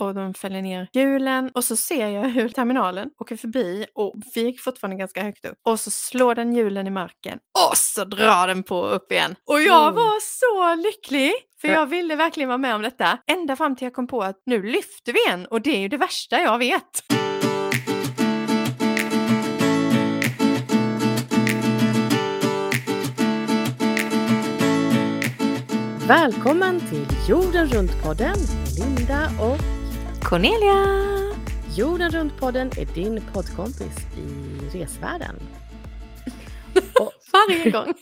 och 0.00 0.14
de 0.14 0.34
fäller 0.34 0.62
ner 0.62 0.88
hjulen 0.92 1.50
och 1.54 1.64
så 1.64 1.76
ser 1.76 2.08
jag 2.08 2.22
hur 2.28 2.48
terminalen 2.48 3.10
åker 3.20 3.36
förbi 3.36 3.86
och 3.94 4.14
vi 4.34 4.40
gick 4.40 4.60
fortfarande 4.60 4.96
ganska 4.96 5.22
högt 5.22 5.44
upp 5.44 5.58
och 5.66 5.80
så 5.80 5.90
slår 5.90 6.34
den 6.34 6.52
hjulen 6.54 6.86
i 6.86 6.90
marken 6.90 7.38
och 7.70 7.76
så 7.76 8.04
drar 8.04 8.46
den 8.48 8.62
på 8.62 8.86
upp 8.86 9.12
igen. 9.12 9.34
Och 9.50 9.62
jag 9.62 9.82
Mm. 9.82 9.94
var 9.94 10.20
så 10.20 10.82
lycklig 10.82 11.32
för 11.60 11.68
Ja. 11.68 11.74
jag 11.74 11.86
ville 11.86 12.16
verkligen 12.16 12.48
vara 12.48 12.58
med 12.58 12.74
om 12.74 12.82
detta 12.82 13.18
ända 13.26 13.56
fram 13.56 13.76
till 13.76 13.84
jag 13.86 13.94
kom 13.94 14.06
på 14.06 14.22
att 14.22 14.36
nu 14.46 14.62
lyfter 14.62 15.12
vi 15.12 15.18
igen 15.26 15.46
och 15.46 15.60
det 15.62 15.70
är 15.76 15.80
ju 15.80 15.88
det 15.88 15.96
värsta 15.96 16.40
jag 16.40 16.58
vet. 16.58 17.02
Välkommen 26.08 26.80
till 26.80 27.06
Jorden 27.28 27.66
runt-podden, 27.68 28.36
Linda 28.78 29.30
och 29.40 29.58
Cornelia! 30.24 30.84
Jorden 31.76 32.10
runt-podden 32.10 32.70
är 32.78 32.94
din 32.94 33.22
poddkompis 33.32 33.96
i 34.18 34.78
resvärlden. 34.78 35.36
Och, 37.00 37.12
Varje 37.32 37.70
gång. 37.70 37.94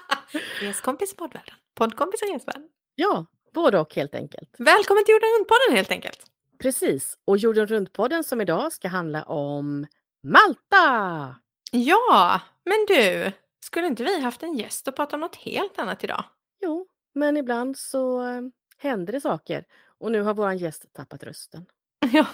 Reskompis 0.60 1.12
i 1.12 1.16
poddvärlden. 1.16 1.54
Poddkompis 1.74 2.22
i 2.22 2.26
resvärlden. 2.26 2.68
ja, 2.94 3.26
både 3.54 3.78
och 3.78 3.94
helt 3.94 4.14
enkelt. 4.14 4.54
Välkommen 4.58 5.04
till 5.04 5.12
Jorden 5.12 5.28
runt-podden 5.38 5.76
helt 5.76 5.90
enkelt. 5.90 6.20
Precis, 6.58 7.18
och 7.24 7.38
Jorden 7.38 7.66
runt-podden 7.66 8.22
som 8.22 8.40
idag 8.40 8.72
ska 8.72 8.88
handla 8.88 9.22
om 9.22 9.86
Malta! 10.22 11.36
Ja, 11.72 12.40
men 12.64 12.86
du, 12.88 13.32
skulle 13.64 13.86
inte 13.86 14.04
vi 14.04 14.20
haft 14.20 14.42
en 14.42 14.54
gäst 14.54 14.88
och 14.88 14.96
prata 14.96 15.16
om 15.16 15.20
något 15.20 15.36
helt 15.36 15.78
annat 15.78 16.04
idag? 16.04 16.24
Jo, 16.62 16.86
men 17.14 17.36
ibland 17.36 17.78
så 17.78 18.26
eh, 18.26 18.40
händer 18.78 19.12
det 19.12 19.20
saker 19.20 19.64
och 20.00 20.12
nu 20.12 20.22
har 20.22 20.34
vår 20.34 20.52
gäst 20.52 20.92
tappat 20.92 21.22
rösten. 21.22 21.66
Ja, 22.12 22.26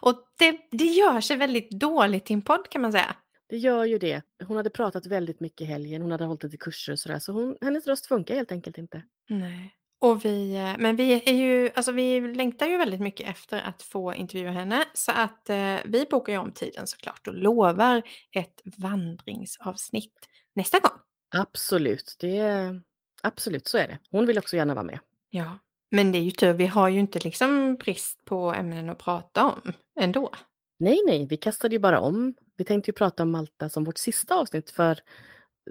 och 0.00 0.24
det, 0.38 0.58
det 0.70 0.84
gör 0.84 1.20
sig 1.20 1.36
väldigt 1.36 1.70
dåligt 1.70 2.30
i 2.30 2.34
en 2.34 2.42
podd 2.42 2.68
kan 2.68 2.82
man 2.82 2.92
säga. 2.92 3.16
Det 3.48 3.56
gör 3.56 3.84
ju 3.84 3.98
det. 3.98 4.22
Hon 4.44 4.56
hade 4.56 4.70
pratat 4.70 5.06
väldigt 5.06 5.40
mycket 5.40 5.60
i 5.60 5.64
helgen, 5.64 6.02
hon 6.02 6.10
hade 6.10 6.24
hållit 6.24 6.42
lite 6.42 6.56
kurser 6.56 6.92
och 6.92 6.98
sådär, 6.98 7.18
så 7.18 7.32
hon, 7.32 7.56
hennes 7.60 7.86
röst 7.86 8.06
funkar 8.06 8.34
helt 8.34 8.52
enkelt 8.52 8.78
inte. 8.78 9.02
Nej. 9.28 9.74
Och 9.98 10.24
vi, 10.24 10.54
eh, 10.54 10.74
men 10.78 10.96
vi 10.96 11.12
är 11.12 11.32
ju, 11.32 11.70
alltså 11.74 11.92
vi 11.92 12.20
längtar 12.20 12.66
ju 12.66 12.78
väldigt 12.78 13.00
mycket 13.00 13.28
efter 13.28 13.60
att 13.60 13.82
få 13.82 14.14
intervjua 14.14 14.50
henne 14.50 14.84
så 14.94 15.12
att 15.12 15.50
eh, 15.50 15.76
vi 15.84 16.06
bokar 16.10 16.32
ju 16.32 16.38
om 16.38 16.52
tiden 16.52 16.86
såklart 16.86 17.28
och 17.28 17.34
lovar 17.34 18.02
ett 18.32 18.62
vandringsavsnitt 18.76 20.28
nästa 20.54 20.78
gång. 20.78 20.98
Absolut, 21.34 22.16
det 22.20 22.80
absolut 23.22 23.66
så 23.66 23.78
är 23.78 23.88
det. 23.88 23.98
Hon 24.10 24.26
vill 24.26 24.38
också 24.38 24.56
gärna 24.56 24.74
vara 24.74 24.84
med. 24.84 24.98
Ja, 25.30 25.58
men 25.94 26.12
det 26.12 26.18
är 26.18 26.22
ju 26.22 26.30
tur, 26.30 26.52
vi 26.52 26.66
har 26.66 26.88
ju 26.88 27.00
inte 27.00 27.18
liksom 27.18 27.74
brist 27.76 28.24
på 28.24 28.52
ämnen 28.54 28.90
att 28.90 28.98
prata 28.98 29.44
om 29.44 29.72
ändå. 30.00 30.30
Nej, 30.78 31.00
nej, 31.06 31.26
vi 31.26 31.36
kastade 31.36 31.74
ju 31.74 31.78
bara 31.78 32.00
om. 32.00 32.34
Vi 32.56 32.64
tänkte 32.64 32.90
ju 32.90 32.92
prata 32.94 33.22
om 33.22 33.30
Malta 33.30 33.68
som 33.68 33.84
vårt 33.84 33.98
sista 33.98 34.34
avsnitt 34.34 34.70
för 34.70 34.98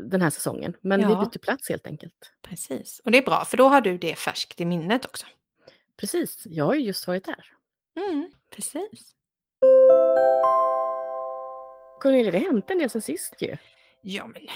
den 0.09 0.21
här 0.21 0.29
säsongen, 0.29 0.73
men 0.81 1.07
vi 1.07 1.13
Ja. 1.13 1.19
bytte 1.25 1.39
plats 1.39 1.69
helt 1.69 1.87
enkelt. 1.87 2.31
Precis, 2.41 3.01
och 3.05 3.11
det 3.11 3.17
är 3.17 3.21
bra 3.25 3.45
för 3.45 3.57
då 3.57 3.67
har 3.67 3.81
du 3.81 3.97
det 3.97 4.15
färskt 4.15 4.61
i 4.61 4.65
minnet 4.65 5.05
också. 5.05 5.25
Precis, 5.97 6.41
jag 6.45 6.65
har 6.65 6.73
ju 6.75 6.81
just 6.81 7.07
varit 7.07 7.25
där. 7.25 7.45
Mm, 7.99 8.31
precis. 8.55 9.11
Cornelia, 12.01 12.31
det 12.31 12.37
har 12.39 12.45
hänt 12.45 12.69
en 12.69 12.77
del 12.77 12.89
sen 12.89 13.01
sist 13.01 13.35
ju. 13.39 13.57
Ja, 14.01 14.27
men 14.27 14.47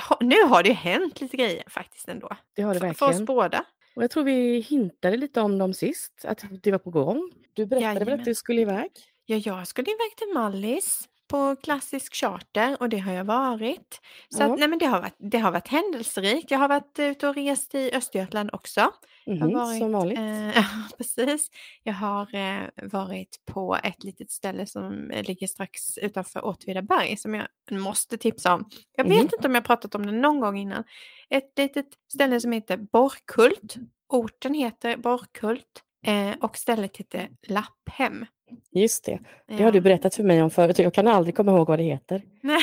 har, 0.00 0.18
nu 0.20 0.42
har 0.42 0.62
det 0.62 0.72
hänt 0.72 1.20
lite 1.20 1.36
grejer 1.36 1.64
faktiskt 1.68 2.08
ändå. 2.08 2.36
Det 2.54 2.62
har 2.62 2.74
det 2.74 2.80
För, 2.80 2.86
för 2.86 2.92
oss 2.92 3.00
verkligen. 3.10 3.24
båda. 3.24 3.64
Och 3.98 4.04
jag 4.04 4.10
tror 4.10 4.24
vi 4.24 4.60
hintade 4.60 5.16
lite 5.16 5.40
om 5.40 5.58
dem 5.58 5.74
sist, 5.74 6.24
att 6.24 6.44
det 6.62 6.70
var 6.70 6.78
på 6.78 6.90
gång. 6.90 7.30
Du 7.54 7.66
berättade 7.66 7.88
väl 7.94 7.96
Jajamän. 7.98 8.18
att 8.20 8.24
du 8.24 8.34
skulle 8.34 8.60
iväg? 8.60 8.90
Ja, 9.26 9.36
jag 9.36 9.66
skulle 9.68 9.90
iväg 9.90 10.16
till 10.16 10.28
Mallis 10.34 11.08
på 11.28 11.56
klassisk 11.62 12.14
charter 12.14 12.76
och 12.80 12.88
det 12.88 12.98
har 12.98 13.12
jag 13.12 13.24
varit. 13.24 14.00
Så 14.28 14.42
Ja. 14.42 14.52
att, 14.52 14.58
nej, 14.58 14.68
men 14.68 14.78
det, 14.78 14.86
har 14.86 15.00
varit, 15.00 15.14
det 15.18 15.38
har 15.38 15.52
varit 15.52 15.68
händelserikt. 15.68 16.50
Jag 16.50 16.58
har 16.58 16.68
varit 16.68 16.98
ute 16.98 17.28
och 17.28 17.34
rest 17.34 17.74
i 17.74 17.90
Östergötland 17.94 18.50
också. 18.52 18.90
Mhm, 19.28 19.52
varit, 19.52 19.78
som 19.78 19.92
vanligt. 19.92 20.18
Eh, 20.18 20.64
precis. 20.98 21.50
Jag 21.82 21.94
har 21.94 22.34
eh, 22.34 22.68
varit 22.82 23.40
på 23.46 23.76
ett 23.84 24.04
litet 24.04 24.30
ställe 24.30 24.66
som 24.66 25.10
ligger 25.24 25.46
strax 25.46 25.98
utanför 25.98 26.44
Åtvidaberg 26.44 27.16
som 27.16 27.34
jag 27.34 27.46
måste 27.70 28.18
tipsa 28.18 28.54
om. 28.54 28.64
Jag 28.96 29.04
vet 29.04 29.12
Mhm. 29.12 29.28
inte 29.34 29.48
om 29.48 29.54
jag 29.54 29.64
pratat 29.64 29.94
om 29.94 30.06
det 30.06 30.12
någon 30.12 30.40
gång 30.40 30.58
innan. 30.58 30.84
Ett 31.30 31.52
litet 31.58 31.86
ställe 32.12 32.40
som 32.40 32.52
heter 32.52 32.76
Borkult. 32.76 33.76
Orten 34.08 34.54
heter 34.54 34.96
Borkult 34.96 35.82
eh, 36.06 36.30
och 36.40 36.56
stället 36.56 36.96
heter 36.96 37.28
Lapphem. 37.48 38.26
Just 38.70 39.04
det, 39.04 39.18
det 39.48 39.62
har 39.62 39.72
du 39.72 39.80
berättat 39.80 40.14
för 40.14 40.22
mig 40.22 40.42
om 40.42 40.50
förut 40.50 40.78
och 40.78 40.84
jag 40.84 40.94
kan 40.94 41.08
aldrig 41.08 41.36
komma 41.36 41.52
ihåg 41.52 41.68
vad 41.68 41.78
det 41.78 41.82
heter. 41.84 42.22
Nej, 42.42 42.60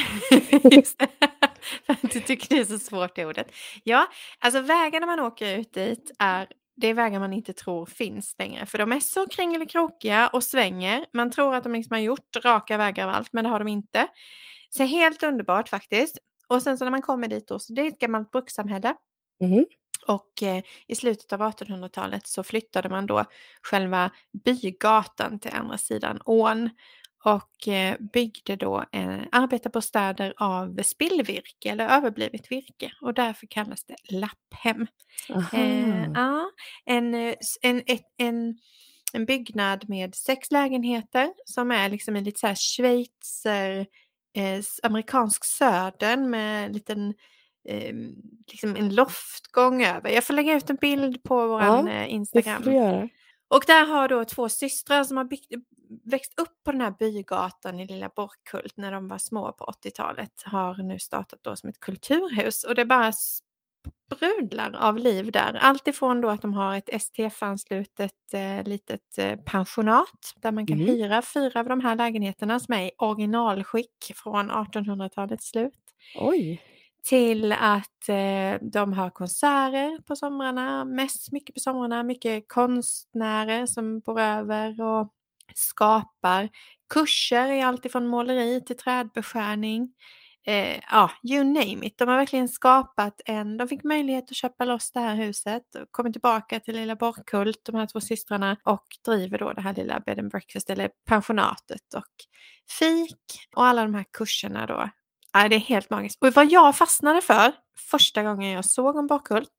just 0.76 1.00
det. 1.00 1.08
För 1.86 1.94
att 1.94 2.12
du 2.12 2.20
tycker 2.20 2.56
det 2.56 2.62
är 2.62 2.66
så 2.66 2.80
svårt 2.80 3.16
det 3.16 3.26
ordet. 3.26 3.52
Ja, 3.84 4.08
alltså 4.40 4.62
vägarna 4.62 5.06
man 5.06 5.20
åker 5.20 5.58
ut 5.60 5.74
dit 5.74 6.12
är 6.20 6.48
det 6.78 6.88
är 6.88 6.94
vägar 6.94 7.20
man 7.20 7.34
inte 7.34 7.54
tror 7.54 7.86
finns 7.86 8.36
längre. 8.40 8.66
För 8.66 8.78
de 8.78 8.92
är 8.92 9.00
så 9.00 9.28
kringelikrokiga 9.28 10.28
och 10.28 10.44
svänger. 10.44 11.06
Man 11.14 11.32
tror 11.32 11.56
att 11.56 11.64
de 11.64 11.74
liksom 11.74 11.94
har 11.94 12.02
gjort 12.02 12.36
raka 12.44 12.78
vägar 12.78 13.08
av 13.08 13.14
allt, 13.14 13.34
men 13.34 13.44
det 13.44 13.50
har 13.50 13.60
de 13.60 13.68
inte. 13.68 14.08
Så 14.70 14.84
helt 14.84 15.24
underbart 15.24 15.70
faktiskt. 15.70 16.18
Och 16.48 16.62
sen 16.62 16.78
så 16.78 16.84
när 16.84 16.92
man 16.92 17.02
kommer 17.02 17.28
dit 17.28 17.48
då, 17.48 17.60
så 17.60 17.74
det 17.74 17.82
är 17.82 17.88
ett 17.88 18.00
gammalt 18.00 18.32
brukssamhälle. 18.32 18.96
Mhm. 19.42 19.66
Och 20.08 20.44
eh, 20.44 20.64
i 20.88 20.96
slutet 20.96 21.34
av 21.34 21.42
1800-talet 21.42 22.28
så 22.28 22.44
flyttade 22.44 22.90
man 22.90 23.06
då 23.06 23.26
själva 23.62 24.12
bygatan 24.46 25.40
till 25.40 25.52
andra 25.54 25.78
sidan 25.78 26.20
ån 26.26 26.70
och 27.26 27.68
eh, 27.68 27.96
byggde 28.00 28.56
då 28.56 28.86
eh, 28.92 29.20
arbetarbostäder 29.32 30.34
av 30.38 30.84
spillvirke 30.84 31.70
eller 31.70 31.88
överblivet 31.88 32.52
virke 32.52 32.92
och 33.02 33.14
därför 33.14 33.48
kallas 33.48 33.84
det 33.84 33.96
lapphem. 34.10 34.88
Eh, 35.54 36.12
ja, 36.14 36.52
en, 36.86 37.16
en, 37.62 37.82
en, 38.18 38.58
en 39.14 39.26
byggnad 39.26 39.90
med 39.90 40.16
sex 40.16 40.52
lägenheter 40.52 41.34
som 41.46 41.72
är 41.72 41.90
liksom 41.90 42.16
en 42.16 42.24
lite 42.24 42.40
så 42.40 42.48
här 42.48 42.56
schweizer, 42.56 43.88
eh, 44.36 44.64
amerikansk 44.84 45.46
södern 45.46 46.30
med 46.30 46.66
en 46.66 46.72
liten 46.72 47.14
eh, 47.70 47.94
liksom 48.48 48.76
en 48.76 48.96
loftgång 48.96 49.84
över. 49.84 50.10
Jag 50.10 50.24
får 50.24 50.34
lägga 50.34 50.54
ut 50.54 50.70
en 50.70 50.76
bild 50.76 51.24
på 51.24 51.48
vår 51.48 51.62
Ja, 51.62 51.90
eh, 51.90 52.14
Instagram. 52.14 52.64
Och 53.48 53.64
där 53.68 53.86
har 53.86 54.08
då 54.08 54.26
två 54.26 54.50
systrar 54.50 55.04
som 55.04 55.18
har 55.18 55.24
byggt, 55.24 55.52
växt 56.04 56.40
upp 56.40 56.64
på 56.64 56.72
den 56.72 56.82
här 56.82 56.94
bygatan 57.00 57.80
i 57.80 57.88
Lilla 57.88 58.10
Borkult 58.16 58.78
när 58.78 58.92
de 58.92 59.08
var 59.08 59.18
små 59.18 59.52
på 59.52 59.66
80-talet 59.66 60.32
har 60.46 60.76
nu 60.84 61.00
startat 61.00 61.40
då 61.44 61.56
som 61.56 61.70
ett 61.70 61.80
kulturhus 61.80 62.64
och 62.64 62.76
det 62.76 62.86
bara 62.86 63.12
sprudlar 64.12 64.76
av 64.76 64.98
liv 64.98 65.32
där. 65.32 65.58
Allt 65.62 65.88
ifrån 65.88 66.22
då 66.22 66.30
att 66.30 66.42
de 66.42 66.54
har 66.54 66.76
ett 66.76 67.02
STF-anslutet 67.02 68.34
eh, 68.34 68.64
litet 68.64 69.18
eh, 69.18 69.36
pensionat 69.40 70.34
där 70.42 70.52
man 70.52 70.68
kan 70.68 70.78
Mhm. 70.78 70.88
hyra 70.88 71.22
fyra 71.22 71.60
av 71.60 71.66
de 71.66 71.82
här 71.82 71.96
lägenheterna 71.96 72.60
som 72.60 72.74
är 72.74 72.82
i 72.86 72.92
originalskick 72.98 74.12
från 74.16 74.52
1800-talets 74.52 75.48
slut 75.50 75.74
Oj, 76.20 76.62
till 77.06 77.52
att 77.52 78.10
eh, 78.10 78.62
de 78.62 78.94
har 78.94 79.10
konserter 79.10 80.02
på 80.02 80.16
somrarna, 80.16 80.86
mest 80.86 81.32
mycket 81.32 81.56
på 81.56 81.60
somrarna, 81.60 82.04
mycket 82.04 82.46
konstnärer 82.48 83.66
som 83.66 84.00
bor 84.00 84.20
över 84.20 84.82
och 84.82 85.12
skapar 85.56 86.50
kurser 86.94 87.52
i 87.52 87.62
allt 87.62 87.86
ifrån 87.86 88.08
måleri 88.08 88.62
till 88.66 88.78
trädbeskärning. 88.78 89.94
Eh, 90.48 90.80
ja, 90.92 91.12
you 91.24 91.44
name 91.44 91.86
it. 91.86 91.98
De 91.98 92.08
har 92.08 92.18
verkligen 92.18 92.50
skapat 92.50 93.22
en, 93.26 93.58
de 93.58 93.68
fick 93.68 93.84
möjlighet 93.84 94.32
att 94.32 94.36
köpa 94.36 94.66
loss 94.66 94.92
det 94.92 95.00
här 95.00 95.16
huset 95.16 95.76
och 95.76 95.92
kommer 95.92 96.12
tillbaka 96.12 96.60
till 96.60 96.76
lilla 96.76 96.96
Borkult, 96.96 97.62
de 97.66 97.76
här 97.76 97.88
två 97.88 98.02
systrarna 98.02 98.58
och 98.64 98.86
driver 99.06 99.38
då 99.38 99.54
det 99.54 99.62
här 99.62 99.74
lilla 99.74 100.00
bed 100.00 100.20
and 100.20 100.32
breakfast 100.32 100.70
eller 100.70 100.90
pensionatet 101.08 101.94
och 101.96 102.14
fik 102.80 103.50
och 103.56 103.66
alla 103.66 103.82
de 103.82 103.94
här 103.94 104.06
kurserna 104.12 104.66
då 104.66 104.90
Ja, 105.38 105.50
det 105.50 105.56
är 105.56 105.60
helt 105.60 105.90
magiskt. 105.90 106.24
Och 106.24 106.34
vad 106.34 106.52
jag 106.52 106.76
fastnade 106.78 107.22
för 107.22 107.52
första 107.92 108.24
gången 108.24 108.52
jag 108.52 108.66
såg 108.66 108.96
om 108.96 109.08
Borkult, 109.08 109.50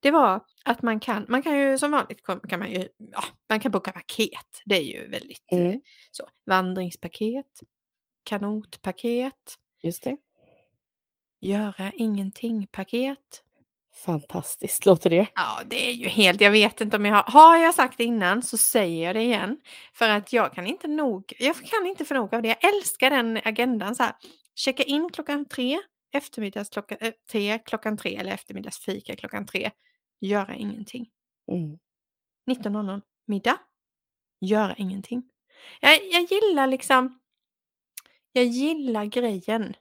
det 0.00 0.10
var 0.10 0.40
att 0.64 0.82
man 0.82 1.00
kan, 1.00 1.26
man 1.28 1.42
kan 1.42 1.58
ju 1.58 1.78
som 1.78 1.90
vanligt 1.90 2.20
kan 2.48 2.58
man 2.58 2.70
ju, 2.72 2.88
ja, 3.12 3.24
man 3.48 3.60
kan 3.60 3.72
boka 3.72 3.92
paket. 3.92 4.62
Det 4.64 4.74
är 4.76 4.80
ju 4.82 5.08
väldigt 5.08 5.42
eh, 5.52 5.58
Mm. 5.58 5.80
så. 6.10 6.28
Vandringspaket, 6.46 7.46
kanotpaket, 8.24 9.54
just 9.82 10.02
det. 10.04 10.16
göra 11.40 11.92
ingenting-paket. 11.94 13.42
Fantastiskt 14.04 14.86
låter 14.86 15.10
det. 15.10 15.26
Ja, 15.34 15.60
det 15.66 15.88
är 15.88 15.92
ju 15.92 16.08
helt, 16.08 16.40
jag 16.40 16.50
vet 16.50 16.80
inte 16.80 16.96
om 16.96 17.04
jag 17.04 17.14
har, 17.14 17.22
har 17.22 17.56
jag 17.56 17.74
sagt 17.74 17.98
det 17.98 18.04
innan 18.04 18.42
så 18.42 18.56
säger 18.56 19.06
jag 19.06 19.16
det 19.16 19.22
igen. 19.22 19.60
För 19.92 20.08
att 20.08 20.32
jag 20.32 20.54
kan 20.54 20.66
inte 20.66 20.88
nog, 20.88 21.32
jag 21.38 21.56
kan 21.56 21.86
inte 21.86 22.04
få 22.04 22.14
nog 22.14 22.34
av 22.34 22.42
det. 22.42 22.48
Jag 22.48 22.74
älskar 22.74 23.10
den 23.10 23.40
agendan 23.44 23.94
så 23.94 24.02
här. 24.02 24.12
Checka 24.58 24.82
in 24.82 25.10
klockan 25.12 25.44
tre, 25.44 25.78
eftermiddags 26.12 26.70
klockan, 26.70 26.98
äh, 27.00 27.12
tre, 27.30 27.58
klockan 27.58 27.96
tre 27.96 28.16
eller 28.16 28.32
eftermiddagsfika 28.32 29.16
klockan 29.16 29.46
tre. 29.46 29.70
Göra 30.20 30.54
ingenting. 30.54 31.10
Mm. 31.52 31.78
19.00 32.50 33.02
middag. 33.26 33.58
göra 34.40 34.74
ingenting. 34.74 35.22
Jag, 35.80 36.00
jag 36.12 36.22
gillar 36.22 36.66
liksom, 36.66 37.18
jag 38.32 38.44
gillar 38.44 39.04
grejen. 39.04 39.76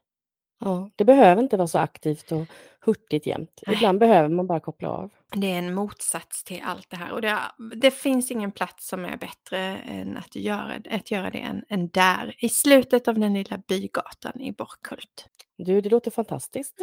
Ja, 0.59 0.89
det 0.95 1.05
behöver 1.05 1.41
inte 1.41 1.57
vara 1.57 1.67
så 1.67 1.77
aktivt 1.79 2.31
och 2.31 2.45
hurtigt 2.85 3.25
jämt. 3.25 3.61
Nej. 3.67 3.75
Ibland 3.75 3.99
behöver 3.99 4.29
man 4.29 4.47
bara 4.47 4.59
koppla 4.59 4.89
av. 4.89 5.11
Det 5.31 5.51
är 5.51 5.57
en 5.57 5.73
motsats 5.73 6.43
till 6.43 6.61
allt 6.65 6.89
det 6.89 6.97
här 6.97 7.11
och 7.11 7.21
det, 7.21 7.37
det 7.75 7.91
finns 7.91 8.31
ingen 8.31 8.51
plats 8.51 8.87
som 8.87 9.05
är 9.05 9.17
bättre 9.17 9.57
än 9.77 10.17
att 10.17 10.35
göra, 10.35 10.81
att 10.91 11.11
göra 11.11 11.29
det 11.29 11.37
än, 11.37 11.65
än 11.69 11.87
där, 11.89 12.35
i 12.37 12.49
slutet 12.49 13.07
av 13.07 13.19
den 13.19 13.33
lilla 13.33 13.57
bygatan 13.57 14.41
i 14.41 14.51
Borkhult. 14.51 15.27
Du, 15.57 15.81
det 15.81 15.89
låter 15.89 16.11
fantastiskt. 16.11 16.77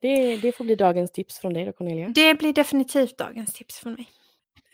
Det, 0.00 0.36
det 0.36 0.52
får 0.52 0.64
bli 0.64 0.74
dagens 0.74 1.12
tips 1.12 1.38
från 1.38 1.54
dig 1.54 1.64
då 1.64 1.72
Cornelia. 1.72 2.08
Det 2.08 2.34
blir 2.34 2.52
definitivt 2.52 3.18
dagens 3.18 3.52
tips 3.52 3.78
från 3.78 3.92
mig. 3.92 4.08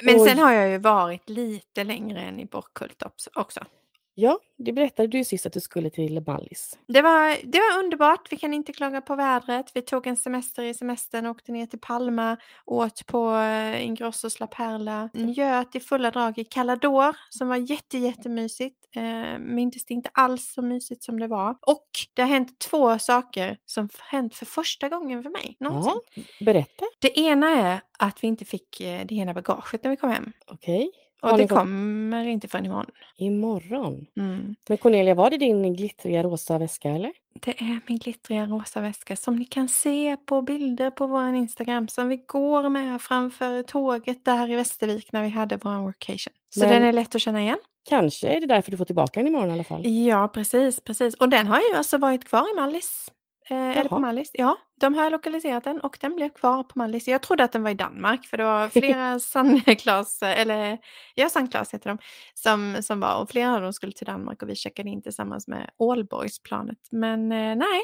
Men 0.02 0.20
Oj. 0.20 0.28
sen 0.28 0.38
har 0.38 0.52
jag 0.52 0.70
ju 0.70 0.78
varit 0.78 1.28
lite 1.28 1.84
längre 1.84 2.20
än 2.20 2.40
i 2.40 2.46
Borkhult 2.46 3.02
också. 3.34 3.64
Ja, 4.14 4.38
det 4.58 4.72
berättade 4.72 5.08
du 5.08 5.18
ju 5.18 5.24
sist 5.24 5.46
att 5.46 5.52
du 5.52 5.60
skulle 5.60 5.90
till 5.90 6.22
Mallis. 6.26 6.78
Det 6.88 7.02
var, 7.02 7.36
det 7.52 7.58
var 7.58 7.84
underbart, 7.84 8.32
vi 8.32 8.36
kan 8.36 8.54
inte 8.54 8.72
klaga 8.72 9.00
på 9.00 9.16
vädret. 9.16 9.70
Vi 9.74 9.82
tog 9.82 10.06
en 10.06 10.16
semester 10.16 10.62
i 10.62 10.74
semestern, 10.74 11.26
åkte 11.26 11.52
ner 11.52 11.66
till 11.66 11.78
Palma, 11.78 12.36
åt 12.66 13.06
på 13.06 13.34
eh, 13.34 13.86
Ingrossos 13.86 14.40
La 14.40 14.46
Perla, 14.46 15.10
njöt 15.12 15.74
i 15.76 15.80
fulla 15.80 16.10
drag 16.10 16.38
i 16.38 16.44
Calador 16.44 17.16
som 17.30 17.48
var 17.48 17.56
jätte, 17.56 17.98
jättemysigt. 17.98 18.78
Eh, 18.96 19.38
minns 19.38 19.84
det 19.84 19.94
inte 19.94 20.10
alls 20.14 20.52
så 20.52 20.62
mysigt 20.62 21.02
som 21.02 21.20
det 21.20 21.26
var. 21.26 21.56
Och 21.66 21.88
det 22.14 22.22
har 22.22 22.28
hänt 22.28 22.58
två 22.58 22.98
saker 22.98 23.58
som 23.66 23.88
hänt 24.10 24.34
för 24.34 24.46
första 24.46 24.88
gången 24.88 25.22
för 25.22 25.30
mig 25.30 25.56
någonsin. 25.60 26.00
Ja, 26.14 26.22
berätta. 26.44 26.84
Det 26.98 27.18
ena 27.18 27.50
är 27.50 27.80
att 27.98 28.24
vi 28.24 28.28
inte 28.28 28.44
fick 28.44 28.80
eh, 28.80 29.06
det 29.06 29.14
ena 29.14 29.34
bagaget 29.34 29.84
när 29.84 29.90
vi 29.90 29.96
kom 29.96 30.10
hem. 30.10 30.32
Okej. 30.46 30.90
Och 31.22 31.38
det 31.38 31.48
kommer 31.48 32.26
inte 32.26 32.48
förrän 32.48 32.66
imorgon. 32.66 32.90
Imorgon. 33.16 34.06
Mm. 34.16 34.54
Men 34.68 34.78
Cornelia, 34.78 35.14
var 35.14 35.30
det 35.30 35.36
din 35.36 35.74
glittriga 35.74 36.22
rosa 36.22 36.58
väska 36.58 36.90
eller? 36.90 37.12
Det 37.40 37.60
är 37.60 37.80
min 37.86 37.98
glittriga 37.98 38.46
rosa 38.46 38.80
väska 38.80 39.16
som 39.16 39.36
ni 39.36 39.44
kan 39.44 39.68
se 39.68 40.16
på 40.26 40.42
bilder 40.42 40.90
på 40.90 41.06
vår 41.06 41.34
Instagram 41.34 41.88
som 41.88 42.08
vi 42.08 42.16
går 42.16 42.68
med 42.68 43.02
framför 43.02 43.62
tåget 43.62 44.24
där 44.24 44.50
i 44.50 44.54
Västervik 44.54 45.12
när 45.12 45.22
vi 45.22 45.28
hade 45.28 45.56
vår 45.56 45.82
workation. 45.82 46.32
Så 46.50 46.60
Men- 46.60 46.68
den 46.68 46.82
är 46.82 46.92
lätt 46.92 47.14
att 47.14 47.20
känna 47.22 47.42
igen. 47.42 47.58
Kanske 47.88 48.28
är 48.28 48.40
det 48.40 48.46
därför 48.46 48.70
du 48.70 48.76
får 48.76 48.84
tillbaka 48.84 49.20
den 49.20 49.26
imorgon 49.26 49.48
i 49.50 49.52
alla 49.52 49.64
fall. 49.64 49.86
Ja, 49.86 50.28
precis, 50.28 50.80
precis. 50.80 51.14
Och 51.14 51.28
den 51.28 51.46
har 51.46 51.58
ju 51.58 51.76
alltså 51.76 51.98
varit 51.98 52.24
kvar 52.24 52.52
i 52.52 52.56
Mallis. 52.56 53.08
Eh, 53.50 53.78
eller 53.78 53.88
på. 53.88 53.98
Mallis. 53.98 54.30
Ja, 54.32 54.56
de 54.80 54.94
har 54.94 55.10
lokaliserat 55.10 55.64
den 55.64 55.80
och 55.80 55.98
den 56.00 56.16
blev 56.16 56.28
kvar 56.28 56.62
på 56.62 56.78
Mallis. 56.78 57.08
Jag 57.08 57.22
trodde 57.22 57.44
att 57.44 57.52
den 57.52 57.62
var 57.62 57.70
i 57.70 57.74
Danmark 57.74 58.26
för 58.26 58.36
det 58.36 58.44
var 58.44 58.68
flera 58.80 59.18
Sandklas, 59.18 60.22
eller 60.22 60.78
ja, 61.14 61.28
Sandklas 61.28 61.74
heter 61.74 61.90
de, 61.90 61.98
som, 62.34 62.82
som 62.82 63.00
var 63.00 63.22
och 63.22 63.30
flera 63.30 63.54
av 63.54 63.60
dem 63.60 63.72
skulle 63.72 63.92
till 63.92 64.06
Danmark 64.06 64.42
och 64.42 64.48
vi 64.48 64.54
checkade 64.54 64.90
in 64.90 65.02
tillsammans 65.02 65.48
med 65.48 65.70
Ålborgsplanet. 65.78 66.78
Men 66.90 67.32
eh, 67.32 67.56
nej, 67.56 67.82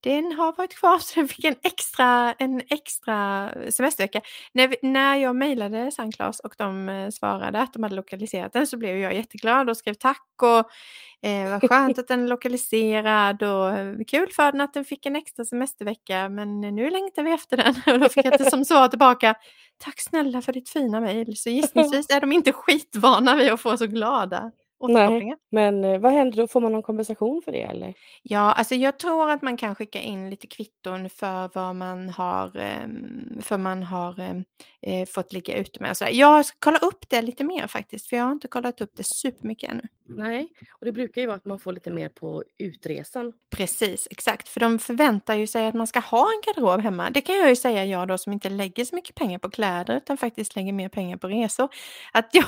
den 0.00 0.32
har 0.32 0.52
varit 0.56 0.74
kvar 0.74 0.98
så 1.02 1.20
den 1.20 1.28
fick 1.28 1.44
en 1.44 1.56
extra, 1.62 2.32
en 2.32 2.62
extra 2.70 3.50
semestervecka. 3.70 4.20
När, 4.52 4.76
när 4.82 5.16
jag 5.16 5.36
mejlade 5.36 5.90
Sandklas 5.90 6.40
och 6.40 6.54
de 6.58 6.88
eh, 6.88 7.10
svarade 7.10 7.60
att 7.60 7.72
de 7.72 7.82
hade 7.82 7.94
lokaliserat 7.94 8.52
den 8.52 8.66
så 8.66 8.76
blev 8.76 8.96
jag 8.96 9.14
jätteglad 9.14 9.70
och 9.70 9.76
skrev 9.76 9.94
tack 9.94 10.26
och 10.42 10.70
eh, 11.28 11.50
vad 11.50 11.70
skönt 11.70 11.98
att 11.98 12.08
den 12.08 12.24
är 12.24 12.28
lokaliserad 12.28 13.42
och 13.42 13.70
eh, 13.70 13.96
kul 14.06 14.28
för 14.32 14.52
den 14.52 14.60
att 14.60 14.74
den 14.74 14.84
fick 14.84 15.06
en 15.06 15.16
extra 15.16 15.44
semestervecka 15.44 16.28
men 16.28 16.60
nu 16.60 16.90
längtar 16.90 17.22
vi 17.22 17.32
efter 17.32 17.56
den. 17.56 17.74
Och 17.94 18.00
då 18.00 18.08
fick 18.08 18.26
jag 18.26 18.34
inte 18.34 18.50
som 18.50 18.64
svar 18.64 18.88
tillbaka 18.88 19.34
Tack 19.78 20.00
snälla 20.00 20.42
för 20.42 20.52
ditt 20.52 20.68
fina 20.68 21.00
mejl. 21.00 21.36
Så 21.36 21.50
gissningsvis 21.50 22.06
är 22.10 22.20
de 22.20 22.32
inte 22.32 22.52
skitvana 22.52 23.34
vid 23.34 23.52
att 23.52 23.60
få 23.60 23.76
så 23.76 23.86
glada 23.86 24.52
återkopplingar. 24.78 25.38
Men 25.50 25.84
eh, 25.84 25.98
vad 25.98 26.12
händer 26.12 26.36
då? 26.36 26.48
Får 26.48 26.60
man 26.60 26.72
någon 26.72 26.82
kompensation 26.82 27.42
för 27.44 27.52
det 27.52 27.62
eller? 27.62 27.94
Ja, 28.22 28.52
alltså 28.52 28.74
jag 28.74 28.98
tror 28.98 29.30
att 29.30 29.42
man 29.42 29.56
kan 29.56 29.74
skicka 29.74 30.00
in 30.00 30.30
lite 30.30 30.46
kvitton 30.46 31.10
för 31.10 31.50
vad 31.54 31.76
man 31.76 32.08
har, 32.08 32.56
ehm, 32.56 33.42
för 33.42 33.58
man 33.58 33.82
har 33.82 34.20
ehm, 34.20 34.44
eh, 34.82 35.06
fått 35.06 35.32
ligga 35.32 35.56
ute 35.56 35.82
med. 35.82 35.96
Så 35.96 36.06
jag 36.12 36.46
ska 36.46 36.56
kolla 36.60 36.78
upp 36.78 37.08
det 37.08 37.22
lite 37.22 37.44
mer 37.44 37.66
faktiskt, 37.66 38.06
för 38.08 38.16
jag 38.16 38.24
har 38.24 38.32
inte 38.32 38.48
kollat 38.48 38.80
upp 38.80 38.90
det 38.96 39.04
supermycket 39.06 39.70
ännu. 39.70 39.82
Nej, 40.08 40.48
och 40.80 40.84
det 40.84 40.92
brukar 40.92 41.20
ju 41.20 41.26
vara 41.26 41.36
att 41.36 41.44
man 41.44 41.58
får 41.58 41.72
lite 41.72 41.90
mer 41.90 42.08
på 42.08 42.44
utresan. 42.58 43.32
Precis, 43.56 44.08
exakt. 44.10 44.48
För 44.48 44.60
de 44.60 44.78
förväntar 44.78 45.34
ju 45.34 45.46
sig 45.46 45.66
att 45.66 45.74
man 45.74 45.86
ska 45.86 46.00
ha 46.00 46.20
en 46.32 46.40
garderob 46.46 46.80
hemma. 46.80 47.10
Det 47.10 47.20
kan 47.20 47.36
jag 47.36 47.48
ju 47.48 47.56
säga 47.56 47.84
jag 47.84 48.08
då 48.08 48.18
som 48.18 48.32
inte 48.32 48.48
lägger 48.50 48.84
så 48.84 48.94
mycket 48.94 49.14
pengar 49.14 49.38
på 49.38 49.50
kläder 49.50 49.96
utan 49.96 50.16
faktiskt 50.16 50.56
lägger 50.56 50.72
mer 50.72 50.88
pengar 50.88 51.16
på 51.16 51.28
resor. 51.28 51.68
Att 52.12 52.28
jag, 52.34 52.46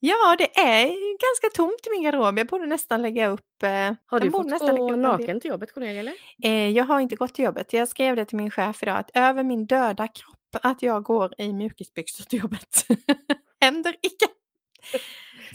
ja 0.00 0.36
det 0.38 0.58
är 0.58 0.86
ganska 1.26 1.45
tomt 1.54 1.86
i 1.86 1.90
min 1.90 2.02
garderob. 2.02 2.38
Jag 2.38 2.46
borde 2.46 2.66
nästan 2.66 3.02
lägga 3.02 3.26
upp... 3.28 3.62
Eh, 3.62 3.68
Har 4.06 4.20
du 4.20 4.30
fått 4.30 4.46
nästan 4.46 4.76
gå 4.76 4.96
naken 4.96 5.40
till 5.40 5.50
jobbet 5.50 5.74
Cornelia 5.74 6.00
eller? 6.00 6.14
Eh, 6.42 6.68
jag 6.70 6.84
har 6.84 7.00
inte 7.00 7.16
gått 7.16 7.34
till 7.34 7.44
jobbet. 7.44 7.72
Jag 7.72 7.88
skrev 7.88 8.16
det 8.16 8.24
till 8.24 8.36
min 8.36 8.50
chef 8.50 8.82
idag 8.82 8.96
att 8.96 9.10
över 9.14 9.42
min 9.42 9.66
döda 9.66 10.08
kropp 10.08 10.36
att 10.62 10.82
jag 10.82 11.02
går 11.02 11.34
i 11.38 11.52
mjukisbyxor 11.52 12.24
till 12.24 12.38
jobbet. 12.38 12.86
Händer 13.60 13.96
icke. 14.02 14.26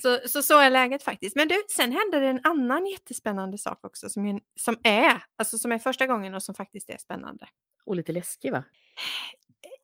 Så, 0.01 0.19
så 0.27 0.43
så 0.43 0.59
är 0.59 0.69
läget 0.69 1.03
faktiskt. 1.03 1.35
Men 1.35 1.47
du, 1.47 1.63
sen 1.69 1.91
hände 1.91 2.19
det 2.19 2.27
en 2.27 2.39
annan 2.43 2.85
jättespännande 2.85 3.57
sak 3.57 3.79
också 3.85 4.09
som, 4.09 4.25
är- 4.25 4.39
som 4.59 4.77
är, 4.83 5.23
alltså 5.37 5.57
som 5.57 5.71
är 5.71 5.79
första 5.79 6.07
gången 6.07 6.35
och 6.35 6.43
som 6.43 6.55
faktiskt 6.55 6.89
är 6.89 6.97
spännande. 6.97 7.47
Och 7.85 7.95
lite 7.95 8.11
läskig 8.11 8.51
va? 8.51 8.63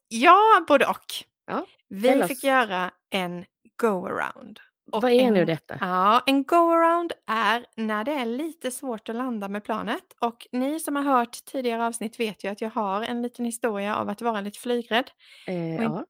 Ja, 0.08 0.66
både 0.68 0.86
och. 0.86 1.06
Ja, 1.48 1.66
Vi 1.88 2.24
fick 2.28 2.44
göra 2.44 2.92
en 3.10 3.46
go-around. 3.82 4.60
Och 4.92 5.02
Vad 5.02 5.12
är 5.12 5.20
en, 5.20 5.34
nu 5.34 5.46
detta? 5.46 5.78
Ja, 5.82 6.24
en 6.26 6.46
go-around 6.46 7.12
är 7.28 7.66
när 7.76 8.04
det 8.04 8.12
är 8.12 8.26
lite 8.26 8.72
svårt 8.72 9.10
att 9.10 9.16
landa 9.16 9.50
med 9.50 9.64
planet. 9.64 10.04
Och 10.22 10.48
ni 10.52 10.80
som 10.80 10.96
har 10.96 11.04
hört 11.04 11.46
tidigare 11.46 11.86
avsnitt 11.86 12.20
vet 12.20 12.44
ju 12.44 12.52
att 12.52 12.62
jag 12.62 12.70
har 12.70 13.02
en 13.04 13.22
liten 13.22 13.46
historia 13.46 13.96
av 13.96 14.10
att 14.10 14.22
vara 14.22 14.42
lite 14.42 14.60
flygrädd. 14.60 15.12
Eh, 15.48 15.76
ja. 15.76 16.06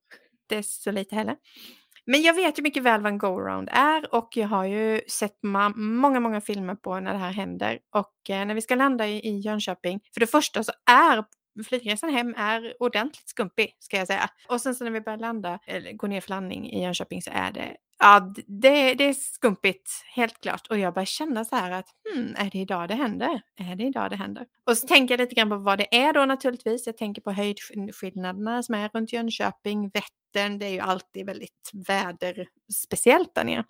Det 0.50 0.56
är 0.56 0.62
så 0.62 0.92
lite 0.92 1.16
heller. 1.16 1.36
Men 2.06 2.22
jag 2.22 2.34
vet 2.34 2.60
ju 2.60 2.64
mycket 2.64 2.84
väl 2.84 3.02
vad 3.02 3.12
en 3.12 3.18
go-around 3.18 3.70
är 3.72 4.16
och 4.16 4.38
jag 4.38 4.48
har 4.48 4.66
ju 4.66 5.02
sett 5.08 5.40
många, 5.44 6.20
många 6.20 6.42
filmer 6.42 6.76
på 6.76 7.00
när 7.00 7.14
det 7.14 7.20
här 7.20 7.32
händer. 7.32 7.80
Och 7.96 8.30
eh, 8.30 8.46
när 8.46 8.54
vi 8.56 8.62
ska 8.62 8.76
landa 8.76 9.08
i, 9.08 9.28
i 9.28 9.40
Jönköping, 9.40 10.00
för 10.14 10.20
det 10.20 10.28
första 10.28 10.64
så 10.64 10.72
är 10.92 11.24
flygresan 11.64 12.10
hem 12.10 12.34
är 12.38 12.74
ordentligt 12.80 13.30
skumpig 13.30 13.76
ska 13.80 13.98
jag 13.98 14.08
säga. 14.08 14.30
Och 14.50 14.62
sen 14.62 14.76
så 14.76 14.84
när 14.84 14.92
vi 14.92 15.02
börjar 15.02 15.18
landa, 15.18 15.60
eller 15.66 15.94
gå 15.94 16.08
ner 16.08 16.22
för 16.22 16.30
landning 16.30 16.72
i 16.72 16.84
Jönköping 16.84 17.22
så 17.22 17.32
är 17.34 17.52
det, 17.52 17.76
ja 18.00 18.34
det, 18.48 18.94
det 18.94 19.04
är 19.04 19.14
skumpigt, 19.14 19.92
helt 20.16 20.42
klart. 20.42 20.68
Och 20.68 20.78
jag 20.78 20.94
börjar 20.94 21.06
känna 21.06 21.46
så 21.46 21.56
här 21.56 21.72
att, 21.72 21.86
hmm, 22.14 22.36
är 22.38 22.50
det 22.50 22.58
idag 22.60 22.88
det 22.88 22.96
händer? 22.96 23.42
Är 23.60 23.76
det 23.76 23.84
idag 23.84 24.10
det 24.10 24.16
händer? 24.16 24.46
Och 24.66 24.78
så 24.78 24.88
tänker 24.88 25.14
jag 25.14 25.20
lite 25.20 25.36
grann 25.36 25.50
på 25.50 25.58
vad 25.58 25.78
det 25.78 25.96
är 25.96 26.14
då 26.14 26.26
naturligtvis. 26.26 26.88
Jag 26.88 26.98
tänker 26.98 27.22
på 27.22 27.32
höjdskillnaderna 27.32 28.64
som 28.64 28.76
är 28.76 28.90
runt 28.90 29.14
Jönköping, 29.14 29.90
Vättern, 29.90 30.60
det 30.60 30.66
är 30.66 30.72
ju 30.72 30.80
alltid 30.80 31.26
väldigt 31.26 31.72
väderspeciellt 31.88 33.36
där 33.36 33.44
nere. 33.44 33.64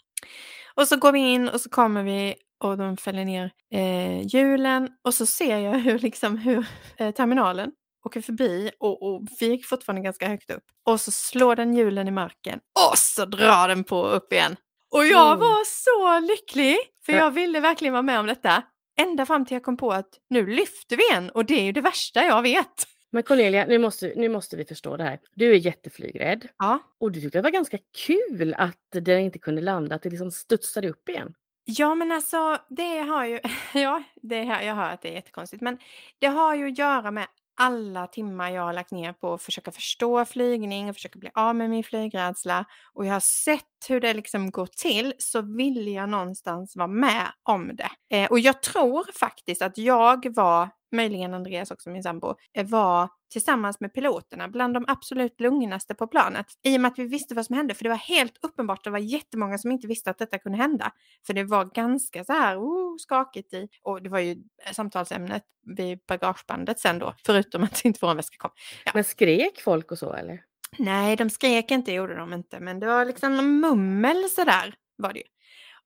Och 0.75 0.87
så 0.87 0.97
går 0.97 1.11
vi 1.11 1.19
in 1.19 1.49
och 1.49 1.61
så 1.61 1.69
kommer 1.69 2.03
vi 2.03 2.35
och 2.59 2.77
de 2.77 2.97
fäller 2.97 3.25
ner 3.25 3.51
eh, 3.71 4.21
hjulen 4.21 4.89
och 5.01 5.13
så 5.13 5.25
ser 5.25 5.57
jag 5.57 5.73
hur, 5.79 5.99
liksom, 5.99 6.37
hur 6.37 6.65
eh, 6.97 7.11
terminalen 7.11 7.71
åker 8.07 8.21
förbi 8.21 8.71
och, 8.79 9.03
och 9.03 9.21
vi 9.39 9.45
gick 9.47 9.65
fortfarande 9.65 10.01
ganska 10.01 10.27
högt 10.27 10.51
upp. 10.51 10.63
Och 10.85 11.01
så 11.01 11.11
slår 11.11 11.55
den 11.55 11.73
hjulen 11.73 12.07
i 12.07 12.11
marken 12.11 12.59
och 12.91 12.97
så 12.97 13.25
drar 13.25 13.67
den 13.67 13.83
på 13.83 14.07
upp 14.07 14.33
igen. 14.33 14.55
Och 14.91 15.05
jag 15.05 15.27
Mm. 15.27 15.39
var 15.39 15.63
så 15.65 16.19
lycklig 16.27 16.77
för 17.05 17.13
Ja. 17.13 17.19
jag 17.19 17.31
ville 17.31 17.59
verkligen 17.59 17.93
vara 17.93 18.01
med 18.01 18.19
om 18.19 18.25
detta. 18.27 18.63
Ända 18.99 19.25
fram 19.25 19.45
till 19.45 19.55
jag 19.55 19.63
kom 19.63 19.77
på 19.77 19.91
att 19.91 20.09
nu 20.29 20.47
lyfter 20.47 20.97
vi 20.97 21.03
igen 21.09 21.29
och 21.29 21.45
det 21.45 21.53
är 21.59 21.63
ju 21.63 21.71
det 21.71 21.81
värsta 21.81 22.23
jag 22.23 22.41
vet. 22.41 22.87
Men 23.11 23.23
Cornelia, 23.23 23.65
nu 23.65 23.77
måste, 23.77 24.13
nu 24.15 24.29
måste 24.29 24.55
vi 24.57 24.65
förstå 24.65 24.97
det 24.97 25.03
här. 25.03 25.19
Du 25.35 25.51
är 25.51 25.55
jätteflygrädd 25.55 26.47
Ja, 26.57 26.79
och 26.99 27.11
du 27.11 27.21
tyckte 27.21 27.37
det 27.37 27.41
var 27.41 27.49
ganska 27.49 27.77
kul 28.05 28.53
att 28.57 28.77
den 28.91 29.19
inte 29.19 29.39
kunde 29.39 29.61
landa, 29.61 29.95
att 29.95 30.01
det 30.01 30.09
liksom 30.09 30.31
studsade 30.31 30.89
upp 30.89 31.09
igen. 31.09 31.33
Ja, 31.65 31.95
men 31.95 32.11
alltså 32.11 32.57
det 32.69 32.97
har 32.99 33.25
ju, 33.25 33.39
ja, 33.73 34.03
det 34.21 34.43
här, 34.43 34.61
jag 34.63 34.75
hör 34.75 34.89
att 34.93 35.01
det 35.01 35.09
är 35.09 35.13
jättekonstigt, 35.13 35.61
men 35.61 35.77
det 36.19 36.27
har 36.27 36.55
ju 36.55 36.67
att 36.67 36.77
göra 36.77 37.11
med 37.11 37.27
alla 37.57 38.07
timmar 38.07 38.49
jag 38.49 38.61
har 38.61 38.73
lagt 38.73 38.91
ner 38.91 39.13
på 39.13 39.33
att 39.33 39.41
försöka 39.41 39.71
förstå 39.71 40.25
flygning 40.25 40.89
och 40.89 40.95
försöka 40.95 41.19
bli 41.19 41.29
av 41.33 41.55
med 41.55 41.69
min 41.69 41.83
flygrädsla 41.83 42.65
och 42.93 43.05
jag 43.05 43.13
har 43.13 43.19
sett 43.19 43.63
hur 43.89 44.01
det 44.01 44.13
liksom 44.13 44.51
går 44.51 44.65
till 44.67 45.13
så 45.17 45.41
vill 45.41 45.87
jag 45.87 46.09
någonstans 46.09 46.75
vara 46.75 46.87
med 46.87 47.27
om 47.43 47.75
det. 47.75 47.89
Eh, 48.17 48.29
och 48.31 48.39
jag 48.39 48.61
tror 48.61 49.11
faktiskt 49.19 49.61
att 49.61 49.77
jag 49.77 50.35
var, 50.35 50.69
möjligen 50.91 51.33
Andreas 51.33 51.71
också 51.71 51.89
min 51.89 52.03
sambo, 52.03 52.35
eh, 52.53 52.67
var 52.67 53.09
tillsammans 53.31 53.79
med 53.79 53.93
piloterna 53.93 54.47
bland 54.47 54.73
de 54.73 54.85
absolut 54.87 55.41
lugnaste 55.41 55.95
på 55.95 56.07
planet 56.07 56.45
i 56.63 56.77
och 56.77 56.81
med 56.81 56.91
att 56.91 56.99
vi 56.99 57.03
visste 57.03 57.35
vad 57.35 57.45
som 57.45 57.55
hände 57.55 57.73
för 57.73 57.83
det 57.83 57.89
var 57.89 57.97
helt 57.97 58.37
uppenbart, 58.41 58.83
det 58.83 58.89
var 58.89 58.99
jättemånga 58.99 59.57
som 59.57 59.71
inte 59.71 59.87
visste 59.87 60.09
att 60.09 60.17
detta 60.17 60.37
kunde 60.37 60.57
hända. 60.57 60.91
För 61.27 61.33
det 61.33 61.43
var 61.43 61.65
ganska 61.65 62.23
så 62.23 62.33
här 62.33 62.57
oh, 62.57 62.97
skakigt 62.97 63.53
i, 63.53 63.67
och 63.81 64.01
det 64.01 64.09
var 64.09 64.19
ju 64.19 64.35
samtalsämnet 64.71 65.43
vid 65.77 65.99
bagagebandet 66.07 66.79
sen 66.79 66.99
då, 66.99 67.15
förutom 67.25 67.63
att 67.63 67.85
inte 67.85 67.99
vår 68.01 68.15
väska 68.15 68.37
kom. 68.37 68.51
Ja. 68.85 68.91
Men 68.93 69.03
skrek 69.03 69.61
folk 69.61 69.91
och 69.91 69.97
så 69.97 70.13
eller? 70.13 70.43
Nej, 70.77 71.15
de 71.15 71.29
skrek 71.29 71.71
inte, 71.71 71.91
gjorde 71.91 72.15
de 72.15 72.33
inte, 72.33 72.59
men 72.59 72.79
det 72.79 72.87
var 72.87 73.05
liksom 73.05 73.59
mummel 73.59 74.29
sådär. 74.29 74.75
var 74.95 75.13
det 75.13 75.19
ju. 75.19 75.25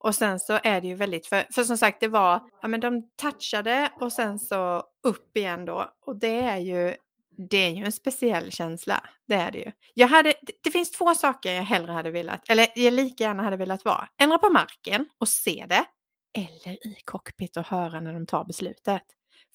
Och 0.02 0.14
sen 0.14 0.40
så 0.40 0.60
är 0.62 0.80
det 0.80 0.86
ju 0.86 0.94
väldigt, 0.94 1.26
för, 1.26 1.46
för 1.52 1.64
som 1.64 1.78
sagt 1.78 2.00
det 2.00 2.08
var, 2.08 2.40
ja 2.62 2.68
men 2.68 2.80
de 2.80 3.02
touchade 3.16 3.90
och 4.00 4.12
sen 4.12 4.38
så 4.38 4.82
upp 5.02 5.36
igen 5.36 5.64
då. 5.64 5.92
Och 6.06 6.16
det 6.16 6.40
är 6.40 6.58
ju, 6.58 6.94
det 7.50 7.56
är 7.56 7.70
ju 7.70 7.84
en 7.84 7.92
speciell 7.92 8.52
känsla. 8.52 9.04
Det 9.28 9.34
är 9.34 9.50
det 9.50 9.58
ju. 9.58 9.72
Jag 9.94 10.08
hade, 10.08 10.34
det, 10.42 10.52
det 10.62 10.70
finns 10.70 10.90
två 10.90 11.14
saker 11.14 11.52
jag 11.52 11.62
hellre 11.62 11.92
hade 11.92 12.10
velat, 12.10 12.50
eller 12.50 12.66
jag 12.74 12.92
lika 12.92 13.24
gärna 13.24 13.42
hade 13.42 13.56
velat 13.56 13.84
vara. 13.84 14.08
Ändra 14.18 14.38
på 14.38 14.50
marken 14.50 15.08
och 15.18 15.28
se 15.28 15.66
det. 15.68 15.84
Eller 16.34 16.86
i 16.86 16.96
cockpit 17.04 17.56
och 17.56 17.66
höra 17.66 18.00
när 18.00 18.12
de 18.12 18.26
tar 18.26 18.44
beslutet. 18.44 19.02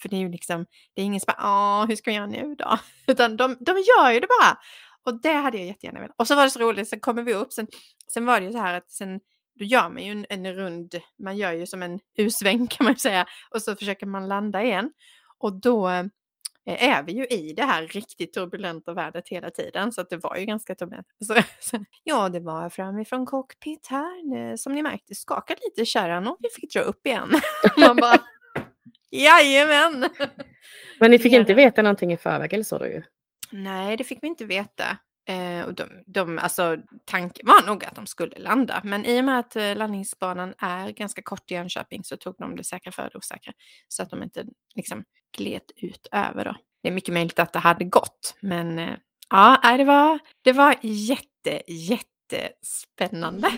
För 0.01 0.09
det 0.09 0.15
är 0.15 0.19
ju 0.19 0.29
liksom, 0.29 0.65
det 0.93 1.01
är 1.01 1.05
ingen 1.05 1.21
som 1.21 1.33
bara, 1.37 1.85
hur 1.85 1.95
ska 1.95 2.11
vi 2.11 2.15
göra 2.15 2.27
nu 2.27 2.55
då? 2.55 2.79
Utan 3.07 3.37
de, 3.37 3.57
de 3.59 3.71
gör 3.71 4.11
ju 4.11 4.19
det 4.19 4.27
bara. 4.27 4.57
Och 5.03 5.21
det 5.21 5.33
hade 5.33 5.57
jag 5.57 5.67
jättegärna 5.67 5.99
velat. 5.99 6.15
Och 6.17 6.27
så 6.27 6.35
var 6.35 6.43
det 6.43 6.49
så 6.49 6.59
roligt, 6.59 6.89
sen 6.89 6.99
kommer 6.99 7.23
vi 7.23 7.33
upp, 7.33 7.53
sen, 7.53 7.67
sen 8.13 8.25
var 8.25 8.39
det 8.39 8.45
ju 8.45 8.51
så 8.51 8.57
här 8.57 8.73
att 8.73 8.91
sen, 8.91 9.19
då 9.59 9.65
gör 9.65 9.89
man 9.89 10.03
ju 10.03 10.11
en, 10.11 10.25
en 10.29 10.53
rund, 10.53 10.95
man 11.23 11.37
gör 11.37 11.51
ju 11.51 11.67
som 11.67 11.83
en 11.83 11.99
U-sväng 12.17 12.67
kan 12.67 12.85
man 12.85 12.95
säga, 12.95 13.25
och 13.49 13.61
så 13.61 13.75
försöker 13.75 14.05
man 14.05 14.27
landa 14.27 14.63
igen. 14.63 14.91
Och 15.37 15.61
då 15.61 15.89
eh, 15.89 16.03
är 16.65 17.03
vi 17.03 17.11
ju 17.11 17.25
i 17.25 17.53
det 17.53 17.63
här 17.63 17.87
riktigt 17.87 18.33
turbulenta 18.33 18.93
vädret 18.93 19.29
hela 19.29 19.49
tiden, 19.49 19.91
så 19.91 20.01
att 20.01 20.09
det 20.09 20.17
var 20.17 20.35
ju 20.35 20.45
ganska 20.45 20.75
turbulent. 20.75 21.07
Så, 21.27 21.35
så, 21.59 21.85
ja, 22.03 22.29
det 22.29 22.39
var 22.39 22.69
framifrån 22.69 23.25
cockpit 23.25 23.87
här, 23.89 24.57
som 24.57 24.73
ni 24.73 24.81
märkte 24.81 25.15
skakade 25.15 25.59
lite 25.63 25.85
kärran 25.85 26.27
och 26.27 26.37
vi 26.39 26.49
fick 26.61 26.73
dra 26.73 26.81
upp 26.81 27.07
igen. 27.07 27.29
man 27.77 27.95
bara, 27.95 28.19
jajamän! 29.11 30.09
Men 30.99 31.11
ni 31.11 31.19
fick 31.19 31.33
inte 31.33 31.53
veta 31.53 31.81
någonting 31.81 32.13
i 32.13 32.17
förväg 32.17 32.53
eller 32.53 32.63
så 32.63 32.77
då 32.77 32.85
ju? 32.85 33.03
Nej, 33.51 33.97
det 33.97 34.03
fick 34.03 34.23
vi 34.23 34.27
inte 34.27 34.45
veta. 34.45 34.97
Eh, 35.27 35.65
och 35.65 35.73
de, 35.73 35.89
de, 36.05 36.39
alltså, 36.39 36.77
tanken 37.05 37.45
var 37.47 37.67
nog 37.67 37.85
att 37.85 37.95
de 37.95 38.05
skulle 38.07 38.39
landa, 38.39 38.81
men 38.83 39.05
i 39.05 39.21
och 39.21 39.25
med 39.25 39.39
att 39.39 39.55
eh, 39.55 39.75
landningsbanan 39.75 40.53
är 40.57 40.89
ganska 40.89 41.21
kort 41.21 41.51
i 41.51 41.53
Jönköping 41.53 42.03
så 42.03 42.17
tog 42.17 42.35
de 42.37 42.55
det 42.55 42.63
säkra 42.63 42.91
för 42.91 43.03
det 43.03 43.17
osäkra 43.17 43.53
så 43.87 44.03
att 44.03 44.09
de 44.09 44.23
inte 44.23 44.45
liksom 44.75 45.03
gled 45.37 45.71
ut 45.75 46.07
över 46.11 46.45
då. 46.45 46.55
Det 46.83 46.89
är 46.89 46.93
mycket 46.93 47.13
möjligt 47.13 47.39
att 47.39 47.53
det 47.53 47.59
hade 47.59 47.85
gått, 47.85 48.35
men 48.39 48.79
eh, 48.79 48.95
ja, 49.29 49.77
det 49.77 49.83
var, 49.83 50.19
det 50.41 50.53
var 50.53 50.75
jätte, 50.81 51.61
jättespännande. 51.67 53.51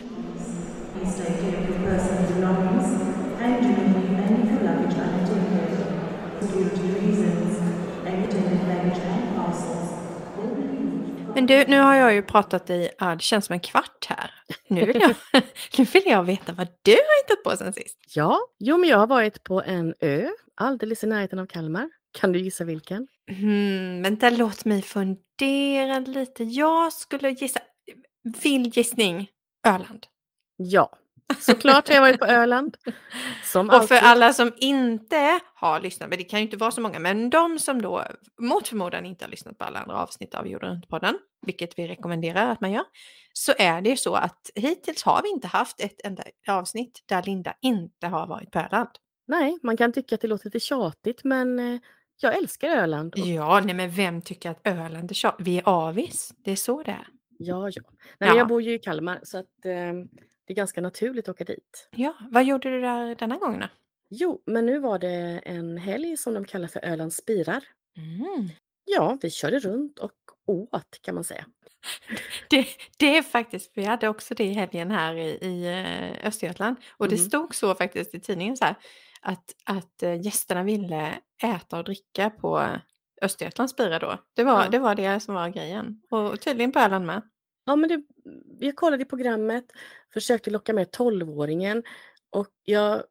Men 11.35 11.45
du, 11.45 11.65
nu 11.67 11.79
har 11.79 11.95
jag 11.95 12.13
ju 12.13 12.21
pratat 12.21 12.69
i, 12.69 12.89
ja, 12.99 13.15
det 13.15 13.21
känns 13.21 13.45
som 13.45 13.53
en 13.53 13.59
kvart 13.59 14.05
här. 14.09 14.31
Nu 14.67 14.85
vill 14.85 15.01
jag, 15.01 15.15
nu 15.77 15.83
vill 15.83 16.03
jag 16.05 16.23
veta 16.23 16.53
vad 16.53 16.67
du 16.81 16.91
har 16.91 17.23
hittat 17.23 17.43
på 17.43 17.57
sen 17.57 17.73
sist. 17.73 17.97
Ja, 18.15 18.39
jo 18.59 18.77
men 18.77 18.89
jag 18.89 18.97
har 18.97 19.07
varit 19.07 19.43
på 19.43 19.61
en 19.61 19.93
ö 19.99 20.29
alldeles 20.55 21.03
i 21.03 21.07
närheten 21.07 21.39
av 21.39 21.45
Kalmar. 21.45 21.89
Kan 22.19 22.31
du 22.31 22.39
gissa 22.39 22.63
vilken? 22.63 23.07
Mm, 23.31 24.01
vänta, 24.01 24.29
låt 24.29 24.65
mig 24.65 24.81
fundera 24.81 25.99
lite. 25.99 26.43
Jag 26.43 26.93
skulle 26.93 27.29
gissa, 27.29 27.59
vild 28.43 28.77
gissning, 28.77 29.29
Öland. 29.67 30.05
Ja, 30.57 30.91
Såklart 31.39 31.87
har 31.87 31.95
jag 31.95 32.01
varit 32.01 32.19
på 32.19 32.25
Öland. 32.25 32.77
Som 33.43 33.69
och 33.69 33.73
alltid. 33.73 33.89
för 33.89 33.95
alla 33.95 34.33
som 34.33 34.51
inte 34.57 35.39
har 35.55 35.79
lyssnat, 35.79 36.09
men 36.09 36.17
det 36.17 36.23
kan 36.23 36.39
ju 36.39 36.45
inte 36.45 36.57
vara 36.57 36.71
så 36.71 36.81
många, 36.81 36.99
men 36.99 37.29
de 37.29 37.59
som 37.59 37.81
då 37.81 38.03
mot 38.39 38.67
förmodan 38.67 39.05
inte 39.05 39.25
har 39.25 39.29
lyssnat 39.29 39.57
på 39.57 39.65
alla 39.65 39.79
andra 39.79 39.97
avsnitt 39.97 40.35
av 40.35 40.47
Jorden 40.47 40.69
runt-podden, 40.69 41.15
vilket 41.45 41.79
vi 41.79 41.87
rekommenderar 41.87 42.51
att 42.51 42.61
man 42.61 42.71
gör, 42.71 42.83
så 43.33 43.53
är 43.57 43.81
det 43.81 43.89
ju 43.89 43.97
så 43.97 44.15
att 44.15 44.49
hittills 44.55 45.03
har 45.03 45.21
vi 45.23 45.29
inte 45.29 45.47
haft 45.47 45.81
ett 45.81 46.01
enda 46.03 46.23
avsnitt 46.47 47.03
där 47.05 47.23
Linda 47.23 47.53
inte 47.61 48.07
har 48.07 48.27
varit 48.27 48.51
på 48.51 48.59
Öland. 48.59 48.89
Nej, 49.27 49.57
man 49.63 49.77
kan 49.77 49.93
tycka 49.93 50.15
att 50.15 50.21
det 50.21 50.27
låter 50.27 50.45
lite 50.45 50.59
tjatigt, 50.59 51.23
men 51.23 51.59
eh, 51.59 51.79
jag 52.21 52.37
älskar 52.37 52.69
Öland. 52.69 53.13
Ja, 53.17 53.61
nej 53.65 53.75
men 53.75 53.91
vem 53.91 54.21
tycker 54.21 54.49
att 54.49 54.67
Öland 54.67 55.11
är 55.11 55.15
tjatigt? 55.15 55.47
Vi 55.47 55.57
är 55.57 55.69
avis, 55.69 56.33
det 56.37 56.51
är 56.51 56.55
så 56.55 56.83
det 56.83 56.91
är. 56.91 57.07
Ja, 57.37 57.69
ja. 57.69 57.81
Nej, 58.17 58.29
ja. 58.29 58.37
Jag 58.37 58.47
bor 58.47 58.61
ju 58.61 58.73
i 58.73 58.79
Kalmar 58.79 59.19
så 59.23 59.37
att 59.37 59.65
eh, 59.65 59.93
det 60.49 60.53
är 60.53 60.55
ganska 60.55 60.81
naturligt 60.81 61.29
att 61.29 61.35
åka 61.35 61.43
dit. 61.43 61.89
Ja, 61.91 62.13
vad 62.31 62.45
gjorde 62.45 62.69
du 62.69 62.81
där 62.81 63.15
denna 63.15 63.37
gången 63.37 63.59
då? 63.59 63.67
Jo, 64.09 64.43
men 64.45 64.65
nu 64.65 64.79
var 64.79 64.99
det 64.99 65.41
en 65.45 65.77
helg 65.77 66.17
som 66.17 66.33
de 66.33 66.45
kallar 66.45 66.67
för 66.67 66.85
Ölands 66.85 67.17
spirar. 67.17 67.63
Mm. 67.97 68.49
Ja, 68.85 69.17
vi 69.21 69.31
körde 69.31 69.59
runt 69.59 69.99
och 69.99 70.11
åt 70.47 71.01
kan 71.01 71.15
man 71.15 71.23
säga. 71.23 71.45
Det, 72.49 72.67
det 72.97 73.17
är 73.17 73.21
faktiskt, 73.21 73.71
vi 73.75 73.83
hade 73.83 74.07
också 74.07 74.35
det 74.35 74.43
i 74.43 74.53
helgen 74.53 74.91
här 74.91 75.15
i, 75.15 75.29
i 75.29 75.67
eh, 75.67 76.27
Östergötland 76.27 76.75
och 76.97 77.05
mm. 77.05 77.17
det 77.17 77.23
stod 77.23 77.55
så 77.55 77.75
faktiskt 77.75 78.15
i 78.15 78.19
tidningen 78.19 78.57
så 78.57 78.65
här 78.65 78.75
att, 79.21 79.55
att 79.65 80.03
eh, 80.03 80.21
gästerna 80.21 80.63
ville 80.63 81.19
äta 81.43 81.77
och 81.77 81.83
dricka 81.83 82.29
på 82.29 82.67
Östergötlands 83.21 83.73
spira 83.73 83.99
då. 83.99 84.17
Det 84.35 84.43
var, 84.43 84.63
ja. 84.63 84.69
det 84.69 84.79
var 84.79 84.95
det 84.95 85.19
som 85.19 85.35
var 85.35 85.49
grejen 85.49 86.01
och 86.09 86.41
tydligen 86.41 86.71
på 86.71 86.79
Öland 86.79 87.05
med. 87.05 87.21
Ja, 87.69 87.75
men 87.75 87.89
det, 87.89 88.03
jag 88.65 88.75
kollade 88.75 89.03
i 89.03 89.05
programmet, 89.05 89.65
försökte 90.13 90.49
locka 90.49 90.73
med 90.73 90.87
12-åringen 90.87 91.83
och 92.29 92.47
jag, 92.63 93.03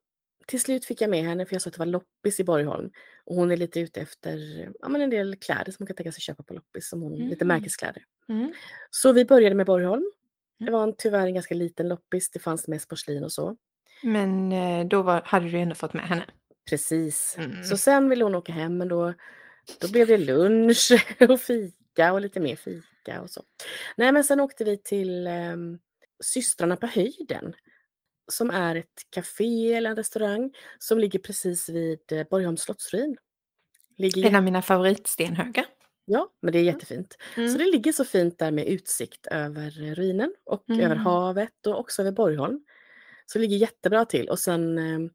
till 0.46 0.60
slut 0.60 0.84
fick 0.84 1.00
jag 1.00 1.10
med 1.10 1.24
henne 1.24 1.46
för 1.46 1.54
jag 1.54 1.62
sa 1.62 1.68
att 1.68 1.74
det 1.74 1.78
var 1.78 1.86
loppis 1.86 2.40
i 2.40 2.44
Borgholm. 2.44 2.90
Och 3.24 3.36
hon 3.36 3.50
är 3.50 3.56
lite 3.56 3.80
ute 3.80 4.00
efter 4.00 4.38
ja, 4.80 4.88
men 4.88 5.00
en 5.00 5.10
del 5.10 5.36
kläder 5.36 5.72
som 5.72 5.76
hon 5.78 5.86
kan 5.86 5.96
tänka 5.96 6.12
sig 6.12 6.20
köpa 6.20 6.42
på 6.42 6.54
loppis, 6.54 6.88
som 6.88 7.02
hon, 7.02 7.14
mm. 7.14 7.28
lite 7.28 7.44
märkeskläder. 7.44 8.02
Mm. 8.28 8.52
Så 8.90 9.12
vi 9.12 9.24
började 9.24 9.54
med 9.54 9.66
Borgholm. 9.66 10.12
Det 10.58 10.64
mm. 10.64 10.72
var 10.72 10.82
en, 10.82 10.94
tyvärr 10.98 11.26
en 11.26 11.34
ganska 11.34 11.54
liten 11.54 11.88
loppis, 11.88 12.30
det 12.30 12.38
fanns 12.38 12.68
mest 12.68 12.88
porslin 12.88 13.24
och 13.24 13.32
så. 13.32 13.56
Men 14.02 14.52
eh, 14.52 14.86
då 14.86 15.02
var, 15.02 15.22
hade 15.24 15.50
du 15.50 15.58
ändå 15.58 15.74
fått 15.74 15.94
med 15.94 16.04
henne? 16.04 16.24
Precis. 16.70 17.36
Mm. 17.38 17.64
Så 17.64 17.76
sen 17.76 18.08
ville 18.08 18.24
hon 18.24 18.34
åka 18.34 18.52
hem 18.52 18.78
men 18.78 18.88
då, 18.88 19.14
då 19.80 19.92
blev 19.92 20.06
det 20.06 20.18
lunch 20.18 20.92
och 21.28 21.40
fika 21.40 21.77
och 22.12 22.20
lite 22.20 22.40
mer 22.40 22.56
fika 22.56 23.22
och 23.22 23.30
så. 23.30 23.42
Nej, 23.96 24.12
men 24.12 24.24
sen 24.24 24.40
åkte 24.40 24.64
vi 24.64 24.76
till 24.76 25.26
eh, 25.26 25.56
Systrarna 26.20 26.76
på 26.76 26.86
höjden 26.86 27.54
som 28.32 28.50
är 28.50 28.76
ett 28.76 29.02
café 29.10 29.72
eller 29.72 29.90
en 29.90 29.96
restaurang 29.96 30.54
som 30.78 30.98
ligger 30.98 31.18
precis 31.18 31.68
vid 31.68 32.12
eh, 32.12 32.26
Borgholms 32.30 32.62
slottsruin. 32.62 33.16
Ligger... 33.96 34.26
En 34.26 34.36
av 34.36 34.42
mina 34.42 34.62
favoritstenhögar. 34.62 35.66
Ja, 36.04 36.28
men 36.42 36.52
det 36.52 36.58
är 36.58 36.62
jättefint. 36.62 37.16
Mm. 37.36 37.48
Så 37.50 37.58
det 37.58 37.64
ligger 37.64 37.92
så 37.92 38.04
fint 38.04 38.38
där 38.38 38.50
med 38.50 38.66
utsikt 38.66 39.26
över 39.26 39.94
ruinen 39.94 40.34
och 40.44 40.70
mm. 40.70 40.80
över 40.80 40.96
havet 40.96 41.66
och 41.66 41.78
också 41.78 42.02
över 42.02 42.12
Borgholm. 42.12 42.60
Så 43.26 43.38
det 43.38 43.42
ligger 43.42 43.56
jättebra 43.56 44.04
till 44.04 44.28
och 44.28 44.38
sen 44.38 44.78
eh, 44.78 45.10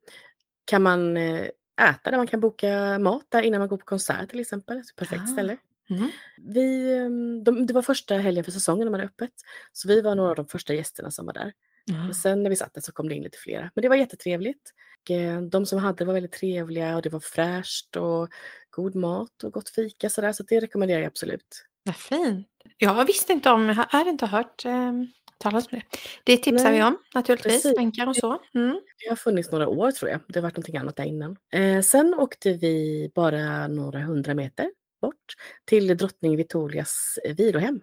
kan 0.66 0.82
man 0.82 1.18
eh, 1.18 1.48
äta 1.82 2.12
där, 2.12 2.18
man 2.18 2.28
kan 2.28 2.40
boka 2.40 3.00
mat 3.00 3.26
där 3.30 3.42
innan 3.42 3.60
man 3.60 3.70
går 3.70 3.78
på 3.78 3.86
konsert 3.86 4.30
till 4.30 4.40
exempel. 4.40 4.84
Så 4.84 4.96
perfekt 4.96 5.24
ah. 5.24 5.28
ställe. 5.28 5.58
Mm. 5.90 6.10
Vi, 6.38 6.98
ehm, 6.98 7.44
de, 7.44 7.66
det 7.66 7.74
var 7.74 7.82
första 7.82 8.16
helgen 8.16 8.44
för 8.44 8.52
säsongen 8.52 8.86
de 8.86 8.94
hade 8.94 9.06
öppet. 9.06 9.34
Så 9.72 9.88
vi 9.88 10.02
var 10.02 10.16
några 10.16 10.30
av 10.30 10.36
de 10.36 10.48
första 10.48 10.74
gästerna 10.74 11.12
som 11.12 11.26
var 11.26 11.34
där. 11.34 11.54
Mm. 11.92 12.14
sen 12.14 12.44
när 12.44 12.50
vi 12.50 12.56
satt 12.56 12.74
där 12.74 12.82
så 12.82 12.92
kom 12.92 13.10
det 13.10 13.16
in 13.16 13.24
lite 13.24 13.38
flera. 13.38 13.72
Men 13.76 13.82
det 13.82 13.90
var 13.90 13.96
jättetrevligt. 13.96 14.74
Eh, 15.10 15.42
de 15.42 15.66
som 15.66 15.80
hade 15.80 16.06
var 16.06 16.14
väldigt 16.14 16.32
trevliga 16.32 16.96
och 16.96 17.02
det 17.02 17.10
var 17.10 17.20
fräscht 17.20 17.96
och 17.96 18.30
god 18.70 18.96
mat 18.96 19.44
och 19.44 19.54
gott 19.54 19.70
fika 19.70 20.10
sådär. 20.10 20.32
Så 20.34 20.44
det 20.44 20.60
rekommenderar 20.60 21.00
jag 21.00 21.08
absolut. 21.08 21.66
Vad 21.84 21.96
fint. 21.96 22.48
Jag 22.78 23.06
visste 23.06 23.34
inte 23.34 23.50
om, 23.50 23.68
jag 23.68 23.76
hade 23.76 24.10
inte 24.10 24.26
hört 24.26 24.66
eh, 24.66 24.92
talas 25.38 25.68
om 25.72 25.80
det. 25.80 25.98
Det 26.24 26.38
tipsar 26.38 26.64
Nej, 26.70 26.78
vi 26.78 26.84
om 26.84 26.98
naturligtvis, 27.16 27.64
länkar 27.64 28.08
och 28.08 28.16
så. 28.16 28.40
Mm. 28.56 28.82
Det 28.98 29.10
har 29.10 29.16
funnits 29.16 29.52
några 29.52 29.68
år 29.68 29.92
tror 29.92 30.12
jag. 30.12 30.20
Det 30.28 30.40
har 30.40 30.44
varit 30.44 30.56
någonting 30.56 30.78
annat 30.78 30.96
där 30.96 31.04
innan. 31.04 31.38
Eh, 31.54 31.82
sen 31.82 32.14
åkte 32.14 32.54
vi 32.54 33.12
bara 33.16 33.68
några 33.68 34.00
hundra 34.00 34.34
meter 34.34 34.72
bort 35.04 35.34
till 35.66 35.98
drottning 35.98 36.38
Victorias 36.38 37.20
eh, 37.26 37.36
vilohem. 37.36 37.82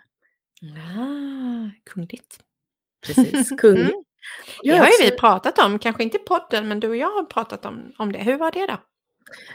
Ah, 0.96 1.70
kungligt. 1.84 2.38
Precis, 3.06 3.48
kungligt. 3.58 3.90
Mm. 3.90 4.04
Det 4.62 4.76
har 4.76 4.86
ju 4.86 5.10
vi 5.10 5.10
pratat 5.10 5.58
om, 5.58 5.78
kanske 5.78 6.02
inte 6.02 6.16
i 6.16 6.20
podden, 6.20 6.68
men 6.68 6.80
du 6.80 6.88
och 6.88 6.96
jag 6.96 7.10
har 7.10 7.24
pratat 7.24 7.64
om, 7.64 7.92
om 7.98 8.12
det. 8.12 8.18
Hur 8.18 8.38
var 8.38 8.52
det 8.52 8.66
då? 8.66 8.76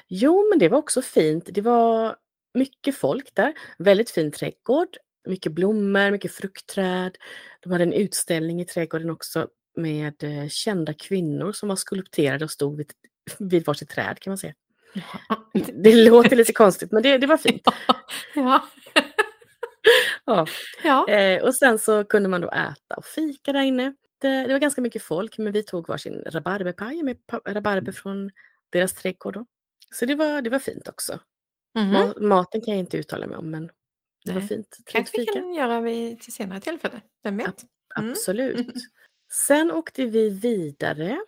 Jo, 0.07 0.49
men 0.49 0.59
det 0.59 0.69
var 0.69 0.77
också 0.77 1.01
fint. 1.01 1.49
Det 1.51 1.61
var 1.61 2.15
mycket 2.53 2.97
folk 2.97 3.35
där, 3.35 3.53
väldigt 3.77 4.11
fin 4.11 4.31
trädgård, 4.31 4.97
mycket 5.27 5.51
blommor, 5.51 6.11
mycket 6.11 6.31
fruktträd. 6.31 7.17
De 7.61 7.71
hade 7.71 7.83
en 7.83 7.93
utställning 7.93 8.61
i 8.61 8.65
trädgården 8.65 9.09
också 9.09 9.47
med 9.75 10.23
eh, 10.23 10.47
kända 10.47 10.93
kvinnor 10.93 11.51
som 11.51 11.69
var 11.69 11.75
skulpterade 11.75 12.45
och 12.45 12.51
stod 12.51 12.77
vid, 12.77 12.91
vid 13.39 13.65
varsitt 13.65 13.89
träd 13.89 14.19
kan 14.19 14.31
man 14.31 14.37
säga. 14.37 14.53
Det 15.83 15.95
låter 15.95 16.35
lite 16.35 16.53
konstigt 16.53 16.91
men 16.91 17.03
det, 17.03 17.17
det 17.17 17.27
var 17.27 17.37
fint. 17.37 17.67
Ja. 18.35 18.67
ja. 20.25 20.47
ja. 20.83 21.09
Eh, 21.09 21.43
och 21.43 21.55
sen 21.55 21.79
så 21.79 22.03
kunde 22.03 22.29
man 22.29 22.41
då 22.41 22.49
äta 22.49 22.95
och 22.97 23.05
fika 23.05 23.53
där 23.53 23.61
inne. 23.61 23.93
Det, 24.21 24.27
det 24.27 24.53
var 24.53 24.59
ganska 24.59 24.81
mycket 24.81 25.03
folk 25.03 25.37
men 25.37 25.53
vi 25.53 25.63
tog 25.63 25.87
varsin 25.87 26.23
rabarberpaj 26.25 27.03
med 27.03 27.17
rabarber 27.45 27.91
från 27.91 28.31
deras 28.69 28.93
trädgård. 28.93 29.33
Då. 29.33 29.45
Så 29.95 30.05
det 30.05 30.15
var, 30.15 30.41
det 30.41 30.49
var 30.49 30.59
fint 30.59 30.87
också. 30.87 31.19
Mm 31.77 31.95
-hmm. 31.95 32.21
maten 32.21 32.61
kan 32.61 32.73
jag 32.73 32.79
inte 32.79 32.97
uttala 32.97 33.27
mig 33.27 33.37
om 33.37 33.51
men 33.51 33.67
det 34.25 34.33
Nej. 34.33 34.33
var 34.33 34.41
fint. 34.41 34.77
Kanske 34.85 35.17
vi 35.17 35.25
kan 35.25 35.53
göra 35.53 35.81
vid 35.81 36.19
till 36.19 36.33
senare 36.33 36.59
tillfälle. 36.59 37.01
Vem 37.23 37.37
vet? 37.37 37.63
Mm. 37.97 38.11
Absolut. 38.11 38.67
Sen 39.33 39.71
åkte 39.71 40.05
vi 40.05 40.29
vidare 40.29 41.19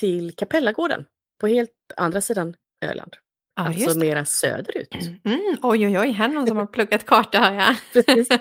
till 0.00 0.36
Kapellagården 0.36 1.04
på 1.40 1.46
helt 1.46 1.92
andra 1.96 2.20
sidan 2.20 2.54
Öland. 2.84 3.16
Ja, 3.58 3.62
alltså 3.62 3.98
mera 3.98 4.24
söderut. 4.24 4.94
Mm, 5.24 5.56
oj, 5.62 5.86
oj, 5.86 5.98
oj, 5.98 6.10
här 6.10 6.28
är 6.28 6.32
någon 6.32 6.46
som 6.46 6.56
har 6.56 6.66
pluggat 6.66 7.06
karta 7.06 7.38
hör 7.38 7.54
jag. 7.54 7.76
Precis. 7.92 8.28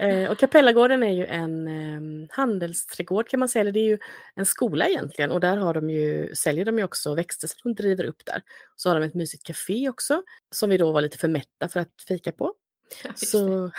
Eh, 0.00 0.30
och 0.30 0.38
Kapellagården 0.38 1.02
är 1.02 1.12
ju 1.12 1.26
en 1.26 1.68
eh, 1.68 2.28
handelsträdgård 2.30 3.28
kan 3.28 3.40
man 3.40 3.48
säga, 3.48 3.60
eller 3.60 3.72
det 3.72 3.80
är 3.80 3.88
ju 3.88 3.98
en 4.34 4.46
skola 4.46 4.88
egentligen 4.88 5.30
och 5.30 5.40
där 5.40 5.56
har 5.56 5.74
de 5.74 5.90
ju, 5.90 6.34
säljer 6.34 6.64
de 6.64 6.78
ju 6.78 6.84
också 6.84 7.14
växter 7.14 7.48
som 7.48 7.58
de 7.62 7.82
driver 7.82 8.04
upp 8.04 8.24
där. 8.26 8.42
Så 8.76 8.90
har 8.90 9.00
de 9.00 9.06
ett 9.06 9.14
mysigt 9.14 9.46
café 9.46 9.88
också 9.88 10.22
som 10.54 10.70
vi 10.70 10.76
då 10.76 10.92
var 10.92 11.00
lite 11.00 11.18
för 11.18 11.28
mätta 11.28 11.68
för 11.68 11.80
att 11.80 11.92
fika 12.08 12.32
på. 12.32 12.54
Ja. 13.04 13.10
Så, 13.16 13.70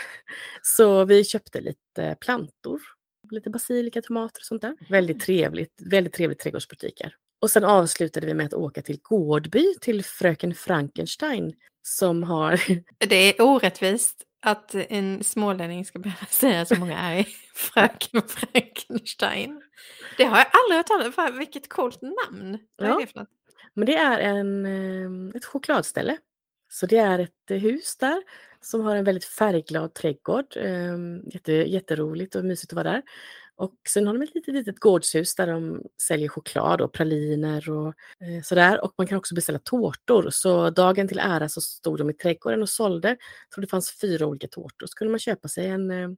så 0.62 1.05
vi 1.05 1.24
köpte 1.24 1.62
lite 1.62 2.15
plantor, 2.21 2.81
lite 3.31 3.50
basilika, 3.50 4.01
tomater 4.01 4.41
och 4.41 4.45
sånt 4.45 4.62
där. 4.62 4.75
Väldigt 4.89 5.21
trevligt, 5.21 5.81
väldigt 5.86 6.13
trevligt 6.13 6.39
trädgårdsbutiker. 6.39 7.15
Och 7.41 7.51
sen 7.51 7.63
avslutade 7.63 8.25
vi 8.27 8.34
med 8.34 8.46
att 8.46 8.53
åka 8.53 8.81
till 8.81 9.00
Gårdby 9.01 9.74
till 9.81 10.03
fröken 10.05 10.55
Frankenstein 10.55 11.53
som 11.81 12.24
har 12.24 12.62
Det 13.08 13.15
är 13.39 13.41
orättvist 13.41 14.24
att 14.41 14.75
en 14.75 15.24
smålänning 15.24 15.86
ska 15.86 16.00
behöva 16.00 16.25
säga 16.29 16.65
så 16.65 16.75
många 16.75 17.00
är 17.00 17.25
Fröken 17.55 18.22
Frankenstein. 18.27 19.62
Det 20.17 20.24
har 20.24 20.38
jag 20.38 20.48
aldrig 20.51 20.77
hört 20.77 20.88
talas 21.15 21.31
om. 21.31 21.38
Vilket 21.38 21.69
coolt 21.69 22.00
namn. 22.01 22.58
Vad 22.77 22.88
är 22.88 22.91
Ja. 22.91 23.00
det 23.00 23.08
för 23.08 23.19
något? 23.19 23.29
Men 23.74 23.86
det 23.86 23.96
är 23.96 24.19
en, 24.19 24.65
eh, 24.65 25.36
ett 25.36 25.46
chokladställe. 25.46 26.17
Så 26.72 26.86
det 26.86 26.98
är 26.98 27.19
ett 27.19 27.51
eh, 27.51 27.58
hus 27.58 27.98
där 27.98 28.24
som 28.62 28.81
har 28.81 28.96
en 28.96 29.03
väldigt 29.03 29.25
färgglad 29.25 29.93
trädgård. 29.93 30.46
eh, 30.58 30.98
Jätte, 31.34 31.51
jätteroligt 31.53 32.36
och 32.36 32.46
mysigt 32.46 32.74
att 32.74 32.75
vara 32.75 32.91
där. 32.91 33.01
Och 33.60 33.74
sen 33.89 34.08
har 34.08 34.13
de 34.13 34.22
ett 34.22 34.36
litet, 34.36 34.54
litet 34.54 34.80
gårdshus 34.80 35.36
där 35.36 35.48
de 35.48 35.84
säljer 36.08 36.30
choklad 36.30 36.82
och 36.82 36.94
praliner 36.94 37.70
och 37.70 37.88
eh, 37.88 38.42
sådär. 38.44 38.84
Och 38.84 38.94
man 38.98 39.08
kan 39.08 39.18
också 39.18 39.36
beställa 39.36 39.60
tårtor. 39.60 40.30
Så 40.32 40.70
dagen 40.70 41.08
till 41.08 41.20
ära 41.20 41.50
så 41.50 41.62
stod 41.62 41.98
de 41.98 42.10
i 42.10 42.13
trädgården 42.13 42.62
och 42.62 42.70
sålde. 42.70 43.08
Jag 43.10 43.51
tror 43.54 43.62
det 43.62 43.68
fanns 43.68 44.00
fyra 44.01 44.25
olika 44.28 44.48
tårtor. 44.48 44.88
Så 44.88 44.94
kunde 44.96 45.12
man 45.12 45.20
köpa 45.20 45.48
sig 45.48 45.68
en, 45.68 45.92
eh, 45.92 46.10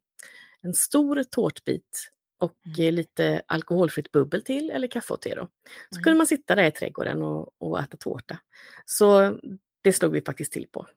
en 0.62 0.74
stor 0.74 1.24
tårtbit 1.24 2.08
och 2.40 2.56
Mm. 2.66 2.88
eh, 2.88 2.92
lite 2.94 3.42
alkoholfritt 3.48 4.12
bubbel 4.12 4.42
till 4.44 4.70
eller 4.70 4.88
kaffe 4.88 5.14
och 5.14 5.22
te 5.22 5.36
då. 5.36 5.48
Så 5.90 5.96
Mm. 5.96 6.04
kunde 6.04 6.18
man 6.18 6.28
sitta 6.28 6.56
där 6.56 6.64
i 6.68 6.72
trädgården 6.72 7.22
och, 7.22 7.50
och 7.60 7.80
äta 7.80 7.98
tårta. 7.98 8.40
Så 8.86 9.38
det 9.82 9.94
slog 9.94 10.12
vi 10.12 10.22
faktiskt 10.22 10.52
till 10.52 10.68
på. 10.72 10.88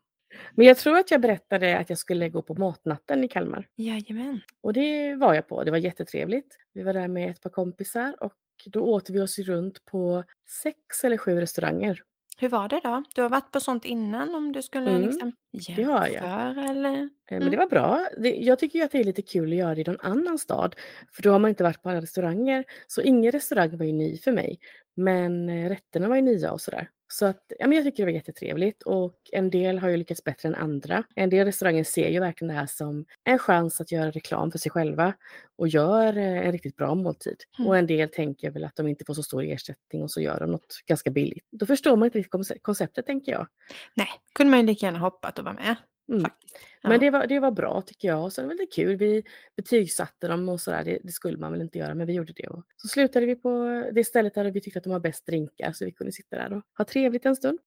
Men 0.54 0.66
jag 0.66 0.76
tror 0.76 0.98
att 0.98 1.10
jag 1.10 1.20
berättade 1.20 1.78
att 1.78 1.88
jag 1.90 1.98
skulle 1.98 2.28
gå 2.28 2.42
på 2.42 2.54
matnatten 2.54 3.24
i 3.24 3.28
Kalmar. 3.28 3.68
Jajamän. 3.76 4.40
Och 4.60 4.72
det 4.72 5.14
var 5.14 5.34
jag 5.34 5.48
på. 5.48 5.64
Det 5.64 5.70
var 5.70 5.78
jättetrevligt. 5.78 6.58
Vi 6.72 6.82
var 6.82 6.92
där 6.92 7.08
med 7.08 7.30
ett 7.30 7.40
par 7.40 7.50
kompisar 7.50 8.14
och 8.20 8.32
då 8.66 8.80
åt 8.80 9.10
vi 9.10 9.20
oss 9.20 9.38
runt 9.38 9.84
på 9.84 10.24
sex 10.62 11.04
eller 11.04 11.16
sju 11.16 11.40
restauranger. 11.40 12.02
Hur 12.38 12.48
var 12.48 12.68
det 12.68 12.80
då? 12.84 13.02
Du 13.14 13.22
har 13.22 13.28
varit 13.28 13.50
på 13.52 13.60
sånt 13.60 13.84
innan 13.84 14.34
om 14.34 14.52
du 14.52 14.62
skulle 14.62 14.90
Mm, 14.90 15.02
liksom 15.02 15.32
det 15.76 15.82
har 15.82 16.06
jag. 16.06 16.12
jämföra 16.12 16.64
eller? 16.70 16.92
Eh, 16.92 17.08
Men 17.30 17.38
Mm. 17.42 17.50
det 17.50 17.56
var 17.56 17.66
bra. 17.66 18.08
Jag 18.20 18.58
tycker 18.58 18.78
ju 18.78 18.84
att 18.84 18.90
det 18.92 19.00
är 19.00 19.04
lite 19.04 19.22
kul 19.22 19.52
att 19.52 19.58
göra 19.58 19.74
det 19.74 19.80
i 19.80 19.84
någon 19.84 20.00
annan 20.00 20.38
stad. 20.38 20.74
För 21.12 21.22
då 21.22 21.30
har 21.30 21.38
man 21.38 21.48
inte 21.48 21.62
varit 21.64 21.82
på 21.82 21.88
alla 21.90 22.00
restauranger. 22.00 22.64
Så 22.86 23.00
ingen 23.02 23.32
restaurang 23.32 23.76
var 23.76 23.84
ju 23.86 23.92
ny 23.92 24.18
för 24.18 24.32
mig. 24.32 24.58
Men 24.94 25.48
eh, 25.48 25.68
rätterna 25.68 26.08
var 26.08 26.16
ju 26.16 26.22
nya 26.22 26.52
och 26.52 26.60
sådär. 26.60 26.88
Så 27.08 27.26
att, 27.26 27.52
ja, 27.58 27.66
men 27.66 27.76
jag 27.76 27.84
tycker 27.84 27.96
det 27.96 28.12
var 28.12 28.16
jättetrevligt 28.16 28.82
och 28.82 29.14
en 29.32 29.50
del 29.50 29.78
har 29.78 29.88
ju 29.88 29.96
lyckats 29.96 30.24
bättre 30.24 30.48
än 30.48 30.54
andra. 30.54 31.04
En 31.14 31.30
del 31.30 31.46
restauranger 31.46 31.84
ser 31.84 32.08
ju 32.08 32.20
verkligen 32.20 32.54
det 32.54 32.60
här 32.60 32.66
som 32.66 33.04
en 33.24 33.38
chans 33.38 33.80
att 33.80 33.92
göra 33.92 34.10
reklam 34.10 34.50
för 34.50 34.58
sig 34.58 34.70
själva 34.70 35.14
och 35.56 35.68
gör 35.68 36.16
eh, 36.16 36.46
en 36.46 36.52
riktigt 36.52 36.76
bra 36.76 36.94
måltid. 36.94 37.36
Mm. 37.58 37.68
Och 37.68 37.78
en 37.78 37.86
del 37.86 38.08
tänker 38.08 38.50
väl 38.50 38.64
att 38.64 38.76
de 38.76 38.88
inte 38.88 39.04
får 39.04 39.14
så 39.14 39.22
stor 39.22 39.42
ersättning 39.42 40.02
och 40.02 40.10
så 40.10 40.20
gör 40.20 40.40
de 40.40 40.50
något 40.50 40.82
ganska 40.86 41.10
billigt. 41.10 41.46
Då 41.50 41.66
förstår 41.66 41.96
man 41.96 42.06
inte 42.06 42.18
riktigt 42.18 42.32
konce- 42.32 42.58
konceptet 42.62 43.06
tänker 43.06 43.32
jag. 43.32 43.46
Nej, 43.94 44.08
kunde 44.34 44.50
man 44.50 44.60
ju 44.60 44.66
lika 44.66 44.86
gärna 44.86 44.98
hoppat 44.98 45.38
och 45.38 45.44
vara 45.44 45.54
med. 45.54 45.76
Mm. 46.08 46.22
Faktiskt. 46.22 46.58
Men 46.82 46.92
Ja. 46.92 46.98
det 46.98 47.10
var, 47.10 47.26
det 47.26 47.40
var 47.40 47.50
bra 47.50 47.82
tycker 47.82 48.08
jag. 48.08 48.24
Och 48.24 48.32
sen 48.32 48.48
var 48.48 48.54
det 48.54 48.66
kul. 48.66 48.96
Vi 48.96 49.22
betygsatte 49.56 50.28
dem 50.28 50.48
och 50.48 50.60
sådär. 50.60 50.84
Det, 50.84 50.98
det 51.02 51.12
skulle 51.12 51.38
man 51.38 51.52
väl 51.52 51.60
inte 51.62 51.78
göra, 51.78 51.94
men 51.94 52.06
vi 52.06 52.12
gjorde 52.12 52.32
det. 52.36 52.46
Och 52.48 52.62
så 52.76 52.88
slutade 52.88 53.26
vi 53.26 53.36
på 53.36 53.82
det 53.94 54.04
stället 54.04 54.34
där 54.34 54.44
vi 54.50 54.60
tyckte 54.60 54.78
att 54.78 54.84
de 54.84 54.92
har 54.92 55.00
bäst 55.00 55.26
drinkar. 55.26 55.72
Så 55.72 55.84
vi 55.84 55.92
kunde 55.92 56.12
sitta 56.12 56.36
där 56.36 56.52
och 56.52 56.62
ha 56.78 56.84
trevligt 56.84 57.26
en 57.26 57.36
stund. 57.36 57.58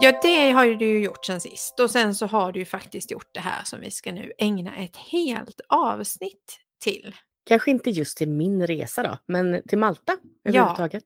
Ja, 0.00 0.20
det 0.22 0.50
har 0.50 0.66
du 0.66 0.86
ju 0.86 1.04
gjort 1.04 1.24
sen 1.26 1.40
sist. 1.40 1.80
Och 1.80 1.90
sen 1.90 2.14
så 2.14 2.26
har 2.26 2.52
du 2.52 2.58
ju 2.60 2.64
faktiskt 2.64 3.10
gjort 3.10 3.28
det 3.32 3.40
här 3.40 3.64
som 3.64 3.80
vi 3.80 3.90
ska 3.90 4.12
nu 4.12 4.32
ägna 4.38 4.76
ett 4.76 4.96
helt 4.96 5.60
avsnitt 5.68 6.58
till. 6.80 7.14
Kanske 7.46 7.70
inte 7.70 7.90
just 7.90 8.18
till 8.18 8.28
min 8.28 8.66
resa 8.66 9.02
då, 9.02 9.18
men 9.26 9.62
till 9.68 9.78
Malta 9.78 10.16
överhuvudtaget. 10.44 11.04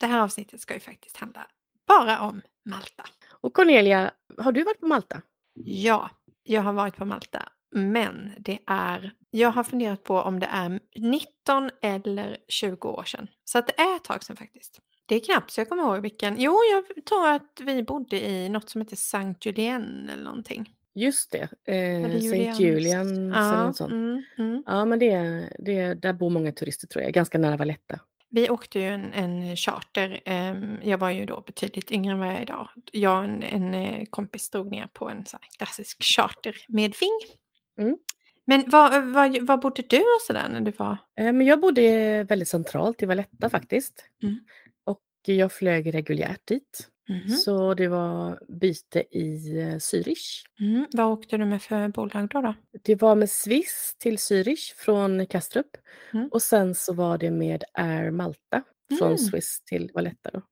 Det 0.00 0.06
här 0.06 0.20
avsnittet 0.20 0.60
ska 0.60 0.74
ju 0.74 0.80
faktiskt 0.80 1.16
handla 1.16 1.46
bara 1.86 2.20
om 2.20 2.40
Malta. 2.64 3.04
Och 3.30 3.54
Cornelia, 3.54 4.10
har 4.38 4.52
du 4.52 4.62
varit 4.64 4.80
på 4.80 4.86
Malta? 4.86 5.22
Ja, 5.64 6.10
jag 6.42 6.62
har 6.62 6.72
varit 6.72 6.96
på 6.96 7.04
Malta. 7.04 7.48
Men 7.70 8.30
det 8.38 8.58
är, 8.66 9.12
jag 9.30 9.50
har 9.50 9.64
funderat 9.64 10.04
på 10.04 10.20
om 10.20 10.40
det 10.40 10.48
är 10.52 10.80
19 10.96 11.70
eller 11.82 12.36
20 12.48 12.88
år 12.88 13.04
sedan. 13.04 13.28
Så 13.44 13.58
att 13.58 13.66
det 13.66 13.80
är 13.80 13.96
ett 13.96 14.04
tag 14.04 14.24
sedan 14.24 14.36
faktiskt. 14.36 14.80
Det 15.06 15.14
är 15.14 15.20
knappt 15.20 15.50
så 15.50 15.60
jag 15.60 15.68
kommer 15.68 15.82
ihåg 15.82 16.02
vilken. 16.02 16.34
Jo, 16.38 16.56
jag 16.72 17.04
tror 17.04 17.28
att 17.28 17.60
vi 17.60 17.82
bodde 17.82 18.28
i 18.28 18.48
något 18.48 18.70
som 18.70 18.80
heter 18.80 18.96
Sankt 18.96 19.46
Julien 19.46 20.10
eller 20.12 20.24
någonting. 20.24 20.74
Just 20.94 21.32
det, 21.32 21.48
eh. 21.64 22.16
Julians 22.60 23.12
eller 23.12 23.36
Ja, 23.36 23.66
något 23.66 23.76
sånt. 23.76 23.92
mm, 23.92 24.22
mm. 24.38 24.62
Ja, 24.66 24.84
men 24.84 24.98
det, 24.98 25.42
det, 25.58 25.94
där 25.94 26.12
bor 26.12 26.30
många 26.30 26.52
turister 26.52 26.86
tror 26.86 27.04
jag, 27.04 27.12
ganska 27.12 27.38
nära 27.38 27.56
Valletta. 27.56 28.00
Vi 28.30 28.50
åkte 28.50 28.78
ju 28.78 28.84
en, 28.88 29.12
en 29.12 29.56
charter. 29.56 30.20
ehm, 30.24 30.78
Jag 30.82 30.98
var 30.98 31.10
ju 31.10 31.26
då 31.26 31.40
betydligt 31.46 31.90
yngre 31.92 32.12
än 32.12 32.18
vad 32.18 32.28
jag 32.28 32.36
är 32.36 32.42
idag. 32.42 32.68
Jag 32.92 33.18
och 33.18 33.24
en, 33.24 33.42
en 33.42 33.74
eh, 33.74 34.04
kompis 34.10 34.50
drog 34.50 34.70
ner 34.70 34.86
på 34.92 35.08
en 35.08 35.16
här 35.16 35.40
klassisk 35.58 35.98
charter 36.16 36.56
med 36.68 36.94
Ving. 37.00 37.20
Mm. 37.86 37.98
Men 38.44 38.70
var, 38.70 39.00
var, 39.00 39.46
var 39.46 39.56
bodde 39.56 39.82
du 39.82 39.98
och 39.98 40.22
sådär 40.26 40.48
när 40.48 40.60
du 40.60 40.70
var? 40.70 40.96
Eh, 41.18 41.32
Men 41.32 41.46
jag 41.46 41.60
bodde 41.60 42.24
väldigt 42.24 42.48
centralt 42.48 43.02
i 43.02 43.06
Valletta 43.06 43.50
faktiskt. 43.50 44.04
Mm. 44.22 44.38
Och 44.84 45.02
jag 45.24 45.52
flög 45.52 45.94
reguljärt 45.94 46.46
dit. 46.46 46.88
Mhm. 47.08 47.28
Så 47.36 47.74
det 47.74 47.88
var 47.88 48.38
byte 48.48 49.04
i 49.18 49.58
eh, 49.58 49.74
Zürich. 49.76 50.42
Mm. 50.60 50.86
Vad 50.92 51.06
åkte 51.06 51.36
du 51.36 51.44
med 51.44 51.62
för 51.62 51.88
bolag 51.88 52.28
då? 52.28 52.40
då? 52.40 52.54
Det 52.82 52.94
var 53.02 53.14
med 53.14 53.30
Swiss 53.30 53.96
till 53.98 54.16
Zürich 54.16 54.74
från 54.76 55.26
Kastrup. 55.26 55.66
Mm. 56.14 56.28
Och 56.32 56.42
sen 56.42 56.74
så 56.74 56.92
var 56.94 57.18
det 57.18 57.30
med 57.30 57.64
Air 57.72 58.10
Malta 58.10 58.62
från 58.98 59.08
Mm. 59.08 59.18
Swiss 59.18 59.62
till 59.64 59.90
Valletta. 59.94 60.30
Då. 60.32 60.42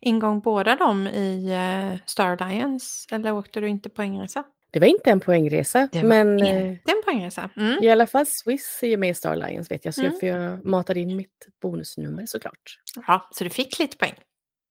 Ingår 0.00 0.40
båda 0.40 0.76
dem 0.76 1.06
i 1.06 1.52
uh, 1.92 1.98
Star 2.06 2.42
Alliance 2.42 3.14
eller 3.14 3.32
åkte 3.32 3.60
du 3.60 3.68
inte 3.68 3.88
poängresa? 3.88 4.44
Det 4.70 4.80
var 4.80 4.86
inte 4.86 5.10
en 5.10 5.20
poängresa, 5.20 5.88
Det 5.92 6.02
var 6.02 6.08
men 6.08 6.42
eh, 6.42 6.68
Inte 6.70 6.92
en 6.92 7.02
poängresa. 7.04 7.50
Mm. 7.56 7.82
i 7.84 7.90
alla 7.90 8.06
fall 8.06 8.26
Swiss 8.26 8.78
är 8.82 8.86
ju 8.88 8.96
med 8.96 9.10
i 9.10 9.14
Star 9.14 9.32
Alliance 9.32 9.74
vet 9.74 9.84
jag. 9.84 9.94
Så 9.94 10.00
Mm. 10.00 10.12
jag, 10.12 10.20
för 10.20 10.26
jag 10.26 10.64
matade 10.64 11.00
in 11.00 11.16
mitt 11.16 11.46
bonusnummer 11.62 12.26
såklart. 12.26 12.78
Ja, 13.06 13.28
så 13.32 13.44
du 13.44 13.50
fick 13.50 13.78
lite 13.78 13.96
poäng. 13.96 14.14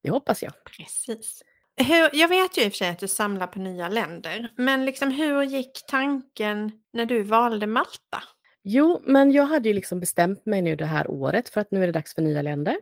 Det 0.06 0.12
hoppas 0.12 0.44
jag. 0.44 0.54
Precis. 0.78 1.42
Hur, 1.78 2.10
jag 2.14 2.28
vet 2.28 2.58
ju 2.58 2.62
i 2.62 2.68
och 2.68 2.72
för 2.72 2.78
sig 2.78 2.90
att 2.90 3.00
du 3.00 3.08
samlar 3.08 3.48
på 3.48 3.60
nya 3.60 3.90
länder, 3.90 4.52
men 4.58 4.86
liksom 4.86 5.12
hur 5.12 5.44
gick 5.44 5.86
tanken 5.88 6.72
när 6.94 7.06
du 7.06 7.24
valde 7.24 7.68
Malta? 7.68 8.24
Jo, 8.64 9.02
men 9.04 9.32
jag 9.32 9.46
hade 9.46 9.70
ju 9.70 9.76
liksom 9.76 10.00
bestämt 10.00 10.46
mig 10.46 10.62
nu 10.62 10.76
det 10.76 10.86
här 10.86 11.12
året 11.12 11.50
för 11.50 11.62
att 11.62 11.72
nu 11.72 11.84
är 11.84 11.88
det 11.88 11.94
dags 11.94 12.16
för 12.16 12.22
nya 12.22 12.42
länder. 12.42 12.78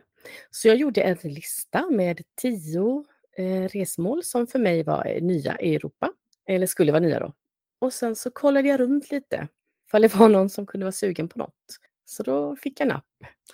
Så 0.50 0.68
jag 0.68 0.76
gjorde 0.76 1.00
en 1.00 1.18
lista 1.22 1.90
med 1.90 2.20
tio 2.40 3.04
eh, 3.36 3.68
resmål 3.68 4.24
som 4.24 4.46
för 4.46 4.58
mig 4.58 4.82
var 4.82 5.06
eh, 5.06 5.22
nya 5.22 5.60
i 5.60 5.74
Europa. 5.74 6.12
Eller 6.48 6.66
skulle 6.66 6.92
vara 6.92 7.00
nya 7.00 7.20
då. 7.20 7.32
Och 7.80 7.92
sen 7.92 8.16
så 8.16 8.30
kollade 8.30 8.68
jag 8.68 8.80
runt 8.80 9.10
lite. 9.10 9.48
Ifall 9.88 10.02
det 10.02 10.14
var 10.14 10.28
någon 10.28 10.50
som 10.50 10.66
kunde 10.66 10.84
vara 10.84 10.92
sugen 10.92 11.28
på 11.28 11.38
något. 11.38 11.78
Så 12.04 12.22
då 12.22 12.56
fick 12.56 12.80
jag 12.80 12.88
napp. 12.88 13.04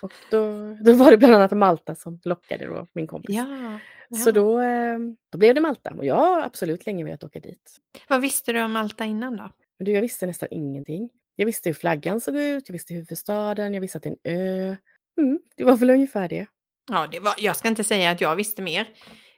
Och 0.01 0.13
då, 0.31 0.47
då 0.81 0.93
var 0.93 1.11
det 1.11 1.17
bland 1.17 1.35
annat 1.35 1.51
Malta 1.51 1.95
som 1.95 2.19
lockade 2.23 2.65
då 2.65 2.87
min 2.93 3.07
kompis. 3.07 3.35
Ja, 3.35 3.79
Så 4.17 4.31
då, 4.31 4.61
eh, 4.61 4.99
då 5.31 5.37
blev 5.37 5.55
det 5.55 5.61
Malta. 5.61 5.93
Och 5.97 6.05
jag 6.05 6.15
har 6.15 6.41
absolut 6.41 6.85
länge 6.85 7.05
velat 7.05 7.23
åka 7.23 7.39
dit. 7.39 7.77
Vad 8.07 8.21
visste 8.21 8.53
du 8.53 8.63
om 8.63 8.71
Malta 8.71 9.05
innan 9.05 9.37
då? 9.37 9.49
Du, 9.79 9.91
jag 9.91 10.01
visste 10.01 10.25
nästan 10.25 10.49
ingenting. 10.51 11.09
Jag 11.35 11.45
visste 11.45 11.69
hur 11.69 11.73
flaggan 11.73 12.21
såg 12.21 12.35
ut, 12.35 12.69
jag 12.69 12.73
visste 12.73 12.93
huvudstaden, 12.93 13.73
jag 13.73 13.81
visste 13.81 13.97
att 13.97 14.03
det 14.03 14.09
är 14.09 14.31
en 14.31 14.39
ö. 14.69 14.75
Mm, 15.21 15.39
det 15.55 15.63
var 15.63 15.77
väl 15.77 15.89
ungefär 15.89 16.29
det. 16.29 16.45
Ja, 16.91 17.07
det 17.11 17.19
var, 17.19 17.33
jag 17.37 17.55
ska 17.55 17.67
inte 17.67 17.83
säga 17.83 18.11
att 18.11 18.21
jag 18.21 18.35
visste 18.35 18.61
mer. 18.61 18.87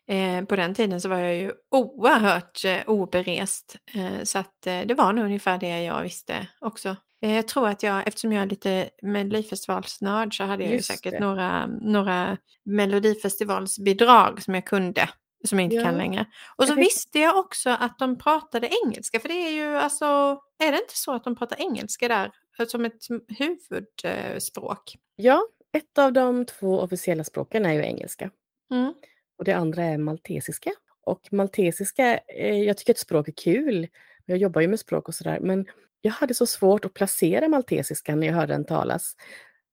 Eh, 0.08 0.46
på 0.46 0.56
den 0.56 0.74
tiden 0.74 1.02
så 1.02 1.10
var 1.10 1.18
jag 1.18 1.36
ju 1.36 1.52
oerhört 1.72 2.66
eh, 2.66 2.90
oberest. 2.90 3.76
Eh, 3.96 4.24
så 4.24 4.40
att 4.40 4.68
eh, 4.68 4.82
det 4.86 4.94
var 4.94 5.14
nog 5.14 5.26
ungefär 5.26 5.58
det 5.58 5.84
jag 5.84 6.04
visste 6.04 6.48
också. 6.60 6.96
Eh, 7.24 7.36
jag 7.36 7.48
tror 7.48 7.68
att 7.68 7.84
jag, 7.84 8.08
eftersom 8.08 8.32
jag 8.32 8.42
är 8.44 8.48
lite 8.48 8.90
Melodifestivalsnörd 9.02 10.38
så 10.38 10.44
hade 10.44 10.64
jag 10.64 10.70
ju 10.72 10.76
Just 10.78 10.88
säkert 10.88 11.12
det. 11.12 11.20
några, 11.20 11.66
några 11.68 12.38
Melodifestivalsbidrag 12.66 14.42
som 14.42 14.56
jag 14.56 14.66
kunde. 14.66 15.10
som 15.46 15.60
jag 15.60 15.64
inte 15.66 15.84
kan 15.84 15.94
Ja. 15.94 15.98
längre. 15.98 16.26
Och 16.56 16.66
så 16.68 16.72
Jag 16.72 16.76
visste 16.78 17.20
jag 17.20 17.38
också 17.38 17.70
att 17.70 18.00
de 18.00 18.18
pratade 18.18 18.70
engelska, 18.86 19.20
för 19.20 19.28
det 19.30 19.34
är 19.48 19.52
ju 19.52 19.76
alltså, 19.78 20.06
är 20.64 20.72
det 20.72 20.78
inte 20.78 20.98
så 20.98 21.12
att 21.14 21.24
de 21.24 21.36
pratar 21.36 21.62
engelska 21.62 22.08
där 22.08 22.32
eh, 22.60 22.66
som 22.68 22.86
ett 22.86 23.02
huvudspråk? 23.28 24.98
Ja, 25.16 25.42
ett 25.72 25.98
av 25.98 26.14
de 26.14 26.46
två 26.46 26.80
officiella 26.80 27.24
språken 27.24 27.66
är 27.66 27.74
ju 27.74 27.82
engelska. 27.84 28.30
Mm. 28.72 28.94
Och 29.38 29.44
det 29.44 29.52
andra 29.54 29.84
är 29.84 29.98
maltesiska. 29.98 30.72
Och 31.06 31.28
maltesiska, 31.32 32.18
eh, 32.18 32.58
jag 32.62 32.78
tycker 32.78 32.94
att 32.94 33.00
språk 33.00 33.28
är 33.28 33.32
kul. 33.32 33.88
Jag 34.26 34.38
jobbar 34.38 34.62
ju 34.62 34.68
med 34.68 34.80
språk 34.80 35.08
och 35.08 35.16
sådär. 35.16 35.40
Men 35.40 35.66
jag 36.06 36.12
hade 36.12 36.34
så 36.34 36.46
svårt 36.46 36.86
att 36.86 36.94
placera 36.94 37.48
maltesiska 37.48 38.16
när 38.16 38.28
jag 38.28 38.34
hörde 38.34 38.54
den 38.54 38.66
talas. 38.66 39.16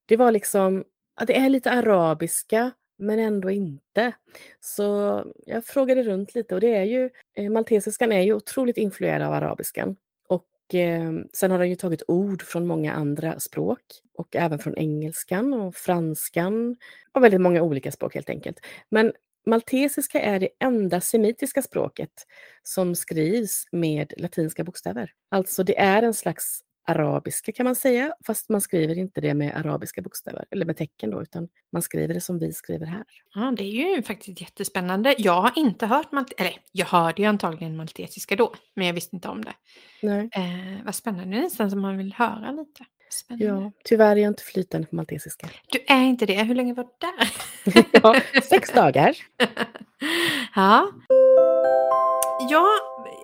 Det 0.07 0.17
var 0.17 0.33
liksom, 0.33 0.85
ja, 1.21 1.25
det 1.25 1.37
är 1.37 1.49
lite 1.49 1.71
arabiska 1.71 2.71
men 2.99 3.19
ändå 3.19 3.51
inte. 3.51 4.13
Så 4.61 5.25
jag 5.47 5.65
frågade 5.65 6.03
runt 6.03 6.35
lite 6.35 6.55
och 6.55 6.61
det 6.61 6.75
är 6.75 6.85
ju, 6.85 7.11
eh, 7.37 7.51
maltesiskan 7.51 8.13
är 8.13 8.21
ju 8.21 8.35
otroligt 8.35 8.77
influerad 8.77 9.23
av 9.23 9.33
arabiskan. 9.33 9.97
Och 10.29 10.75
eh, 10.75 11.13
sen 11.33 11.51
har 11.51 11.59
den 11.59 11.69
ju 11.69 11.77
tagit 11.77 12.03
ord 12.09 12.43
från 12.43 12.67
många 12.67 12.93
andra 12.93 13.41
språk 13.41 13.81
och 14.15 14.37
även 14.37 14.59
från 14.59 14.77
engelskan 14.77 15.55
och 15.55 15.75
franskan 15.75 16.77
och 17.13 17.25
väldigt 17.25 17.41
många 17.41 17.63
olika 17.63 17.93
språk 17.93 18.15
helt 18.15 18.31
enkelt. 18.31 18.61
Men 18.89 19.13
maltesiska 19.47 20.21
är 20.21 20.41
det 20.41 20.49
enda 20.61 21.01
semitiska 21.01 21.63
språket 21.63 22.27
som 22.63 22.95
skrivs 22.95 23.65
med 23.73 24.13
latinska 24.17 24.65
bokstäver. 24.65 25.13
Alltså 25.31 25.63
det 25.63 25.79
är 25.79 26.03
en 26.03 26.15
slags 26.15 26.63
arabiska 26.87 27.53
kan 27.53 27.65
man 27.65 27.77
säga, 27.77 28.15
fast 28.27 28.49
man 28.49 28.61
skriver 28.61 28.99
inte 28.99 29.21
det 29.21 29.35
med 29.35 29.57
arabiska 29.57 30.03
bokstäver, 30.03 30.45
eller 30.51 30.67
med 30.67 30.77
tecken 30.77 31.11
då, 31.11 31.23
utan 31.23 31.49
man 31.73 31.83
skriver 31.83 32.15
det 32.15 32.21
som 32.21 32.39
vi 32.39 32.53
skriver 32.53 32.87
här. 32.87 33.05
Ja, 33.35 33.55
det 33.57 33.65
är 33.65 33.97
ju 33.97 34.03
faktiskt 34.03 34.41
jättespännande. 34.41 35.15
Jag 35.19 35.41
har 35.41 35.53
inte 35.57 35.87
hört 35.87 36.13
maltesiska, 36.13 36.43
eller 36.43 36.57
jag 36.73 36.87
hörde 36.87 37.23
ju 37.23 37.29
antagligen 37.29 37.77
maltesiska 37.77 38.37
då, 38.37 38.55
men 38.75 38.87
jag 38.87 38.95
visste 38.95 39.17
inte 39.17 39.29
om 39.29 39.45
det. 39.45 39.55
Nej. 40.03 40.29
Eh, 40.33 40.85
vad 40.85 40.95
spännande, 40.95 41.37
det 41.37 41.41
är 41.41 41.43
nästan 41.43 41.71
som 41.71 41.81
man 41.81 41.99
vill 41.99 42.13
höra 42.13 42.51
lite. 42.51 42.85
Spännande. 43.13 43.65
Ja, 43.65 43.73
tyvärr 43.85 44.17
är 44.17 44.21
jag 44.21 44.31
inte 44.31 44.43
flytande 44.43 44.87
på 44.87 44.97
maltesiska. 44.97 45.49
Du 45.67 45.79
är 45.89 46.05
inte 46.05 46.27
det, 46.27 46.43
hur 46.43 46.55
länge 46.55 46.75
var 46.75 46.85
du 46.85 46.91
där? 47.01 47.31
ja, 47.93 48.21
sex 48.43 48.73
dagar. 48.73 49.17
ja. 50.55 50.93
Ja, 52.51 52.67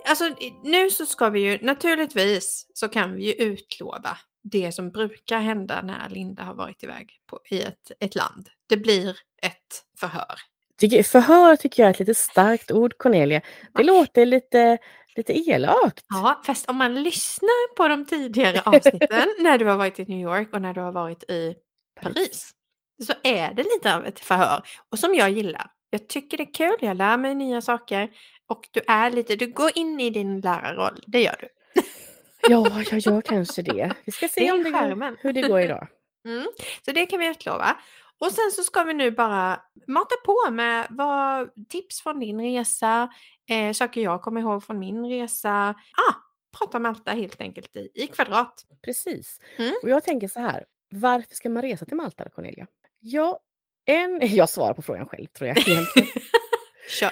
alltså 0.09 0.25
nu 0.64 0.90
så 0.90 1.07
ska 1.07 1.29
vi 1.29 1.40
ju 1.40 1.59
naturligtvis 1.62 2.66
så 2.75 2.88
kan 2.88 3.14
vi 3.14 3.27
ju 3.27 3.33
utlova 3.33 4.18
det 4.42 4.72
som 4.72 4.90
brukar 4.90 5.38
hända 5.38 5.83
när 5.83 6.09
Linda 6.09 6.42
har 6.42 6.55
varit 6.55 6.83
iväg 6.83 7.12
på, 7.27 7.40
i 7.51 7.62
ett, 7.62 7.92
ett 8.01 8.14
land. 8.14 8.49
Det 8.68 8.77
blir 8.77 9.11
ett 9.42 9.85
förhör. 10.01 10.35
Tycker, 10.79 11.03
förhör 11.03 11.57
tycker 11.57 11.83
jag 11.83 11.88
är 11.88 11.94
ett 11.94 11.99
lite 11.99 12.14
starkt 12.14 12.70
ord, 12.70 12.99
Cornelia. 12.99 13.40
Det 13.75 13.83
låter 13.83 14.27
lite, 14.27 14.79
lite 15.16 15.51
elakt. 15.51 16.05
Ja, 16.09 16.42
fast 16.46 16.68
om 16.68 16.77
man 16.77 17.03
lyssnar 17.03 17.75
på 17.77 17.88
de 17.88 18.07
tidigare 18.07 18.61
avsnitten 18.61 19.35
när 19.40 19.59
du 19.59 19.64
har 19.64 19.77
varit 19.77 19.99
i 19.99 20.05
New 20.05 20.20
York 20.20 20.49
och 20.53 20.62
när 20.62 20.75
du 20.75 20.81
har 20.81 20.92
varit 20.92 21.31
i 21.31 21.55
Paris 22.01 22.51
så 23.04 23.12
är 23.22 23.54
det 23.54 23.62
lite 23.62 23.96
av 23.96 24.06
ett 24.06 24.20
förhör 24.20 24.62
och 24.90 24.98
som 24.98 25.14
jag 25.14 25.30
gillar. 25.30 25.70
Jag 25.90 26.09
tycker 26.09 26.37
det 26.37 26.42
är 26.42 26.54
kul, 26.54 26.76
jag 26.80 26.96
lär 26.96 27.16
mig 27.16 27.35
nya 27.35 27.61
saker 27.61 28.11
och 28.46 28.68
du 28.70 28.80
är 28.88 29.11
lite, 29.11 29.37
du 29.37 29.46
går 29.52 29.70
in 29.74 30.00
i 30.00 30.11
din 30.11 30.40
lärarroll, 30.40 31.04
det 31.06 31.22
gör 31.22 31.37
du. 31.40 31.48
Ja, 32.48 32.82
jag 32.90 32.98
gör 33.00 33.20
kanske 33.20 33.62
det. 33.62 33.94
Vi 34.04 34.12
ska 34.12 34.26
Det 34.26 34.32
se 34.32 34.48
är 34.48 34.52
om 34.54 34.62
det 34.62 34.70
går, 34.70 35.16
hur 35.22 35.32
det 35.32 35.42
går 35.42 35.61
idag. 35.61 35.88
Mm. 36.26 36.46
Så 36.85 36.92
det 36.92 37.06
kan 37.06 37.20
vi 37.20 37.26
utlova. 37.26 37.76
Och 38.18 38.32
sen 38.32 38.50
så 38.52 38.62
ska 38.62 38.82
vi 38.82 38.94
nu 38.94 39.11
bara 39.11 39.61
mata 39.87 40.14
på 40.24 40.50
med 40.50 40.87
vad, 40.90 41.50
tips 41.68 42.02
från 42.02 42.20
din 42.20 42.40
resa, 42.40 43.09
eh, 43.50 43.72
saker 43.72 44.00
jag 44.00 44.22
kommer 44.22 44.40
ihåg 44.40 44.64
från 44.64 44.78
min 44.78 45.06
resa. 45.06 45.74
Ah, 46.09 46.14
prata 46.59 46.78
Malta 46.78 47.11
helt 47.11 47.40
enkelt 47.40 47.76
i, 47.76 47.90
i 47.94 48.06
kvadrat. 48.06 48.64
Precis. 48.85 49.40
Mm. 49.56 49.74
Och 49.82 49.88
jag 49.88 50.04
tänker 50.04 50.28
så 50.28 50.40
här, 50.40 50.64
varför 50.90 51.35
ska 51.35 51.48
man 51.50 51.62
resa 51.62 51.85
till 51.85 51.96
Malta, 51.96 52.28
Cornelia? 52.28 52.66
Ja, 53.09 53.40
en, 53.85 54.21
jag 54.35 54.49
svarar 54.49 54.75
på 54.75 54.83
frågan 54.83 55.07
själv 55.07 55.27
tror 55.27 55.49
jag. 55.49 55.57
Kör. 57.01 57.11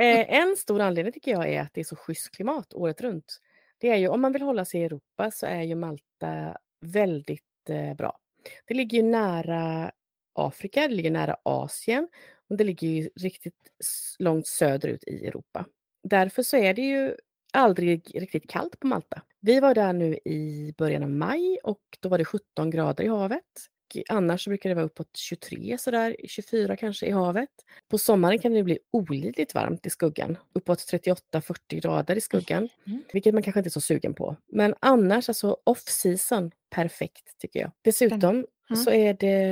Eh, 0.00 0.34
en 0.34 0.56
stor 0.56 0.80
anledning 0.80 1.12
tycker 1.12 1.30
jag 1.30 1.48
är 1.48 1.60
att 1.60 1.74
det 1.74 1.80
är 1.80 1.84
så 1.84 1.96
schysst 1.96 2.30
klimat 2.30 2.74
året 2.74 3.00
runt. 3.00 3.40
Det 3.78 3.88
är 3.88 3.96
ju, 3.96 4.08
om 4.08 4.20
man 4.20 4.32
vill 4.32 4.42
hålla 4.42 4.64
sig 4.64 4.80
i 4.80 4.84
Europa 4.84 5.30
så 5.30 5.46
är 5.46 5.62
ju 5.62 5.74
Malta 5.74 6.58
väldigt 6.80 7.70
eh, 7.70 7.94
bra. 7.94 8.18
Det 8.66 8.74
ligger 8.74 8.98
ju 8.98 9.04
nära 9.04 9.90
Afrika, 10.32 10.88
det 10.88 10.94
ligger 10.94 11.10
nära 11.10 11.36
Asien 11.42 12.08
och 12.50 12.56
det 12.56 12.64
ligger 12.64 12.88
ju 12.88 13.10
riktigt 13.16 13.70
långt 14.18 14.46
söderut 14.46 15.04
i 15.04 15.26
Europa. 15.26 15.66
Därför 16.02 16.42
så 16.42 16.56
är 16.56 16.74
det 16.74 16.82
ju 16.82 17.16
aldrig 17.52 18.22
riktigt 18.22 18.50
kallt 18.50 18.80
på 18.80 18.86
Malta. 18.86 19.22
Vi 19.40 19.60
var 19.60 19.74
där 19.74 19.92
nu 19.92 20.18
i 20.24 20.74
början 20.78 21.02
av 21.02 21.10
maj 21.10 21.58
och 21.64 21.82
då 22.00 22.08
var 22.08 22.18
det 22.18 22.24
17 22.24 22.70
grader 22.70 23.04
i 23.04 23.08
havet. 23.08 23.70
Annars 24.08 24.44
så 24.44 24.50
brukar 24.50 24.68
det 24.68 24.74
vara 24.74 24.86
uppåt 24.86 25.16
23 25.16 25.78
sådär, 25.78 26.16
24 26.24 26.76
kanske 26.76 27.06
i 27.06 27.10
havet. 27.10 27.48
På 27.88 27.98
sommaren 27.98 28.38
kan 28.38 28.52
det 28.52 28.62
bli 28.62 28.78
olidligt 28.90 29.54
varmt 29.54 29.86
i 29.86 29.90
skuggan. 29.90 30.36
Uppåt 30.52 30.78
38-40 30.78 31.54
grader 31.68 32.16
i 32.16 32.20
skuggan. 32.20 32.68
Mm. 32.86 33.02
Vilket 33.12 33.34
man 33.34 33.42
kanske 33.42 33.60
inte 33.60 33.68
är 33.68 33.70
så 33.70 33.80
sugen 33.80 34.14
på. 34.14 34.36
Men 34.52 34.74
annars, 34.80 35.28
alltså 35.28 35.56
off-season, 35.64 36.50
perfekt 36.70 37.38
tycker 37.38 37.60
jag. 37.60 37.70
Dessutom 37.82 38.46
Mm. 38.70 38.84
så 38.84 38.90
är 38.90 39.14
det 39.14 39.42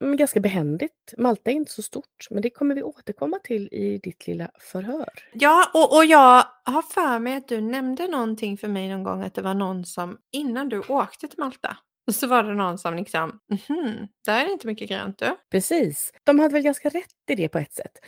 mm, 0.00 0.16
ganska 0.16 0.40
behändigt. 0.40 1.14
Malta 1.18 1.50
är 1.50 1.54
inte 1.54 1.72
så 1.72 1.82
stort, 1.82 2.26
men 2.30 2.42
det 2.42 2.50
kommer 2.50 2.74
vi 2.74 2.82
återkomma 2.82 3.38
till 3.44 3.68
i 3.72 3.98
ditt 3.98 4.26
lilla 4.26 4.50
förhör. 4.60 5.08
Ja, 5.32 5.70
och, 5.74 5.96
och 5.96 6.04
jag 6.04 6.44
har 6.64 6.82
för 6.82 7.18
mig 7.18 7.36
att 7.36 7.48
du 7.48 7.60
nämnde 7.60 8.08
någonting 8.08 8.58
för 8.58 8.68
mig 8.68 8.88
någon 8.88 9.02
gång 9.02 9.22
att 9.22 9.34
det 9.34 9.42
var 9.42 9.54
någon 9.54 9.84
som 9.84 10.18
innan 10.32 10.68
du 10.68 10.80
åkte 10.88 11.28
till 11.28 11.38
Malta 11.38 11.76
så 12.12 12.26
var 12.26 12.42
det 12.42 12.54
någon 12.54 12.78
som 12.78 12.94
liksom, 12.94 13.40
mhm, 13.50 14.08
där 14.26 14.40
är 14.40 14.46
det 14.46 14.52
inte 14.52 14.66
mycket 14.66 14.88
grönt 14.88 15.18
du. 15.18 15.36
Precis. 15.50 16.12
De 16.24 16.38
hade 16.38 16.52
väl 16.52 16.62
ganska 16.62 16.88
rätt 16.88 17.14
i 17.30 17.34
det 17.34 17.48
på 17.48 17.58
ett 17.58 17.72
sätt. 17.72 17.98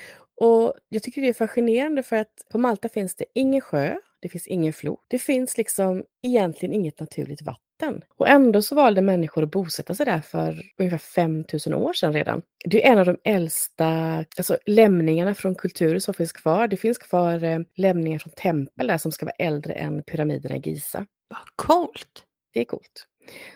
Och 0.41 0.75
jag 0.89 1.03
tycker 1.03 1.23
det 1.23 1.29
är 1.29 1.35
fascinerande 1.35 2.03
för 2.03 2.17
att 2.17 2.33
på 2.53 2.59
Malta 2.59 2.89
finns 2.89 3.17
det 3.17 3.25
ingen 3.35 3.61
sjö, 3.61 3.97
det 4.21 4.29
finns 4.29 4.47
ingen 4.47 4.73
flod. 4.73 4.99
Det 5.09 5.19
finns 5.19 5.59
liksom 5.59 6.05
egentligen 6.23 6.75
inget 6.75 7.01
naturligt 7.01 7.43
vatten. 7.43 8.03
Och 8.17 8.29
ändå 8.29 8.63
så 8.63 8.75
valde 8.75 9.03
människor 9.03 9.43
att 9.43 9.51
bosätta 9.51 9.95
sig 9.95 10.07
där 10.07 10.21
för 10.21 10.63
ungefär 10.79 10.99
5000 10.99 11.75
år 11.75 11.93
sedan 11.93 12.13
redan. 12.13 12.43
Det 12.65 12.87
är 12.87 12.93
en 12.93 12.99
av 12.99 13.07
de 13.07 13.17
äldsta 13.25 13.87
alltså, 14.37 14.59
lämningarna 14.67 15.35
från 15.35 15.55
kulturer 15.55 15.99
som 15.99 16.15
finns 16.15 16.33
kvar. 16.33 16.69
Det 16.69 16.77
finns 16.77 16.99
kvar 16.99 17.45
eh, 17.45 17.59
lämningar 17.77 18.19
från 18.19 18.33
tempel 18.33 18.87
där 18.87 18.99
som 18.99 19.13
ska 19.13 19.27
vara 19.27 19.37
äldre 19.39 19.73
än 19.73 20.03
pyramiderna 20.03 20.57
i 20.57 20.61
Giza. 20.65 21.07
Vad 21.29 21.67
coolt. 21.67 22.25
Det 22.53 22.61
är 22.61 22.65
coolt. 22.65 23.07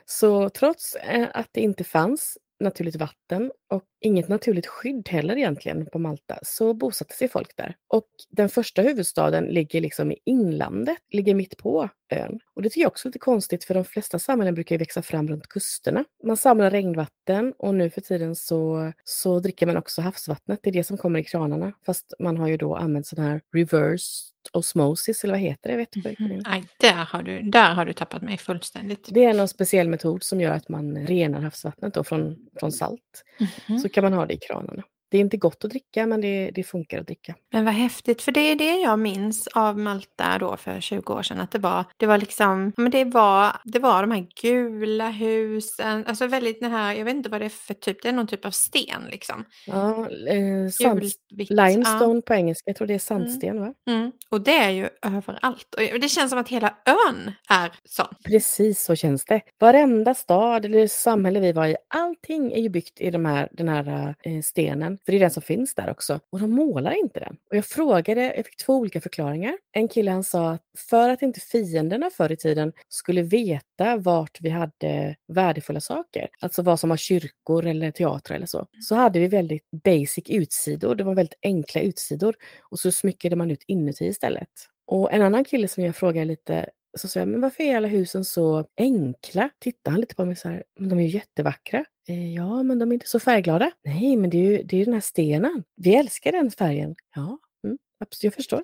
Så 0.05 0.49
trots 0.49 0.95
eh, 0.95 1.29
att 1.35 1.49
det 1.53 1.61
inte 1.61 1.85
fanns 1.85 2.39
naturligt 2.63 2.97
vatten 2.97 3.53
och 3.71 3.83
inget 4.01 4.29
naturligt 4.29 4.67
skydd 4.67 5.09
heller 5.09 5.37
egentligen 5.37 5.87
på 5.87 5.99
Malta 5.99 6.39
så 6.43 6.75
bosatte 6.75 7.15
sig 7.15 7.29
folk 7.29 7.57
där. 7.57 7.77
Och 7.89 8.07
den 8.31 8.49
första 8.49 8.83
huvudstaden 8.83 9.45
ligger 9.45 9.81
liksom 9.81 10.13
i 10.13 10.19
inlandet, 10.25 10.99
ligger 11.11 11.35
mitt 11.35 11.57
på 11.57 11.89
ön. 12.13 12.41
Och 12.55 12.63
det 12.63 12.69
tycker 12.69 12.81
jag 12.81 12.89
också 12.89 13.09
är 13.09 13.11
lite 13.11 13.19
konstigt 13.19 13.65
för 13.65 13.75
de 13.75 13.85
flesta 13.85 14.19
samhällen 14.19 14.55
brukar 14.55 14.75
ju 14.75 14.79
växa 14.79 15.03
fram 15.03 15.29
runt 15.29 15.49
kusterna. 15.49 16.05
Man 16.25 16.37
samlar 16.37 16.71
regnvatten 16.71 17.55
och 17.59 17.75
nu 17.75 17.91
för 17.91 18.01
tiden 18.01 18.37
så, 18.37 18.93
så 19.05 19.41
dricker 19.41 19.67
man 19.67 19.77
också 19.77 20.03
havsvattnet. 20.03 20.61
Det 20.63 20.71
är 20.71 20.75
det 20.75 20.85
som 20.85 20.97
kommer 20.97 21.19
i 21.21 21.25
kranarna. 21.25 21.73
Fast 21.87 22.15
man 22.19 22.37
har 22.37 22.49
ju 22.49 22.57
då 22.57 22.77
använt 22.77 23.07
sån 23.07 23.25
här 23.25 23.41
reverse 23.55 24.32
osmosis 24.53 25.25
eller 25.25 25.35
vad 25.35 25.41
heter 25.41 25.71
det? 25.71 25.77
Vet 25.77 25.93
du, 25.93 26.01
det 26.01 26.11
är? 26.11 26.43
Nej, 26.49 26.65
där 26.77 27.05
har, 27.05 27.23
du, 27.23 27.43
där 27.43 27.75
har 27.75 27.87
du 27.87 27.93
tappat 27.93 28.23
mig 28.23 28.39
fullständigt. 28.39 29.09
Det 29.11 29.25
är 29.25 29.35
någon 29.35 29.49
speciell 29.49 29.89
metod 29.89 30.23
som 30.23 30.41
gör 30.41 30.51
att 30.51 30.69
man 30.69 31.07
renar 31.07 31.41
havsvattnet 31.41 31.95
då 31.95 32.05
från, 32.05 32.37
från 32.61 32.73
salt. 32.73 33.25
Mhm. 33.69 33.79
Så 33.79 33.89
kan 33.89 34.05
man 34.05 34.13
ha 34.13 34.27
det 34.27 34.35
i 34.35 34.39
kranarna. 34.39 34.83
Det 35.13 35.19
är 35.19 35.21
inte 35.21 35.37
gott 35.37 35.65
att 35.65 35.71
dricka 35.71 36.07
men 36.07 36.21
det, 36.21 36.51
det 36.55 36.63
funkar 36.63 37.01
att 37.01 37.07
dricka. 37.07 37.35
Men 37.51 37.65
vad 37.65 37.75
häftigt, 37.75 38.23
för 38.23 38.33
det 38.33 38.41
är 38.41 38.57
det 38.57 38.81
jag 38.81 38.99
minns 38.99 39.49
av 39.55 39.79
Malta 39.79 40.39
då 40.39 40.57
för 40.57 40.81
20 40.81 41.13
år 41.13 41.23
sedan. 41.23 41.41
Att 41.41 41.51
det 41.51 41.59
var, 41.59 41.85
det 41.97 42.07
var 42.07 42.19
liksom, 42.19 42.73
men 42.77 42.91
det 42.91 43.05
var, 43.05 43.57
det 43.65 43.79
var 43.79 44.01
de 44.01 44.11
här 44.11 44.27
gula 44.43 45.09
husen, 45.11 46.07
alltså 46.07 46.27
väldigt 46.27 46.61
den 46.61 46.71
här, 46.71 46.95
jag 46.95 47.05
vet 47.05 47.15
inte 47.15 47.29
vad 47.29 47.41
det 47.41 47.45
är 47.45 47.49
för 47.49 47.75
typ, 47.75 48.03
det 48.03 48.09
är 48.09 48.13
någon 48.13 48.27
typ 48.27 48.45
av 48.45 48.51
sten 48.51 49.03
liksom. 49.11 49.45
Ja, 49.67 50.09
eh, 50.11 50.69
sand, 50.71 51.03
limestone 51.31 52.23
på 52.23 52.35
engelska, 52.35 52.71
jag 52.71 52.77
tror 52.77 52.87
det 52.87 52.95
är 52.95 52.99
sandsten 52.99 53.61
va? 53.61 53.75
Ja. 53.85 53.93
Mm. 53.93 54.13
Och 54.29 54.41
det 54.41 54.57
är 54.57 54.71
ju 54.71 54.89
överallt. 55.03 55.75
Och 55.93 56.01
det 56.01 56.09
känns 56.09 56.31
som 56.31 56.39
att 56.39 56.49
hela 56.49 56.75
ön 56.87 57.33
är 57.49 57.73
sån. 57.85 58.15
Precis 58.25 58.85
så 58.85 58.97
känns 58.97 59.25
det. 59.25 59.41
Varenda 59.61 60.15
stad 60.15 60.65
eller 60.65 60.87
samhälle 60.87 61.41
vi 61.41 61.53
var 61.53 61.67
i, 61.67 61.77
allting 61.89 62.53
är 62.53 62.61
ju 62.61 62.69
byggt 62.69 63.01
i 63.01 63.11
de 63.11 63.25
här, 63.25 63.49
den 63.53 63.69
här 63.69 64.15
eh, 64.23 64.41
stenen. 64.43 64.99
För 65.05 65.13
det 65.13 65.19
är 65.19 65.21
den 65.21 65.31
som 65.31 65.43
finns 65.43 65.75
där 65.75 65.91
också. 65.91 66.21
Och 66.31 66.41
de 66.41 66.51
målar 66.51 66.93
inte 66.93 67.21
den. 67.21 67.37
Och 67.51 67.57
jag 67.57 67.67
frågade, 67.67 68.35
jag 68.37 68.47
fick 68.47 68.57
två 68.57 68.77
olika 68.77 69.01
förklaringar. 69.01 69.59
En 69.73 69.89
kille 69.89 70.11
han 70.11 70.25
sa 70.25 70.51
att 70.51 70.63
för 70.89 71.09
att 71.09 71.23
inte 71.23 71.41
fienderna 71.41 72.11
förr 72.11 72.33
i 72.33 72.37
tiden 72.37 72.73
skulle 72.89 73.23
veta 73.23 73.97
vart 73.97 74.39
vi 74.41 74.51
hade 74.51 75.17
värdefulla 75.29 75.81
saker, 75.81 76.29
alltså 76.41 76.63
vad 76.63 76.81
som 76.81 76.91
var 76.91 76.97
kyrkor 76.97 77.67
eller 77.67 77.91
teatrar 77.91 78.37
eller 78.37 78.47
så, 78.47 78.67
så 78.81 78.95
hade 78.95 79.19
vi 79.21 79.29
väldigt 79.29 79.71
basic 79.85 80.25
utsidor. 80.27 80.95
Det 80.95 81.05
var 81.05 81.15
väldigt 81.15 81.39
enkla 81.43 81.81
utsidor 81.81 82.35
och 82.71 82.79
så 82.79 82.93
smyckade 82.93 83.37
man 83.37 83.51
ut 83.51 83.65
inuti 83.67 84.07
istället. 84.07 84.49
Och 84.87 85.13
en 85.13 85.23
annan 85.23 85.45
kille 85.45 85.69
som 85.69 85.85
jag 85.85 85.97
frågade 85.97 86.25
lite 86.25 86.71
så 86.99 87.09
sa 87.09 87.19
jag, 87.21 87.29
men 87.29 87.41
varför 87.41 87.63
är 87.65 87.77
alla 87.77 87.89
husen 87.89 88.25
så 88.25 88.65
enkla? 88.79 89.51
Tittade 89.61 89.93
han 89.95 90.01
lite 90.01 90.15
på 90.15 90.25
mig 90.25 90.37
så 90.37 90.49
här, 90.49 90.63
men 90.79 90.89
de 90.89 90.99
är 90.99 91.03
ju 91.03 91.09
jättevackra. 91.09 91.85
Eh, 92.09 92.35
ja, 92.35 92.63
men 92.63 92.79
de 92.79 92.91
är 92.91 92.95
inte 92.95 93.09
så 93.09 93.21
färgglada. 93.21 93.71
Nej, 93.85 94.17
men 94.17 94.31
det 94.31 94.37
är 94.39 94.51
ju, 94.51 94.63
det 94.63 94.77
är 94.77 94.79
ju 94.79 94.85
den 94.85 94.95
här 94.95 95.01
stenen. 95.01 95.65
Vi 95.77 95.95
älskar 95.95 96.33
den 96.33 96.51
färgen. 96.51 96.95
Ja, 97.15 97.39
mm, 97.65 97.79
absolut, 98.01 98.25
jag 98.25 98.35
förstår. 98.35 98.63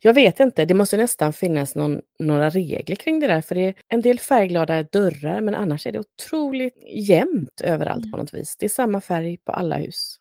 Jag 0.00 0.14
vet 0.14 0.40
inte, 0.40 0.64
det 0.64 0.74
måste 0.74 0.96
nästan 0.96 1.32
finnas 1.32 1.74
någon, 1.74 2.00
några 2.18 2.50
regler 2.50 2.96
kring 2.96 3.20
det 3.20 3.26
där, 3.26 3.40
för 3.40 3.54
det 3.54 3.60
är 3.64 3.74
en 3.88 4.00
del 4.00 4.18
färgglada 4.20 4.82
dörrar, 4.82 5.40
men 5.40 5.54
annars 5.54 5.86
är 5.86 5.92
det 5.92 5.98
otroligt 6.00 6.74
jämnt 6.94 7.60
överallt 7.60 8.04
Mm. 8.04 8.10
på 8.12 8.16
något 8.16 8.34
vis. 8.34 8.56
Det 8.58 8.66
är 8.66 8.70
samma 8.70 9.00
färg 9.00 9.36
på 9.44 9.52
alla 9.52 9.76
hus. 9.76 10.16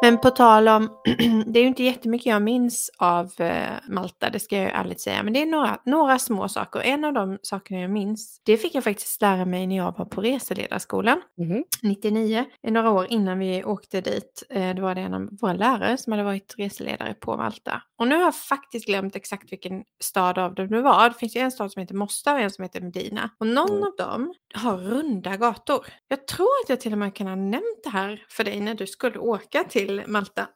Men 0.00 0.18
på 0.18 0.30
tal 0.30 0.68
om, 0.68 0.90
det 1.46 1.58
är 1.58 1.62
ju 1.62 1.68
inte 1.68 1.82
jättemycket 1.82 2.26
jag 2.26 2.42
minns 2.42 2.90
av 2.98 3.32
eh, 3.38 3.62
Malta, 3.88 4.30
det 4.30 4.40
ska 4.40 4.56
jag 4.56 4.64
ju 4.64 4.70
ärligt 4.70 5.00
säga. 5.00 5.22
Men 5.22 5.32
det 5.32 5.42
är 5.42 5.46
några, 5.46 5.78
några 5.84 6.18
små 6.18 6.48
saker. 6.48 6.80
En 6.80 7.04
av 7.04 7.12
de 7.12 7.38
sakerna 7.42 7.80
jag 7.80 7.90
minns, 7.90 8.40
det 8.44 8.56
fick 8.56 8.74
jag 8.74 8.84
faktiskt 8.84 9.20
lära 9.22 9.44
mig 9.44 9.66
när 9.66 9.76
jag 9.76 9.98
var 9.98 10.04
på 10.04 10.20
reseledarskolan. 10.20 11.20
Mhm. 11.38 11.64
99, 11.82 12.44
några 12.68 12.90
år 12.90 13.06
innan 13.10 13.38
vi 13.38 13.64
åkte 13.64 14.00
dit. 14.00 14.42
Eh, 14.50 14.74
då 14.74 14.82
var 14.82 14.94
det 14.94 15.00
en 15.00 15.14
av 15.14 15.28
våra 15.40 15.52
lärare 15.52 15.96
som 15.96 16.12
hade 16.12 16.24
varit 16.24 16.54
reseledare 16.58 17.14
på 17.14 17.36
Malta. 17.36 17.82
Och 17.98 18.08
nu 18.08 18.14
har 18.14 18.22
jag 18.22 18.36
faktiskt 18.36 18.86
glömt 18.86 19.16
exakt 19.16 19.52
vilken 19.52 19.82
stad 20.02 20.38
av 20.38 20.54
dem 20.54 20.68
det 20.68 20.82
var. 20.82 21.08
Det 21.08 21.14
finns 21.14 21.36
ju 21.36 21.40
en 21.40 21.52
stad 21.52 21.72
som 21.72 21.80
heter 21.80 21.94
Mostar 21.94 22.34
och 22.34 22.40
en 22.40 22.50
som 22.50 22.62
heter 22.62 22.80
Medina. 22.80 23.30
Och 23.38 23.46
någon 23.46 23.70
Mm. 23.70 23.82
av 23.82 23.92
dem 23.98 24.34
har 24.54 24.76
runda 24.76 25.36
gator. 25.36 25.86
Jag 26.08 26.26
tror 26.26 26.48
att 26.64 26.68
jag 26.68 26.80
till 26.80 26.92
och 26.92 26.98
med 26.98 27.14
kan 27.14 27.26
ha 27.26 27.36
nämnt 27.36 27.80
det 27.84 27.90
här 27.90 28.24
för 28.28 28.44
dig 28.44 28.60
när 28.60 28.74
du 28.74 28.86
skulle 28.86 29.18
åka 29.18 29.64
till 29.64 29.81
Malta. 30.06 30.46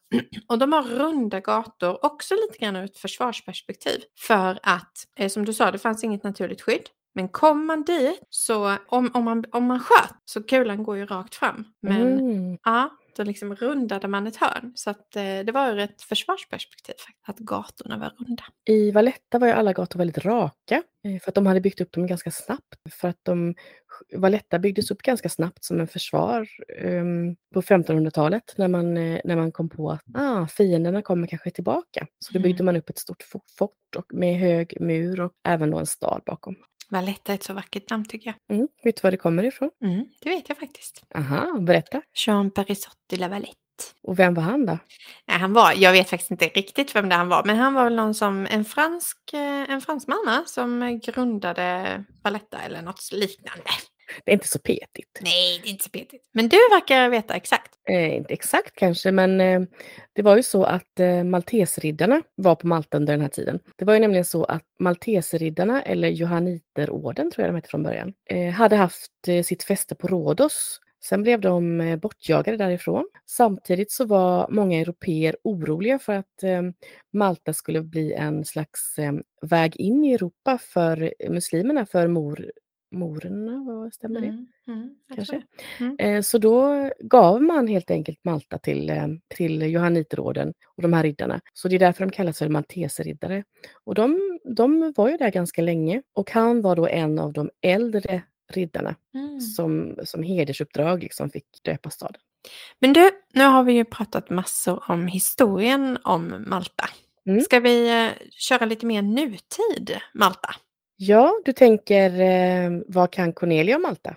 Och 0.49 0.59
de 0.59 0.73
har 0.73 0.83
runda 0.83 1.41
gator, 1.41 2.05
också 2.05 2.35
lite 2.35 2.59
grann 2.59 2.77
ur 2.77 2.85
ett 2.85 2.99
försvarsperspektiv. 2.99 4.01
För 4.19 4.59
att, 4.62 4.93
eh, 5.19 5.29
som 5.29 5.45
du 5.45 5.53
sa, 5.53 5.71
det 5.71 5.79
fanns 5.79 6.05
inget 6.05 6.23
naturligt 6.25 6.62
skydd. 6.62 6.89
Men 7.15 7.29
kom 7.29 7.67
man 7.67 7.83
dit 7.83 8.21
så, 8.31 8.77
om, 8.89 9.11
om, 9.15 9.25
man, 9.25 9.45
om 9.53 9.65
man 9.65 9.81
sköt, 9.81 10.15
så 10.25 10.43
kulan 10.43 10.83
går 10.85 10.97
ju 10.97 11.07
rakt 11.07 11.35
fram. 11.35 11.65
Men 11.83 12.19
Mm. 12.19 12.59
ja, 12.65 12.91
då 13.17 13.25
liksom 13.25 13.55
rundade 13.55 14.09
man 14.09 14.27
ett 14.27 14.37
hörn. 14.37 14.73
Så 14.75 14.91
att, 14.91 15.17
eh, 15.17 15.23
det 15.23 15.53
var 15.53 15.73
ur 15.73 15.79
ett 15.79 16.03
försvarsperspektiv 16.03 16.95
att 17.27 17.39
gatorna 17.39 17.99
var 17.99 18.13
runda. 18.19 18.45
I 18.69 18.91
Valletta 18.91 19.39
var 19.39 19.47
ju 19.47 19.53
alla 19.53 19.73
gator 19.73 19.99
väldigt 19.99 20.19
raka 20.25 20.83
eh, 21.05 21.21
för 21.23 21.29
att 21.31 21.35
de 21.35 21.47
hade 21.47 21.61
byggt 21.61 21.81
upp 21.81 21.93
dem 21.93 22.07
ganska 22.07 22.31
snabbt. 22.31 22.75
För 22.91 23.09
att 23.09 23.21
de, 23.23 23.55
Valletta 24.17 24.59
byggdes 24.59 24.91
upp 24.91 25.03
ganska 25.03 25.29
snabbt 25.29 25.65
som 25.65 25.81
en 25.81 25.89
försvar 25.89 26.49
ehm, 26.79 27.37
på 27.55 27.63
1500-talet 27.63 28.55
när 28.57 28.69
man, 28.69 28.97
eh, 28.97 29.21
när 29.25 29.37
man 29.37 29.53
kom 29.53 29.69
på 29.69 29.91
att 29.91 30.03
ah, 30.15 30.47
fienderna 30.47 31.03
kommer 31.03 31.27
kanske 31.27 31.51
tillbaka. 31.51 32.07
Så 32.19 32.33
då 32.33 32.41
byggde 32.41 32.63
Mm. 32.63 32.67
man 32.67 32.77
upp 32.77 32.91
ett 32.91 32.99
stort 32.99 33.23
fo- 33.33 33.41
fort 33.59 33.97
och 33.97 34.15
med 34.15 34.39
hög 34.41 34.77
mur 34.81 35.21
och 35.21 35.33
även 35.49 35.71
då 35.71 35.79
en 35.79 35.87
stad 35.87 36.23
bakom. 36.27 36.57
Valletta 36.90 37.33
är 37.33 37.35
ett 37.35 37.42
så 37.42 37.53
vackert 37.53 37.90
namn 37.90 38.05
tycker 38.05 38.27
jag. 38.27 38.57
Mm. 38.57 38.68
Vet 38.85 38.96
du 38.96 39.01
var 39.03 39.11
det 39.11 39.16
kommer 39.16 39.42
ifrån? 39.42 39.70
Mm, 39.85 40.05
det 40.20 40.31
vet 40.31 40.49
jag 40.49 40.59
faktiskt. 40.59 41.03
Aha, 41.14 41.59
berätta. 41.61 42.03
Jean 42.27 42.51
Perisotti 42.51 43.16
La 43.16 43.29
Valette. 43.29 43.55
Och 44.03 44.18
vem 44.18 44.35
var 44.35 44.42
han 44.42 44.66
då? 44.66 44.79
Nej, 45.27 45.38
han 45.38 45.53
var, 45.53 45.72
jag 45.77 45.92
vet 45.92 46.11
faktiskt 46.11 46.31
inte 46.31 46.46
riktigt 46.46 46.96
vem 46.96 47.09
det 47.09 47.14
han 47.14 47.29
var, 47.29 47.44
men 47.44 47.57
han 47.57 47.75
var 47.75 47.85
väl 47.85 47.94
någon 47.94 48.14
som, 48.14 48.46
en 48.51 48.64
fransk, 48.64 49.33
eh, 49.33 49.70
en 49.70 49.81
fransman 49.81 50.44
som 50.46 51.01
grundade 51.05 52.05
Valletta 52.22 52.59
eller 52.59 52.83
något 52.83 53.12
liknande. 53.12 53.64
Det 54.25 54.31
är 54.31 54.35
inte 54.35 54.49
så 54.49 54.59
petigt. 54.59 55.21
Nej, 55.21 55.61
det 55.62 55.69
är 55.69 55.71
inte 55.71 55.85
så 55.85 55.90
petigt. 55.90 56.29
Men 56.33 56.49
du 56.49 56.57
verkar 56.57 57.09
veta 57.09 57.35
exakt. 57.35 57.73
Eh, 57.88 58.16
inte 58.16 58.33
exakt 58.33 58.75
kanske, 58.75 59.12
men 59.12 59.40
eh, 59.40 59.61
det 60.12 60.23
var 60.23 60.37
ju 60.37 60.42
så 60.42 60.64
att 60.64 61.01
eh, 61.01 61.25
Malteserriddarna 61.25 62.23
var 62.35 62.55
på 62.55 62.66
Malta 62.66 62.97
under 62.97 63.12
den 63.12 63.21
här 63.21 63.29
tiden. 63.29 63.59
Det 63.77 63.85
var 63.85 63.95
ju 63.95 64.01
nämligen 64.01 64.25
så 64.25 64.45
att 64.45 64.64
Malteserriddarna, 64.79 65.83
eller 65.83 66.09
Johanniterorden 66.09 67.31
tror 67.31 67.45
jag 67.47 67.55
de 67.55 67.57
hette 67.57 67.69
från 67.69 67.83
början, 67.83 68.12
eh, 68.25 68.53
hade 68.53 68.77
haft 68.77 69.29
eh, 69.29 69.42
sitt 69.42 69.62
fäste 69.62 69.95
på 69.95 70.09
Rhodos. 70.09 70.81
Sen 71.05 71.23
blev 71.23 71.40
de 71.40 71.81
eh, 71.81 71.97
bortjagade 71.97 72.57
därifrån. 72.57 73.09
Samtidigt 73.27 73.92
så 73.92 74.05
var 74.05 74.49
många 74.51 74.81
europeer 74.81 75.37
oroliga 75.42 75.99
för 75.99 76.12
att 76.12 76.45
Malta 77.12 77.53
skulle 77.53 77.83
bli 77.83 78.12
en 78.12 78.45
slags 78.45 78.97
väg 79.42 79.77
in 79.77 80.05
i 80.05 80.14
Europa 80.14 80.59
för 80.59 81.14
muslimerna, 81.29 81.87
för 81.87 82.09
mor, 82.09 82.51
morerna, 82.90 83.64
vad 83.66 83.94
stämmer 83.94 84.20
det? 84.20 84.27
Mm, 84.27 84.46
mm, 84.68 84.94
Kanske. 85.14 85.42
Mm. 85.81 85.96
Eh, 85.99 86.22
Så 86.22 86.38
då 86.38 86.90
gav 87.01 87.42
man 87.42 87.68
helt 87.68 87.90
enkelt 87.90 88.25
Malta 88.25 88.59
till, 88.59 88.90
eh, 88.90 89.07
till 89.29 89.62
Johanniterorden 89.62 90.55
och 90.77 90.83
de 90.83 90.92
här 90.92 91.03
riddarna. 91.03 91.40
Så 91.53 91.68
det 91.68 91.75
är 91.75 91.79
därför 91.79 92.05
de 92.07 92.11
kallas 92.12 92.38
för 92.38 92.49
malteserriddare. 92.49 93.44
Och 93.85 93.94
de, 93.94 94.38
de 94.44 94.92
var 94.96 95.09
ju 95.11 95.16
där 95.16 95.31
ganska 95.31 95.62
länge 95.62 96.03
och 96.14 96.31
han 96.31 96.62
var 96.62 96.77
då 96.77 96.87
en 96.88 97.18
av 97.18 97.33
de 97.33 97.51
äldre 97.62 98.22
riddarna 98.53 98.94
Mm. 99.14 99.40
som, 99.40 99.96
som 100.05 100.22
hedersuppdrag 100.22 101.03
liksom 101.03 101.31
fick 101.31 101.46
döpa 101.62 101.90
staden. 101.90 102.20
Men 102.79 102.92
du, 102.92 103.11
nu 103.35 103.44
har 103.44 103.62
vi 103.64 103.72
ju 103.72 103.85
pratat 103.85 104.31
massor 104.31 104.83
om 104.88 105.07
historien 105.07 105.99
om 106.05 106.44
Malta. 106.46 106.88
Mm. 107.27 107.40
Ska 107.40 107.61
vi 107.61 108.05
eh, 108.07 108.12
köra 108.31 108.64
lite 108.66 108.87
mer 108.87 109.03
nutid 109.03 109.96
Malta? 110.14 110.49
Ja, 110.99 111.41
du 111.45 111.53
tänker, 111.53 112.21
eh, 112.21 112.81
vad 112.87 113.11
kan 113.13 113.33
Cornelia 113.33 113.77
om 113.77 113.83
Malta? 113.83 114.17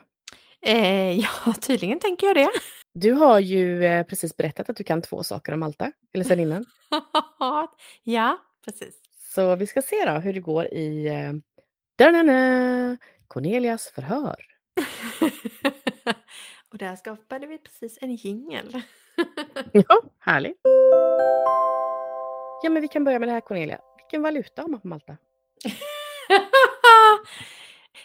Eh, 0.61 1.19
ja, 1.19 1.53
tydligen 1.61 1.99
tänker 1.99 2.27
jag 2.27 2.35
det. 2.35 2.49
Du 2.93 3.11
har 3.11 3.39
ju 3.39 3.85
eh, 3.85 4.05
precis 4.05 4.37
berättat 4.37 4.69
att 4.69 4.75
du 4.75 4.83
kan 4.83 5.01
två 5.01 5.23
saker 5.23 5.53
om 5.53 5.59
Malta, 5.59 5.91
eller 6.13 6.25
sen 6.25 6.39
innan. 6.39 6.65
ja, 8.03 8.37
precis. 8.65 8.95
Så 9.35 9.55
vi 9.55 9.67
ska 9.67 9.81
se 9.81 10.05
då 10.05 10.11
hur 10.11 10.33
det 10.33 10.39
går 10.39 10.65
i 10.65 11.07
eh, 11.07 11.33
da-na-na, 11.97 12.97
Cornelias 13.27 13.91
förhör. 13.95 14.45
Och 16.71 16.77
där 16.77 16.95
skapade 16.95 17.47
vi 17.47 17.57
precis 17.57 17.97
en 18.01 18.15
jingel. 18.15 18.81
Ja, 19.71 20.01
härligt. 20.19 20.57
Ja, 22.63 22.69
men 22.69 22.81
vi 22.81 22.87
kan 22.87 23.03
börja 23.03 23.19
med 23.19 23.27
det 23.27 23.33
här 23.33 23.41
Cornelia. 23.41 23.79
Vilken 23.97 24.21
valuta 24.21 24.61
har 24.61 24.69
man 24.69 24.81
på 24.81 24.87
Malta? 24.87 25.17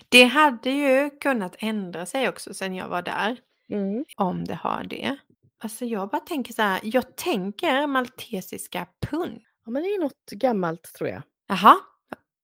Det 0.08 0.24
hade 0.24 0.70
ju 0.70 1.10
kunnat 1.10 1.56
ändra 1.58 2.06
sig 2.06 2.28
också 2.28 2.54
sen 2.54 2.74
jag 2.74 2.88
var 2.88 3.02
där. 3.02 3.36
Mm. 3.68 4.04
Om 4.16 4.44
det 4.44 4.54
har 4.54 4.84
det. 4.84 5.16
Alltså 5.58 5.84
jag 5.84 6.08
bara 6.08 6.20
tänker 6.20 6.52
så 6.52 6.62
här, 6.62 6.80
jag 6.82 7.16
tänker 7.16 7.86
maltesiska 7.86 8.86
pund. 9.00 9.42
Ja, 9.64 9.70
men 9.70 9.82
det 9.82 9.88
är 9.88 10.00
något 10.00 10.30
gammalt 10.30 10.94
tror 10.94 11.10
jag. 11.10 11.22
Jaha, 11.48 11.76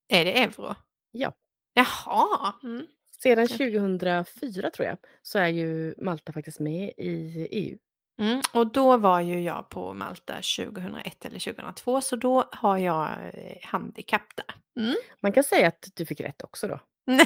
är 0.09 0.25
det 0.25 0.43
euro? 0.43 0.75
Ja. 1.11 1.33
Jaha. 1.75 2.55
Mm. 2.63 2.87
Sedan 3.23 3.45
Okej. 3.45 3.73
2004 3.73 4.71
tror 4.71 4.89
jag 4.89 4.97
så 5.23 5.39
är 5.39 5.49
ju 5.49 5.95
Malta 5.99 6.33
faktiskt 6.33 6.61
med 6.61 6.93
i 6.97 7.49
EU. 7.51 7.79
Mm. 8.21 8.41
Och 8.53 8.73
då 8.73 8.97
var 8.97 9.21
ju 9.21 9.41
jag 9.41 9.69
på 9.69 9.95
Malta 9.95 10.35
2001 10.35 11.25
eller 11.25 11.39
2002 11.39 12.01
så 12.01 12.17
då 12.17 12.49
har 12.53 12.79
jag 12.79 13.09
eh, 13.35 13.57
handikapp 13.63 14.37
där. 14.37 14.83
Mm. 14.83 14.97
Man 15.21 15.33
kan 15.33 15.45
säga 15.45 15.69
att 15.69 15.89
du 15.95 16.07
fick 16.07 16.21
rätt 16.21 16.43
också 16.43 16.69
då. 16.69 16.81
Nu, 17.17 17.25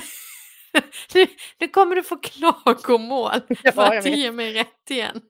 nu 1.61 1.69
kommer 1.69 1.97
du 1.97 2.03
få 2.03 2.17
klagomål 2.17 3.41
Ja, 3.63 3.73
för 3.73 3.83
att 3.83 4.05
du 4.05 4.11
ger 4.11 4.33
mig 4.33 4.55
rätt 4.55 4.91
igen. 4.91 5.21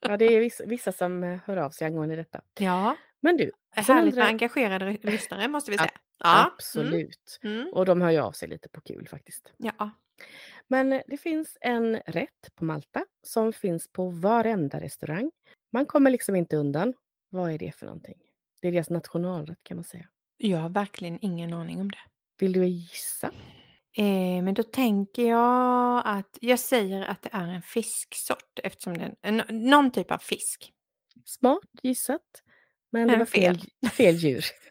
Ja, 0.00 0.16
det 0.16 0.24
är 0.24 0.40
vissa, 0.40 0.64
vissa 0.66 0.92
som 0.92 1.24
eh, 1.24 1.40
hör 1.46 1.56
av 1.56 1.70
sig 1.70 1.86
angående 1.86 2.16
detta. 2.16 2.40
Ja, 2.58 2.96
Men 3.20 3.36
du, 3.36 3.50
härligt 3.70 4.14
med 4.14 4.26
engagerade 4.26 4.98
lyssnare 5.02 5.48
måste 5.48 5.70
vi 5.70 5.78
säga. 5.78 5.90
Ja, 6.18 6.52
absolut. 6.54 7.38
Mm. 7.42 7.60
Mm. 7.60 7.72
Och 7.72 7.86
de 7.86 8.00
hör 8.00 8.10
ju 8.10 8.18
av 8.18 8.32
sig 8.32 8.48
lite 8.48 8.68
på 8.68 8.80
kul 8.80 9.08
faktiskt. 9.08 9.52
Ja. 9.56 9.90
Men 10.68 10.92
eh, 10.92 11.02
det 11.06 11.16
finns 11.16 11.58
en 11.60 11.96
rätt 11.96 12.54
på 12.54 12.64
Malta 12.64 13.04
som 13.22 13.52
finns 13.52 13.92
på 13.92 14.08
varenda 14.08 14.80
restaurang. 14.80 15.30
Man 15.72 15.86
kommer 15.86 16.10
liksom 16.10 16.36
inte 16.36 16.56
undan. 16.56 16.94
Vad 17.30 17.52
är 17.52 17.58
det 17.58 17.76
för 17.76 17.86
någonting? 17.86 18.18
Det 18.60 18.68
är 18.68 18.72
deras 18.72 18.90
nationalrätt 18.90 19.58
kan 19.62 19.76
man 19.76 19.84
säga. 19.84 20.08
Jag 20.36 20.58
har 20.58 20.68
verkligen 20.68 21.18
ingen 21.22 21.52
aning 21.52 21.80
om 21.80 21.90
det. 21.90 21.98
Vill 22.38 22.52
du 22.52 22.66
gissa? 22.66 23.30
Eh, 23.96 24.42
men 24.42 24.54
då 24.54 24.62
tänker 24.62 25.28
jag 25.28 26.02
att 26.04 26.38
jag 26.40 26.58
säger 26.58 27.02
att 27.02 27.22
det 27.22 27.28
är 27.32 27.48
en 27.48 27.62
fisksort 27.62 28.58
eftersom 28.62 28.98
det 28.98 29.04
är 29.04 29.14
en, 29.22 29.40
en, 29.40 29.70
någon 29.70 29.90
typ 29.90 30.10
av 30.10 30.18
fisk. 30.18 30.72
Smart 31.24 31.68
gissat. 31.82 32.42
Men 32.90 33.06
det 33.06 33.12
Men 33.12 33.18
var 33.18 33.26
fel, 33.26 33.60
fel 33.92 34.14
djur. 34.18 34.44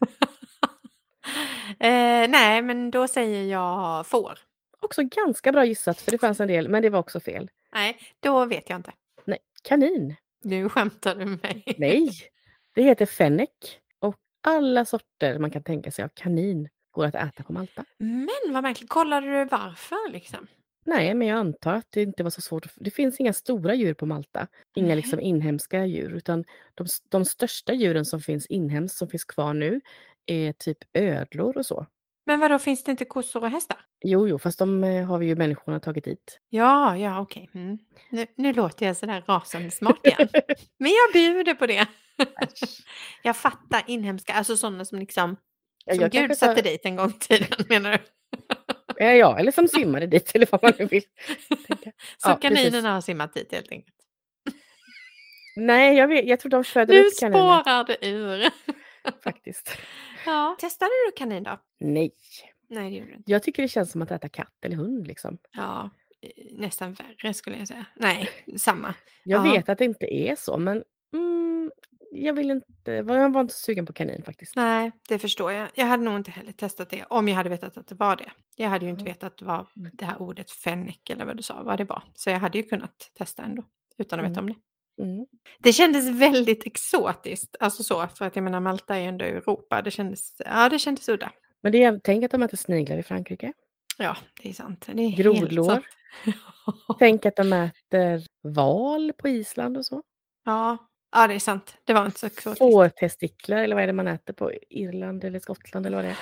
eh, 1.78 2.28
nej, 2.28 2.62
men 2.62 2.90
då 2.90 3.08
säger 3.08 3.44
jag 3.44 4.06
får. 4.06 4.38
Också 4.80 5.02
ganska 5.02 5.52
bra 5.52 5.64
gissat 5.64 6.00
för 6.00 6.10
det 6.10 6.18
fanns 6.18 6.40
en 6.40 6.48
del, 6.48 6.68
men 6.68 6.82
det 6.82 6.90
var 6.90 6.98
också 6.98 7.20
fel. 7.20 7.50
Nej, 7.72 7.98
då 8.20 8.44
vet 8.44 8.70
jag 8.70 8.78
inte. 8.78 8.92
Nej, 9.24 9.38
kanin. 9.62 10.16
Nu 10.42 10.68
skämtar 10.68 11.14
du 11.14 11.24
med 11.24 11.42
mig. 11.42 11.64
Nej, 11.78 12.10
det 12.74 12.82
heter 12.82 13.06
fennec. 13.06 13.48
Och 13.98 14.16
alla 14.40 14.84
sorter 14.84 15.38
man 15.38 15.50
kan 15.50 15.62
tänka 15.62 15.90
sig 15.90 16.04
av 16.04 16.08
kanin 16.14 16.68
går 16.92 17.04
att 17.04 17.14
äta 17.14 17.42
på 17.42 17.52
Malta. 17.52 17.84
Men 17.98 18.28
vad 18.54 18.62
märkligt. 18.62 18.90
Kollade 18.90 19.26
du 19.26 19.44
varför 19.44 20.12
liksom? 20.12 20.46
Nej, 20.84 21.14
men 21.14 21.28
jag 21.28 21.38
antar 21.38 21.74
att 21.74 21.86
det 21.90 22.02
inte 22.02 22.22
var 22.22 22.30
så 22.30 22.40
svårt. 22.40 22.66
Det 22.76 22.90
finns 22.90 23.20
inga 23.20 23.32
stora 23.32 23.74
djur 23.74 23.94
på 23.94 24.06
Malta. 24.06 24.46
Inga 24.76 24.86
Nej. 24.86 24.96
liksom 24.96 25.20
inhemska 25.20 25.86
djur. 25.86 26.12
Utan 26.12 26.44
de, 26.74 26.86
de 27.08 27.24
största 27.24 27.72
djuren 27.72 28.04
som 28.04 28.20
finns 28.20 28.46
inhemskt, 28.46 28.96
som 28.96 29.08
finns 29.08 29.24
kvar 29.24 29.54
nu, 29.54 29.80
är 30.26 30.52
typ 30.52 30.78
ödlor 30.92 31.58
och 31.58 31.66
så. 31.66 31.86
Men 32.26 32.40
vad 32.40 32.50
då 32.50 32.58
finns 32.58 32.84
det 32.84 32.90
inte 32.90 33.04
kossor 33.04 33.42
och 33.42 33.50
hästar? 33.50 33.76
Jo, 34.04 34.28
jo, 34.28 34.38
fast 34.38 34.58
de 34.58 34.84
eh, 34.84 35.06
har 35.06 35.18
vi 35.18 35.26
ju 35.26 35.36
människorna 35.36 35.80
tagit 35.80 36.04
dit. 36.04 36.40
Ja, 36.48 36.96
ja, 36.96 37.20
okej. 37.20 37.50
Mm. 37.54 37.78
Nu, 38.10 38.26
nu 38.36 38.52
låter 38.52 38.86
jag 38.86 38.96
sådär 38.96 39.24
rasande 39.26 39.70
smart 39.70 40.06
igen. 40.06 40.28
Men 40.78 40.90
jag 40.90 41.12
bjuder 41.12 41.54
på 41.54 41.66
det. 41.66 41.86
jag 43.22 43.36
fattar 43.36 43.82
inhemska, 43.86 44.32
alltså 44.32 44.56
sådana 44.56 44.84
som 44.84 44.98
liksom 44.98 45.36
som 45.90 46.00
jag 46.00 46.10
Gud 46.10 46.36
satte 46.38 46.54
sa- 46.62 46.62
dit 46.62 46.80
en 46.84 46.96
gång 46.96 47.10
i 47.10 47.18
tiden 47.18 47.48
menar 47.68 47.92
du? 47.92 47.98
Ja, 48.96 49.12
ja, 49.12 49.38
eller 49.38 49.52
som 49.52 49.68
simmade 49.68 50.06
dit, 50.06 50.30
eller 50.34 50.48
vad 50.50 50.62
man 50.62 50.72
nu 50.78 50.84
vill 50.86 51.02
tänka. 51.66 51.92
Så 52.18 52.28
Ja, 52.28 52.36
precis. 52.42 52.58
kaninerna 52.58 52.94
har 52.94 53.00
simmat 53.00 53.34
dit 53.34 53.52
helt 53.52 53.72
enkelt. 53.72 53.96
Nej, 55.56 55.96
jag, 55.96 56.08
vet, 56.08 56.26
jag 56.26 56.40
tror 56.40 56.50
de 56.50 56.64
föder 56.64 56.94
Nu 56.94 57.00
upp 57.06 57.12
kaniner 57.20 57.60
spårar 57.62 57.84
det 57.84 58.06
ur. 58.08 58.50
faktiskt. 59.24 59.78
Ja. 60.26 60.56
Testade 60.60 60.90
du 61.06 61.12
kanin 61.16 61.42
då? 61.42 61.58
Nej, 61.80 62.10
Nej, 62.68 62.90
det 62.90 62.96
gjorde 62.96 63.10
du 63.10 63.16
inte. 63.16 63.30
jag 63.30 63.42
tycker 63.42 63.62
det 63.62 63.68
känns 63.68 63.90
som 63.92 64.02
att 64.02 64.10
äta 64.10 64.28
katt 64.28 64.64
eller 64.64 64.76
hund. 64.76 65.06
Liksom. 65.06 65.38
Ja, 65.52 65.90
nästan 66.50 66.92
värre 66.94 67.34
skulle 67.34 67.56
jag 67.58 67.68
säga. 67.68 67.84
Nej, 67.96 68.28
samma. 68.56 68.94
Jag 69.24 69.46
Ja. 69.46 69.52
vet 69.52 69.68
att 69.68 69.78
det 69.78 69.84
inte 69.84 70.14
är 70.14 70.36
så, 70.36 70.58
men 70.58 70.84
mm, 71.14 71.70
jag 72.14 72.32
vill 72.34 72.50
inte. 72.50 72.92
Jag 72.92 73.04
var 73.32 73.40
inte 73.40 73.54
så 73.54 73.60
sugen 73.60 73.86
på 73.86 73.92
kanin 73.92 74.22
faktiskt. 74.22 74.56
Nej, 74.56 74.92
det 75.08 75.18
förstår 75.18 75.52
jag. 75.52 75.68
Jag 75.74 75.86
hade 75.86 76.02
nog 76.02 76.16
inte 76.16 76.30
heller 76.30 76.52
testat 76.52 76.90
det 76.90 77.04
om 77.04 77.28
jag 77.28 77.36
hade 77.36 77.48
vetat 77.50 77.76
att 77.76 77.86
det 77.88 77.94
var 77.94 78.16
det. 78.16 78.30
Jag 78.56 78.68
hade 78.68 78.84
ju 78.84 78.90
inte 78.90 79.02
Mm. 79.02 79.12
vetat 79.12 79.42
vad 79.42 79.66
det 79.92 80.04
här 80.04 80.22
ordet 80.22 80.50
fennec 80.50 80.96
eller 81.10 81.24
vad 81.24 81.36
du 81.36 81.42
sa, 81.42 81.62
vad 81.62 81.78
det 81.78 81.84
var. 81.84 82.02
Så 82.14 82.30
jag 82.30 82.38
hade 82.40 82.58
ju 82.58 82.64
kunnat 82.64 83.10
testa 83.18 83.42
ändå 83.42 83.64
utan 83.98 84.20
att 84.20 84.30
veta 84.30 84.40
om 84.40 84.46
det. 84.46 84.54
Mm. 85.02 85.26
Det 85.58 85.72
kändes 85.72 86.08
väldigt 86.08 86.66
exotiskt, 86.66 87.56
alltså 87.60 87.82
så, 87.82 88.06
för 88.08 88.24
att 88.24 88.36
jag 88.36 88.42
menar 88.42 88.60
Malta 88.60 88.96
är 88.96 89.00
ju 89.00 89.06
ändå 89.06 89.24
Europa. 89.24 89.82
Det 89.82 89.90
kändes, 89.90 90.36
ja 90.38 90.68
det 90.68 90.78
kändes 90.78 91.08
udda. 91.08 91.32
Men 91.62 91.72
det 91.72 91.82
är, 91.84 92.00
tänk 92.04 92.24
att 92.24 92.30
de 92.30 92.42
äter 92.42 92.56
sniglar 92.56 92.98
i 92.98 93.02
Frankrike. 93.02 93.52
Ja, 93.98 94.16
det 94.42 94.48
är 94.48 94.52
sant. 94.52 94.86
Det 94.92 95.02
är 95.02 95.08
helt 95.08 95.18
Grodlår. 95.40 95.64
sant. 95.64 95.84
Tänk 96.98 97.26
att 97.26 97.36
de 97.36 97.52
äter 97.52 98.22
val 98.42 99.12
på 99.18 99.28
Island 99.28 99.76
och 99.76 99.86
så. 99.86 100.02
ja. 100.44 100.78
Ja, 101.12 101.26
det 101.26 101.34
är 101.34 101.38
sant. 101.38 101.76
Det 101.84 101.92
var 101.92 102.06
inte 102.06 102.18
så 102.18 102.26
exotiskt. 102.26 102.58
Fårtestiklar 102.58 103.56
eller 103.58 103.74
vad 103.74 103.82
är 103.82 103.86
det 103.86 103.92
man 103.92 104.08
äter 104.08 104.32
på 104.32 104.52
Irland 104.70 105.24
eller 105.24 105.38
Skottland 105.38 105.86
eller 105.86 105.96
vad 105.96 106.04
det 106.04 106.10
är. 106.10 106.18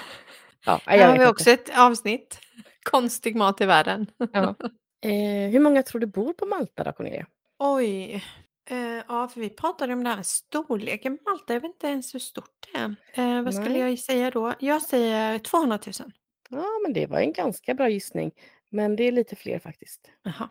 Ja, 0.67 0.81
jag 0.87 0.93
Här 0.93 1.07
har 1.07 1.13
vi 1.13 1.15
inte. 1.15 1.29
också 1.31 1.51
ett 1.51 1.79
avsnitt. 1.79 2.39
Konstig 2.83 3.37
mat 3.37 3.61
i 3.61 3.67
världen. 3.67 4.07
Ja. 4.33 4.55
Eh, 5.03 5.51
hur 5.51 5.61
många 5.61 5.83
tror 5.83 6.01
du 6.01 6.07
bor 6.07 6.33
på 6.33 6.47
Malta 6.47 6.85
då 6.85 6.93
Cornelia? 6.93 7.27
Oj. 7.59 8.25
Eh, 8.71 8.79
ja, 9.09 9.29
för 9.29 9.41
vi 9.41 9.51
pratade 9.51 9.93
om 9.93 10.05
det 10.05 10.11
här 10.11 10.17
med 10.17 10.27
storleken 10.27 11.19
Malta. 11.25 11.53
Jag 11.55 11.61
vet 11.61 11.69
inte 11.69 11.87
ens 11.87 12.15
hur 12.15 12.19
stort 12.19 12.69
det 12.73 12.79
är. 12.79 12.97
Eh, 13.13 13.43
vad 13.43 13.55
skulle 13.55 13.69
Nej. 13.69 13.91
jag 13.91 13.99
säga 13.99 14.31
då? 14.31 14.55
Jag 14.61 14.83
säger 14.83 15.39
200 15.39 15.79
000. 15.87 16.13
Ja, 16.51 16.65
men 16.85 16.93
det 16.93 17.07
var 17.07 17.19
en 17.19 17.33
ganska 17.33 17.75
bra 17.75 17.89
gissning. 17.89 18.33
Men 18.71 18.97
det 18.97 19.03
är 19.05 19.13
lite 19.13 19.37
fler 19.37 19.59
faktiskt. 19.59 20.11
Jaha. 20.23 20.49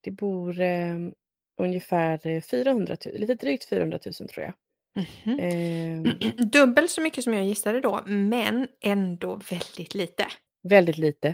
Det 0.00 0.10
bor 0.10 0.60
eh, 0.60 0.96
ungefär 1.60 2.26
eh, 2.26 2.42
400 2.42 2.96
000, 3.06 3.14
lite 3.20 3.34
drygt 3.34 3.68
400 3.68 3.98
000 4.20 4.28
tror 4.28 4.44
jag. 4.44 4.54
Mhm. 5.24 5.38
Eh, 5.38 6.32
Dubbelt 6.46 6.90
så 6.90 7.00
mycket 7.00 7.24
som 7.24 7.34
jag 7.34 7.44
gissade 7.44 7.80
då, 7.80 8.00
men 8.06 8.68
ändå 8.80 9.40
väldigt 9.50 9.94
lite. 9.94 10.26
väldigt 10.68 10.98
lite. 10.98 11.28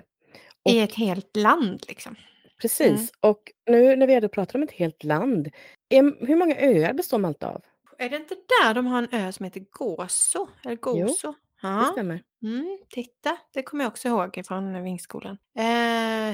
I 0.69 0.79
Och- 0.79 0.83
ett 0.85 0.95
helt 0.95 1.37
land 1.37 1.85
liksom. 1.89 2.15
Precis. 2.61 3.13
Och 3.21 3.43
nu 3.71 3.97
när 3.97 4.07
vi 4.07 4.15
ändå 4.15 4.29
pratar 4.29 4.59
om 4.59 4.63
ett 4.63 4.73
helt 4.73 5.05
land. 5.05 5.49
Em, 5.91 6.17
hur 6.21 6.37
många 6.37 6.57
öar 6.57 6.93
består 6.93 7.19
Malta 7.19 7.49
av? 7.49 7.63
Är 7.99 8.09
det 8.11 8.17
inte 8.17 8.35
där 8.63 8.75
de 8.75 8.87
har 8.87 8.99
en 9.03 9.09
ö 9.27 9.33
som 9.33 9.45
heter 9.45 9.65
Gozo? 9.71 10.49
Eller 10.65 10.77
Gozo? 10.77 11.29
Det 11.33 11.39
Ja. 11.69 11.89
stämmer. 11.93 12.23
Mm, 12.43 12.79
titta, 12.91 13.39
det 13.55 13.63
kommer 13.63 13.85
jag 13.85 13.91
också 13.91 14.09
ihåg 14.09 14.43
från 14.47 14.83
Vingskolan. 14.83 15.39
Eh, 15.59 15.65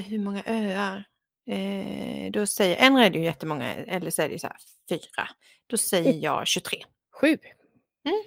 hur 0.07 0.19
många 0.19 0.43
öar? 0.45 1.03
Eh, 1.47 2.31
då 2.31 2.45
säger, 2.45 2.75
en 2.77 2.97
är 2.97 3.09
det 3.09 3.17
ju 3.19 3.25
jättemånga, 3.25 3.73
eller 3.75 4.09
så 4.11 4.21
är 4.21 4.27
det 4.27 4.33
ju 4.33 4.39
så 4.39 4.47
här 4.47 4.57
fyra. 4.89 5.29
Då 5.67 5.77
säger 5.77 6.13
jag 6.23 6.47
23. 6.47 6.83
Sju. 7.21 7.27
Mm. 7.27 8.23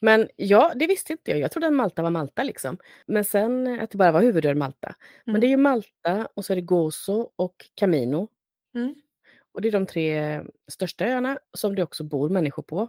Men 0.00 0.28
ja, 0.36 0.72
det 0.76 0.86
visste 0.86 1.12
inte 1.12 1.30
jag. 1.30 1.40
Jag 1.40 1.50
trodde 1.50 1.66
att 1.66 1.72
Malta 1.72 2.02
var 2.02 2.10
Malta 2.10 2.42
liksom. 2.42 2.78
Men 3.06 3.24
sen 3.24 3.80
att 3.80 3.90
det 3.90 3.98
bara 3.98 4.12
var 4.12 4.22
huvudön 4.22 4.58
Malta. 4.58 4.94
Men 5.24 5.32
Mm. 5.34 5.40
det 5.40 5.46
är 5.46 5.48
ju 5.48 5.56
Malta 5.56 6.28
och 6.34 6.44
så 6.44 6.52
är 6.52 6.54
det 6.54 6.60
Gozo 6.62 7.30
och 7.36 7.54
Camino. 7.74 8.28
Mm. 8.74 8.94
Och 9.52 9.60
det 9.62 9.68
är 9.68 9.72
de 9.72 9.86
tre 9.86 10.40
största 10.70 11.04
öarna 11.06 11.38
som 11.56 11.74
det 11.74 11.82
också 11.82 12.04
bor 12.04 12.28
människor 12.28 12.62
på. 12.62 12.88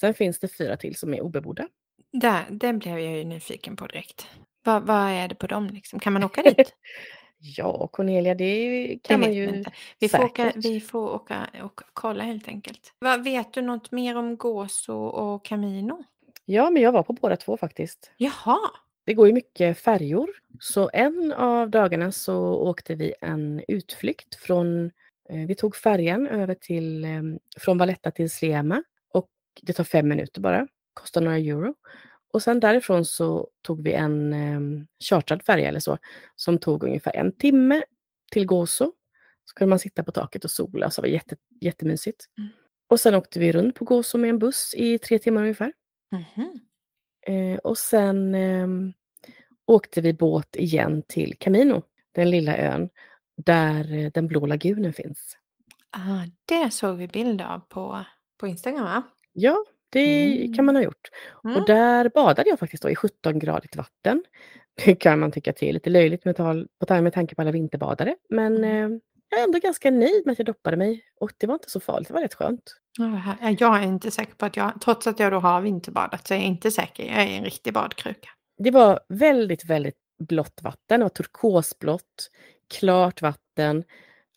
Sen 0.00 0.14
finns 0.14 0.38
det 0.40 0.48
fyra 0.48 0.76
till 0.76 0.96
som 0.96 1.14
är 1.14 1.20
obebodda. 1.20 1.68
Där, 2.12 2.46
den 2.50 2.78
blev 2.78 2.98
jag 2.98 3.16
ju 3.18 3.24
nyfiken 3.24 3.76
på 3.76 3.86
direkt. 3.86 4.26
Vad, 4.64 4.82
vad 4.82 5.10
är 5.10 5.28
det 5.28 5.34
på 5.34 5.46
dem 5.46 5.66
liksom? 5.66 6.00
Kan 6.00 6.12
man 6.12 6.24
åka 6.24 6.42
dit? 6.42 6.74
Ja, 7.40 7.88
Cornelia, 7.92 8.34
det 8.34 8.44
Det 8.88 8.98
kan 9.02 9.20
man 9.20 9.28
vet 9.28 9.38
ju 9.38 9.64
vi 9.98 10.08
får, 10.08 10.24
åka, 10.24 10.52
vi 10.56 10.80
får 10.80 11.14
åka 11.14 11.46
och 11.62 11.80
kolla 11.92 12.24
helt 12.24 12.48
enkelt. 12.48 12.92
Vad, 12.98 13.24
vet 13.24 13.52
du 13.52 13.62
något 13.62 13.92
mer 13.92 14.16
om 14.16 14.36
Gozo 14.36 14.94
och 14.94 15.44
Camino? 15.44 16.04
Ja, 16.44 16.70
men 16.70 16.82
jag 16.82 16.92
var 16.92 17.02
på 17.02 17.12
båda 17.12 17.36
två 17.36 17.56
faktiskt. 17.56 18.10
Jaha, 18.16 18.58
Det 19.04 19.14
går 19.14 19.26
ju 19.26 19.32
mycket 19.32 19.78
färjor. 19.78 20.28
Så 20.60 20.90
en 20.92 21.32
av 21.32 21.70
dagarna 21.70 22.12
så 22.12 22.36
åkte 22.54 22.94
vi 22.94 23.14
en 23.20 23.62
utflykt 23.68 24.34
från, 24.34 24.84
eh, 25.30 25.46
vi 25.48 25.54
tog 25.54 25.76
färjan 25.76 26.26
över 26.26 26.54
till, 26.54 27.04
eh, 27.04 27.22
från 27.56 27.78
Valletta 27.78 28.10
till 28.10 28.30
Sliema 28.30 28.82
och 29.12 29.28
det 29.62 29.72
tar 29.72 29.84
fem 29.84 30.08
minuter 30.08 30.40
bara, 30.40 30.66
kostar 30.94 31.20
några 31.20 31.36
euro. 31.36 31.74
Och 32.32 32.42
sen 32.42 32.60
därifrån 32.60 33.04
så 33.04 33.48
tog 33.62 33.82
vi 33.82 33.92
en 33.92 34.32
eh, 34.32 34.84
chartrad 35.04 35.42
färja 35.42 35.68
eller 35.68 35.80
så, 35.80 35.98
som 36.36 36.58
tog 36.58 36.84
ungefär 36.84 37.16
en 37.16 37.32
timme 37.32 37.82
till 38.32 38.46
Gozo. 38.46 38.92
Så 39.44 39.54
kunde 39.54 39.68
man 39.70 39.78
sitta 39.78 40.04
på 40.04 40.12
taket 40.12 40.44
och 40.44 40.50
sola, 40.50 40.90
så 40.90 41.02
det 41.02 41.08
var 41.08 41.12
jätte, 41.12 41.36
jättemysigt. 41.60 42.24
Mm. 42.38 42.50
Och 42.88 43.00
sen 43.00 43.14
åkte 43.14 43.40
vi 43.40 43.52
runt 43.52 43.74
på 43.74 43.84
Gozo 43.84 44.18
med 44.18 44.30
en 44.30 44.38
buss 44.38 44.74
i 44.74 44.98
tre 44.98 45.18
timmar 45.18 45.42
ungefär. 45.42 45.72
Mhm. 46.12 46.60
Eh, 47.26 47.58
och 47.58 47.78
sen 47.78 48.34
ehm, 48.34 48.92
åkte 49.66 50.00
vi 50.00 50.12
båt 50.12 50.56
igen 50.56 51.02
till 51.08 51.36
Camino, 51.38 51.82
den 52.12 52.30
lilla 52.30 52.56
ön 52.56 52.88
där 53.36 53.92
eh, 53.92 54.10
den 54.10 54.26
blå 54.26 54.46
lagunen 54.46 54.92
finns. 54.92 55.36
ah, 55.90 56.24
det 56.44 56.70
såg 56.70 56.96
vi 56.96 57.08
bild 57.08 57.40
av 57.40 57.58
på, 57.58 58.04
på 58.38 58.46
Instagram 58.46 58.84
va? 58.84 59.02
Ja, 59.32 59.64
det 59.90 60.34
Mm. 60.36 60.52
kan 60.54 60.64
man 60.64 60.76
ha 60.76 60.82
gjort. 60.82 61.08
Mm. 61.44 61.56
Och 61.56 61.66
där 61.66 62.08
badade 62.14 62.48
jag 62.50 62.58
faktiskt 62.58 62.84
i 62.84 62.94
17-gradigt 62.94 63.76
vatten. 63.76 64.24
Det 64.84 64.94
kan 64.94 65.18
man 65.18 65.32
tycka 65.32 65.52
till 65.52 65.74
lite 65.74 65.90
löjligt 65.90 66.24
med, 66.24 66.36
tal, 66.36 66.68
med 66.88 67.12
tanke 67.12 67.34
på 67.34 67.42
alla 67.42 67.50
vinterbadare. 67.50 68.16
Men 68.28 68.56
Mm. 68.56 68.92
eh, 68.92 68.98
jag 69.30 69.40
är 69.40 69.44
ändå 69.44 69.58
ganska 69.58 69.90
nöjd 69.90 70.22
med 70.26 70.32
att 70.32 70.38
jag 70.38 70.46
doppade 70.46 70.76
mig 70.76 71.04
och 71.20 71.30
det 71.38 71.46
var 71.46 71.54
inte 71.54 71.70
så 71.70 71.80
farligt, 71.80 72.08
det 72.08 72.14
var 72.14 72.20
rätt 72.20 72.34
skönt. 72.34 72.62
Här- 72.98 73.56
Jag 73.60 73.76
är 73.78 73.82
inte 73.86 74.10
säker 74.10 74.34
på 74.34 74.46
att 74.46 74.56
jag, 74.56 74.72
trots 74.84 75.06
att 75.06 75.20
jag 75.20 75.32
då 75.32 75.38
har 75.38 75.60
vinterbadat, 75.60 76.26
så 76.28 76.34
är 76.34 76.38
jag 76.38 76.46
inte 76.46 76.70
säker. 76.70 77.04
Jag 77.04 77.22
är 77.22 77.26
en 77.38 77.44
riktig 77.44 77.72
badkruka. 77.72 78.28
Det 78.58 78.70
var 78.70 79.00
väldigt, 79.08 79.64
väldigt 79.64 79.96
blått 80.18 80.60
vatten. 80.62 81.00
Det 81.00 81.04
var 81.04 81.08
turkosblått, 81.10 82.30
klart 82.78 83.22
vatten. 83.22 83.84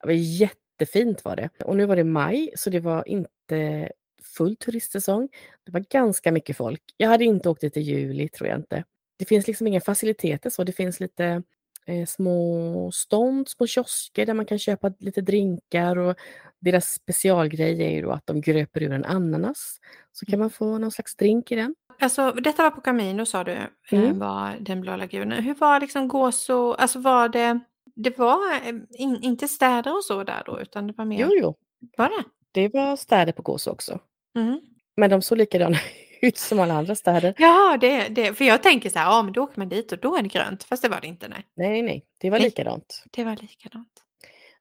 Det 0.02 0.08
var 0.08 0.14
jättefint 0.14 1.26
var 1.26 1.36
det. 1.36 1.50
Och 1.66 1.76
nu 1.78 1.86
var 1.86 1.96
det 1.96 2.04
maj, 2.04 2.52
så 2.58 2.70
det 2.70 2.80
var 2.80 3.08
inte 3.08 3.90
full 4.38 4.56
turistsäsong. 4.56 5.30
Det 5.66 5.72
var 5.72 5.80
ganska 5.90 6.32
mycket 6.32 6.58
folk. 6.58 6.82
Jag 6.98 7.10
hade 7.10 7.24
inte 7.26 7.50
åkt 7.50 7.62
dit 7.62 7.78
i 7.78 7.82
juli, 7.82 8.30
tror 8.30 8.50
jag 8.50 8.60
inte. 8.60 8.84
Det 9.20 9.26
finns 9.26 9.48
liksom 9.48 9.68
inga 9.68 9.82
faciliteter 9.82 10.50
så. 10.50 10.64
Det 10.64 10.72
finns 10.72 11.00
lite 11.00 11.44
eh, 11.86 12.06
små 12.08 12.92
stånd, 12.94 13.50
små 13.50 13.68
kiosker 13.68 14.26
där 14.26 14.34
man 14.34 14.46
kan 14.46 14.60
köpa 14.60 14.92
lite 15.00 15.22
drinkar 15.22 15.98
och 15.98 16.16
deras 16.60 16.86
specialgrej 16.94 17.84
är 17.84 17.90
ju 17.90 18.02
då 18.02 18.12
att 18.12 18.26
de 18.28 18.42
gröper 18.42 18.84
ur 18.84 18.92
en 18.92 19.06
ananas. 19.06 19.78
Så 20.12 20.26
kan 20.26 20.40
man 20.40 20.50
få 20.50 20.78
någon 20.78 20.92
slags 20.92 21.16
drink 21.16 21.52
i 21.52 21.56
den. 21.56 21.76
Alltså, 22.00 22.32
detta 22.32 22.64
var 22.64 22.72
på 22.72 22.82
Camino 22.82 23.26
sa 23.26 23.44
du, 23.44 23.52
eh, 23.52 23.68
Mm. 23.92 24.20
var 24.20 24.58
den 24.60 24.82
blå 24.82 24.96
lagunen. 24.96 25.44
Hur 25.44 25.54
var 25.56 25.80
liksom 25.80 26.08
Gozo, 26.08 26.72
alltså 26.74 27.00
var 27.00 27.30
det, 27.30 27.60
det 27.96 28.18
var 28.18 28.54
eh, 28.56 28.74
in, 28.92 29.20
inte 29.22 29.48
städer 29.48 29.96
och 29.96 30.04
så 30.04 30.24
där 30.24 30.44
då, 30.46 30.62
utan 30.62 30.88
det 30.88 30.94
var 30.98 31.06
mer, 31.06 31.20
Jo, 31.22 31.30
jo. 31.42 31.56
var 31.98 32.10
det? 32.10 32.24
Det 32.52 32.74
var 32.74 32.96
städer 32.96 33.32
på 33.34 33.42
Gås 33.42 33.68
också. 33.68 34.00
Mm. 34.36 34.62
Men 34.98 35.10
de 35.10 35.22
såg 35.22 35.38
likadana 35.38 35.78
ut 36.22 36.38
som 36.38 36.60
alla 36.60 36.74
andra 36.74 36.96
städer. 36.96 37.34
Jaha, 37.38 37.78
det, 37.78 38.08
det, 38.08 38.34
för 38.34 38.46
jag 38.46 38.64
tänker 38.64 38.90
så 38.90 39.00
här, 39.00 39.06
ja 39.06 39.24
men 39.24 39.34
då 39.34 39.44
åker 39.44 39.60
man 39.60 39.70
dit 39.70 39.92
och 39.92 39.98
då 40.00 40.16
är 40.16 40.22
det 40.22 40.28
grönt, 40.30 40.64
fast 40.64 40.84
det 40.84 40.90
var 40.90 41.02
det 41.02 41.08
inte, 41.08 41.28
nej. 41.28 41.46
Nej, 41.56 41.82
nej. 41.82 42.06
Det 42.20 42.30
var 42.30 42.40
likadant. 42.40 43.04
Det 43.12 43.24
var 43.24 43.36
likadant. 43.36 43.88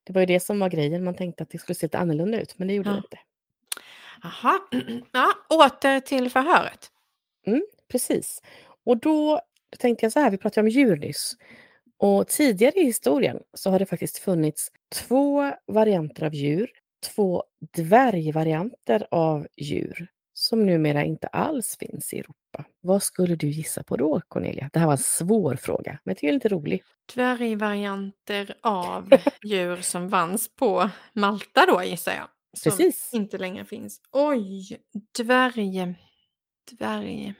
Det 0.05 0.13
var 0.13 0.21
ju 0.21 0.27
det 0.27 0.41
som 0.41 0.59
var 0.61 0.69
grejen. 0.69 1.05
Man 1.05 1.15
tänkte 1.15 1.43
att 1.43 1.51
det 1.51 1.59
skulle 1.59 1.75
se 1.75 1.87
lite 1.87 1.99
annorlunda 1.99 2.41
ut, 2.41 2.59
men 2.59 2.69
det 2.69 2.75
gjorde 2.75 2.89
Ja. 2.91 2.95
det 2.95 2.99
inte. 2.99 3.19
Jaha, 4.23 4.61
ja, 5.13 5.33
åter 5.57 6.01
till 6.01 6.31
förhöret. 6.31 6.91
Precis. 7.91 8.43
Och 8.85 8.97
då 8.97 9.41
tänkte 9.79 10.05
jag 10.05 10.13
så 10.13 10.21
här, 10.21 10.31
vi 10.31 10.39
pratade 10.39 10.65
om 10.65 10.69
djur 10.69 10.97
nyss. 10.97 11.33
Och 11.99 12.29
tidigare 12.29 12.75
i 12.81 12.85
historien 12.85 13.39
så 13.55 13.71
har 13.71 13.79
det 13.79 13.87
faktiskt 13.87 14.19
funnits 14.19 14.69
två 14.95 15.53
varianter 15.67 16.27
av 16.27 16.35
djur, 16.35 16.71
två 17.01 17.45
dvärgvarianter 17.77 19.07
av 19.11 19.47
djur 19.57 20.09
som 20.41 20.67
numera 20.67 21.05
inte 21.05 21.27
alls 21.27 21.77
finns 21.79 22.13
i 22.15 22.19
Europa. 22.19 22.65
Vad 22.81 23.03
skulle 23.03 23.37
du 23.37 23.49
gissa 23.51 23.83
på 23.83 23.97
då, 23.97 24.21
Cornelia? 24.29 24.71
Det 24.73 24.79
här 24.79 24.87
var 24.87 24.93
en 24.93 24.99
svår 24.99 25.57
fråga, 25.57 25.99
men 26.05 26.11
jag 26.11 26.17
tycker 26.17 26.29
det 26.29 26.33
är 26.33 26.35
lite 26.35 26.49
rolig. 26.49 26.83
Dvärgvarianter 27.15 28.55
av 28.61 29.11
djur 29.45 29.77
som 29.77 30.11
fanns 30.11 30.57
på 30.57 30.91
Malta 31.13 31.67
då 31.67 31.83
gissar 31.83 32.13
jag. 32.13 32.29
Som 32.57 32.71
Precis. 32.71 33.11
inte 33.15 33.39
längre 33.39 33.65
finns. 33.65 34.01
Oj, 34.13 34.81
dvärg, 35.19 35.95
dvärg, 36.71 37.35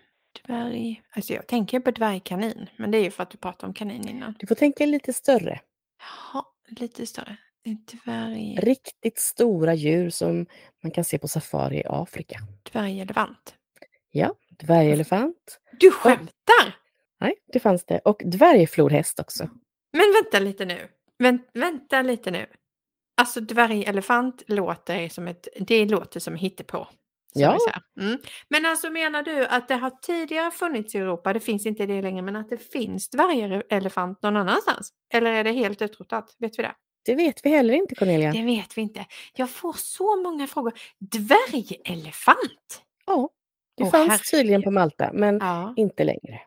dvärg. 0.47 1.03
Alltså 1.11 1.33
jag 1.33 1.47
tänker 1.47 1.81
på 1.81 1.91
dvärgkanin, 1.91 2.67
men 2.77 2.91
det 2.91 2.99
är 2.99 3.03
ju 3.03 3.11
för 3.11 3.23
att 3.23 3.31
du 3.31 3.39
pratade 3.39 3.67
om 3.67 3.75
kanin 3.75 4.09
innan. 4.09 4.35
Du 4.39 4.47
får 4.47 4.55
tänka 4.55 4.87
lite 4.87 5.13
större. 5.13 5.61
Jaha, 5.99 6.45
lite 6.67 7.07
större. 7.07 7.37
Dvärg, 7.65 8.59
Riktigt 8.63 9.19
stora 9.19 9.75
djur 9.75 10.11
som 10.11 10.47
man 10.83 10.91
kan 10.93 11.05
se 11.05 11.19
på 11.19 11.29
safari 11.29 11.77
i 11.79 11.85
Afrika. 11.87 12.39
dvärgelefant. 12.73 13.55
Ja, 14.11 14.35
dvärgelefant. 14.51 15.61
Du 15.81 15.91
skämtar! 15.91 16.77
Nej, 17.21 17.35
det 17.53 17.61
fanns 17.61 17.85
det. 17.85 17.99
Och 17.99 18.23
dvärgflodhäst 18.25 19.21
också. 19.21 19.49
Men 19.93 20.13
vänta 20.23 20.39
lite 20.39 20.65
nu. 20.65 20.89
Vänt, 21.19 21.51
vänta 21.55 22.03
lite 22.03 22.31
nu. 22.31 22.47
Alltså 23.17 23.41
dvärgelefant 23.41 24.43
låter 24.47 25.09
som 25.09 25.29
ett, 25.29 25.49
det 25.61 25.85
låter 25.85 26.21
som 26.21 26.35
hittepå. 26.35 26.89
Ja. 27.35 27.59
Mm. 28.01 28.19
Men 28.49 28.67
alltså 28.67 28.91
menar 28.91 29.23
du 29.23 29.47
att 29.47 29.69
det 29.69 29.75
har 29.75 29.91
tidigare 30.03 30.51
funnits 30.51 30.95
i 30.95 30.99
Europa, 30.99 31.33
det 31.33 31.41
finns 31.41 31.67
inte 31.67 31.87
det 31.87 32.03
längre, 32.03 32.23
men 32.23 32.37
att 32.37 32.49
det 32.49 32.59
finns 32.59 33.11
dvärgelefant 33.11 34.23
någon 34.23 34.37
annanstans? 34.37 34.93
Eller 35.15 35.33
är 35.33 35.45
det 35.45 35.53
helt 35.53 35.83
utrotat? 35.83 36.37
Vet 36.39 36.59
vi 36.59 36.63
det? 36.63 36.75
Det 37.11 37.17
vet 37.17 37.47
vi 37.47 37.51
heller 37.51 37.75
inte, 37.75 37.95
Cornelia. 37.95 38.33
Det 38.33 38.43
vet 38.43 38.79
vi 38.79 38.83
inte. 38.83 39.07
Jag 39.37 39.51
får 39.51 39.73
så 39.73 40.17
många 40.23 40.47
frågor. 40.47 40.73
Dvärgelefant? 40.99 42.83
Ja, 43.07 43.29
det 43.77 43.83
Åh, 43.85 43.91
fanns 43.91 44.09
herregud. 44.09 44.25
tydligen 44.31 44.63
på 44.63 44.71
Malta, 44.71 45.11
men 45.13 45.39
Ja. 45.41 45.75
inte 45.77 46.05
längre. 46.05 46.41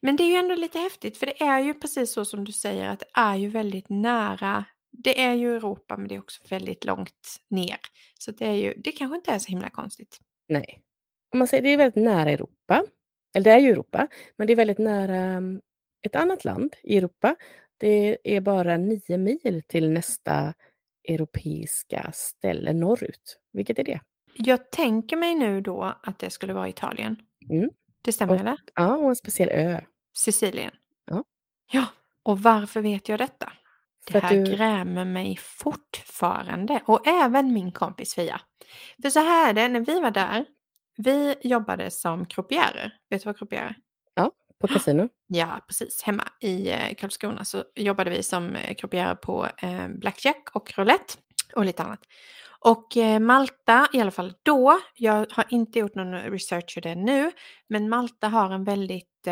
Men 0.00 0.16
det 0.16 0.22
är 0.22 0.28
ju 0.28 0.34
ändå 0.34 0.54
lite 0.54 0.78
häftigt 0.78 1.16
för 1.16 1.26
det 1.26 1.42
är 1.42 1.60
ju 1.60 1.74
precis 1.74 2.12
så 2.12 2.24
som 2.24 2.44
du 2.44 2.52
säger 2.52 2.88
att 2.88 2.98
det 3.00 3.06
är 3.14 3.36
ju 3.36 3.48
väldigt 3.48 3.88
nära. 3.88 4.64
Det 4.92 5.20
är 5.22 5.34
ju 5.34 5.56
Europa 5.56 5.96
men 5.96 6.08
det 6.08 6.14
är 6.14 6.18
också 6.18 6.42
väldigt 6.48 6.84
långt 6.84 7.36
ner. 7.50 7.76
Så 8.18 8.30
det 8.30 8.46
är 8.46 8.52
ju, 8.54 8.74
det 8.76 8.92
kanske 8.92 9.16
inte 9.16 9.30
är 9.30 9.38
så 9.38 9.48
himla 9.48 9.70
konstigt. 9.70 10.18
Nej. 10.48 10.80
Om 11.32 11.38
man 11.38 11.48
säger 11.48 11.62
det 11.62 11.68
är 11.68 11.76
väldigt 11.76 12.04
nära 12.04 12.30
Europa, 12.30 12.84
eller 13.34 13.44
det 13.44 13.50
är 13.50 13.58
ju 13.58 13.70
Europa, 13.70 14.08
men 14.36 14.46
det 14.46 14.52
är 14.52 14.56
väldigt 14.56 14.78
nära 14.78 15.16
mm, 15.16 15.60
ett 16.06 16.16
annat 16.16 16.44
land 16.44 16.76
i 16.82 16.96
Europa. 16.98 17.36
Det 17.78 18.18
är 18.36 18.40
bara 18.40 18.76
nio 18.76 19.18
mil 19.18 19.62
till 19.68 19.90
nästa 19.90 20.54
europeiska 21.08 22.10
ställe 22.14 22.72
norrut. 22.72 23.38
Vilket 23.52 23.78
är 23.78 23.84
det? 23.84 24.00
Jag 24.36 24.70
tänker 24.70 25.16
mig 25.16 25.34
nu 25.34 25.60
då 25.60 25.94
att 26.02 26.18
det 26.18 26.30
skulle 26.30 26.52
vara 26.52 26.68
Italien. 26.68 27.16
Mm. 27.50 27.70
Det 28.02 28.12
stämmer 28.12 28.34
Och- 28.34 28.40
eller? 28.40 28.56
Ja, 28.74 28.96
och 28.96 29.08
en 29.08 29.16
speciell 29.16 29.48
ö. 29.48 29.80
Sicilien. 30.16 30.72
Ja. 31.04 31.24
Ja, 31.72 31.86
och 32.22 32.38
varför 32.42 32.80
vet 32.80 33.08
jag 33.08 33.18
detta? 33.18 33.52
Det 34.12 34.18
här 34.20 34.34
du- 34.34 34.44
grämer 34.44 35.04
mig 35.04 35.36
fortfarande 35.40 36.82
och 36.86 37.06
även 37.06 37.52
min 37.52 37.72
kompis 37.72 38.14
Fia. 38.14 38.40
För 39.02 39.10
så 39.10 39.18
här 39.20 39.50
är 39.50 39.54
det, 39.54 39.68
när 39.68 39.80
vi 39.80 40.00
var 40.00 40.10
där, 40.10 40.44
vi 40.96 41.34
jobbade 41.42 41.90
som 41.90 42.26
croupierer. 42.26 42.94
Vet 43.10 43.22
du 43.22 43.26
vad 43.28 43.38
croupier 43.38 43.62
är? 43.62 43.76
På 44.60 44.68
kasino. 44.68 45.08
Ja, 45.26 45.64
precis. 45.68 46.02
Hemma 46.02 46.28
i 46.40 46.70
eh, 46.70 46.94
Karlskrona 46.98 47.44
så 47.44 47.64
jobbade 47.74 48.10
vi 48.10 48.22
som 48.22 48.56
eh, 48.56 48.74
croupierer 48.74 49.14
på 49.14 49.48
eh, 49.62 49.88
blackjack 49.88 50.48
och 50.52 50.78
roulette 50.78 51.14
och 51.54 51.64
lite 51.64 51.82
annat. 51.82 52.00
Och 52.66 52.96
Malta, 53.20 53.88
i 53.92 54.00
alla 54.00 54.10
fall 54.10 54.34
då, 54.42 54.80
jag 54.94 55.26
har 55.30 55.44
inte 55.48 55.78
gjort 55.78 55.94
någon 55.94 56.14
research 56.14 56.74
för 56.74 56.80
det 56.80 56.94
nu, 56.94 57.30
men 57.68 57.88
Malta 57.88 58.28
har 58.28 58.50
en 58.50 58.64
väldigt 58.64 59.28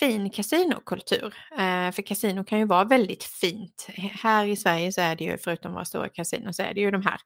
fin 0.00 0.30
kasinokultur. 0.30 1.34
Eh, 1.52 1.90
för 1.92 2.02
kasino 2.02 2.44
kan 2.44 2.58
ju 2.58 2.64
vara 2.64 2.84
väldigt 2.84 3.24
fint. 3.24 3.86
Här 4.22 4.46
i 4.46 4.56
Sverige 4.56 4.92
så 4.92 5.00
är 5.00 5.16
det 5.16 5.24
ju, 5.24 5.38
förutom 5.38 5.72
våra 5.72 5.84
stora 5.84 6.08
kasinon, 6.08 6.54
så 6.54 6.62
är 6.62 6.74
det 6.74 6.80
ju 6.80 6.90
de 6.90 7.02
här 7.02 7.20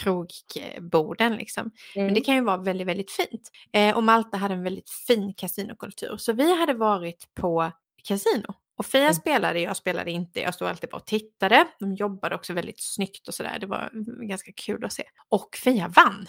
krogborden 0.00 1.36
liksom. 1.36 1.70
Men 1.94 2.04
det 2.04 2.10
Mm. 2.10 2.22
kan 2.24 2.34
ju 2.34 2.40
vara 2.44 2.56
väldigt, 2.56 2.86
väldigt 2.86 3.10
fint. 3.10 3.50
Eh, 3.72 3.96
och 3.96 4.04
Malta 4.04 4.36
hade 4.36 4.54
en 4.54 4.62
väldigt 4.62 4.90
fin 4.90 5.34
kasinokultur. 5.36 6.16
Så 6.16 6.32
vi 6.32 6.60
hade 6.60 6.74
varit 6.74 7.28
på 7.34 7.72
kasino. 8.08 8.54
Och 8.76 8.86
Fia 8.86 9.00
Mm. 9.02 9.14
spelade, 9.14 9.60
jag 9.60 9.76
spelade 9.76 10.10
inte. 10.10 10.40
Jag 10.40 10.54
stod 10.54 10.68
alltid 10.68 10.90
bara 10.90 10.96
och 10.96 11.06
tittade. 11.06 11.66
De 11.80 11.94
jobbade 11.94 12.34
också 12.34 12.52
väldigt 12.52 12.80
snyggt 12.82 13.28
och 13.28 13.34
sådär. 13.34 13.58
Det 13.60 13.66
var 13.66 13.90
mm, 13.92 14.28
ganska 14.28 14.52
kul 14.52 14.84
att 14.84 14.92
se. 14.92 15.04
Och 15.28 15.56
Fia 15.64 15.88
vann. 15.88 16.26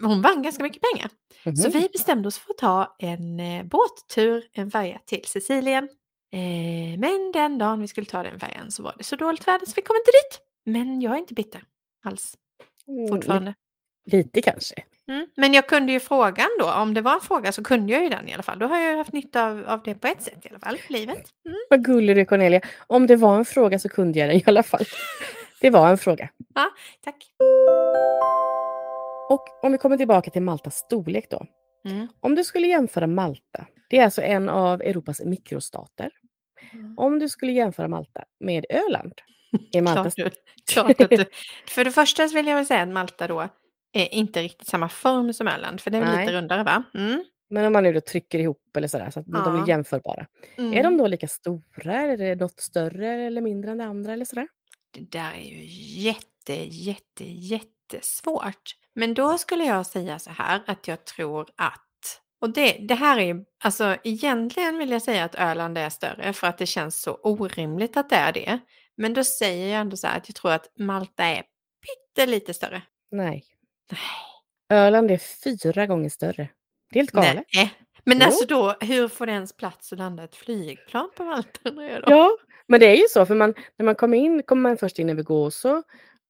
Hon 0.00 0.22
vann 0.22 0.42
ganska 0.42 0.62
mycket 0.62 0.82
pengar. 0.92 1.10
Så 1.56 1.68
Mhm. 1.68 1.80
vi 1.80 1.88
bestämde 1.92 2.28
oss 2.28 2.38
för 2.38 2.50
att 2.50 2.58
ta 2.58 2.96
en 2.98 3.40
eh, 3.40 3.62
båttur, 3.64 4.44
en 4.52 4.70
färja 4.70 4.98
till 5.06 5.24
Sicilien. 5.24 5.84
Eh, 6.32 6.98
men 6.98 7.32
den 7.32 7.58
dagen 7.58 7.80
vi 7.80 7.88
skulle 7.88 8.06
ta 8.06 8.22
den 8.22 8.40
färjan 8.40 8.70
så 8.70 8.82
var 8.82 8.94
det 8.98 9.04
så 9.04 9.16
dåligt 9.16 9.48
väder 9.48 9.66
så 9.66 9.72
vi 9.76 9.82
kom 9.82 9.96
inte 9.96 10.10
dit. 10.10 10.40
Men 10.66 11.00
jag 11.00 11.14
är 11.14 11.18
inte 11.18 11.34
bitter 11.34 11.62
alls 12.04 12.36
Mm, 12.88 13.08
fortfarande. 13.08 13.54
li- 14.10 14.16
Lite 14.18 14.42
kanske. 14.42 14.74
Mm. 15.08 15.26
Men 15.36 15.54
jag 15.54 15.68
kunde 15.68 15.92
ju 15.92 16.00
frågan 16.00 16.48
då, 16.58 16.72
om 16.72 16.94
det 16.94 17.00
var 17.00 17.14
en 17.14 17.20
fråga 17.20 17.52
så 17.52 17.64
kunde 17.64 17.92
jag 17.92 18.02
ju 18.02 18.08
den 18.08 18.28
i 18.28 18.34
alla 18.34 18.42
fall. 18.42 18.58
Då 18.58 18.66
har 18.66 18.78
jag 18.80 18.90
ju 18.90 18.96
haft 18.98 19.12
nytta 19.12 19.46
av, 19.46 19.64
av 19.66 19.82
det 19.82 19.94
på 19.94 20.06
ett 20.06 20.22
sätt 20.22 20.46
i 20.46 20.48
alla 20.48 20.58
fall, 20.58 20.78
livet. 20.88 21.24
Mm. 21.46 21.58
Vad 21.70 21.84
gullig 21.84 22.16
du 22.16 22.24
Cornelia. 22.24 22.60
Om 22.86 23.06
det 23.06 23.16
var 23.16 23.38
en 23.38 23.44
fråga 23.44 23.78
så 23.78 23.88
kunde 23.88 24.18
jag 24.18 24.28
den 24.28 24.36
i 24.36 24.44
alla 24.46 24.62
fall. 24.62 24.84
Det 25.60 25.70
var 25.70 25.90
en 25.90 25.98
fråga. 25.98 26.28
Tack. 27.04 27.30
Och 29.30 29.64
om 29.64 29.72
vi 29.72 29.78
kommer 29.78 29.96
tillbaka 29.96 30.30
till 30.30 30.42
Maltas 30.42 30.76
storlek 30.76 31.30
då. 31.30 31.46
Mm. 31.88 32.08
Om 32.20 32.34
du 32.34 32.44
skulle 32.44 32.66
jämföra 32.66 33.06
Malta, 33.06 33.66
det 33.90 33.98
är 33.98 34.04
alltså 34.04 34.22
en 34.22 34.48
av 34.48 34.82
Europas 34.82 35.20
mikrostater. 35.20 36.10
Om 36.96 37.18
du 37.18 37.28
skulle 37.28 37.52
jämföra 37.52 37.88
Malta 37.88 38.24
med 38.40 38.66
Öland, 38.68 39.12
är 39.72 39.82
Malta... 39.82 40.10
Klart, 40.10 40.32
klart 40.72 41.00
att 41.00 41.10
du. 41.10 41.24
För 41.68 41.84
det 41.84 41.90
första 41.90 42.26
vill 42.26 42.46
jag 42.46 42.56
väl 42.56 42.66
säga 42.66 42.82
att 42.82 42.88
Malta 42.88 43.28
då 43.28 43.48
är 43.92 44.14
inte 44.14 44.42
riktigt 44.42 44.68
samma 44.68 44.88
form 44.88 45.32
som 45.32 45.48
Öland, 45.48 45.80
för 45.80 45.90
det 45.90 45.96
är 45.96 46.02
väl 46.02 46.10
Nej. 46.10 46.26
lite 46.26 46.38
rundare 46.38 46.62
va? 46.62 46.82
Mm. 46.94 47.24
Men 47.50 47.66
om 47.66 47.72
man 47.72 47.82
nu 47.82 47.92
då 47.92 48.00
trycker 48.00 48.38
ihop 48.38 48.76
eller 48.76 48.88
sådär, 48.88 49.10
så 49.10 49.20
att 49.20 49.26
de 49.26 49.32
Ja. 49.44 49.62
är 49.62 49.68
jämförbara. 49.68 50.26
Mm. 50.56 50.72
Är 50.72 50.82
de 50.82 50.96
då 50.96 51.06
lika 51.06 51.28
stora? 51.28 51.94
Är 51.94 52.16
det 52.16 52.34
något 52.34 52.60
större 52.60 53.08
eller 53.08 53.40
mindre 53.40 53.70
än 53.70 53.78
det 53.78 53.84
andra 53.84 54.12
eller 54.12 54.24
sådär? 54.24 54.48
Det 54.90 55.10
där 55.10 55.32
är 55.32 55.44
ju 55.44 55.64
jätte, 56.02 56.54
jätte, 56.64 57.24
jättesvårt. 57.92 58.76
Men 58.94 59.14
då 59.14 59.38
skulle 59.38 59.64
jag 59.64 59.86
säga 59.86 60.18
så 60.18 60.30
här 60.30 60.62
att 60.66 60.88
jag 60.88 61.04
tror 61.04 61.48
att 61.56 61.86
och 62.40 62.50
det, 62.50 62.72
det 62.72 62.94
här 62.94 63.18
är 63.18 63.44
alltså 63.64 63.96
egentligen 64.04 64.78
vill 64.78 64.90
jag 64.90 65.02
säga 65.02 65.24
att 65.24 65.34
Öland 65.34 65.78
är 65.78 65.88
större 65.90 66.32
för 66.32 66.46
att 66.46 66.58
det 66.58 66.66
känns 66.66 67.02
så 67.02 67.14
orimligt 67.14 67.96
att 67.96 68.10
det 68.10 68.16
är 68.16 68.32
det. 68.32 68.58
Men 68.96 69.14
då 69.14 69.24
säger 69.24 69.72
jag 69.72 69.80
ändå 69.80 69.96
så 69.96 70.06
här 70.06 70.16
att 70.16 70.28
jag 70.28 70.36
tror 70.36 70.52
att 70.52 70.72
Malta 70.78 71.24
är 71.24 71.42
pyttelite 71.86 72.54
större. 72.54 72.82
Nej. 73.10 73.44
Öland 74.72 75.10
är 75.10 75.20
fyra 75.44 75.86
gånger 75.86 76.08
större. 76.08 76.48
Det 76.90 76.98
är 76.98 77.02
helt 77.02 77.10
galet. 77.10 77.44
Nej. 77.54 77.74
Men 78.04 78.18
Jo. 78.18 78.24
alltså 78.24 78.46
då, 78.46 78.76
hur 78.80 79.08
får 79.08 79.26
det 79.26 79.32
ens 79.32 79.56
plats 79.56 79.92
att 79.92 79.98
landa 79.98 80.24
ett 80.24 80.36
flygplan 80.36 81.10
på 81.16 81.24
Malta? 81.24 81.60
Ja, 82.06 82.30
men 82.66 82.80
det 82.80 82.86
är 82.86 82.96
ju 82.96 83.08
så, 83.10 83.26
för 83.26 83.34
man, 83.34 83.54
när 83.76 83.84
man 83.84 83.94
kommer 83.94 84.18
in 84.18 84.42
kommer 84.42 84.62
man 84.62 84.76
först 84.76 84.98
in 84.98 85.10
över 85.10 85.22
Gåså 85.22 85.82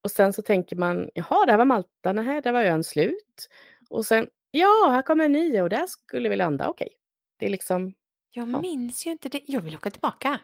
och 0.04 0.10
sen 0.10 0.32
så 0.32 0.42
tänker 0.42 0.76
man, 0.76 1.10
jaha, 1.14 1.46
där 1.46 1.56
var 1.56 1.64
Malta, 1.64 2.12
nej, 2.12 2.42
där 2.42 2.52
var 2.52 2.62
ön 2.64 2.84
slut. 2.84 3.48
Och 3.90 4.06
sen, 4.06 4.28
ja, 4.50 4.88
här 4.90 5.02
kommer 5.02 5.24
en 5.24 5.32
ny 5.32 5.60
och 5.60 5.68
där 5.70 5.86
skulle 5.86 6.28
vi 6.28 6.36
landa, 6.36 6.68
okej. 6.68 6.88
Det 7.38 7.46
är 7.46 7.50
liksom, 7.50 7.94
Jag 8.32 8.48
Ja. 8.48 8.60
minns 8.60 9.06
ju 9.06 9.10
inte 9.10 9.28
det. 9.28 9.40
Jag 9.46 9.60
vill 9.60 9.74
åka 9.76 9.90
tillbaka. 9.90 10.38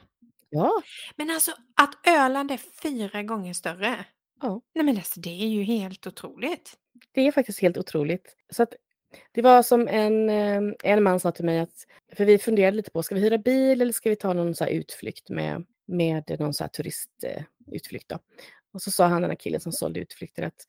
ja, 0.50 0.82
Men 1.16 1.30
alltså 1.30 1.50
att 1.74 2.06
Öland 2.08 2.50
är 2.50 2.56
fyra 2.82 3.22
gånger 3.22 3.52
större. 3.54 4.04
Ja. 4.42 4.60
Nej 4.74 4.84
men 4.84 4.96
alltså 4.96 5.20
det 5.20 5.30
är 5.42 5.48
ju 5.48 5.62
helt 5.62 6.06
otroligt. 6.06 6.74
det 7.12 7.20
är 7.26 7.32
faktiskt 7.32 7.60
helt 7.60 7.78
otroligt. 7.78 8.36
Så 8.52 8.62
att, 8.62 8.74
det 9.32 9.42
var 9.42 9.62
som 9.62 9.88
en, 9.88 10.30
eh, 10.30 10.62
en 10.84 11.02
man 11.02 11.20
sa 11.20 11.32
till 11.32 11.44
mig 11.44 11.58
att, 11.58 11.86
för 12.16 12.24
vi 12.24 12.38
funderade 12.38 12.76
lite 12.76 12.90
på, 12.90 13.02
ska 13.02 13.14
vi 13.14 13.20
hyra 13.20 13.38
bil 13.38 13.80
eller 13.82 13.92
ska 13.92 14.10
vi 14.10 14.16
ta 14.16 14.32
någon 14.32 14.54
så 14.54 14.66
utflykt 14.66 15.30
med, 15.30 15.64
med 15.86 16.36
någon 16.40 16.54
så 16.54 16.68
turistutflykt 16.68 18.08
då? 18.08 18.18
Och 18.76 18.82
så 18.82 18.90
sa 18.90 19.06
han, 19.06 19.22
den 19.22 19.30
här 19.30 19.36
killen 19.36 19.60
som 19.60 19.72
sålde 19.72 20.00
utflykter, 20.00 20.42
att 20.42 20.66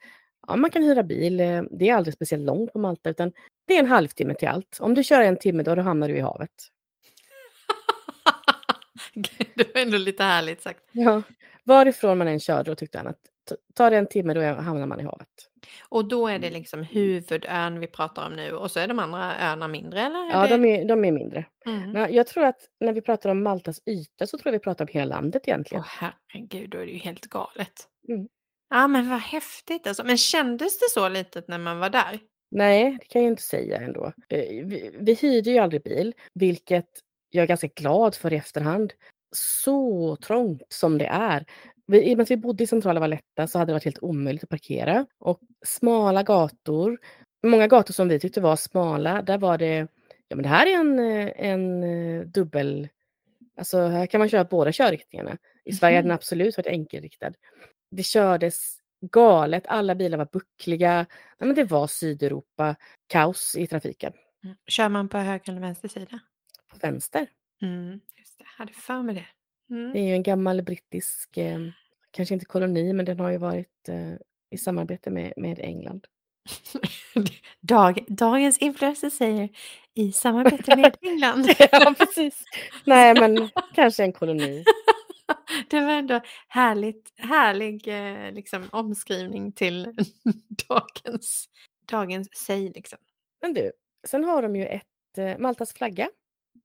ja, 0.47 0.55
man 0.55 0.69
kan 0.69 0.83
hyra 0.83 1.03
bil. 1.03 1.39
eh, 1.39 1.63
Det 1.71 1.89
är 1.89 1.95
aldrig 1.95 2.13
speciellt 2.13 2.43
långt 2.43 2.73
på 2.73 2.79
Malta, 2.79 3.09
utan 3.09 3.31
det 3.67 3.75
är 3.75 3.79
en 3.79 3.85
halvtimme 3.89 4.33
till 4.33 4.47
allt. 4.47 4.77
Om 4.81 4.93
du 4.93 5.03
kör 5.03 5.21
en 5.21 5.37
timme, 5.37 5.63
då, 5.63 5.75
då 5.75 5.81
hamnar 5.81 6.07
du 6.07 6.17
i 6.17 6.19
havet. 6.19 6.51
det 9.55 9.73
var 9.75 9.81
ändå 9.81 9.97
lite 9.97 10.23
härligt 10.23 10.61
sagt. 10.61 10.83
Ja. 10.91 11.21
Varifrån 11.63 12.17
man 12.17 12.27
än 12.27 12.39
kör, 12.39 12.63
då 12.63 12.75
tyckte 12.75 12.97
han 12.97 13.07
att 13.07 13.21
tar 13.73 13.91
det 13.91 13.97
en 13.97 14.07
timme, 14.07 14.33
då 14.33 14.41
hamnar 14.41 14.85
man 14.85 14.99
i 14.99 15.03
havet. 15.03 15.49
Och 15.89 16.05
då 16.07 16.27
är 16.27 16.39
det 16.39 16.49
liksom 16.49 16.83
huvudön 16.83 17.79
vi 17.79 17.87
pratar 17.87 18.25
om 18.27 18.33
nu 18.33 18.51
och 18.51 18.71
så 18.71 18.79
är 18.79 18.87
de 18.87 18.99
andra 18.99 19.35
öarna 19.39 19.67
mindre 19.67 20.01
eller? 20.01 20.19
Ja, 20.31 20.47
de 20.47 20.65
är, 20.65 20.85
de 20.85 21.05
är 21.05 21.11
mindre. 21.11 21.45
Mm. 21.65 21.95
Ja, 21.95 22.09
Jag 22.09 22.27
tror 22.27 22.43
att 22.43 22.59
när 22.79 22.93
vi 22.93 23.01
pratar 23.01 23.29
om 23.29 23.43
Maltas 23.43 23.81
yta 23.85 24.27
så 24.27 24.37
tror 24.37 24.47
jag 24.53 24.59
vi 24.59 24.63
pratar 24.63 24.85
om 24.85 24.89
hela 24.91 25.15
landet 25.15 25.47
egentligen. 25.47 25.83
Åh 25.83 26.09
herregud, 26.33 26.69
då 26.69 26.77
är 26.77 26.85
det 26.85 26.91
ju 26.91 26.97
helt 26.97 27.25
galet. 27.25 27.87
Mm. 28.09 28.27
Ja 28.69 28.87
men 28.87 29.09
vad 29.09 29.19
häftigt 29.19 29.87
alltså. 29.87 30.03
Men 30.03 30.17
kändes 30.17 30.79
det 30.79 30.89
så 30.91 31.09
litet 31.09 31.47
när 31.47 31.57
man 31.57 31.79
var 31.79 31.89
där? 31.89 32.19
Nej, 32.51 32.97
det 33.01 33.05
kan 33.05 33.23
jag 33.23 33.31
inte 33.31 33.41
säga 33.43 33.77
ändå. 33.77 34.05
Eh, 34.29 34.39
Vi, 34.65 34.91
vi 34.99 35.13
hyrde 35.13 35.49
ju 35.51 35.57
aldrig 35.57 35.83
bil, 35.83 36.13
vilket 36.33 36.87
jag 37.29 37.43
är 37.43 37.47
ganska 37.47 37.67
glad 37.67 38.15
för 38.15 38.33
i 38.33 38.35
efterhand. 38.35 38.93
Så 39.35 40.15
trångt 40.15 40.61
som 40.69 40.97
det 40.97 41.05
är. 41.05 41.45
Vi, 41.87 42.11
I 42.11 42.13
och 42.13 42.17
med 42.17 42.23
att 42.23 42.31
vi 42.31 42.37
bodde 42.37 42.63
i 42.63 42.67
centrala 42.67 42.99
Valletta 42.99 43.47
så 43.47 43.59
hade 43.59 43.69
det 43.69 43.73
varit 43.73 43.85
helt 43.85 44.03
omöjligt 44.03 44.43
att 44.43 44.49
parkera. 44.49 45.05
Och 45.19 45.39
smala 45.65 46.23
gator, 46.23 46.99
många 47.43 47.67
gator 47.67 47.93
som 47.93 48.07
vi 48.07 48.19
tyckte 48.19 48.41
var 48.41 48.55
smala, 48.55 49.21
där 49.21 49.37
var 49.37 49.57
det, 49.57 49.87
ja 50.27 50.35
men 50.35 50.43
det 50.43 50.49
här 50.49 50.65
är 50.65 50.79
en, 50.79 50.99
eh, 50.99 51.31
en 51.35 51.83
eh, 51.83 52.21
dubbel, 52.25 52.89
alltså 53.57 53.87
här 53.87 54.05
kan 54.05 54.19
man 54.19 54.29
köra 54.29 54.43
båda 54.43 54.71
körriktningarna. 54.71 55.37
I 55.65 55.73
Sverige 55.73 55.95
hade 55.95 56.07
den 56.07 56.15
absolut 56.15 56.57
varit 56.57 56.67
enkelriktad. 56.67 57.33
Det 57.91 58.03
kördes 58.03 58.77
galet, 59.11 59.67
alla 59.67 59.95
bilar 59.95 60.17
var 60.17 60.29
buckliga. 60.31 60.95
Nej, 61.39 61.47
men 61.47 61.55
det 61.55 61.63
var 61.63 61.87
Sydeuropa, 61.87 62.75
kaos 63.07 63.55
i 63.55 63.67
trafiken. 63.67 64.13
Kör 64.67 64.89
man 64.89 65.09
på 65.09 65.17
höger 65.17 65.51
eller 65.51 65.61
vänster 65.61 65.87
sida? 65.87 66.19
På 66.71 66.77
vänster. 66.77 67.27
Mm, 67.61 67.99
just 68.17 68.37
det, 68.37 68.43
jag 68.43 68.65
hade 68.65 68.73
för 68.73 69.03
mig 69.03 69.15
det. 69.15 69.25
Mm. 69.69 69.93
Det 69.93 69.99
är 69.99 70.03
ju 70.07 70.13
en 70.13 70.23
gammal 70.23 70.61
brittisk, 70.61 71.37
eh, 71.37 71.59
kanske 72.11 72.33
inte 72.33 72.45
koloni, 72.45 72.93
men 72.93 73.05
den 73.05 73.19
har 73.19 73.29
ju 73.29 73.37
varit 73.37 73.89
eh, 73.89 74.13
i 74.51 74.57
samarbete 74.57 75.09
med, 75.09 75.33
med 75.37 75.59
England. 75.59 76.07
Dag, 77.61 78.05
dagens 78.07 78.57
influencer 78.57 79.09
säger 79.09 79.49
i 79.93 80.11
samarbete 80.11 80.75
med 80.75 80.97
England. 81.01 81.47
ja, 81.71 81.95
precis. 81.97 82.43
Nej, 82.85 83.13
men 83.19 83.49
kanske 83.75 84.03
en 84.03 84.13
koloni. 84.13 84.63
Det 85.69 85.79
var 85.81 85.91
ändå 85.91 86.21
härligt, 86.47 87.13
härlig 87.17 87.87
eh, 87.87 88.31
liksom, 88.31 88.69
omskrivning 88.71 89.51
till 89.51 89.95
dagens, 90.67 91.49
dagens 91.91 92.29
säg. 92.37 92.71
Liksom. 92.75 92.99
Men 93.41 93.53
du, 93.53 93.71
sen 94.07 94.23
har 94.23 94.41
de 94.41 94.55
ju 94.55 94.65
ett 94.65 95.17
eh, 95.17 95.37
Maltas 95.37 95.73
flagga. 95.73 96.09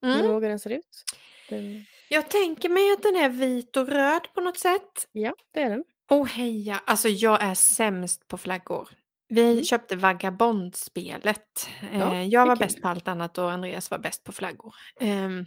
Kommer 0.00 0.14
du 0.14 0.20
Mm. 0.20 0.30
ihåg 0.32 0.42
hur 0.42 0.48
den 0.48 0.58
ser 0.58 0.70
ut? 0.70 1.04
Den, 1.48 1.84
Jag 2.12 2.28
tänker 2.30 2.68
mig 2.68 2.92
att 2.92 3.02
den 3.02 3.16
är 3.16 3.28
vit 3.28 3.76
och 3.76 3.88
röd 3.88 4.28
på 4.34 4.40
något 4.40 4.58
sätt. 4.58 5.08
ja, 5.12 5.34
det 5.54 5.60
är 5.62 5.70
den. 5.70 5.84
Åh 6.10 6.26
heja, 6.26 6.80
alltså 6.86 7.08
jag 7.08 7.42
är 7.42 7.54
sämst 7.54 8.28
på 8.28 8.38
flaggor. 8.38 8.88
Vi 9.28 9.52
Mm. 9.52 9.64
köpte 9.64 9.96
Vagabondspelet. 9.96 11.68
Ja, 11.92 12.14
Eh, 12.14 12.28
jag 12.28 12.46
var 12.46 12.56
bäst 12.56 12.82
på 12.82 12.88
allt 12.88 13.08
annat 13.08 13.38
och 13.38 13.50
Andreas 13.52 13.90
var 13.90 13.98
bäst 13.98 14.24
på 14.24 14.32
flaggor. 14.32 14.74
Ehm, 15.00 15.44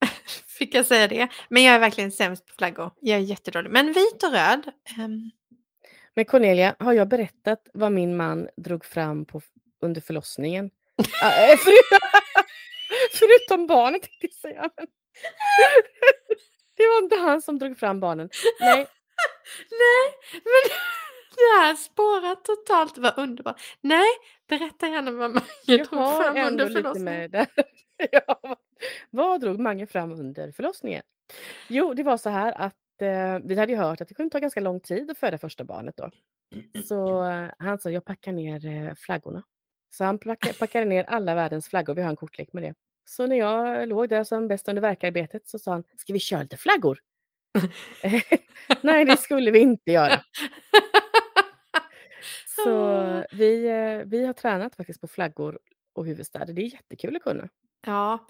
fick 0.58 0.74
jag 0.74 0.86
säga 0.86 1.08
det? 1.08 1.28
Men 1.48 1.62
jag 1.62 1.74
är 1.74 1.78
verkligen 1.78 2.12
sämst 2.12 2.46
på 2.46 2.52
flaggor. 2.58 2.90
Jag 3.00 3.16
är 3.18 3.22
jättedålig. 3.22 3.70
Men 3.70 3.86
vit 3.92 4.22
och 4.22 4.32
röd. 4.32 4.72
ehm, 4.98 5.30
Men 6.14 6.24
Cornelia, 6.24 6.74
har 6.78 6.92
jag 6.92 7.08
berättat 7.08 7.68
vad 7.74 7.92
min 7.92 8.16
man 8.16 8.48
drog 8.56 8.84
fram 8.84 9.24
på, 9.24 9.40
under 9.82 10.00
förlossningen? 10.00 10.70
Ah, 11.22 11.30
eh, 11.52 11.56
för, 11.56 11.72
förutom 13.18 13.66
barnet 13.66 14.02
tänkte 14.02 14.26
jag 14.26 14.32
säga. 14.34 14.70
Det 16.76 16.86
var 16.86 16.98
inte 17.02 17.16
han 17.16 17.42
som 17.42 17.58
drog 17.58 17.78
fram 17.78 18.00
barnen. 18.00 18.28
Nej, 18.60 18.76
Nej, 19.70 20.14
men 20.32 20.70
det 21.36 21.60
här 21.62 21.74
spårar 21.74 22.34
totalt. 22.34 22.98
Vad 22.98 23.18
underbart. 23.18 23.60
Nej, 23.80 24.06
berätta 24.48 24.88
gärna 24.88 25.10
vad 25.10 25.30
Mange 25.30 25.46
jag 25.66 25.78
drog 25.78 25.88
fram 26.22 26.36
under 26.46 26.64
förlossningen. 26.74 27.46
ja, 28.12 28.38
vad- 28.42 28.58
vad 29.10 29.40
drog 29.40 29.60
Mange 29.60 29.86
fram 29.86 30.12
under 30.12 30.52
förlossningen? 30.52 31.02
Jo, 31.68 31.94
det 31.94 32.02
var 32.02 32.16
så 32.16 32.30
här 32.30 32.52
att 32.52 32.74
eh, 33.02 33.38
vi 33.44 33.54
hade 33.58 33.72
ju 33.72 33.78
hört 33.78 34.00
att 34.00 34.08
det 34.08 34.14
kunde 34.14 34.30
ta 34.30 34.38
ganska 34.38 34.60
lång 34.60 34.80
tid 34.80 35.10
att 35.10 35.18
föda 35.18 35.38
första 35.38 35.64
barnet 35.64 35.96
då. 35.96 36.10
Så 36.84 37.24
eh, 37.24 37.48
han 37.58 37.78
sa, 37.78 37.90
jag 37.90 38.04
packar 38.04 38.32
ner 38.32 38.66
eh, 38.66 38.94
flaggorna. 38.94 39.42
Så 39.90 40.04
han 40.04 40.18
packade, 40.18 40.54
packade 40.54 40.84
ner 40.84 41.04
alla 41.04 41.34
världens 41.34 41.68
flaggor, 41.68 41.94
vi 41.94 42.02
har 42.02 42.10
en 42.10 42.16
kortlek 42.16 42.52
med 42.52 42.62
det. 42.62 42.74
Så 43.04 43.26
när 43.26 43.36
jag 43.36 43.88
låg 43.88 44.08
där 44.08 44.24
som 44.24 44.48
bäst 44.48 44.68
under 44.68 44.82
verkarbetet 44.82 45.48
så 45.48 45.58
sa 45.58 45.72
han, 45.72 45.84
ska 45.96 46.12
vi 46.12 46.18
köra 46.18 46.42
lite 46.42 46.56
flaggor? 46.56 46.98
Nej, 48.82 49.04
det 49.04 49.16
skulle 49.16 49.50
vi 49.50 49.58
inte 49.58 49.92
göra. 49.92 50.20
Så 52.64 53.24
vi, 53.32 53.66
eh, 53.66 54.06
vi 54.06 54.26
har 54.26 54.32
tränat 54.32 54.76
faktiskt 54.76 55.00
på 55.00 55.08
flaggor 55.08 55.58
och 55.92 56.06
huvudstäder. 56.06 56.54
Det 56.54 56.62
är 56.62 56.72
jättekul 56.72 57.16
att 57.16 57.22
kunna. 57.22 57.48
Ja, 57.86 58.26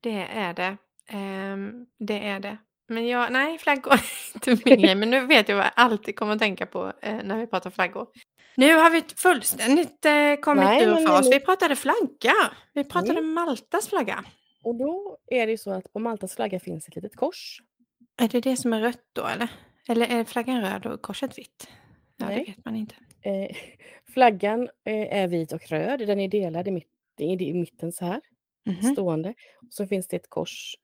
det 0.00 0.26
är 0.30 0.54
det. 0.54 0.76
Ehm, 1.06 1.86
det 1.98 2.28
är 2.28 2.40
det. 2.40 2.58
Men 2.88 3.08
jag, 3.08 3.32
nej, 3.32 3.58
flaggor 3.58 3.92
är 3.92 4.00
inte 4.50 4.68
min 4.70 4.80
grej. 4.82 4.94
Men 4.94 5.10
nu 5.10 5.26
vet 5.26 5.48
jag 5.48 5.56
vad 5.56 5.64
jag 5.64 5.72
alltid 5.76 6.16
kommer 6.16 6.32
att 6.32 6.38
tänka 6.38 6.66
på 6.66 6.92
eh, 7.02 7.16
när 7.24 7.38
vi 7.38 7.46
pratar 7.46 7.70
flaggor. 7.70 8.06
Nu 8.56 8.74
har 8.76 8.90
vi 8.90 9.02
fullständigt 9.16 10.04
eh, 10.04 10.34
kommit 10.40 10.64
Nej, 10.64 10.84
ur 10.84 11.06
fas. 11.06 11.32
Vi 11.32 11.40
pratade 11.40 11.76
flagga. 11.76 12.34
Vi 12.74 12.84
pratade 12.84 13.18
Mm. 13.18 13.32
Maltas 13.34 13.88
flagga. 13.88 14.24
Och 14.64 14.74
då 14.74 15.18
är 15.26 15.46
det 15.46 15.52
ju 15.52 15.58
så 15.58 15.72
att 15.72 15.92
på 15.92 15.98
Maltas 15.98 16.34
flagga 16.36 16.60
finns 16.60 16.88
ett 16.88 16.94
litet 16.96 17.16
kors. 17.16 17.62
Är 18.20 18.28
det 18.28 18.40
det 18.40 18.56
som 18.56 18.72
är 18.72 18.80
rött 18.80 19.02
då 19.12 19.26
eller? 19.26 19.48
Eller 19.88 20.06
är 20.20 20.24
flaggan 20.24 20.60
röd 20.60 20.86
och 20.86 21.02
korset 21.02 21.38
vitt? 21.38 21.68
Ja, 22.16 22.26
Nej. 22.26 22.36
det 22.38 22.50
vet 22.52 22.64
man 22.64 22.76
inte. 22.76 22.94
Eh, 23.22 23.56
flaggan 24.14 24.62
eh, 24.84 25.18
är 25.18 25.28
vit 25.28 25.52
och 25.52 25.68
röd. 25.70 26.00
Den 26.06 26.20
är 26.20 26.28
delad 26.28 26.68
i, 26.68 26.70
mitt, 26.70 26.88
i, 27.20 27.52
mitten 27.54 27.92
så 27.92 28.04
här, 28.04 28.20
Mhm. 28.66 28.92
stående. 28.92 29.28
Och 29.28 29.72
så 29.72 29.86
finns 29.86 30.08
det 30.08 30.16
ett 30.16 30.30
kors. 30.30 30.74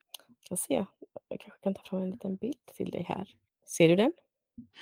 Jag 0.48 0.58
ska 0.58 0.66
se, 0.66 0.84
jag 1.28 1.40
kanske 1.40 1.60
kan 1.62 1.74
ta 1.74 1.82
fram 1.82 2.02
en 2.02 2.10
liten 2.10 2.36
bild 2.36 2.66
till 2.76 2.90
dig 2.90 3.04
här. 3.08 3.28
Ser 3.66 3.88
du 3.88 3.96
den? 3.96 4.12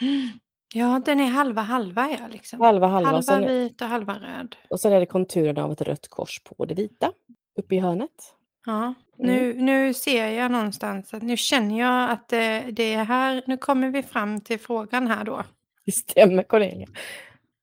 Ja, 0.75 1.03
den 1.05 1.21
är 1.21 1.27
halva 1.27 1.63
halva 1.63 2.11
ja. 2.11 2.29
Liksom. 2.29 2.61
Halva 2.61 2.87
halva. 2.87 3.09
halva 3.09 3.23
sen, 3.23 3.47
vit 3.47 3.83
och 3.83 3.89
halva 3.89 4.15
röd. 4.15 4.57
och 4.71 4.81
sen 4.81 4.93
är 4.93 5.01
det 5.01 5.07
konturen 5.07 5.59
av 5.59 5.73
ett 5.73 5.81
rött 5.81 6.09
kors 6.09 6.43
på 6.45 6.65
det 6.65 6.75
vita. 6.75 7.13
Uppe 7.59 7.75
i 7.75 7.79
hörnet. 7.79 8.35
Ja, 8.67 8.95
nu, 9.17 9.55
nu 9.55 9.95
ser 9.95 10.27
jag 10.27 10.53
någonstans 10.53 11.15
att 11.15 11.23
nu 11.23 11.37
känner 11.37 11.79
jag 11.79 12.11
att 12.11 12.29
det, 12.29 12.65
det 12.73 12.95
är 12.95 13.05
här, 13.05 13.43
nu 13.47 13.57
kommer 13.57 13.91
vi 13.91 14.03
fram 14.03 14.41
till 14.41 14.59
frågan 14.61 15.07
här 15.07 15.25
då. 15.25 15.45
Det 15.85 15.93
stämmer 15.93 16.43
Cornelia. 16.43 16.89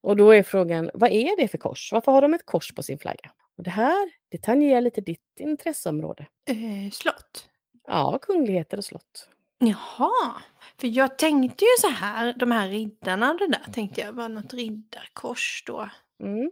Och 0.01 0.17
då 0.17 0.31
är 0.31 0.43
frågan, 0.43 0.89
vad 0.93 1.11
är 1.11 1.41
det 1.41 1.47
för 1.47 1.57
kors? 1.57 1.91
Varför 1.91 2.11
har 2.11 2.21
de 2.21 2.33
ett 2.33 2.45
kors 2.45 2.73
på 2.73 2.83
sin 2.83 2.99
flagga? 2.99 3.31
Och 3.57 3.63
det 3.63 3.69
här, 3.69 4.09
det 4.29 4.37
tangerar 4.37 4.81
lite 4.81 5.01
ditt 5.01 5.39
intresseområde. 5.39 6.25
Eh, 6.49 6.91
slott. 6.91 7.48
Ja, 7.89 8.19
kungligheter 8.21 8.77
och 8.77 8.85
slott. 8.85 9.29
Jaha, 9.59 10.41
för 10.77 10.87
jag 10.87 11.17
tänkte 11.17 11.65
ju 11.65 11.69
så 11.81 11.89
här, 11.89 12.33
de 12.33 12.51
här 12.51 12.67
riddarna 12.69 13.31
och 13.31 13.39
det 13.39 13.47
där 13.47 13.71
tänkte 13.73 14.01
jag 14.01 14.13
var 14.13 14.29
något 14.29 14.53
riddarkors 14.53 15.63
då. 15.67 15.89
Mm. 16.23 16.51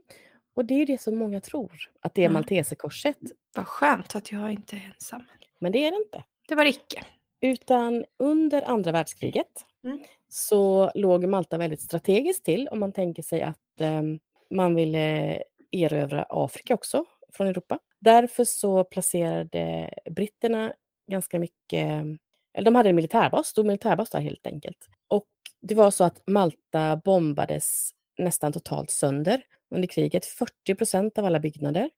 Och 0.56 0.66
det 0.66 0.74
är 0.74 0.78
ju 0.78 0.86
det 0.86 1.02
som 1.02 1.18
många 1.18 1.42
tror, 1.42 1.72
att 2.02 2.14
det 2.14 2.22
är 2.22 2.24
Ja. 2.24 2.32
malteserkorset. 2.32 3.18
Vad 3.56 3.68
skönt 3.68 4.16
att 4.16 4.32
jag 4.32 4.52
inte 4.52 4.76
är 4.76 4.92
ensam. 4.96 5.24
Men 5.60 5.72
det 5.72 5.86
är 5.88 5.92
det 5.92 5.98
inte. 5.98 6.24
Det 6.48 6.56
var 6.56 6.64
det 6.64 6.70
icke. 6.70 7.04
Utan 7.42 8.06
under 8.20 8.62
andra 8.70 8.92
världskriget 8.92 9.66
Mm. 9.84 10.00
så 10.30 10.92
låg 10.96 11.28
Malta 11.28 11.58
väldigt 11.58 11.82
strategiskt 11.82 12.46
till 12.46 12.68
om 12.68 12.80
man 12.80 12.92
tänker 12.92 13.24
sig 13.24 13.42
att 13.42 13.82
eh, 13.82 14.02
man 14.52 14.76
ville 14.76 15.44
erövra 15.72 16.26
Afrika 16.30 16.74
också 16.74 17.06
från 17.34 17.48
Europa. 17.48 17.80
Därför 18.00 18.44
så 18.46 18.84
placerade 18.84 19.90
britterna 20.10 20.74
ganska 21.08 21.40
mycket, 21.40 22.04
eller 22.54 22.66
de 22.66 22.76
hade 22.76 22.90
en 22.90 22.96
militärbas, 22.96 23.48
stor 23.48 23.64
militärbas 23.64 24.10
där 24.10 24.20
helt 24.20 24.48
enkelt. 24.48 24.88
Och 25.08 25.28
det 25.62 25.76
var 25.76 25.92
så 25.92 26.04
att 26.04 26.22
Malta 26.28 27.02
bombades 27.06 27.92
nästan 28.18 28.54
totalt 28.54 28.92
sönder 28.92 29.42
under 29.76 29.88
kriget. 29.88 30.26
40 30.26 30.76
procent 30.76 31.18
av 31.18 31.26
alla 31.26 31.40
byggnader 31.40 31.90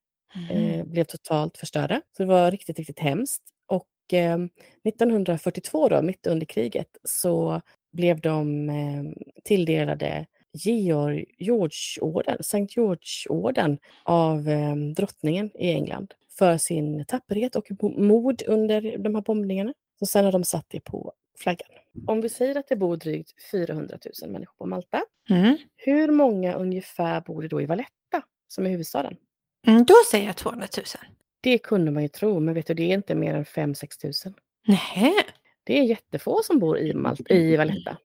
eh, 0.51 0.85
blev 0.85 1.03
totalt 1.03 1.57
förstörda. 1.57 2.01
Så 2.17 2.23
det 2.23 2.29
var 2.29 2.51
riktigt, 2.51 2.77
riktigt 2.77 2.99
hemskt. 2.99 3.43
Och 3.65 4.13
eh, 4.13 4.37
1942 4.83 5.89
då, 5.89 6.01
mitt 6.01 6.27
under 6.27 6.45
kriget, 6.45 6.97
så 7.03 7.61
blev 7.91 8.21
de 8.21 8.69
eh, 8.69 9.03
tilldelade 9.43 10.25
Georg, 10.53 11.25
Georgeorden, 11.37 12.37
Sankt 12.39 12.77
George-orden 12.77 13.77
av 14.03 14.49
eh, 14.49 14.75
drottningen 14.75 15.51
i 15.55 15.71
England 15.71 16.13
för 16.39 16.57
sin 16.57 17.05
tapperhet 17.05 17.55
och 17.55 17.67
mo- 17.69 17.99
mod 18.01 18.41
under 18.47 18.97
de 18.97 19.15
här 19.15 19.21
bombningarna. 19.21 19.73
Så 19.99 20.05
sen 20.05 20.25
har 20.25 20.31
de 20.31 20.43
satt 20.43 20.65
det 20.67 20.79
på 20.79 21.13
flaggan. 21.39 21.69
Om 22.07 22.21
vi 22.21 22.29
säger 22.29 22.55
att 22.57 22.67
det 22.67 22.75
bor 22.75 22.97
drygt 22.97 23.33
400 23.51 23.97
000 24.21 24.31
människor 24.31 24.53
på 24.57 24.65
Malta, 24.65 25.01
Mm. 25.29 25.57
hur 25.75 26.11
många 26.11 26.53
ungefär 26.53 27.21
bor 27.21 27.41
det 27.41 27.47
då 27.47 27.61
i 27.61 27.65
Valletta, 27.65 28.21
som 28.47 28.65
är 28.65 28.69
huvudstaden? 28.69 29.15
Mm, 29.67 29.85
då 29.85 29.93
säger 30.11 30.25
jag 30.25 30.35
200 30.35 30.67
000. 30.77 30.85
Det 31.41 31.57
kunde 31.57 31.91
man 31.91 32.03
ju 32.03 32.09
tro, 32.09 32.39
men 32.39 32.53
vet 32.53 32.67
du, 32.67 32.73
det 32.73 32.83
är 32.83 32.93
inte 32.93 33.15
mer 33.15 33.33
än 33.35 33.45
5-6 33.45 33.97
tusen. 34.01 34.33
Nej. 34.67 35.13
Det 35.63 35.79
är 35.79 35.83
jättefå 35.83 36.39
som 36.43 36.59
bor 36.59 36.77
i, 36.77 36.93
Mal- 36.93 37.31
i 37.31 37.57
Valletta. 37.57 37.97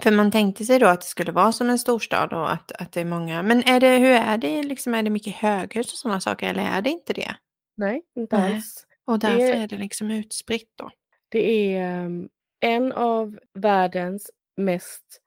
För 0.00 0.10
man 0.10 0.30
tänkte 0.30 0.64
sig 0.64 0.78
då 0.78 0.86
att 0.86 1.00
det 1.00 1.06
skulle 1.06 1.32
vara 1.32 1.52
som 1.52 1.70
en 1.70 1.78
storstad 1.78 2.32
och 2.32 2.52
att, 2.52 2.72
att 2.72 2.92
det 2.92 3.00
är 3.00 3.04
många. 3.04 3.42
Men 3.42 3.62
är 3.68 3.80
det, 3.80 3.96
hur 3.98 4.10
är 4.10 4.38
det? 4.38 4.62
Liksom, 4.62 4.94
är 4.94 5.02
det 5.02 5.10
mycket 5.10 5.34
höghus 5.34 5.92
och 5.92 5.98
sådana 5.98 6.20
saker 6.20 6.48
eller 6.50 6.62
är 6.62 6.82
det 6.82 6.90
inte 6.90 7.12
det? 7.12 7.36
Nej, 7.76 8.02
inte 8.16 8.36
Nej. 8.38 8.54
alls. 8.54 8.86
Och 9.04 9.18
därför 9.18 9.38
Det- 9.38 9.52
är 9.52 9.68
det 9.68 9.78
liksom 9.78 10.10
utspritt 10.10 10.72
då. 10.76 10.90
Det 11.28 11.74
är 11.74 12.04
um, 12.04 12.28
en 12.60 12.92
av 12.92 13.38
världens 13.54 14.30
mest, 14.56 15.20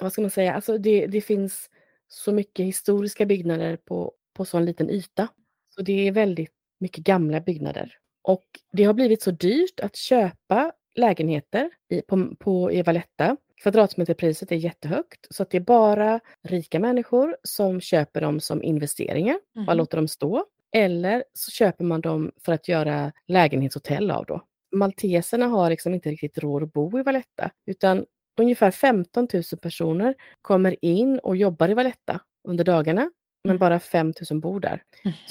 vad 0.00 0.12
ska 0.12 0.22
man 0.22 0.30
säga, 0.30 0.54
alltså 0.54 0.78
det, 0.78 1.06
det 1.06 1.20
finns 1.20 1.70
så 2.08 2.32
mycket 2.32 2.66
historiska 2.66 3.26
byggnader 3.26 3.76
på, 3.76 4.12
på 4.34 4.44
så 4.44 4.56
en 4.58 4.64
liten 4.64 4.90
yta. 4.90 5.28
Så 5.74 5.82
det 5.82 6.08
är 6.08 6.12
väldigt 6.12 6.52
mycket 6.80 7.04
gamla 7.04 7.40
byggnader. 7.40 7.98
Och 8.22 8.44
det 8.72 8.84
har 8.84 8.94
blivit 8.94 9.22
så 9.22 9.30
dyrt 9.30 9.80
att 9.80 9.96
köpa 9.96 10.72
lägenheter 10.94 11.70
i, 11.90 12.02
på, 12.02 12.34
på, 12.38 12.72
i 12.72 12.82
Valletta. 12.82 13.36
Kvadratmeterpriset 13.62 14.52
är 14.52 14.56
jättehögt 14.56 15.26
så 15.30 15.42
att 15.42 15.50
det 15.50 15.56
är 15.56 15.60
bara 15.60 16.20
rika 16.42 16.80
människor 16.80 17.36
som 17.42 17.80
köper 17.80 18.20
dem 18.20 18.40
som 18.40 18.62
investeringar 18.62 19.34
och 19.54 19.60
Mhm. 19.62 19.76
låter 19.76 19.96
dem 19.98 20.08
stå. 20.08 20.44
Eller 20.72 21.24
så 21.32 21.50
köper 21.50 21.84
man 21.84 22.00
dem 22.00 22.32
för 22.44 22.52
att 22.52 22.68
göra 22.68 23.12
lägenhetshotell 23.26 24.10
av 24.10 24.24
då. 24.26 24.42
Malteserna 24.72 25.46
har 25.46 25.70
liksom 25.70 25.94
inte 25.94 26.10
riktigt 26.10 26.38
råd 26.38 26.62
att 26.62 26.72
bo 26.72 26.98
i 26.98 27.02
Valletta 27.02 27.50
utan 27.66 28.06
ungefär 28.40 28.70
15 28.70 29.28
000 29.34 29.42
personer 29.62 30.14
kommer 30.42 30.84
in 30.84 31.18
och 31.18 31.36
jobbar 31.36 31.68
i 31.68 31.74
Valletta 31.74 32.20
under 32.48 32.64
dagarna 32.64 33.10
men 33.44 33.50
Mm. 33.50 33.58
bara 33.58 33.80
5 33.80 34.12
000 34.30 34.40
bor 34.40 34.60
där. 34.60 34.82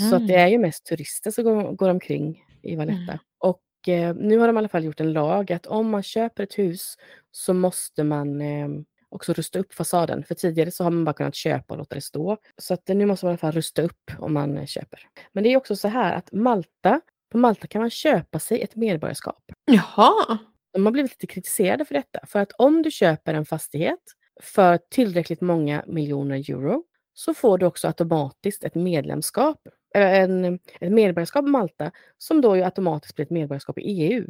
Så 0.09 0.15
att 0.15 0.27
det 0.27 0.35
är 0.35 0.47
ju 0.47 0.57
mest 0.57 0.85
turister 0.85 1.31
som 1.31 1.43
går, 1.43 1.71
går 1.71 1.89
omkring 1.89 2.43
i 2.61 2.75
Valletta. 2.75 3.11
Mm. 3.11 3.19
Och 3.37 3.61
eh, 3.87 4.15
nu 4.15 4.37
har 4.37 4.47
de 4.47 4.55
i 4.55 4.59
alla 4.59 4.67
fall 4.69 4.83
gjort 4.83 4.99
en 4.99 5.13
lag 5.13 5.51
att 5.51 5.65
om 5.65 5.89
man 5.89 6.03
köper 6.03 6.43
ett 6.43 6.57
hus 6.57 6.95
så 7.31 7.53
måste 7.53 8.03
man 8.03 8.41
eh, 8.41 8.67
också 9.15 9.33
rusta 9.33 9.59
upp 9.59 9.73
fasaden. 9.73 10.23
För 10.23 10.35
tidigare 10.35 10.71
så 10.71 10.83
har 10.83 10.91
man 10.91 11.05
bara 11.05 11.13
kunnat 11.13 11.35
köpa 11.35 11.73
och 11.73 11.77
låta 11.77 11.95
det 11.95 12.01
stå. 12.01 12.37
Så 12.57 12.73
att 12.73 12.89
eh, 12.89 12.95
nu 12.95 13.05
måste 13.05 13.25
man 13.25 13.31
i 13.31 13.33
alla 13.33 13.37
fall 13.37 13.51
rusta 13.51 13.81
upp 13.81 14.11
om 14.19 14.33
man 14.33 14.57
eh, 14.57 14.65
köper. 14.65 14.99
Men 15.31 15.43
det 15.43 15.53
är 15.53 15.57
också 15.57 15.75
så 15.75 15.87
här 15.87 16.13
att 16.15 16.31
Malta, 16.31 17.01
på 17.31 17.37
Malta 17.37 17.67
kan 17.67 17.81
man 17.81 17.89
köpa 17.89 18.39
sig 18.39 18.61
ett 18.61 18.75
medborgarskap. 18.75 19.43
Jaha. 19.65 20.37
De 20.73 20.85
har 20.85 20.91
blivit 20.91 21.11
lite 21.11 21.27
kritiserade 21.33 21.85
för 21.85 21.93
detta. 21.93 22.19
För 22.27 22.39
att 22.39 22.51
om 22.51 22.81
du 22.81 22.91
köper 22.91 23.33
en 23.33 23.45
fastighet 23.45 23.99
för 24.41 24.79
tillräckligt 24.89 25.41
många 25.41 25.83
miljoner 25.87 26.35
euro 26.49 26.83
så 27.13 27.33
får 27.33 27.57
du 27.57 27.65
också 27.65 27.87
automatiskt 27.87 28.63
ett 28.63 28.75
medlemskap, 28.75 29.67
eller 29.95 30.13
en, 30.23 30.59
ett 30.79 30.91
medborgarskap 30.91 31.45
i 31.45 31.49
Malta 31.49 31.91
som 32.17 32.41
då 32.41 32.55
ju 32.55 32.63
automatiskt 32.63 33.15
blir 33.15 33.25
ett 33.25 33.31
medborgarskap 33.31 33.77
i 33.79 33.81
EU. 33.81 34.27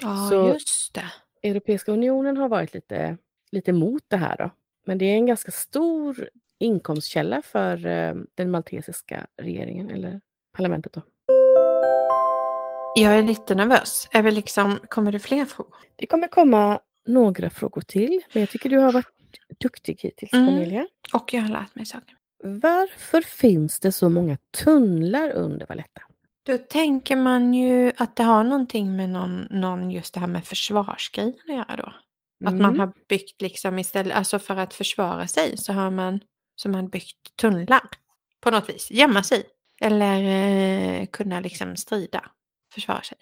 Ja, 0.00 0.26
Så- 0.30 0.48
just 0.48 0.94
det. 0.94 1.04
Europeiska 1.48 1.92
unionen 1.92 2.36
har 2.36 2.48
varit 2.48 2.74
lite, 2.74 3.16
lite 3.52 3.70
emot 3.70 4.02
det 4.08 4.16
här 4.16 4.36
då. 4.36 4.50
Men 4.86 4.98
det 4.98 5.04
är 5.04 5.14
en 5.14 5.26
ganska 5.26 5.50
stor 5.50 6.28
inkomstkälla 6.58 7.42
för 7.42 7.86
eh, 7.86 8.14
den 8.34 8.50
maltesiska 8.50 9.26
regeringen 9.42 9.90
eller 9.90 10.20
parlamentet 10.56 10.92
då. 10.92 11.02
Jag 12.94 13.18
är 13.18 13.22
lite 13.22 13.54
nervös. 13.54 14.08
Är 14.12 14.22
vi 14.22 14.30
liksom, 14.30 14.78
kommer 14.88 15.12
det 15.12 15.18
fler 15.18 15.44
frågor? 15.44 15.76
Det 15.96 16.06
kommer 16.06 16.28
komma 16.28 16.80
några 17.06 17.50
frågor 17.50 17.80
till, 17.80 18.20
men 18.32 18.40
jag 18.40 18.50
tycker 18.50 18.70
du 18.70 18.78
har 18.78 18.92
varit 18.92 19.06
duktig 19.60 19.98
hittills 20.00 20.32
Mm. 20.32 20.46
Cornelia. 20.46 20.86
Och 21.12 21.34
jag 21.34 21.42
har 21.42 21.48
lärt 21.48 21.74
mig 21.74 21.86
saker. 21.86 22.14
Varför 22.44 23.20
finns 23.20 23.80
det 23.80 23.92
så 23.92 24.08
många 24.08 24.36
tunnlar 24.64 25.30
under 25.30 25.66
Valletta? 25.66 26.00
Då 26.46 26.58
tänker 26.58 27.16
man 27.16 27.54
ju 27.54 27.92
att 27.96 28.16
det 28.16 28.22
har 28.22 28.44
någonting 28.44 28.96
med 28.96 29.10
någon, 29.10 29.46
någon 29.50 29.90
just 29.90 30.14
det 30.14 30.20
här 30.20 30.26
med 30.26 30.44
försvarsgrejen 30.44 31.34
att 31.48 31.54
göra 31.54 31.76
då. 31.76 31.92
Att 32.44 32.54
man 32.54 32.64
Mm. 32.64 32.78
har 32.80 32.92
byggt 33.08 33.42
liksom 33.42 33.78
istället, 33.78 34.16
alltså 34.16 34.38
för 34.38 34.56
att 34.56 34.74
försvara 34.74 35.26
sig 35.26 35.56
så 35.56 35.72
har 35.72 35.90
man, 35.90 36.20
så 36.56 36.68
man 36.68 36.88
byggt 36.88 37.36
tunnlar 37.40 37.80
på 38.40 38.50
något 38.50 38.68
vis, 38.68 38.90
gömma 38.90 39.22
sig. 39.22 39.42
Eller 39.80 40.22
eh, 41.00 41.06
kunna 41.06 41.40
liksom 41.40 41.76
strida, 41.76 42.24
försvara 42.74 43.02
sig. 43.02 43.18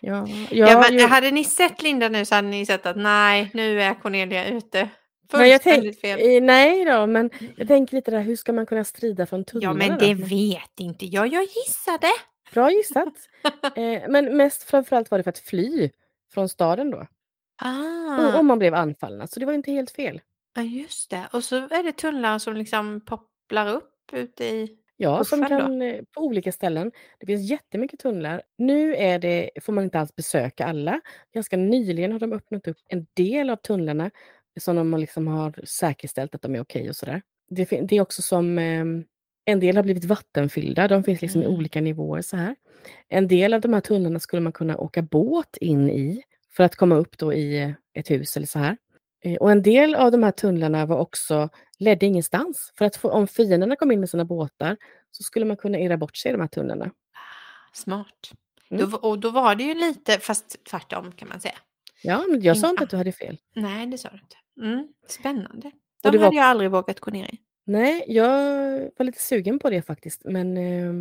Ja, 0.00 0.26
Ja, 0.28 0.46
ja, 0.50 0.84
men, 0.90 1.10
hade 1.10 1.30
ni 1.30 1.44
sett 1.44 1.82
Linda 1.82 2.08
nu 2.08 2.24
så 2.24 2.34
hade 2.34 2.48
ni 2.48 2.66
sett 2.66 2.86
att 2.86 2.96
nej, 2.96 3.50
nu 3.54 3.82
är 3.82 3.94
Cornelia 3.94 4.46
ute. 4.46 4.88
Nej, 5.32 5.50
jag 5.50 5.62
tänk, 5.62 6.00
fel. 6.00 6.42
nej 6.42 6.84
då, 6.84 7.06
men 7.06 7.30
jag 7.56 7.68
tänker 7.68 7.96
lite 7.96 8.10
där, 8.10 8.20
hur 8.20 8.36
ska 8.36 8.52
man 8.52 8.66
kunna 8.66 8.84
strida 8.84 9.26
från 9.26 9.40
Ja, 9.40 9.44
tunnlarna? 9.44 9.74
men 9.78 9.90
då? 9.90 10.06
det 10.06 10.14
vet 10.14 10.80
inte 10.80 11.06
jag. 11.06 11.26
Jag 11.26 11.42
gissade. 11.42 12.06
Bra 12.52 12.70
gissat. 12.70 13.14
eh, 13.76 14.02
men 14.08 14.36
mest 14.36 14.62
framförallt 14.62 15.10
var 15.10 15.18
det 15.18 15.24
för 15.24 15.30
att 15.30 15.38
fly 15.38 15.90
från 16.34 16.48
staden 16.48 16.90
då. 16.90 17.06
Ah, 17.56 18.38
om 18.38 18.46
man 18.46 18.58
blev 18.58 18.74
anfallna, 18.74 19.26
så 19.26 19.40
det 19.40 19.46
var 19.46 19.52
inte 19.52 19.70
helt 19.72 19.90
fel. 19.90 20.20
ja, 20.56 20.62
just 20.62 21.10
det. 21.10 21.28
Och 21.32 21.44
så 21.44 21.56
är 21.56 21.82
det 21.82 21.92
tunnlar 21.92 22.38
som 22.38 22.56
liksom 22.56 23.00
popplar 23.06 23.68
upp 23.74 23.92
ute 24.12 24.44
i... 24.44 24.76
Ja, 24.96 25.24
som 25.24 25.40
då? 25.40 25.46
kan 25.48 25.82
eh, 25.82 26.02
på 26.12 26.20
olika 26.20 26.52
ställen. 26.52 26.92
Det 27.20 27.26
finns 27.26 27.50
jättemycket 27.50 28.00
tunnlar. 28.00 28.42
Nu 28.58 28.94
är 28.96 29.18
det, 29.18 29.50
får 29.62 29.72
man 29.72 29.84
inte 29.84 30.00
alls 30.00 30.16
besöka 30.16 30.66
alla. 30.66 31.00
Ganska 31.34 31.56
nyligen 31.56 32.12
har 32.12 32.18
de 32.18 32.32
öppnat 32.32 32.68
upp 32.68 32.76
en 32.88 33.06
del 33.14 33.50
av 33.50 33.56
tunnlarna 33.56 34.10
som 34.60 34.76
de 34.76 34.94
liksom 35.00 35.26
har 35.26 35.64
säkerställt 35.66 36.34
att 36.34 36.42
de 36.42 36.54
är 36.54 36.60
okej 36.60 36.88
och 36.88 36.96
sådär. 36.96 37.22
Det, 37.50 37.64
det 37.64 37.96
är 37.96 38.00
också 38.00 38.22
som 38.22 38.58
eh, 38.58 38.84
en 39.44 39.60
del 39.60 39.76
har 39.76 39.82
blivit 39.82 40.04
vattenfyllda. 40.04 40.88
De 40.88 41.04
finns 41.04 41.22
liksom 41.22 41.42
i 41.42 41.44
Mm. 41.44 41.56
olika 41.58 41.80
nivåer 41.80 42.22
så 42.22 42.36
här. 42.36 42.56
En 43.08 43.28
del 43.28 43.54
av 43.54 43.60
de 43.60 43.72
här 43.74 43.80
tunnlarna 43.80 44.18
skulle 44.20 44.42
man 44.42 44.52
kunna 44.52 44.76
åka 44.78 45.02
båt 45.02 45.56
in 45.60 45.90
i 45.90 46.22
för 46.56 46.64
att 46.64 46.76
komma 46.76 46.94
upp 46.94 47.18
då 47.18 47.32
i 47.32 47.62
eh, 47.62 47.70
ett 47.94 48.10
hus 48.10 48.36
eller 48.36 48.46
så 48.46 48.58
här. 48.58 48.76
Eh, 49.24 49.36
Och 49.36 49.50
en 49.50 49.62
del 49.62 49.94
av 49.94 50.10
de 50.12 50.22
här 50.22 50.30
tunnlarna 50.32 50.86
var 50.86 50.98
också, 50.98 51.48
ledde 51.78 52.06
ingenstans. 52.06 52.72
För 52.78 52.84
att 52.84 52.96
få, 52.96 53.10
om 53.10 53.26
fienderna 53.28 53.76
kom 53.76 53.92
in 53.92 54.00
med 54.00 54.10
sina 54.10 54.24
båtar 54.24 54.76
så 55.10 55.22
skulle 55.22 55.46
man 55.46 55.56
kunna 55.56 55.78
irra 55.78 55.96
bort 55.96 56.16
sig 56.16 56.28
i 56.28 56.32
de 56.32 56.40
här 56.40 56.48
tunnlarna. 56.48 56.90
Smart. 57.72 58.30
Mm. 58.70 58.90
Då, 58.90 58.96
och 58.96 59.18
då 59.18 59.30
var 59.30 59.54
det 59.54 59.62
ju 59.64 59.74
lite, 59.74 60.18
fast 60.18 60.64
tvärtom 60.64 61.12
kan 61.12 61.28
man 61.28 61.40
säga. 61.40 61.54
Ja, 62.02 62.24
men 62.28 62.42
jag 62.42 62.58
sa 62.58 62.70
inte 62.70 62.84
att 62.84 62.90
du 62.90 62.96
hade 62.96 63.12
fel. 63.12 63.38
Nej, 63.54 63.86
det 63.86 63.98
sa 63.98 64.08
du 64.08 64.18
inte. 64.18 64.36
Mm, 64.72 64.88
spännande. 65.08 65.70
De 66.02 66.10
det 66.10 66.18
var- 66.18 66.24
hade 66.24 66.36
jag 66.36 66.44
aldrig 66.44 66.70
vågat 66.70 67.00
gå 67.00 67.10
ner 67.10 67.24
i. 67.34 67.38
Nej, 67.64 68.04
jag 68.08 68.30
var 68.96 69.04
lite 69.04 69.20
sugen 69.20 69.58
på 69.58 69.70
det 69.70 69.82
faktiskt, 69.82 70.24
men 70.24 70.56
eh, 70.56 70.92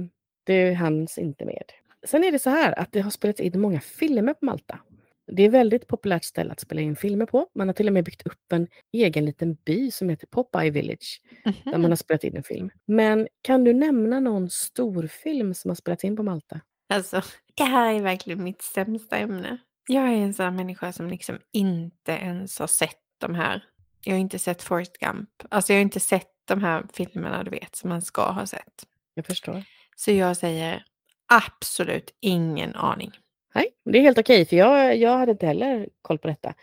det 0.43 0.73
hanns 0.73 1.17
inte 1.17 1.45
med. 1.45 1.63
Sen 2.07 2.23
är 2.23 2.31
det 2.31 2.39
så 2.39 2.49
här 2.49 2.79
att 2.79 2.91
det 2.91 2.99
har 3.01 3.11
spelats 3.11 3.39
in 3.39 3.59
många 3.61 3.79
filmer 3.79 4.33
på 4.33 4.45
Malta. 4.45 4.79
Det 5.27 5.43
är 5.43 5.47
ett 5.47 5.53
väldigt 5.53 5.87
populärt 5.87 6.23
ställe 6.23 6.51
att 6.51 6.59
spela 6.59 6.81
in 6.81 6.95
filmer 6.95 7.25
på. 7.25 7.47
Man 7.55 7.67
har 7.67 7.73
till 7.73 7.87
och 7.87 7.93
med 7.93 8.03
byggt 8.05 8.27
upp 8.27 8.51
en 8.53 8.67
egen 8.93 9.25
liten 9.25 9.53
by 9.65 9.91
som 9.91 10.09
heter 10.09 10.27
Popeye 10.27 10.71
Village, 10.71 11.21
där 11.43 11.53
Mhm. 11.71 11.81
man 11.81 11.91
har 11.91 11.95
spelat 11.95 12.23
in 12.23 12.37
en 12.37 12.43
film. 12.43 12.69
Men 12.87 13.27
kan 13.41 13.63
du 13.63 13.73
nämna 13.73 14.19
någon 14.19 14.49
storfilm 14.49 15.53
som 15.53 15.69
har 15.69 15.75
spelats 15.75 16.03
in 16.03 16.15
på 16.15 16.23
Malta? 16.23 16.61
Alltså, 16.89 17.21
det 17.55 17.63
här 17.63 17.93
är 17.93 18.01
verkligen 18.01 18.43
mitt 18.43 18.61
sämsta 18.61 19.17
ämne. 19.17 19.57
Jag 19.87 20.03
är 20.03 20.11
en 20.17 20.33
sån 20.33 20.55
människa 20.55 20.91
som 20.91 21.07
liksom 21.07 21.39
inte 21.53 22.11
ens 22.11 22.59
har 22.59 22.67
sett 22.67 22.99
de 23.17 23.35
här. 23.35 23.63
Jag 24.03 24.13
har 24.13 24.19
inte 24.19 24.39
sett 24.39 24.61
Forrest 24.63 24.97
Gump. 24.97 25.29
Alltså 25.49 25.73
jag 25.73 25.77
har 25.77 25.81
inte 25.81 25.99
sett 25.99 26.27
de 26.47 26.61
här 26.61 26.85
filmerna 26.93 27.43
du 27.43 27.51
vet 27.51 27.75
som 27.75 27.89
man 27.89 28.01
ska 28.01 28.31
ha 28.31 28.45
sett. 28.45 28.83
Jag 29.13 29.25
förstår. 29.25 29.63
Så 29.95 30.11
jag 30.11 30.37
säger 30.37 30.83
absolut 31.33 32.11
ingen 32.21 32.75
aning. 32.75 33.11
Nej, 33.55 33.67
det 33.85 33.97
är 33.97 34.01
helt 34.01 34.17
okej, 34.17 34.45
för 34.45 34.55
jag, 34.55 34.97
jag 34.97 35.17
hade 35.17 35.31
inte 35.31 35.45
heller 35.45 35.89
koll 36.01 36.17
på 36.17 36.27
detta. 36.27 36.53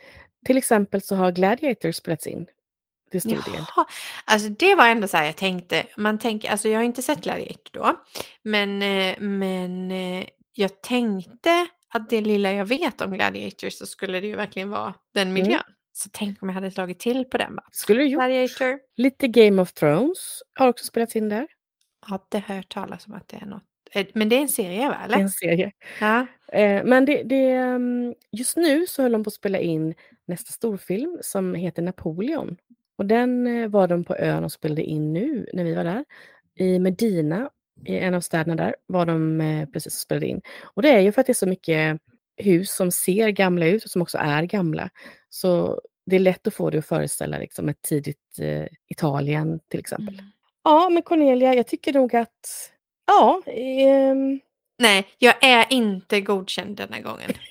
Till 0.46 0.56
exempel 0.56 1.02
så 1.02 1.16
har 1.16 1.32
Gladiator 1.32 1.92
spelats 1.92 2.26
in 2.26 2.46
till 3.10 3.20
stor 3.20 3.30
del. 3.30 3.64
Jaha, 3.76 3.86
alltså 4.24 4.48
det 4.48 4.74
var 4.74 4.88
ändå 4.88 5.08
så 5.08 5.16
här 5.16 5.24
jag 5.24 5.36
tänkte. 5.36 5.86
Man 5.96 6.18
tänker, 6.18 6.50
alltså 6.50 6.68
jag 6.68 6.78
har 6.78 6.84
inte 6.84 7.02
sett 7.02 7.20
Gladiator 7.24 7.70
då, 7.72 8.02
men, 8.42 8.82
eh, 8.82 9.20
men 9.20 9.90
eh, 9.90 10.26
jag 10.52 10.82
tänkte 10.82 11.66
att 11.88 12.10
det 12.10 12.20
lilla 12.20 12.52
jag 12.52 12.64
vet 12.64 13.00
om 13.00 13.12
Gladiator 13.12 13.70
så 13.70 13.86
skulle 13.86 14.20
det 14.20 14.26
ju 14.26 14.36
verkligen 14.36 14.70
vara 14.70 14.94
den 15.14 15.32
miljön. 15.32 15.62
Så 15.92 16.08
tänk 16.12 16.42
om 16.42 16.48
jag 16.48 16.54
hade 16.54 16.70
slagit 16.70 16.98
till 16.98 17.24
på 17.24 17.38
den. 17.38 17.56
Bara. 17.56 17.66
Skulle 17.72 18.02
du 18.02 18.08
gjort. 18.08 18.20
Gladiator, 18.20 18.78
Lite 18.96 19.28
Game 19.28 19.62
of 19.62 19.72
Thrones 19.72 20.42
har 20.54 20.68
också 20.68 20.84
spelats 20.84 21.16
in 21.16 21.28
där. 21.28 21.46
ja 22.08 22.26
det 22.30 22.38
har 22.38 22.54
jag 22.54 22.56
hört 22.56 22.72
talas 22.72 23.06
om 23.06 23.14
att 23.14 23.28
det 23.28 23.36
är 23.36 23.46
något. 23.46 23.62
Men 24.14 24.28
det 24.28 24.36
är 24.36 24.40
en 24.40 24.48
serie 24.48 24.88
va? 24.88 24.96
Det 24.98 25.02
är 25.02 25.04
Eller? 25.04 25.18
en 25.18 25.30
serie. 25.30 25.72
Ja. 26.00 26.26
Eh, 26.52 26.84
men 26.84 27.04
det, 27.04 27.22
det, 27.22 27.50
ehm, 27.50 28.14
just 28.32 28.56
nu 28.56 28.86
så 28.86 29.02
höll 29.02 29.12
de 29.12 29.24
på 29.24 29.28
att 29.28 29.34
spela 29.34 29.58
in 29.58 29.94
nästa 30.26 30.52
storfilm 30.52 31.18
som 31.20 31.54
heter 31.54 31.82
Napoleon. 31.82 32.56
Och 32.96 33.06
den 33.06 33.46
eh, 33.46 33.68
var 33.68 33.88
de 33.88 34.04
på 34.04 34.16
ön 34.16 34.44
och 34.44 34.52
spelade 34.52 34.82
in 34.82 35.12
nu 35.12 35.46
när 35.52 35.64
vi 35.64 35.74
var 35.74 35.84
där. 35.84 36.04
I 36.54 36.78
Medina, 36.78 37.50
i 37.84 37.98
en 37.98 38.14
av 38.14 38.20
städerna 38.20 38.54
där, 38.54 38.76
var 38.86 39.06
de 39.06 39.40
eh, 39.40 39.68
precis 39.68 39.94
och 39.94 40.00
spelade 40.00 40.26
in. 40.26 40.40
Och 40.62 40.82
det 40.82 40.88
är 40.88 41.00
ju 41.00 41.12
för 41.12 41.20
att 41.20 41.26
det 41.26 41.32
är 41.32 41.34
så 41.34 41.48
mycket 41.48 42.00
hus 42.36 42.74
som 42.76 42.90
ser 42.90 43.28
gamla 43.28 43.66
ut 43.66 43.84
och 43.84 43.90
som 43.90 44.02
också 44.02 44.18
är 44.18 44.42
gamla. 44.42 44.90
Så 45.28 45.80
det 46.06 46.16
är 46.16 46.20
lätt 46.20 46.46
att 46.46 46.54
få 46.54 46.70
det 46.70 46.78
att 46.78 46.86
föreställa 46.86 47.38
liksom, 47.38 47.68
ett 47.68 47.82
tidigt 47.82 48.38
eh, 48.40 48.66
Italien 48.88 49.60
till 49.68 49.80
exempel. 49.80 50.14
Mm. 50.14 50.26
Ja, 50.64 50.88
men 50.88 51.02
Cornelia, 51.02 51.54
jag 51.54 51.66
tycker 51.66 51.92
nog 51.92 52.16
att 52.16 52.71
Ja, 53.06 53.42
ehm, 53.46 54.40
Nej, 54.78 55.06
jag 55.18 55.34
är 55.44 55.66
inte 55.70 56.20
godkänd 56.20 56.76
denna 56.76 57.00
gången. 57.00 57.32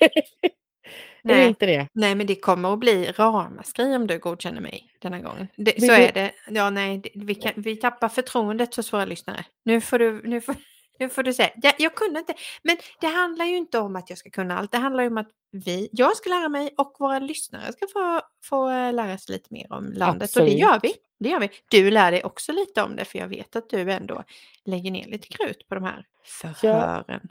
Är 1.24 1.36
det 1.36 1.46
inte 1.48 1.66
det? 1.66 1.88
Nej, 1.92 2.14
men 2.14 2.26
det 2.26 2.34
kommer 2.34 2.72
att 2.72 2.78
bli 2.78 3.06
ramaskri 3.12 3.96
om 3.96 4.06
du 4.06 4.18
godkänner 4.18 4.60
mig 4.60 4.92
denna 4.98 5.20
gången. 5.20 5.48
Det, 5.56 5.80
så 5.80 5.92
är 5.92 6.12
det. 6.12 6.32
Ja, 6.50 6.70
nej, 6.70 6.98
det- 6.98 7.10
vi, 7.14 7.34
kan, 7.34 7.52
vi 7.56 7.76
tappar 7.76 8.08
förtroendet 8.08 8.74
hos 8.76 8.92
våra 8.92 9.04
lyssnare. 9.04 9.44
Nu 9.64 9.80
får 9.80 9.98
du, 9.98 10.22
nu 10.24 10.40
får, 10.40 10.54
nu 11.02 11.08
får 11.08 11.22
du 11.22 11.34
säga, 11.34 11.50
ja, 11.62 11.72
jag 11.78 11.94
kunde 11.94 12.20
inte. 12.20 12.34
Men 12.62 12.76
det 13.00 13.06
handlar 13.06 13.44
ju 13.44 13.56
inte 13.56 13.78
om 13.78 13.96
att 13.96 14.10
jag 14.10 14.18
ska 14.18 14.30
kunna 14.30 14.58
allt. 14.58 14.72
Det 14.72 14.78
handlar 14.78 15.02
ju 15.02 15.10
om 15.10 15.18
att 15.18 15.30
vi, 15.52 15.88
jag 15.92 16.16
ska 16.16 16.30
lära 16.30 16.48
mig 16.48 16.74
och 16.76 16.96
våra 16.98 17.18
lyssnare 17.18 17.72
ska 17.72 17.86
få, 17.92 18.20
få 18.44 18.70
eh, 18.70 18.92
lära 18.92 19.18
sig 19.18 19.32
lite 19.32 19.48
mer 19.50 19.72
om 19.72 19.92
landet. 19.92 20.36
Och 20.36 20.42
det 20.42 20.52
Absolut. 20.52 20.58
gör 20.58 20.80
vi. 20.82 20.94
Det 21.20 21.28
gör 21.28 21.40
vi. 21.40 21.50
Du 21.68 21.90
lär 21.90 22.10
dig 22.10 22.24
också 22.24 22.52
lite 22.52 22.82
om 22.82 22.96
det, 22.96 23.04
för 23.04 23.18
jag 23.18 23.28
vet 23.28 23.56
att 23.56 23.70
du 23.70 23.92
ändå 23.92 24.24
lägger 24.64 24.90
ner 24.90 25.06
lite 25.06 25.28
krut 25.28 25.68
på 25.68 25.74
de 25.74 25.84
här 25.84 26.06
förhören. 26.24 27.28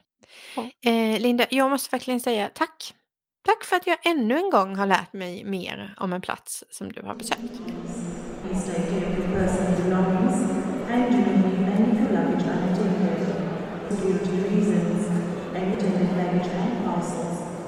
Ja. 0.56 0.92
Eh, 0.92 1.20
Linda, 1.20 1.46
jag 1.50 1.70
måste 1.70 1.96
verkligen 1.96 2.20
säga 2.20 2.50
tack. 2.54 2.94
Tack 3.46 3.64
för 3.64 3.76
att 3.76 3.88
jag 3.88 3.98
ännu 4.06 4.38
en 4.38 4.50
gång 4.50 4.76
har 4.76 4.86
lärt 4.86 5.14
mig 5.14 5.44
mer 5.44 5.96
om 5.98 6.14
en 6.14 6.22
plats 6.22 6.64
som 6.70 6.92
du 6.92 7.02
har 7.02 7.16
besökt. 7.16 7.62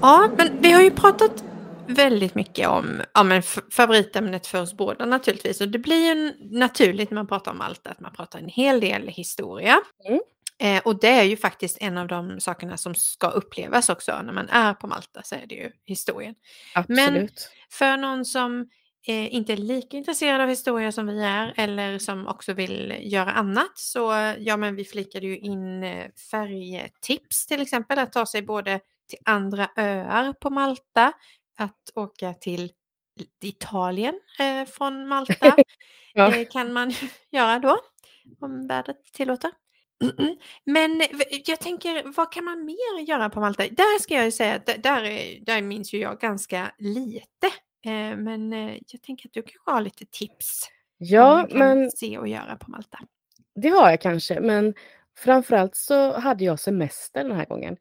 Ja, 0.01 0.29
men 0.37 0.61
vi 0.61 0.71
har 0.71 0.81
ju 0.81 0.91
pratat 0.91 1.43
väldigt 1.87 2.35
mycket 2.35 2.67
om 2.67 3.01
ja, 3.13 3.23
men 3.23 3.43
favoritämnet 3.71 4.47
för 4.47 4.61
oss 4.61 4.73
båda 4.73 5.05
naturligtvis. 5.05 5.61
Och 5.61 5.67
det 5.67 5.79
blir 5.79 6.15
ju 6.15 6.33
naturligt 6.57 7.09
när 7.09 7.15
man 7.15 7.27
pratar 7.27 7.51
om 7.51 7.61
allt 7.61 7.87
att 7.87 7.99
man 7.99 8.13
pratar 8.13 8.39
en 8.39 8.49
hel 8.49 8.79
del 8.79 9.07
historia. 9.07 9.79
Mm. 10.07 10.19
Eh, 10.59 10.81
och 10.85 10.99
det 10.99 11.07
är 11.07 11.23
ju 11.23 11.37
faktiskt 11.37 11.77
en 11.81 11.97
av 11.97 12.07
de 12.07 12.39
sakerna 12.39 12.77
som 12.77 12.95
ska 12.95 13.27
upplevas 13.27 13.89
också 13.89 14.21
när 14.21 14.33
man 14.33 14.49
är 14.49 14.73
på 14.73 14.87
Malta 14.87 15.21
så 15.23 15.35
är 15.35 15.45
det 15.47 15.55
ju 15.55 15.71
historien. 15.85 16.35
Absolut. 16.75 17.49
För 17.71 17.97
någon 17.97 18.25
som 18.25 18.69
eh, 19.07 19.35
inte 19.35 19.53
är 19.53 19.57
lika 19.57 19.97
intresserad 19.97 20.41
av 20.41 20.49
historia 20.49 20.91
som 20.91 21.07
vi 21.07 21.23
är 21.23 21.53
eller 21.57 21.99
som 21.99 22.27
också 22.27 22.53
vill 22.53 22.97
göra 23.01 23.31
annat 23.31 23.71
så 23.77 24.33
ja 24.39 24.57
men 24.57 24.75
vi 24.75 24.85
flikade 24.85 25.27
ju 25.27 25.37
in 25.39 25.83
eh, 25.83 26.05
färjetips 26.31 27.45
till 27.47 27.61
exempel 27.61 27.99
att 27.99 28.13
ta 28.13 28.25
sig 28.25 28.41
både 28.41 28.79
till 29.09 29.19
andra 29.25 29.69
öar 29.77 30.33
på 30.33 30.49
Malta, 30.49 31.13
att 31.57 31.91
åka 31.95 32.33
till 32.33 32.71
Italien 33.43 34.19
eh, 34.39 34.65
från 34.69 35.07
Malta 35.07 35.55
Ja. 36.13 36.35
eh, 36.35 36.47
kan 36.47 36.73
man 36.73 36.93
göra 37.31 37.59
då 37.59 37.79
om 38.41 38.67
vädret 38.67 39.03
tillåter. 39.13 39.51
Men 40.65 41.01
jag 41.45 41.59
tänker, 41.59 42.03
vad 42.15 42.31
kan 42.31 42.45
man 42.45 42.65
mer 42.65 43.01
göra 43.07 43.29
på 43.29 43.39
Malta? 43.39 43.63
Där 43.63 43.99
ska 43.99 44.13
jag 44.15 44.25
ju 44.25 44.31
säga 44.31 44.55
att 44.55 44.65
där, 44.65 45.03
är- 45.03 45.39
där 45.45 45.61
minns 45.61 45.93
ju 45.93 45.97
jag 45.97 46.19
ganska 46.19 46.71
lite. 46.77 47.47
Eh, 47.85 48.17
Men 48.17 48.53
eh, 48.53 48.77
jag 48.87 49.01
tänker 49.01 49.29
att 49.29 49.33
du 49.33 49.41
kanske 49.41 49.71
har 49.71 49.81
lite 49.81 50.05
tips. 50.05 50.69
Ja, 50.97 51.47
kan 51.49 51.59
men 51.59 51.91
se 51.91 52.17
och 52.17 52.27
göra 52.27 52.55
på 52.55 52.71
Malta. 52.71 52.99
det 53.55 53.69
har 53.69 53.89
jag 53.89 54.01
kanske. 54.01 54.39
Men 54.39 54.73
framförallt 55.17 55.75
så 55.75 56.19
hade 56.19 56.43
jag 56.43 56.59
semester 56.59 57.23
den 57.23 57.37
här 57.37 57.45
gången. 57.45 57.77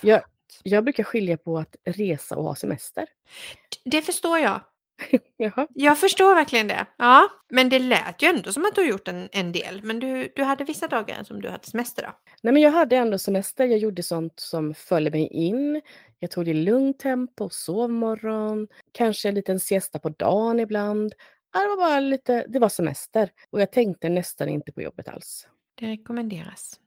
Jag, 0.00 0.22
jag 0.62 0.84
brukar 0.84 1.04
skilja 1.04 1.36
på 1.36 1.58
att 1.58 1.76
resa 1.84 2.36
och 2.36 2.44
ha 2.44 2.54
semester. 2.54 3.06
Det 3.84 4.02
förstår 4.02 4.38
jag. 4.38 4.60
Jag 5.74 5.98
förstår 5.98 6.34
verkligen 6.34 6.68
det. 6.68 6.86
Ja, 6.96 7.28
men 7.48 7.68
det 7.68 7.78
lät 7.78 8.22
ju 8.22 8.28
ändå 8.28 8.52
som 8.52 8.64
att 8.64 8.74
du 8.74 8.80
har 8.80 8.88
gjort 8.88 9.08
en, 9.08 9.28
en 9.32 9.52
del. 9.52 9.80
Men 9.82 9.98
du, 9.98 10.32
du 10.36 10.42
hade 10.42 10.64
vissa 10.64 10.88
dagar 10.88 11.24
som 11.24 11.40
du 11.40 11.48
hade 11.48 11.66
semester 11.66 12.02
då? 12.02 12.08
Nej, 12.42 12.52
men 12.52 12.62
jag 12.62 12.70
hade 12.70 12.96
ändå 12.96 13.18
semester. 13.18 13.64
Jag 13.66 13.78
gjorde 13.78 14.02
sånt 14.02 14.40
som 14.40 14.74
följde 14.74 15.10
mig 15.10 15.26
in. 15.26 15.82
Jag 16.18 16.30
tog 16.30 16.44
det 16.44 16.50
i 16.50 16.54
lugnt 16.54 16.98
tempo, 16.98 17.48
sovmorgon, 17.48 18.68
kanske 18.92 19.28
en 19.28 19.34
liten 19.34 19.60
siesta 19.60 19.98
på 19.98 20.08
dagen 20.08 20.60
ibland. 20.60 21.14
Ja, 21.52 21.60
det 21.60 21.68
var 21.68 21.76
bara 21.76 22.00
lite, 22.00 22.46
det 22.48 22.58
var 22.58 22.68
semester. 22.68 23.30
Och 23.50 23.60
jag 23.60 23.72
tänkte 23.72 24.08
nästan 24.08 24.48
inte 24.48 24.72
på 24.72 24.82
jobbet 24.82 25.08
alls. 25.08 25.48
Det 25.74 25.86
rekommenderas. 25.86 26.80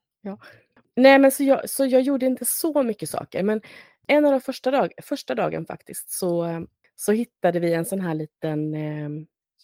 Nej, 0.96 1.18
men 1.18 1.30
så 1.30 1.44
jag, 1.44 1.70
så 1.70 1.86
jag 1.86 2.02
gjorde 2.02 2.26
inte 2.26 2.44
så 2.44 2.82
mycket 2.82 3.10
saker. 3.10 3.42
Men 3.42 3.60
en 4.06 4.24
av 4.24 4.32
de 4.32 4.40
första, 4.40 4.70
dag, 4.70 4.92
första 5.02 5.34
dagen 5.34 5.66
faktiskt 5.66 6.10
så, 6.10 6.44
eh, 6.44 6.60
så 7.00 7.12
hittade 7.12 7.60
vi 7.60 7.72
en 7.72 7.84
sån 7.84 8.00
här 8.00 8.14
liten, 8.14 8.74
eh, 8.74 9.08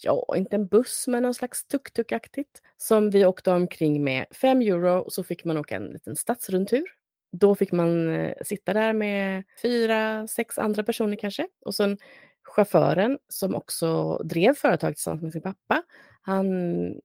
ja, 0.02 0.36
inte 0.36 0.56
en 0.56 0.66
buss, 0.66 1.04
men 1.08 1.22
någon 1.22 1.34
slags 1.34 1.66
tuk-tuk-aktigt 1.66 2.62
som 2.76 3.10
vi 3.10 3.26
åkte 3.26 3.50
omkring 3.50 4.04
med. 4.04 4.26
Fem 4.30 4.60
euro 4.60 4.98
och 4.98 5.12
så 5.12 5.24
fick 5.24 5.44
man 5.44 5.56
åka 5.56 5.76
en 5.76 5.86
liten 5.86 6.16
stadsrundtur. 6.16 6.84
Då 7.32 7.54
fick 7.54 7.72
man 7.72 8.08
eh, 8.14 8.32
sitta 8.44 8.72
där 8.72 8.92
med 8.92 9.44
fyra, 9.62 10.26
sex 10.28 10.58
andra 10.58 10.82
personer 10.82 11.16
kanske. 11.16 11.48
Och 11.64 11.74
sen 11.74 11.98
chauffören 12.42 13.18
som 13.28 13.54
också 13.54 14.18
drev 14.18 14.54
företaget 14.54 14.96
tillsammans 14.96 15.22
med 15.22 15.32
sin 15.32 15.42
pappa. 15.42 15.82
Han 16.22 16.46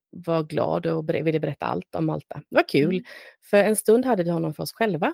var 0.09 0.43
glad 0.43 0.86
och 0.86 1.09
ville 1.09 1.39
berätta 1.39 1.65
allt 1.65 1.95
om 1.95 2.05
Malta. 2.05 2.41
Det 2.49 2.55
var 2.55 2.67
kul. 2.67 2.93
Mm. 2.95 3.03
För 3.41 3.57
en 3.57 3.75
stund 3.75 4.05
hade 4.05 4.23
vi 4.23 4.29
honom 4.29 4.53
för 4.53 4.63
oss 4.63 4.73
själva 4.73 5.13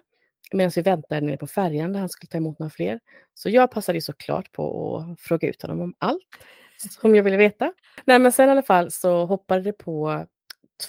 medan 0.53 0.71
vi 0.75 0.81
väntade 0.81 1.21
nere 1.21 1.37
på 1.37 1.47
färjan 1.47 1.93
där 1.93 1.99
han 1.99 2.09
skulle 2.09 2.29
ta 2.29 2.37
emot 2.37 2.59
några 2.59 2.69
fler. 2.69 2.99
Så 3.33 3.49
jag 3.49 3.71
passade 3.71 3.97
ju 3.97 4.01
såklart 4.01 4.51
på 4.51 4.97
att 4.97 5.21
fråga 5.21 5.47
ut 5.47 5.61
honom 5.61 5.81
om 5.81 5.93
allt 5.97 6.23
som 6.77 7.15
jag 7.15 7.23
ville 7.23 7.37
veta. 7.37 7.73
Nej, 8.05 8.19
men 8.19 8.31
sen 8.31 8.49
i 8.49 8.51
alla 8.51 8.63
fall 8.63 8.91
så 8.91 9.25
hoppade 9.25 9.61
det 9.61 9.73
på 9.73 10.25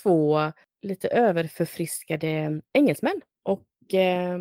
två 0.03 0.53
lite 0.83 1.09
överförfriskade 1.09 2.61
engelsmän 2.73 3.21
och 3.43 3.95
eh, 3.95 4.39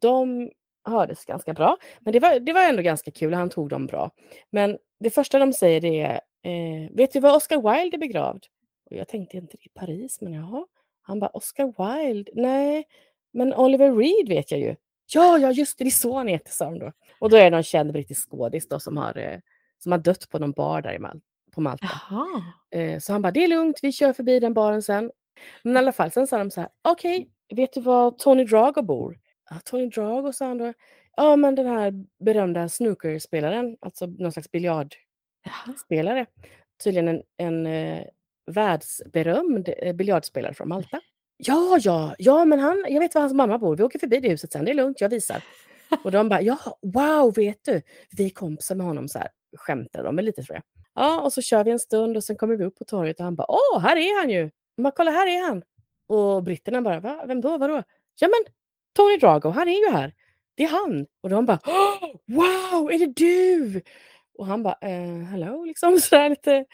de 0.00 0.50
hördes 0.84 1.24
ganska 1.24 1.54
bra. 1.54 1.76
Men 2.00 2.12
det 2.12 2.20
var, 2.20 2.40
det 2.40 2.52
var 2.52 2.62
ändå 2.62 2.82
ganska 2.82 3.10
kul, 3.10 3.34
han 3.34 3.50
tog 3.50 3.68
dem 3.68 3.86
bra. 3.86 4.10
Men 4.50 4.78
det 5.00 5.10
första 5.10 5.38
de 5.38 5.52
säger 5.52 5.80
det 5.80 6.00
är, 6.00 6.20
eh, 6.42 6.90
vet 6.90 7.12
du 7.12 7.20
var 7.20 7.36
Oscar 7.36 7.56
Wilde 7.56 7.96
är 7.96 7.98
begravd? 7.98 8.44
Och 8.90 8.96
jag 8.96 9.08
tänkte 9.08 9.36
inte 9.36 9.56
i 9.56 9.68
Paris, 9.74 10.20
men 10.20 10.32
jaha. 10.32 10.66
Han 11.02 11.20
bara, 11.20 11.30
Oscar 11.30 11.98
Wilde? 12.04 12.32
Nej, 12.34 12.84
men 13.34 13.54
Oliver 13.54 13.92
Reed 13.96 14.28
vet 14.28 14.50
jag 14.50 14.60
ju. 14.60 14.76
Ja, 15.14 15.38
ja, 15.38 15.52
just 15.52 15.78
det, 15.78 15.84
det 15.84 15.88
är 15.88 15.90
så 15.90 16.16
han 16.16 16.28
heter, 16.28 16.52
sa 16.52 16.70
då. 16.70 16.92
Och 17.18 17.30
då 17.30 17.36
är 17.36 17.44
det 17.44 17.50
någon 17.50 17.62
känd 17.62 17.92
brittisk 17.92 18.30
skådis 18.30 18.68
då 18.68 18.80
som 18.80 18.96
har, 18.96 19.18
eh, 19.18 19.38
som 19.78 19.92
har 19.92 19.98
dött 19.98 20.28
på 20.30 20.38
någon 20.38 20.52
bar 20.52 20.82
där 20.82 20.94
i 20.94 20.98
Mal- 20.98 21.20
på 21.52 21.60
Malta. 21.60 21.86
Jaha. 22.10 22.42
Eh, 22.70 22.98
så 23.00 23.12
han 23.12 23.22
bara, 23.22 23.30
det 23.32 23.44
är 23.44 23.48
lugnt, 23.48 23.78
vi 23.82 23.92
kör 23.92 24.12
förbi 24.12 24.40
den 24.40 24.54
baren 24.54 24.82
sen. 24.82 25.10
Men 25.62 25.74
i 25.76 25.78
alla 25.78 25.92
fall, 25.92 26.10
sen 26.10 26.26
sa 26.26 26.38
de 26.38 26.50
så 26.50 26.60
här, 26.60 26.70
okej, 26.88 27.30
vet 27.54 27.72
du 27.72 27.80
var 27.80 28.10
Tony 28.10 28.44
Drago 28.44 28.82
bor? 28.82 29.18
Ja, 29.50 29.56
Tony 29.64 29.88
Drago, 29.88 30.32
sa 30.32 30.46
han 30.46 30.58
då. 30.58 30.72
Ja, 31.16 31.36
men 31.36 31.54
den 31.54 31.66
här 31.66 31.92
berömda 32.24 32.68
snookerspelaren, 32.68 33.76
alltså 33.80 34.06
någon 34.06 34.32
slags 34.32 34.50
biljardspelare. 34.50 36.26
Tydligen 36.84 37.08
en, 37.08 37.22
en 37.36 37.66
eh, 37.66 38.04
världsberömd 38.46 39.68
eh, 39.78 39.92
biljardspelare 39.92 40.54
från 40.54 40.68
Malta. 40.68 41.00
Ja, 41.36 41.78
ja, 41.80 42.14
ja, 42.18 42.44
men 42.44 42.58
han, 42.58 42.84
jag 42.88 43.00
vet 43.00 43.14
var 43.14 43.22
hans 43.22 43.34
mamma 43.34 43.58
bor. 43.58 43.76
Vi 43.76 43.82
åker 43.82 43.98
förbi 43.98 44.20
det 44.20 44.28
huset 44.28 44.52
sen, 44.52 44.64
det 44.64 44.70
är 44.70 44.74
lugnt, 44.74 45.00
jag 45.00 45.08
visar. 45.08 45.42
Och 46.04 46.10
de 46.10 46.28
bara, 46.28 46.42
ja, 46.42 46.58
wow, 46.82 47.34
vet 47.34 47.64
du, 47.64 47.82
vi 48.16 48.26
är 48.26 48.30
kompisar 48.30 48.74
med 48.74 48.86
honom, 48.86 49.08
så 49.08 49.18
här 49.18 49.28
skämtade 49.56 50.04
de 50.04 50.16
väl 50.16 50.24
lite 50.24 50.42
tror 50.42 50.54
jag. 50.56 50.62
Ja, 50.94 51.20
och 51.20 51.32
så 51.32 51.42
kör 51.42 51.64
vi 51.64 51.70
en 51.70 51.78
stund 51.78 52.16
och 52.16 52.24
sen 52.24 52.36
kommer 52.36 52.56
vi 52.56 52.64
upp 52.64 52.78
på 52.78 52.84
torget 52.84 53.18
och 53.18 53.24
han 53.24 53.34
bara, 53.34 53.46
åh, 53.48 53.80
här 53.80 53.96
är 53.96 54.20
han 54.20 54.30
ju! 54.30 54.50
Man, 54.78 54.92
kolla, 54.96 55.10
här 55.10 55.26
är 55.26 55.48
han! 55.48 55.62
Och 56.06 56.42
britterna 56.42 56.82
bara, 56.82 57.00
Va? 57.00 57.24
vem 57.26 57.40
då, 57.40 57.58
vadå? 57.58 57.82
Ja, 58.20 58.28
men 58.28 58.54
Tony 58.96 59.16
Drago, 59.16 59.50
han 59.50 59.68
är 59.68 59.86
ju 59.86 59.90
här. 59.90 60.14
Det 60.54 60.64
är 60.64 60.68
han. 60.68 61.06
Och 61.22 61.30
de 61.30 61.46
bara, 61.46 61.58
wow, 62.26 62.92
är 62.92 62.98
det 62.98 63.12
du? 63.16 63.82
Och 64.38 64.46
han 64.46 64.62
bara, 64.62 64.78
eh, 64.80 65.24
hello, 65.30 65.64
liksom 65.64 65.98
sådär 66.00 66.28
lite. 66.28 66.64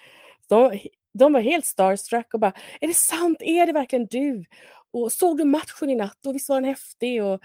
De, 0.49 0.79
de 1.13 1.33
var 1.33 1.41
helt 1.41 1.67
starstruck 1.67 2.35
och 2.35 2.41
bara, 2.41 2.53
är 2.81 2.89
det 2.89 2.95
sant? 2.95 3.37
Är 3.41 3.67
det 3.67 3.73
verkligen 3.73 4.07
du? 4.07 4.45
Och 4.93 5.13
såg 5.13 5.39
du 5.39 5.45
matchen 5.45 5.91
i 5.91 5.95
natt? 5.95 6.27
Och 6.27 6.35
visst 6.35 6.49
var 6.49 6.57
den 6.57 6.65
häftig? 6.65 7.25
Och 7.25 7.41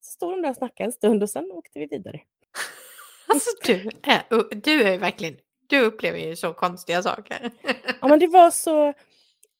så 0.00 0.10
stod 0.12 0.32
de 0.32 0.42
där 0.42 0.50
och 0.50 0.56
snackade 0.56 0.86
en 0.88 0.92
stund 0.92 1.22
och 1.22 1.30
sen 1.30 1.50
åkte 1.52 1.78
vi 1.78 1.86
vidare. 1.86 2.20
Alltså 3.28 3.50
du 3.64 3.90
är, 4.02 4.54
du 4.54 4.82
är 4.82 4.98
verkligen, 4.98 5.36
du 5.66 5.80
upplever 5.80 6.18
ju 6.18 6.36
så 6.36 6.52
konstiga 6.52 7.02
saker. 7.02 7.50
Ja, 8.00 8.08
men 8.08 8.18
det 8.18 8.26
var 8.26 8.50
så, 8.50 8.92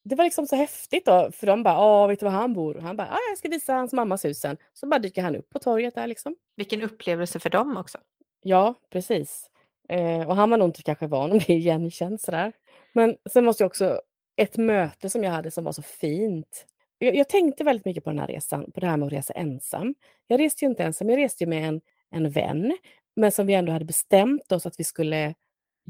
det 0.04 0.14
var 0.14 0.24
liksom 0.24 0.46
så 0.46 0.56
häftigt 0.56 1.06
då, 1.06 1.30
för 1.32 1.46
de 1.46 1.62
bara, 1.62 1.84
åh, 1.84 2.08
vet 2.08 2.20
du 2.20 2.24
var 2.24 2.32
han 2.32 2.54
bor? 2.54 2.76
Och 2.76 2.82
han 2.82 2.96
bara, 2.96 3.08
"Ja, 3.10 3.18
jag 3.30 3.38
ska 3.38 3.48
visa 3.48 3.74
hans 3.74 3.92
mammas 3.92 4.24
hus 4.24 4.38
sen. 4.40 4.56
Så 4.72 4.86
bara 4.86 4.98
dyker 4.98 5.22
han 5.22 5.36
upp 5.36 5.50
på 5.50 5.58
torget 5.58 5.94
där 5.94 6.06
liksom. 6.06 6.36
Vilken 6.56 6.82
upplevelse 6.82 7.38
för 7.40 7.50
dem 7.50 7.76
också. 7.76 7.98
Ja, 8.42 8.74
precis. 8.92 9.50
Eh, 9.88 10.28
och 10.28 10.36
han 10.36 10.50
var 10.50 10.58
nog 10.58 10.68
inte 10.68 10.82
kanske 10.82 11.06
van 11.06 11.32
om 11.32 11.38
det 11.38 11.50
är 11.52 11.56
igenkänt 11.56 12.20
sådär. 12.20 12.52
Men 12.92 13.16
sen 13.30 13.44
måste 13.44 13.62
jag 13.62 13.68
också, 13.68 14.00
ett 14.36 14.56
möte 14.56 15.10
som 15.10 15.24
jag 15.24 15.30
hade 15.30 15.50
som 15.50 15.64
var 15.64 15.72
så 15.72 15.82
fint. 15.82 16.66
Jag, 16.98 17.14
jag 17.14 17.28
tänkte 17.28 17.64
väldigt 17.64 17.84
mycket 17.84 18.04
på 18.04 18.10
den 18.10 18.18
här 18.18 18.26
resan, 18.26 18.72
på 18.72 18.80
det 18.80 18.86
här 18.86 18.96
med 18.96 19.06
att 19.06 19.12
resa 19.12 19.32
ensam. 19.32 19.94
Jag 20.26 20.40
reste 20.40 20.64
ju 20.64 20.70
inte 20.70 20.84
ensam, 20.84 21.10
jag 21.10 21.18
reste 21.18 21.44
ju 21.44 21.50
med 21.50 21.68
en, 21.68 21.80
en 22.10 22.30
vän. 22.30 22.78
Men 23.16 23.32
som 23.32 23.46
vi 23.46 23.54
ändå 23.54 23.72
hade 23.72 23.84
bestämt 23.84 24.52
oss 24.52 24.66
att 24.66 24.80
vi 24.80 24.84
skulle 24.84 25.34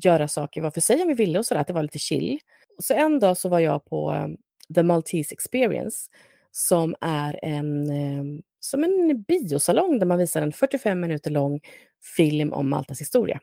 göra 0.04 0.28
saker 0.28 0.60
var 0.60 0.70
för 0.70 0.80
sig 0.80 1.02
om 1.02 1.08
vi 1.08 1.14
ville 1.14 1.38
och 1.38 1.46
sådär, 1.46 1.60
att 1.60 1.66
det 1.66 1.72
var 1.72 1.82
lite 1.82 1.98
chill. 1.98 2.38
Så 2.78 2.94
en 2.94 3.18
dag 3.18 3.36
så 3.36 3.48
var 3.48 3.60
jag 3.60 3.84
på 3.84 4.12
um, 4.12 4.36
The 4.74 4.82
Maltese 4.82 5.32
Experience. 5.32 6.10
som 6.50 6.94
är 7.00 7.40
en, 7.42 7.90
um, 7.90 8.42
som 8.60 8.84
en 8.84 9.22
biosalong 9.22 9.98
där 9.98 10.06
man 10.06 10.18
visar 10.18 10.42
en 10.42 10.52
45 10.52 11.00
minuter 11.00 11.30
lång 11.30 11.60
film 12.16 12.52
om 12.52 12.70
Maltas 12.70 13.00
historia. 13.00 13.40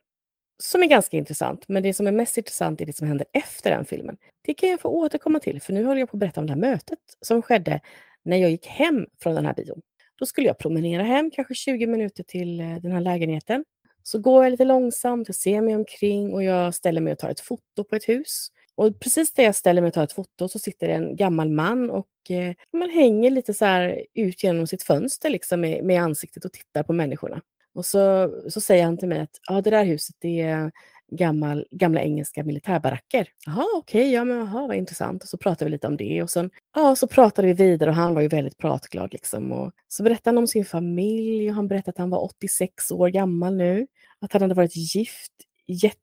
Som 0.59 0.83
är 0.83 0.87
ganska 0.87 1.17
intressant, 1.17 1.67
men 1.67 1.83
det 1.83 1.93
som 1.93 2.07
är 2.07 2.11
mest 2.11 2.37
intressant 2.37 2.81
är 2.81 2.85
det 2.85 2.97
som 2.97 3.07
händer 3.07 3.27
efter 3.33 3.71
den 3.71 3.85
filmen. 3.85 4.17
Det 4.41 4.53
kan 4.53 4.69
jag 4.69 4.79
få 4.79 4.89
återkomma 4.89 5.39
till, 5.39 5.61
för 5.61 5.73
nu 5.73 5.85
håller 5.85 5.99
jag 5.99 6.09
på 6.09 6.17
att 6.17 6.19
berätta 6.19 6.41
om 6.41 6.47
det 6.47 6.53
här 6.53 6.59
mötet 6.59 6.99
som 7.21 7.41
skedde 7.41 7.81
när 8.23 8.37
jag 8.37 8.51
gick 8.51 8.67
hem 8.67 9.07
från 9.21 9.35
den 9.35 9.45
här 9.45 9.53
bion. 9.53 9.81
Då 10.19 10.25
skulle 10.25 10.47
jag 10.47 10.57
promenera 10.57 11.03
hem, 11.03 11.31
kanske 11.31 11.53
20 11.53 11.87
minuter 11.87 12.23
till 12.23 12.59
eh, 12.59 12.75
den 12.75 12.91
här 12.91 13.01
lägenheten. 13.01 13.65
Så 14.03 14.19
går 14.19 14.43
jag 14.43 14.51
lite 14.51 14.65
långsamt, 14.65 15.27
jag 15.27 15.35
ser 15.35 15.61
mig 15.61 15.75
omkring 15.75 16.33
och 16.33 16.43
jag 16.43 16.73
ställer 16.73 17.01
mig 17.01 17.13
och 17.13 17.19
tar 17.19 17.29
ett 17.29 17.39
foto 17.39 17.83
på 17.89 17.95
ett 17.95 18.09
hus. 18.09 18.47
Och 18.75 18.99
precis 18.99 19.33
där 19.33 19.43
jag 19.43 19.55
ställer 19.55 19.81
mig 19.81 19.87
och 19.87 19.93
tar 19.93 20.03
ett 20.03 20.13
foto 20.13 20.47
så 20.47 20.59
sitter 20.59 20.89
en 20.89 21.15
gammal 21.15 21.49
man 21.49 21.89
och 21.89 22.07
eh, 22.29 22.53
man 22.73 22.89
hänger 22.89 23.31
lite 23.31 23.53
så 23.53 23.65
här 23.65 24.03
ut 24.13 24.43
genom 24.43 24.67
sitt 24.67 24.83
fönster 24.83 25.29
liksom 25.29 25.61
med, 25.61 25.83
med 25.83 26.01
ansiktet 26.01 26.45
och 26.45 26.53
tittar 26.53 26.83
på 26.83 26.93
människorna. 26.93 27.41
Och 27.77 27.85
så, 27.85 28.33
så 28.49 28.61
säger 28.61 28.83
han 28.83 28.97
till 28.97 29.07
mig 29.07 29.19
att 29.19 29.39
ah, 29.47 29.61
det 29.61 29.69
där 29.69 29.85
huset 29.85 30.15
det 30.19 30.41
är 30.41 30.71
gammal, 31.11 31.65
gamla 31.71 32.01
engelska 32.01 32.43
militärbaracker. 32.43 33.27
Jaha, 33.45 33.65
okej, 33.75 34.01
okay, 34.01 34.13
ja 34.13 34.25
men 34.25 34.41
aha, 34.41 34.67
vad 34.67 34.75
intressant. 34.75 35.23
Och 35.23 35.29
så 35.29 35.37
pratade 35.37 35.65
vi 35.65 35.71
lite 35.71 35.87
om 35.87 35.97
det 35.97 36.23
och 36.23 36.29
sen 36.29 36.49
ja, 36.75 36.95
så 36.95 37.07
pratade 37.07 37.47
vi 37.47 37.53
vidare 37.53 37.89
och 37.89 37.95
han 37.95 38.13
var 38.13 38.21
ju 38.21 38.27
väldigt 38.27 38.57
pratglad 38.57 39.13
liksom. 39.13 39.51
Och 39.51 39.71
så 39.87 40.03
berättade 40.03 40.29
han 40.29 40.37
om 40.37 40.47
sin 40.47 40.65
familj 40.65 41.49
och 41.49 41.55
han 41.55 41.67
berättade 41.67 41.89
att 41.89 41.97
han 41.97 42.09
var 42.09 42.23
86 42.23 42.91
år 42.91 43.09
gammal 43.09 43.55
nu. 43.55 43.87
Att 44.21 44.33
han 44.33 44.41
hade 44.41 44.53
varit 44.53 44.75
gift 44.75 45.33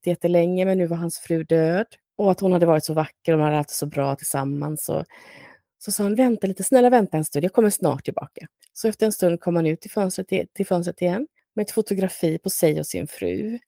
jättelänge 0.05 0.65
men 0.65 0.79
nu 0.79 0.87
var 0.87 0.97
hans 0.97 1.19
fru 1.19 1.45
död. 1.45 1.87
Och 2.17 2.31
att 2.31 2.41
hon 2.41 2.53
hade 2.53 2.67
varit 2.67 2.85
så 2.85 2.95
vacker 2.95 3.33
och 3.33 3.39
de 3.39 3.45
hade 3.45 3.57
haft 3.57 3.69
det 3.69 3.75
så 3.75 3.87
bra 3.87 4.17
tillsammans. 4.17 4.89
Och, 4.89 5.05
så 5.79 5.93
sa 5.93 6.03
han, 6.03 6.15
vänta 6.15 6.47
lite, 6.47 6.65
snälla 6.65 6.91
vänta 6.91 7.17
en 7.17 7.25
stund, 7.25 7.45
jag 7.45 7.53
kommer 7.53 7.71
snart 7.71 8.05
tillbaka. 8.05 8.47
Så 8.73 8.89
efter 8.89 9.07
en 9.07 9.13
stund 9.13 9.41
kom 9.41 9.57
han 9.57 9.67
ut 9.67 9.81
till 9.81 9.91
fönstret, 9.91 10.29
till 10.55 10.67
fönstret 10.67 11.03
igen 11.03 11.27
med 11.55 11.63
ett 11.63 11.71
fotografi 11.71 12.39
på 12.39 12.51
sig 12.51 12.81
och 12.81 12.87
sin 12.87 13.07
fru. 13.07 13.59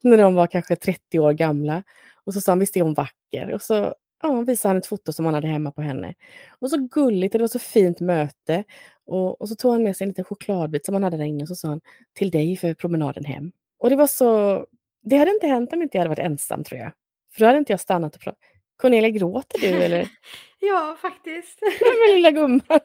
När 0.00 0.18
de 0.18 0.34
var 0.34 0.46
kanske 0.46 0.76
30 0.76 1.18
år 1.18 1.32
gamla. 1.32 1.82
Och 2.24 2.34
så 2.34 2.40
sa 2.40 2.52
han, 2.52 2.58
visst 2.58 2.76
är 2.76 2.80
hon 2.80 2.94
vacker? 2.94 3.52
Och 3.52 3.62
så 3.62 3.94
ja, 4.22 4.40
visade 4.40 4.70
han 4.70 4.76
ett 4.76 4.86
foto 4.86 5.12
som 5.12 5.24
han 5.24 5.34
hade 5.34 5.48
hemma 5.48 5.70
på 5.70 5.82
henne. 5.82 6.14
Och 6.58 6.70
så 6.70 6.88
gulligt 6.90 7.34
och 7.34 7.38
det 7.38 7.42
var 7.42 7.48
så 7.48 7.58
fint 7.58 8.00
möte. 8.00 8.64
Och, 9.06 9.40
och 9.40 9.48
så 9.48 9.56
tog 9.56 9.72
han 9.72 9.82
med 9.82 9.96
sig 9.96 10.04
en 10.04 10.08
liten 10.08 10.24
chokladbit 10.24 10.86
som 10.86 10.94
han 10.94 11.02
hade 11.02 11.16
där 11.16 11.24
inne 11.24 11.42
och 11.42 11.48
så 11.48 11.54
sa 11.56 11.68
han, 11.68 11.80
till 12.14 12.30
dig 12.30 12.56
för 12.56 12.74
promenaden 12.74 13.24
hem. 13.24 13.52
Och 13.78 13.90
det 13.90 13.96
var 13.96 14.06
så, 14.06 14.66
det 15.02 15.16
hade 15.16 15.30
inte 15.30 15.46
hänt 15.46 15.72
om 15.72 15.82
inte 15.82 15.96
jag 15.96 16.00
hade 16.00 16.08
varit 16.08 16.26
ensam 16.26 16.64
tror 16.64 16.80
jag. 16.80 16.92
För 17.32 17.40
då 17.40 17.46
hade 17.46 17.58
inte 17.58 17.72
jag 17.72 17.80
stannat 17.80 18.14
och 18.14 18.20
pratat. 18.20 18.40
Cornelia, 18.76 19.10
gråter 19.10 19.58
du 19.58 19.66
eller? 19.66 20.08
ja, 20.60 20.96
faktiskt. 21.02 21.58
Men 21.80 22.16
lilla 22.16 22.30
gumman. 22.30 22.80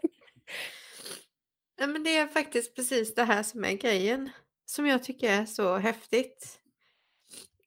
Ja, 1.80 1.88
men 1.88 2.03
det 2.03 2.17
är 2.17 2.27
faktiskt 2.27 2.75
precis 2.75 3.15
det 3.15 3.23
här 3.23 3.43
som 3.43 3.63
är 3.63 3.73
grejen. 3.73 4.30
Som 4.65 4.86
jag 4.86 5.03
tycker 5.03 5.32
är 5.32 5.45
så 5.45 5.77
häftigt. 5.77 6.59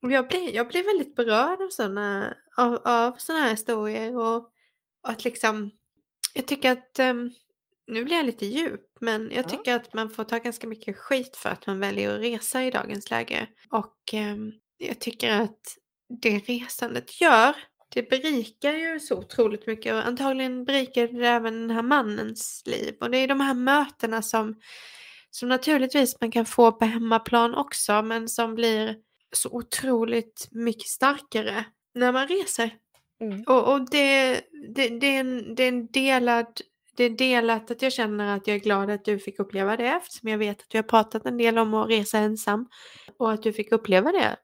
Jag 0.00 0.28
blir, 0.28 0.54
jag 0.54 0.68
blir 0.68 0.84
väldigt 0.84 1.16
berörd 1.16 1.62
av 1.62 1.68
sådana 1.68 2.36
av, 2.56 2.82
av 2.84 3.12
såna 3.18 3.38
här 3.38 3.50
historier. 3.50 4.16
Och, 4.16 4.36
och 5.02 5.10
att 5.10 5.24
liksom, 5.24 5.70
jag 6.34 6.46
tycker 6.46 6.72
att, 6.72 6.98
um, 6.98 7.34
nu 7.86 8.04
blir 8.04 8.16
jag 8.16 8.26
lite 8.26 8.46
djup, 8.46 8.80
men 9.00 9.30
jag 9.30 9.48
tycker 9.48 9.70
ja. 9.70 9.76
att 9.76 9.94
man 9.94 10.10
får 10.10 10.24
ta 10.24 10.38
ganska 10.38 10.66
mycket 10.66 10.96
skit 10.96 11.36
för 11.36 11.50
att 11.50 11.66
man 11.66 11.80
väljer 11.80 12.14
att 12.14 12.20
resa 12.20 12.64
i 12.64 12.70
dagens 12.70 13.10
läge. 13.10 13.46
Och 13.70 14.14
um, 14.14 14.52
jag 14.78 14.98
tycker 14.98 15.40
att 15.40 15.78
det 16.08 16.38
resandet 16.38 17.20
gör 17.20 17.54
det 17.94 18.10
berikar 18.10 18.72
ju 18.72 19.00
så 19.00 19.18
otroligt 19.18 19.66
mycket 19.66 19.94
och 19.94 20.06
antagligen 20.06 20.64
berikar 20.64 21.08
det 21.08 21.28
även 21.28 21.60
den 21.60 21.70
här 21.70 21.82
mannens 21.82 22.62
liv. 22.66 22.94
Och 23.00 23.10
det 23.10 23.18
är 23.18 23.28
de 23.28 23.40
här 23.40 23.54
mötena 23.54 24.22
som, 24.22 24.60
som 25.30 25.48
naturligtvis 25.48 26.20
man 26.20 26.30
kan 26.30 26.46
få 26.46 26.72
på 26.72 26.84
hemmaplan 26.84 27.54
också 27.54 28.02
men 28.02 28.28
som 28.28 28.54
blir 28.54 28.96
så 29.32 29.50
otroligt 29.50 30.48
mycket 30.50 30.88
starkare 30.88 31.64
när 31.94 32.12
man 32.12 32.28
reser. 32.28 32.70
Mm. 33.20 33.42
Och, 33.46 33.72
och 33.72 33.90
det, 33.90 34.40
det, 34.74 34.88
det, 34.88 35.06
är 35.06 35.20
en, 35.20 35.54
det 35.54 35.62
är 35.62 35.68
en 35.68 35.86
delad 35.86 36.46
det 36.96 37.04
är 37.04 37.10
delat 37.10 37.70
att 37.70 37.82
jag 37.82 37.92
känner 37.92 38.36
att 38.36 38.46
jag 38.46 38.56
är 38.56 38.60
glad 38.60 38.90
att 38.90 39.04
du 39.04 39.18
fick 39.18 39.38
uppleva 39.38 39.76
det 39.76 39.86
eftersom 39.86 40.28
jag 40.28 40.38
vet 40.38 40.60
att 40.60 40.74
vi 40.74 40.78
har 40.78 40.82
pratat 40.82 41.26
en 41.26 41.38
del 41.38 41.58
om 41.58 41.74
att 41.74 41.90
resa 41.90 42.18
ensam 42.18 42.68
och 43.18 43.32
att 43.32 43.42
du 43.42 43.52
fick 43.52 43.72
uppleva 43.72 44.12
det 44.12 44.36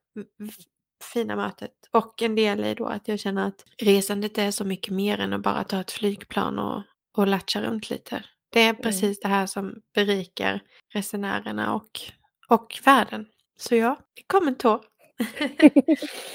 fina 1.04 1.36
mötet 1.36 1.72
och 1.90 2.22
en 2.22 2.34
del 2.34 2.64
i 2.64 2.74
då 2.74 2.86
att 2.86 3.08
jag 3.08 3.20
känner 3.20 3.46
att 3.46 3.64
resandet 3.78 4.38
är 4.38 4.50
så 4.50 4.64
mycket 4.64 4.94
mer 4.94 5.20
än 5.20 5.32
att 5.32 5.42
bara 5.42 5.64
ta 5.64 5.80
ett 5.80 5.90
flygplan 5.90 6.58
och, 6.58 6.82
och 7.16 7.26
latcha 7.26 7.62
runt 7.62 7.90
lite. 7.90 8.24
Det 8.50 8.60
är 8.60 8.70
mm. 8.70 8.82
precis 8.82 9.20
det 9.20 9.28
här 9.28 9.46
som 9.46 9.82
berikar 9.94 10.60
resenärerna 10.94 11.74
och, 11.74 12.00
och 12.48 12.80
världen. 12.84 13.26
Så 13.56 13.74
ja, 13.74 13.96
det 14.14 14.22
kom 14.26 14.48
en 14.48 14.54
tår. 14.54 14.80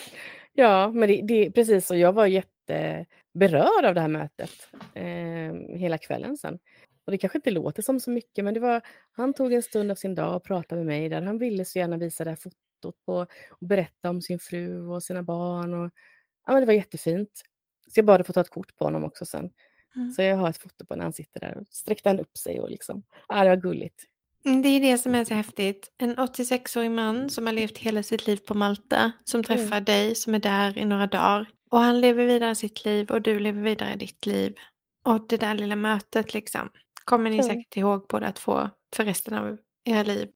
ja, 0.53 0.91
men 0.91 1.09
det, 1.09 1.21
det, 1.27 1.51
precis 1.51 1.87
så. 1.87 1.95
Jag 1.95 2.13
var 2.13 2.25
jätteberörd 2.25 3.85
av 3.85 3.93
det 3.95 4.01
här 4.01 4.07
mötet 4.07 4.69
eh, 4.93 5.77
hela 5.77 5.97
kvällen 5.97 6.37
sen. 6.37 6.59
Och 7.05 7.11
det 7.11 7.17
kanske 7.17 7.37
inte 7.37 7.51
låter 7.51 7.81
som 7.81 7.99
så 7.99 8.11
mycket, 8.11 8.45
men 8.45 8.53
det 8.53 8.59
var, 8.59 8.81
han 9.11 9.33
tog 9.33 9.53
en 9.53 9.63
stund 9.63 9.91
av 9.91 9.95
sin 9.95 10.15
dag 10.15 10.35
och 10.35 10.43
pratade 10.43 10.79
med 10.79 10.85
mig 10.85 11.09
där 11.09 11.21
han 11.21 11.37
ville 11.37 11.65
så 11.65 11.79
gärna 11.79 11.97
visa 11.97 12.23
det 12.23 12.29
här 12.29 12.37
fotot 12.37 12.59
fotot 12.83 13.05
på 13.05 13.13
och 13.49 13.67
berätta 13.67 14.09
om 14.09 14.21
sin 14.21 14.39
fru 14.39 14.87
och 14.87 15.03
sina 15.03 15.23
barn. 15.23 15.73
Och, 15.73 15.91
ja, 16.45 16.53
men 16.53 16.61
det 16.61 16.65
var 16.65 16.73
jättefint. 16.73 17.41
Så 17.87 17.99
jag 17.99 18.05
bad 18.05 18.21
att 18.21 18.27
få 18.27 18.33
ta 18.33 18.41
ett 18.41 18.49
kort 18.49 18.75
på 18.75 18.85
honom 18.85 19.03
också 19.03 19.25
sen. 19.25 19.49
Mm. 19.95 20.11
Så 20.11 20.21
jag 20.21 20.37
har 20.37 20.49
ett 20.49 20.57
foto 20.57 20.85
på 20.85 20.95
när 20.95 21.03
han 21.03 21.13
sitter 21.13 21.39
där 21.39 21.57
och 21.57 21.67
sträckte 21.69 22.09
han 22.09 22.19
upp 22.19 22.37
sig 22.37 22.59
och 22.59 22.69
liksom, 22.69 23.03
ja 23.27 23.43
det 23.43 23.49
var 23.49 23.55
gulligt. 23.55 24.03
Mm, 24.45 24.61
det 24.61 24.69
är 24.69 24.79
det 24.79 24.97
som 24.97 25.15
är 25.15 25.25
så 25.25 25.33
häftigt. 25.33 25.91
En 25.97 26.15
86-årig 26.15 26.91
man 26.91 27.29
som 27.29 27.45
har 27.45 27.53
levt 27.53 27.77
hela 27.77 28.03
sitt 28.03 28.27
liv 28.27 28.37
på 28.37 28.53
Malta, 28.53 29.11
som 29.23 29.43
träffar 29.43 29.77
mm. 29.77 29.83
dig, 29.83 30.15
som 30.15 30.35
är 30.35 30.39
där 30.39 30.77
i 30.77 30.85
några 30.85 31.07
dagar. 31.07 31.49
Och 31.71 31.79
han 31.79 32.01
lever 32.01 32.25
vidare 32.25 32.55
sitt 32.55 32.85
liv 32.85 33.11
och 33.11 33.21
du 33.21 33.39
lever 33.39 33.61
vidare 33.61 33.95
ditt 33.95 34.25
liv. 34.25 34.55
Och 35.05 35.27
det 35.29 35.37
där 35.37 35.53
lilla 35.53 35.75
mötet 35.75 36.33
liksom, 36.33 36.69
kommer 37.05 37.29
ni 37.29 37.35
mm. 37.35 37.47
säkert 37.47 37.77
ihåg 37.77 38.05
båda 38.09 38.31
två 38.31 38.69
för 38.95 39.05
resten 39.05 39.33
av 39.33 39.57
era 39.85 40.03
liv 40.03 40.27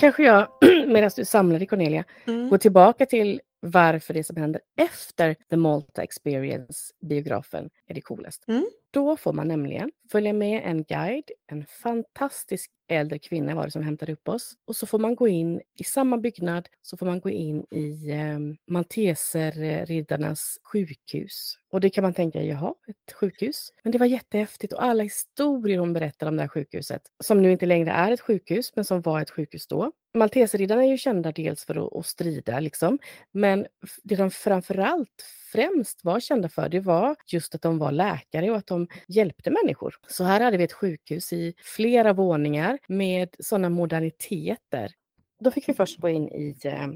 kanske 0.00 0.22
jag, 0.22 0.48
medan 0.88 1.10
du 1.16 1.24
samlar 1.24 1.58
dig 1.58 1.68
Cornelia, 1.68 2.04
mm. 2.26 2.48
går 2.48 2.58
tillbaka 2.58 3.06
till 3.06 3.40
varför 3.60 4.14
det 4.14 4.24
som 4.24 4.36
händer 4.36 4.60
efter 4.76 5.36
The 5.50 5.56
Malta 5.56 6.02
Experience-biografen 6.02 7.70
är 7.86 7.94
det 7.94 8.00
coolaste. 8.00 8.52
Mm. 8.52 8.66
Då 8.90 9.16
får 9.16 9.32
man 9.32 9.48
nämligen 9.48 9.90
följa 10.12 10.32
med 10.32 10.62
en 10.64 10.84
guide, 10.84 11.30
en 11.46 11.66
fantastisk 11.66 12.70
äldre 12.90 13.18
kvinna 13.18 13.54
var 13.54 13.64
det 13.64 13.70
som 13.70 13.82
hämtade 13.82 14.12
upp 14.12 14.28
oss. 14.28 14.54
Och 14.64 14.76
så 14.76 14.86
får 14.86 14.98
man 14.98 15.14
gå 15.14 15.28
in 15.28 15.60
i 15.78 15.84
samma 15.84 16.18
byggnad, 16.18 16.68
så 16.82 16.96
får 16.96 17.06
man 17.06 17.20
gå 17.20 17.30
in 17.30 17.64
i 17.70 18.10
eh, 18.10 18.38
Malteserriddarnas 18.66 20.58
sjukhus. 20.62 21.56
Och 21.72 21.80
det 21.80 21.90
kan 21.90 22.02
man 22.02 22.14
tänka, 22.14 22.42
jaha, 22.42 22.74
ett 22.88 23.12
sjukhus? 23.12 23.72
Men 23.82 23.92
det 23.92 23.98
var 23.98 24.06
jättehäftigt 24.06 24.72
och 24.72 24.84
alla 24.84 25.02
historier 25.02 25.78
hon 25.78 25.92
berättar 25.92 26.26
om 26.26 26.36
det 26.36 26.42
här 26.42 26.48
sjukhuset, 26.48 27.02
som 27.24 27.42
nu 27.42 27.52
inte 27.52 27.66
längre 27.66 27.90
är 27.90 28.12
ett 28.12 28.20
sjukhus, 28.20 28.72
men 28.76 28.84
som 28.84 29.00
var 29.00 29.20
ett 29.20 29.30
sjukhus 29.30 29.66
då. 29.66 29.92
Malteserriddarna 30.14 30.84
är 30.84 30.88
ju 30.88 30.98
kända 30.98 31.32
dels 31.32 31.64
för 31.64 31.86
att, 31.86 31.96
att 31.96 32.06
strida, 32.06 32.60
liksom. 32.60 32.98
men 33.32 33.66
det 34.02 34.16
de 34.16 34.30
framförallt 34.30 35.24
främst 35.52 36.04
var 36.04 36.20
kända 36.20 36.48
för, 36.48 36.68
det 36.68 36.80
var 36.80 37.16
just 37.26 37.54
att 37.54 37.62
de 37.62 37.78
var 37.78 37.92
läkare 37.92 38.50
och 38.50 38.56
att 38.56 38.66
de 38.66 38.88
hjälpte 39.08 39.50
människor. 39.50 39.94
Så 40.08 40.24
här 40.24 40.40
hade 40.40 40.56
vi 40.56 40.64
ett 40.64 40.72
sjukhus 40.72 41.32
i 41.32 41.54
flera 41.58 42.12
våningar 42.12 42.78
med 42.88 43.36
sådana 43.38 43.68
moderniteter. 43.68 44.92
Då 45.40 45.50
fick 45.50 45.68
vi 45.68 45.74
först 45.74 45.98
gå 45.98 46.08
in 46.08 46.28
i 46.28 46.56
eh, 46.64 46.88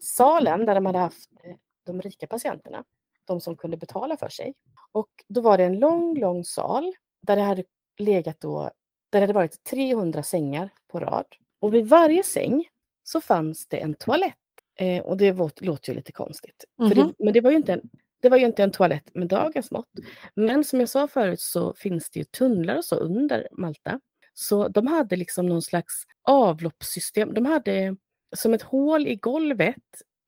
salen 0.00 0.66
där 0.66 0.74
de 0.74 0.86
hade 0.86 0.98
haft 0.98 1.30
eh, 1.44 1.56
de 1.86 2.02
rika 2.02 2.26
patienterna, 2.26 2.84
de 3.24 3.40
som 3.40 3.56
kunde 3.56 3.76
betala 3.76 4.16
för 4.16 4.28
sig. 4.28 4.54
Och 4.92 5.08
då 5.28 5.40
var 5.40 5.58
det 5.58 5.64
en 5.64 5.78
lång, 5.78 6.18
lång 6.18 6.44
sal 6.44 6.94
där 7.26 7.36
det 7.36 7.42
hade 7.42 7.64
legat 7.98 8.40
då, 8.40 8.62
där 9.10 9.20
det 9.20 9.20
hade 9.20 9.32
varit 9.32 9.64
300 9.64 10.22
sängar 10.22 10.70
på 10.88 11.00
rad. 11.00 11.26
Och 11.60 11.74
vid 11.74 11.88
varje 11.88 12.22
säng 12.22 12.68
så 13.02 13.20
fanns 13.20 13.66
det 13.66 13.76
en 13.76 13.94
toalett. 13.94 14.34
Eh, 14.78 15.02
och 15.02 15.16
det 15.16 15.32
låter 15.60 15.88
ju 15.92 15.96
lite 15.96 16.12
konstigt. 16.12 16.64
Mm 16.78 16.92
-hmm. 16.92 16.94
det, 16.94 17.04
mhm. 17.04 17.14
men 17.18 17.32
det 17.32 17.40
var, 17.40 17.50
ju 17.50 17.56
inte 17.56 17.72
en, 17.72 17.90
det 18.22 18.28
var 18.28 18.36
ju 18.36 18.46
inte 18.46 18.62
en 18.62 18.70
toalett 18.70 19.14
med 19.14 19.28
dagens 19.28 19.70
mått. 19.70 19.88
Men 20.34 20.64
som 20.64 20.80
jag 20.80 20.88
sa 20.88 21.08
förut 21.08 21.40
så 21.40 21.74
finns 21.74 22.10
det 22.10 22.18
ju 22.18 22.24
tunnlar 22.24 22.76
och 22.76 22.84
så 22.84 22.96
under 22.96 23.48
Malta. 23.52 24.00
Så 24.40 24.68
de 24.68 24.86
hade 24.86 25.16
liksom 25.16 25.46
någon 25.46 25.62
slags 25.62 25.94
avloppssystem. 26.22 27.34
De 27.34 27.46
hade 27.46 27.96
som 28.36 28.54
ett 28.54 28.62
hål 28.62 29.06
i 29.06 29.16
golvet 29.16 29.76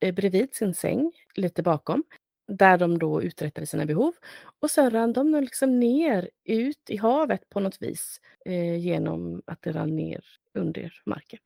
eh, 0.00 0.14
bredvid 0.14 0.54
sin 0.54 0.74
säng, 0.74 1.12
lite 1.34 1.62
bakom, 1.62 2.04
där 2.52 2.78
de 2.78 2.98
då 2.98 3.22
uträttade 3.22 3.66
sina 3.66 3.86
behov. 3.86 4.12
Och 4.60 4.70
sen 4.70 4.90
rann 4.90 5.12
de 5.12 5.34
liksom 5.40 5.80
ner 5.80 6.30
ut 6.44 6.90
i 6.90 6.96
havet 6.96 7.48
på 7.48 7.60
något 7.60 7.82
vis 7.82 8.20
eh, 8.44 8.76
genom 8.76 9.42
att 9.46 9.62
det 9.62 9.72
rann 9.72 9.96
ner 9.96 10.24
under 10.54 10.92
marken. 11.06 11.38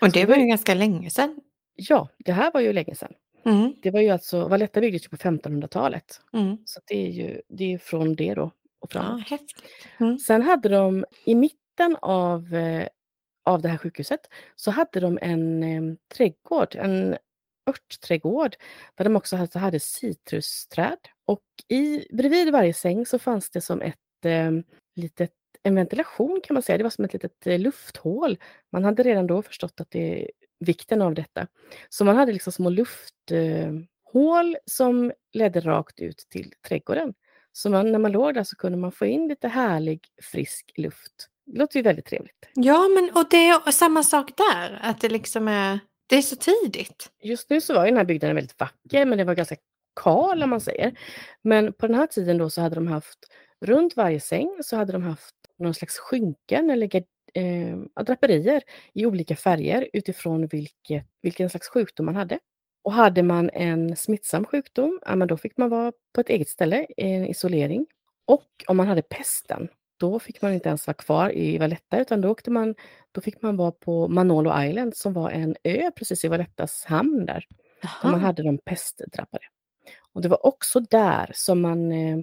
Och 0.00 0.12
det 0.12 0.24
var 0.26 0.36
ju 0.36 0.46
ganska 0.46 0.74
länge 0.74 1.10
sedan. 1.10 1.40
Ja, 1.74 2.08
det 2.18 2.32
här 2.32 2.52
var 2.52 2.60
ju 2.60 2.72
länge 2.72 2.94
sedan. 2.94 3.12
Mm. 3.44 3.74
Det 3.82 3.90
var 3.90 4.00
ju 4.00 4.10
alltså, 4.10 4.48
Valletta 4.48 4.80
byggdes 4.80 5.08
på 5.08 5.16
1500-talet. 5.16 6.20
Mm. 6.32 6.58
Så 6.64 6.80
det 6.86 7.06
är 7.06 7.10
ju 7.10 7.40
det 7.48 7.72
är 7.74 7.78
från 7.78 8.14
det 8.14 8.34
då. 8.34 8.42
och 8.80 8.90
Ja, 8.94 9.00
framåt. 9.00 9.28
häftigt. 9.28 9.62
Mm. 10.00 10.18
Sen 10.18 10.42
hade 10.42 10.68
de 10.68 11.04
i 11.24 11.34
mitten 11.80 11.96
av, 12.02 12.54
eh, 12.54 12.88
av 13.44 13.62
det 13.62 13.68
här 13.68 13.78
sjukhuset 13.78 14.20
så 14.56 14.70
hade 14.70 15.00
de 15.00 15.18
en 15.22 15.62
eh, 15.62 15.96
trädgård, 16.14 16.76
en 16.76 17.16
örtträdgård 17.66 18.56
där 18.94 19.04
de 19.04 19.16
också 19.16 19.36
hade, 19.36 19.58
hade 19.58 19.80
citrusträd. 19.80 20.98
Och 21.26 21.42
i, 21.68 22.06
bredvid 22.16 22.52
varje 22.52 22.74
säng 22.74 23.06
så 23.06 23.18
fanns 23.18 23.50
det 23.50 23.60
som 23.60 23.82
ett 23.82 24.24
eh, 24.24 24.50
litet, 24.96 25.32
en 25.62 25.74
ventilation 25.74 26.40
kan 26.44 26.54
man 26.54 26.62
säga. 26.62 26.78
Det 26.78 26.84
var 26.84 26.90
som 26.90 27.04
ett 27.04 27.12
litet 27.12 27.46
eh, 27.46 27.58
lufthål. 27.58 28.38
Man 28.72 28.84
hade 28.84 29.02
redan 29.02 29.26
då 29.26 29.42
förstått 29.42 29.80
att 29.80 29.90
det, 29.90 30.30
vikten 30.60 31.02
av 31.02 31.14
detta. 31.14 31.46
Så 31.88 32.04
man 32.04 32.16
hade 32.16 32.32
liksom 32.32 32.52
små 32.52 32.70
lufthål 32.70 34.54
eh, 34.54 34.60
som 34.66 35.12
ledde 35.32 35.60
rakt 35.60 36.00
ut 36.00 36.26
till 36.30 36.52
trädgården. 36.68 37.14
Så 37.52 37.70
man, 37.70 37.92
när 37.92 37.98
man 37.98 38.12
låg 38.12 38.34
där 38.34 38.44
så 38.44 38.56
kunde 38.56 38.78
man 38.78 38.92
få 38.92 39.06
in 39.06 39.28
lite 39.28 39.48
härlig 39.48 40.00
frisk 40.22 40.72
luft. 40.76 41.30
Det 41.52 41.58
låter 41.58 41.76
ju 41.76 41.82
väldigt 41.82 42.06
trevligt. 42.06 42.48
Ja, 42.54 42.88
men 42.88 43.10
och 43.14 43.26
det 43.30 43.48
är 43.48 43.70
samma 43.70 44.02
sak 44.02 44.30
där. 44.36 44.78
Att 44.82 45.00
det 45.00 45.08
liksom 45.08 45.48
är... 45.48 45.80
Det 46.06 46.16
är 46.16 46.22
så 46.22 46.36
tidigt. 46.36 47.10
Just 47.22 47.50
nu 47.50 47.60
så 47.60 47.74
var 47.74 47.84
ju 47.84 47.90
den 47.90 47.96
här 47.96 48.04
byggnaden 48.04 48.36
väldigt 48.36 48.60
vacker, 48.60 49.04
men 49.04 49.18
det 49.18 49.24
var 49.24 49.34
ganska 49.34 49.56
kal 50.02 50.42
om 50.42 50.50
man 50.50 50.60
säger. 50.60 50.98
Men 51.42 51.72
på 51.72 51.86
den 51.86 51.96
här 51.96 52.06
tiden 52.06 52.38
då 52.38 52.50
så 52.50 52.60
hade 52.60 52.74
de 52.74 52.86
haft, 52.86 53.18
runt 53.60 53.96
varje 53.96 54.20
säng 54.20 54.58
så 54.62 54.76
hade 54.76 54.92
de 54.92 55.02
haft 55.02 55.34
någon 55.58 55.74
slags 55.74 55.98
skynken 55.98 56.70
eller 56.70 56.96
eh, 57.34 58.04
draperier 58.04 58.62
i 58.92 59.06
olika 59.06 59.36
färger 59.36 59.88
utifrån 59.92 60.46
vilket, 60.46 61.06
vilken 61.22 61.50
slags 61.50 61.68
sjukdom 61.68 62.06
man 62.06 62.16
hade. 62.16 62.38
Och 62.82 62.92
hade 62.92 63.22
man 63.22 63.50
en 63.50 63.96
smittsam 63.96 64.44
sjukdom, 64.44 65.00
ja, 65.06 65.16
men 65.16 65.28
då 65.28 65.36
fick 65.36 65.56
man 65.56 65.70
vara 65.70 65.92
på 66.14 66.20
ett 66.20 66.28
eget 66.28 66.48
ställe, 66.48 66.86
i 66.96 67.12
en 67.12 67.26
isolering. 67.26 67.86
Och 68.26 68.48
om 68.66 68.76
man 68.76 68.86
hade 68.86 69.02
pesten, 69.02 69.68
då 70.00 70.18
fick 70.18 70.42
man 70.42 70.52
inte 70.52 70.68
ens 70.68 70.86
vara 70.86 70.94
kvar 70.94 71.36
i 71.36 71.58
Valletta 71.58 72.00
utan 72.00 72.20
då, 72.20 72.28
åkte 72.30 72.50
man, 72.50 72.74
då 73.12 73.20
fick 73.20 73.42
man 73.42 73.56
vara 73.56 73.70
på 73.72 74.08
Manolo 74.08 74.62
Island 74.62 74.96
som 74.96 75.12
var 75.12 75.30
en 75.30 75.56
ö 75.64 75.90
precis 75.96 76.24
i 76.24 76.28
Vallettas 76.28 76.84
hamn 76.84 77.26
där. 77.26 77.46
Där 78.02 78.10
man 78.10 78.20
hade 78.20 78.42
de 78.42 78.58
pestdrabbade. 78.58 79.44
Och 80.12 80.22
det 80.22 80.28
var 80.28 80.46
också 80.46 80.80
där 80.80 81.30
som 81.34 81.60
man, 81.60 81.92
eh, 81.92 82.18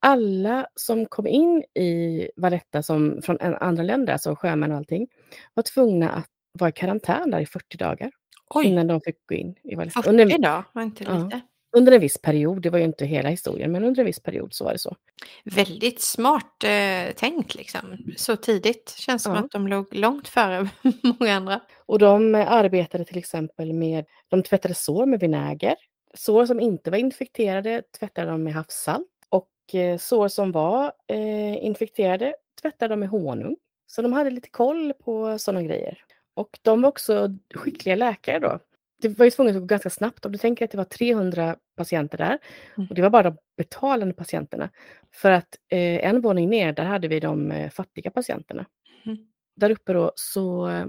alla 0.00 0.66
som 0.74 1.06
kom 1.06 1.26
in 1.26 1.64
i 1.74 2.28
Valletta 2.36 2.82
som, 2.82 3.22
från 3.22 3.40
andra 3.40 3.82
länder, 3.82 4.12
alltså 4.12 4.36
sjömän 4.36 4.70
och 4.72 4.76
allting, 4.76 5.08
var 5.54 5.62
tvungna 5.62 6.10
att 6.10 6.28
vara 6.58 6.70
i 6.70 6.72
karantän 6.72 7.30
där 7.30 7.40
i 7.40 7.46
40 7.46 7.76
dagar. 7.76 8.10
Oj, 8.50 8.66
Innan 8.66 8.86
de 8.86 9.00
fick 9.00 9.26
gå 9.26 9.34
in 9.34 9.54
i 9.62 9.74
Valletta. 9.74 10.02
40 10.02 10.10
Under, 10.10 10.38
dagar 10.38 10.64
var 10.72 10.82
inte 10.82 11.04
Ja. 11.04 11.40
Under 11.72 11.92
en 11.92 12.00
viss 12.00 12.18
period, 12.22 12.62
det 12.62 12.70
var 12.70 12.78
ju 12.78 12.84
inte 12.84 13.06
hela 13.06 13.28
historien, 13.28 13.72
men 13.72 13.84
under 13.84 14.00
en 14.02 14.06
viss 14.06 14.20
period 14.22 14.54
så 14.54 14.64
var 14.64 14.72
det 14.72 14.78
så. 14.78 14.96
Väldigt 15.44 16.02
smart 16.02 16.64
eh, 16.64 17.14
tänkt 17.16 17.54
liksom. 17.54 17.98
Så 18.16 18.36
tidigt. 18.36 18.94
Känns 18.98 19.22
som 19.22 19.34
Ja. 19.34 19.38
att 19.40 19.50
de 19.50 19.68
låg 19.68 19.94
långt 19.94 20.28
före 20.28 20.68
många 21.20 21.34
andra. 21.34 21.60
Och 21.86 21.98
de 21.98 22.34
eh, 22.34 22.52
arbetade 22.52 23.04
till 23.04 23.18
exempel 23.18 23.72
med, 23.72 24.04
de 24.28 24.42
tvättade 24.42 24.74
sår 24.74 25.06
med 25.06 25.20
vinäger. 25.20 25.74
Sår 26.14 26.46
som 26.46 26.60
inte 26.60 26.90
var 26.90 26.98
infekterade 26.98 27.82
tvättade 27.98 28.30
de 28.30 28.42
med 28.44 28.54
havssalt. 28.54 29.08
Och 29.28 29.74
eh, 29.74 29.98
sår 29.98 30.28
som 30.28 30.52
var 30.52 30.92
eh, 31.08 31.64
infekterade 31.64 32.34
tvättade 32.62 32.92
de 32.92 33.00
med 33.00 33.08
honung. 33.08 33.56
Så 33.86 34.02
de 34.02 34.12
hade 34.12 34.30
lite 34.30 34.50
koll 34.50 34.92
på 35.04 35.38
sådana 35.38 35.62
grejer. 35.62 35.98
Och 36.34 36.58
de 36.62 36.82
var 36.82 36.88
också 36.88 37.28
skickliga 37.54 37.96
läkare 37.96 38.38
då. 38.38 38.58
Det 39.02 39.08
var 39.18 39.24
ju 39.24 39.30
tvunget 39.30 39.56
att 39.56 39.62
gå 39.62 39.66
ganska 39.66 39.90
snabbt. 39.90 40.26
Om 40.26 40.32
du 40.32 40.38
tänker 40.38 40.64
att 40.64 40.70
det 40.70 40.76
var 40.78 40.84
300 40.84 41.56
patienter 41.76 42.18
där 42.18 42.38
Mm. 42.76 42.88
och 42.88 42.94
det 42.94 43.02
var 43.02 43.10
bara 43.10 43.22
de 43.22 43.36
betalande 43.56 44.14
patienterna. 44.14 44.70
För 45.14 45.30
att 45.30 45.48
eh, 45.68 46.06
en 46.08 46.20
våning 46.20 46.50
ner, 46.50 46.72
där 46.72 46.84
hade 46.84 47.08
vi 47.08 47.20
de 47.20 47.50
eh, 47.52 47.70
fattiga 47.70 48.10
patienterna. 48.10 48.66
Mm. 49.06 49.18
Där 49.56 49.70
uppe 49.70 49.92
då 49.92 50.12
så 50.14 50.68
eh, 50.68 50.86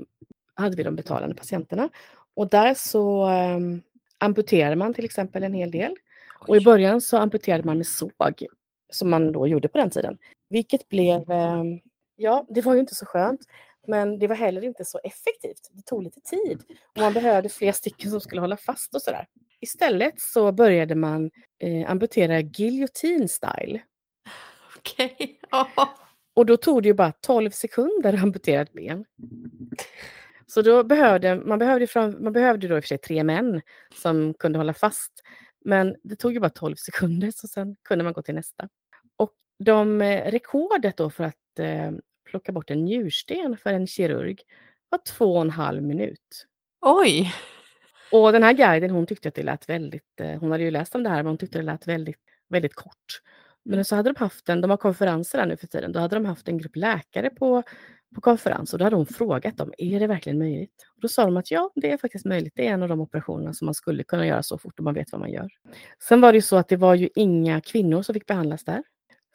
hade 0.55 0.75
vi 0.77 0.83
de 0.83 0.95
betalande 0.95 1.35
patienterna. 1.35 1.89
Och 2.35 2.49
där 2.49 2.73
så 2.73 3.29
eh, 3.29 3.59
amputerade 4.17 4.75
man 4.75 4.93
till 4.93 5.05
exempel 5.05 5.43
en 5.43 5.53
hel 5.53 5.71
del. 5.71 5.95
Och 6.47 6.55
i 6.55 6.59
Oj. 6.59 6.63
början 6.63 7.01
så 7.01 7.17
amputerade 7.17 7.63
man 7.63 7.77
med 7.77 7.87
såg, 7.87 8.11
som 8.93 9.09
man 9.09 9.31
då 9.31 9.47
gjorde 9.47 9.67
på 9.67 9.77
den 9.77 9.89
tiden. 9.89 10.17
Vilket 10.49 10.89
blev, 10.89 11.31
eh, 11.31 11.63
ja, 12.15 12.45
det 12.49 12.61
var 12.61 12.73
ju 12.73 12.79
inte 12.79 12.95
så 12.95 13.05
skönt. 13.05 13.41
Men 13.87 14.19
det 14.19 14.27
var 14.27 14.35
heller 14.35 14.63
inte 14.63 14.85
så 14.85 14.99
effektivt. 15.03 15.69
Det 15.71 15.81
tog 15.85 16.03
lite 16.03 16.21
tid. 16.21 16.63
Och 16.95 17.01
man 17.01 17.13
behövde 17.13 17.49
fler 17.49 17.71
stycken 17.71 18.11
som 18.11 18.21
skulle 18.21 18.41
hålla 18.41 18.57
fast 18.57 18.95
och 18.95 19.01
sådär. 19.01 19.27
Istället 19.59 20.21
så 20.21 20.51
började 20.51 20.95
man 20.95 21.31
eh, 21.59 21.91
amputera 21.91 22.41
guillotine 22.41 23.27
style. 23.27 23.81
Okej. 24.77 25.39
Ja. 25.51 25.69
Och 26.33 26.45
då 26.45 26.57
tog 26.57 26.83
det 26.83 26.87
ju 26.87 26.93
bara 26.93 27.11
12 27.11 27.49
sekunder 27.49 28.13
att 28.13 28.23
amputera 28.23 28.61
ett 28.61 28.73
ben. 28.73 29.05
Så 30.47 30.61
då 30.61 30.83
behövde 30.83 31.35
man 31.35 31.59
behövde, 31.59 31.87
fram, 31.87 32.23
man 32.23 32.33
behövde 32.33 32.67
då 32.67 32.77
i 32.77 32.79
och 32.79 32.83
för 32.83 32.87
sig 32.87 32.97
tre 32.97 33.23
män 33.23 33.61
som 34.01 34.33
kunde 34.33 34.59
hålla 34.59 34.73
fast. 34.73 35.11
Men 35.65 35.95
det 36.03 36.15
tog 36.15 36.33
ju 36.33 36.39
bara 36.39 36.49
12 36.49 36.75
sekunder 36.75 37.31
så 37.35 37.47
sen 37.47 37.75
kunde 37.83 38.03
man 38.03 38.13
gå 38.13 38.21
till 38.21 38.35
nästa. 38.35 38.69
Och 39.17 39.31
de 39.59 40.01
eh, 40.01 40.31
rekordet 40.31 40.97
då 40.97 41.09
för 41.09 41.23
att 41.23 41.59
eh, 41.59 41.91
plocka 42.33 42.51
bort 42.51 42.71
en 42.71 42.85
njursten 42.85 43.57
för 43.57 43.73
en 43.73 43.87
kirurg 43.87 44.41
var 44.89 44.99
två 45.17 45.35
och 45.35 45.41
en 45.41 45.49
halv 45.49 45.83
minut. 45.83 46.47
Oj. 46.81 47.33
Och 48.11 48.31
den 48.31 48.43
här 48.43 48.53
guiden 48.53 48.89
hon 48.89 49.05
tyckte 49.05 49.27
att 49.29 49.35
det 49.35 49.43
lät 49.43 49.69
väldigt, 49.69 50.19
eh, 50.19 50.39
hon 50.39 50.51
hade 50.51 50.63
ju 50.63 50.71
läst 50.71 50.95
om 50.95 51.03
det 51.03 51.09
här 51.09 51.17
men 51.17 51.25
hon 51.25 51.37
tyckte 51.37 51.57
det 51.57 51.63
lät 51.63 51.87
väldigt, 51.87 52.19
väldigt 52.49 52.75
kort. 52.75 53.21
Men 53.65 53.85
så 53.85 53.95
hade 53.95 54.11
de 54.13 54.19
haft 54.19 54.49
en, 54.49 54.61
de 54.61 54.69
har 54.69 54.77
konferenser 54.77 55.37
där 55.37 55.45
nu 55.45 55.57
för 55.57 55.67
tiden, 55.67 55.91
då 55.91 55.99
hade 55.99 56.15
de 56.15 56.25
haft 56.25 56.47
en 56.47 56.57
grupp 56.57 56.75
läkare 56.75 57.29
på, 57.29 57.63
på 58.15 58.21
konferens 58.21 58.73
och 58.73 58.79
då 58.79 58.85
hade 58.85 58.95
hon 58.95 59.05
frågat 59.05 59.57
dem, 59.57 59.73
är 59.77 59.99
det 59.99 60.07
verkligen 60.07 60.39
möjligt? 60.39 60.85
Och 60.95 61.01
då 61.01 61.07
sa 61.07 61.25
de 61.25 61.37
att 61.37 61.51
ja, 61.51 61.71
det 61.75 61.91
är 61.91 61.97
faktiskt 61.97 62.25
möjligt. 62.25 62.53
Det 62.55 62.67
är 62.67 62.73
en 62.73 62.83
av 62.83 62.89
de 62.89 63.01
operationerna 63.01 63.53
som 63.53 63.65
man 63.65 63.73
skulle 63.73 64.03
kunna 64.03 64.27
göra 64.27 64.43
så 64.43 64.57
fort 64.57 64.79
man 64.79 64.93
vet 64.93 65.11
vad 65.11 65.21
man 65.21 65.31
gör. 65.31 65.49
Sen 66.07 66.21
var 66.21 66.31
det 66.31 66.37
ju 66.37 66.41
så 66.41 66.55
att 66.57 66.67
det 66.67 66.77
var 66.77 66.95
ju 66.95 67.09
inga 67.15 67.61
kvinnor 67.61 68.01
som 68.01 68.13
fick 68.13 68.25
behandlas 68.25 68.63
där. 68.63 68.83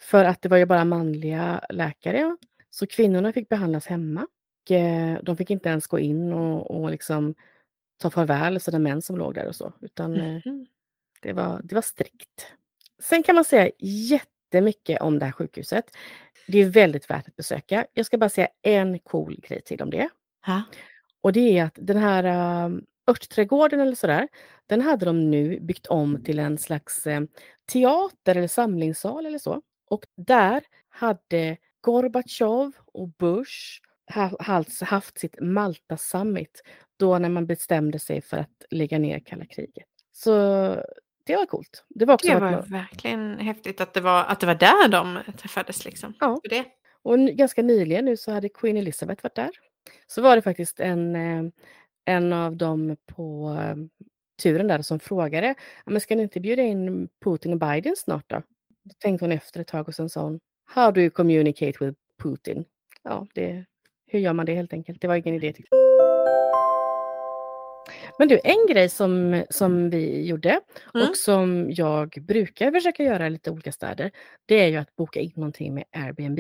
För 0.01 0.25
att 0.25 0.43
det 0.43 0.49
var 0.49 0.57
ju 0.57 0.67
bara 0.67 0.85
manliga 0.85 1.61
läkare. 1.71 2.37
Så 2.79 2.87
kvinnorna 2.87 3.33
fick 3.33 3.49
behandlas 3.49 3.87
hemma. 3.87 4.27
Eh, 4.71 5.23
de 5.23 5.37
fick 5.37 5.51
inte 5.51 5.69
ens 5.69 5.87
gå 5.87 5.99
in 5.99 6.33
och, 6.33 6.71
och 6.71 6.91
liksom 6.91 7.35
ta 7.99 8.11
farväl 8.11 8.55
av 8.57 8.59
sina 8.59 8.79
män 8.79 9.03
som 9.03 9.17
låg 9.19 9.35
där 9.35 9.47
och 9.49 9.57
så. 9.57 9.73
Utan 9.81 10.13
Mhm. 10.13 10.67
det 11.23 11.33
var, 11.33 11.61
det 11.65 11.75
var 11.75 11.83
strikt. 11.83 12.47
Sen 13.03 13.23
kan 13.23 13.35
man 13.35 13.45
säga 13.45 13.71
jättemycket 13.79 15.01
om 15.01 15.19
det 15.19 15.25
här 15.25 15.33
sjukhuset. 15.33 15.85
Det 16.47 16.59
är 16.59 16.67
väldigt 16.71 17.11
värt 17.11 17.29
att 17.29 17.37
besöka. 17.37 17.87
Jag 17.95 18.07
ska 18.07 18.19
bara 18.19 18.31
säga 18.31 18.49
en 18.63 18.99
cool 18.99 19.41
grej 19.43 19.63
till 19.63 19.83
om 19.83 19.91
det. 19.91 20.09
Ja. 20.47 20.63
Och 21.21 21.33
det 21.33 21.59
är 21.59 21.65
att 21.65 21.79
den 21.81 21.97
här 21.97 22.25
uh, 22.69 22.79
örtträdgården 23.11 23.81
eller 23.81 23.95
sådär, 23.95 24.29
den 24.67 24.81
hade 24.81 25.07
de 25.07 25.31
nu 25.31 25.61
byggt 25.61 25.87
om 25.87 26.25
till 26.25 26.39
en 26.39 26.59
slags 26.59 27.07
eh, 27.07 27.21
teater 27.73 28.37
eller 28.37 28.49
samlingssal 28.49 29.27
eller 29.27 29.39
så. 29.39 29.63
Och 29.91 30.05
där 30.17 30.63
hade 30.89 31.57
Gorbatjov 31.81 32.73
och 32.93 33.09
Bush 33.09 33.81
ha, 34.15 34.31
alltså 34.39 34.85
haft 34.85 35.19
sitt 35.19 35.41
Malta 35.41 35.97
Summit 35.97 36.63
då 36.97 37.19
när 37.19 37.29
man 37.29 37.47
bestämde 37.47 37.99
sig 37.99 38.21
för 38.23 38.37
att 38.37 38.65
lägga 38.71 38.99
ner 38.99 39.19
kalla 39.21 39.45
kriget. 39.47 39.87
Så 40.13 40.31
det 41.27 41.37
var 41.37 41.47
coolt. 41.47 41.85
Det 41.89 42.05
var 42.05 42.15
också 42.15 42.29
Det 42.29 42.41
var 42.41 42.63
verkligen 42.63 43.39
häftigt 43.39 43.81
att 43.81 43.95
det 43.95 44.01
var, 44.01 44.25
att 44.25 44.41
det 44.41 44.47
var 44.47 44.55
där 44.55 44.89
de 44.89 45.19
träffades 45.37 45.85
liksom. 45.85 46.15
Ja. 46.21 46.41
För 46.45 46.49
det. 46.51 46.65
Och 47.03 47.19
ganska 47.19 47.63
nyligen 47.63 48.05
nu 48.05 48.17
så 48.17 48.33
hade 48.33 48.49
Queen 48.49 48.77
Elizabeth 48.77 49.23
varit 49.23 49.35
där. 49.35 49.51
Så 50.07 50.23
var 50.23 50.37
det 50.37 50.43
faktiskt 50.43 50.81
en, 50.81 51.17
eh, 51.17 51.45
en 52.05 52.33
av 52.33 52.57
dem 52.57 52.97
på 53.07 53.57
eh, 53.61 53.77
turen 54.43 54.67
där 54.69 54.83
som 54.83 55.01
frågade, 55.01 55.47
"Ja, 55.85 55.93
men 55.93 56.01
ska 56.01 56.17
ni 56.17 56.23
inte 56.23 56.41
bjuda 56.41 56.63
in 56.63 57.09
Putin 57.25 57.53
och 57.53 57.59
Biden 57.59 57.95
snart 57.97 58.25
då? 58.27 58.43
Då 58.85 58.95
tänkte 58.99 59.25
hon 59.25 59.33
efter 59.33 59.61
ett 59.61 59.67
tag 59.69 59.89
och 59.89 59.95
sen 59.95 60.09
sa 60.09 60.23
hon, 60.23 60.41
How 60.75 60.91
do 60.91 61.01
you 61.01 61.11
communicate 61.11 61.73
with 61.85 61.99
Putin? 62.23 62.65
Ja, 63.03 63.27
det, 63.35 63.65
hur 64.07 64.19
gör 64.19 64.33
man 64.33 64.47
det 64.47 64.55
helt 64.55 64.73
enkelt? 64.73 65.01
Det 65.01 65.09
var 65.09 65.17
ingen 65.17 65.35
idé. 65.35 65.53
tyckte. 65.53 65.77
Men 68.19 68.29
du, 68.29 68.41
en 68.45 68.67
grej 68.69 68.89
som, 68.89 69.45
som 69.51 69.91
vi 69.91 70.27
gjorde 70.27 70.61
Mm. 70.95 71.09
och 71.09 71.17
som 71.17 71.71
jag 71.71 72.09
brukar 72.11 72.71
försöka 72.73 73.03
göra 73.03 73.27
i 73.27 73.31
lite 73.31 73.51
olika 73.51 73.73
städer, 73.73 74.11
det 74.47 74.55
är 74.61 74.69
ju 74.69 74.77
att 74.77 74.97
boka 74.97 75.21
in 75.21 75.33
någonting 75.35 75.75
med 75.75 75.85
Airbnb. 75.93 76.39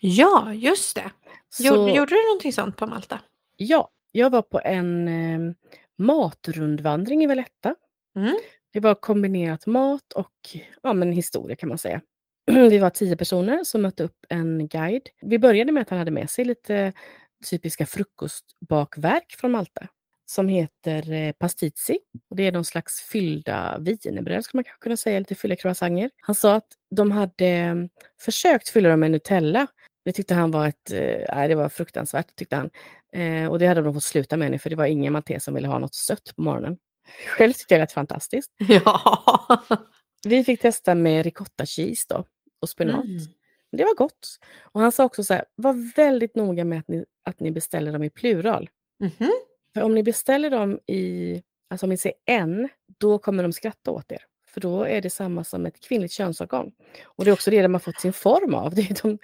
Ja, 0.00 0.52
just 0.54 0.96
det. 0.96 1.10
Så, 1.48 1.64
Gjorde, 1.64 1.92
gjorde 1.92 2.10
du 2.14 2.26
någonting 2.28 2.52
sånt 2.52 2.76
på 2.76 2.86
Malta? 2.86 3.20
Ja, 3.56 3.88
jag 4.12 4.30
var 4.30 4.42
på 4.42 4.60
en 4.64 5.08
eh, 5.08 5.54
matrundvandring 5.98 7.22
i 7.24 7.26
Valletta. 7.26 7.74
Mm. 8.16 8.36
Det 8.72 8.80
var 8.80 8.94
kombinerat 8.94 9.66
mat 9.66 10.12
och 10.12 10.32
ja, 10.82 10.92
men 10.92 11.12
historia 11.12 11.56
kan 11.56 11.68
man 11.68 11.78
säga. 11.78 12.00
Vi 12.70 12.78
var 12.78 12.90
tio 12.90 13.16
personer 13.16 13.64
som 13.64 13.82
mötte 13.82 14.04
upp 14.04 14.26
en 14.28 14.68
guide. 14.68 15.08
Vi 15.22 15.38
började 15.38 15.72
med 15.72 15.80
att 15.80 15.90
han 15.90 15.98
hade 15.98 16.10
med 16.10 16.30
sig 16.30 16.44
lite 16.44 16.92
typiska 17.50 17.86
frukostbakverk 17.86 19.34
från 19.38 19.50
Malta 19.50 19.88
som 20.26 20.48
heter 20.48 21.12
eh, 21.12 21.32
pastizi. 21.32 21.98
Och 22.30 22.36
det 22.36 22.46
är 22.46 22.52
någon 22.52 22.64
slags 22.64 23.00
fyllda 23.00 23.78
wienerbröd 23.78 24.44
skulle 24.44 24.58
man 24.58 24.64
kanske 24.64 24.82
kunna 24.82 24.96
säga, 24.96 25.18
lite 25.18 25.34
fyllda 25.34 25.56
croissanter. 25.56 26.10
Han 26.20 26.34
sa 26.34 26.54
att 26.54 26.68
de 26.90 27.10
hade 27.10 27.46
mm, 27.46 27.88
försökt 28.20 28.68
fylla 28.68 28.88
dem 28.88 29.00
med 29.00 29.10
Nutella. 29.10 29.66
Det 30.04 30.12
tyckte 30.12 30.34
han 30.34 30.50
var 30.50 30.68
ett, 30.68 30.90
eh, 30.92 31.34
nej, 31.34 31.48
det 31.48 31.54
var 31.54 31.68
fruktansvärt, 31.68 32.36
tyckte 32.36 32.56
han. 32.56 32.70
Eh, 33.12 33.48
och 33.50 33.58
det 33.58 33.66
hade 33.66 33.82
de 33.82 33.94
fått 33.94 34.04
sluta 34.04 34.36
med 34.36 34.50
nu, 34.50 34.58
för 34.58 34.70
det 34.70 34.76
var 34.76 34.86
ingen 34.86 35.12
maltes 35.12 35.44
som 35.44 35.54
ville 35.54 35.68
ha 35.68 35.78
något 35.78 35.94
sött 35.94 36.32
på 36.36 36.42
morgonen. 36.42 36.76
Själv 37.26 37.52
tyckte 37.52 37.74
jag 37.74 37.78
det 37.80 37.82
lät 37.82 37.92
fantastiskt. 37.92 38.50
Ja. 38.68 39.64
Vi 40.26 40.44
fick 40.44 40.60
testa 40.60 40.94
med 40.94 41.24
ricotta 41.24 41.66
cheese 41.66 42.06
då, 42.08 42.24
och 42.60 42.68
spenat. 42.68 43.04
Mm. 43.04 43.18
Det 43.72 43.84
var 43.84 43.94
gott. 43.94 44.38
Och 44.62 44.80
han 44.80 44.92
sa 44.92 45.04
också 45.04 45.24
så 45.24 45.34
här, 45.34 45.44
var 45.54 45.94
väldigt 45.96 46.34
noga 46.34 46.64
med 46.64 46.78
att 46.78 46.88
ni, 46.88 47.04
att 47.24 47.40
ni 47.40 47.50
beställer 47.50 47.92
dem 47.92 48.02
i 48.02 48.10
plural. 48.10 48.70
Mhm. 49.00 49.30
För 49.74 49.82
om 49.82 49.94
ni 49.94 50.02
beställer 50.02 50.50
dem 50.50 50.80
i, 50.86 51.42
alltså 51.70 51.86
om 51.86 51.90
ni 51.90 51.96
säger 51.96 52.16
en, 52.24 52.68
då 52.98 53.18
kommer 53.18 53.42
de 53.42 53.52
skratta 53.52 53.90
åt 53.90 54.12
er. 54.12 54.22
För 54.46 54.60
då 54.60 54.82
är 54.82 55.00
det 55.00 55.10
samma 55.10 55.44
som 55.44 55.66
ett 55.66 55.80
kvinnligt 55.80 56.12
könsorgan. 56.12 56.72
Och 57.04 57.24
det 57.24 57.30
är 57.30 57.32
också 57.32 57.50
det 57.50 57.62
de 57.62 57.74
har 57.74 57.80
fått 57.80 58.00
sin 58.00 58.12
form 58.12 58.54
av. 58.54 58.74
Det 58.74 59.02
de, 59.02 59.18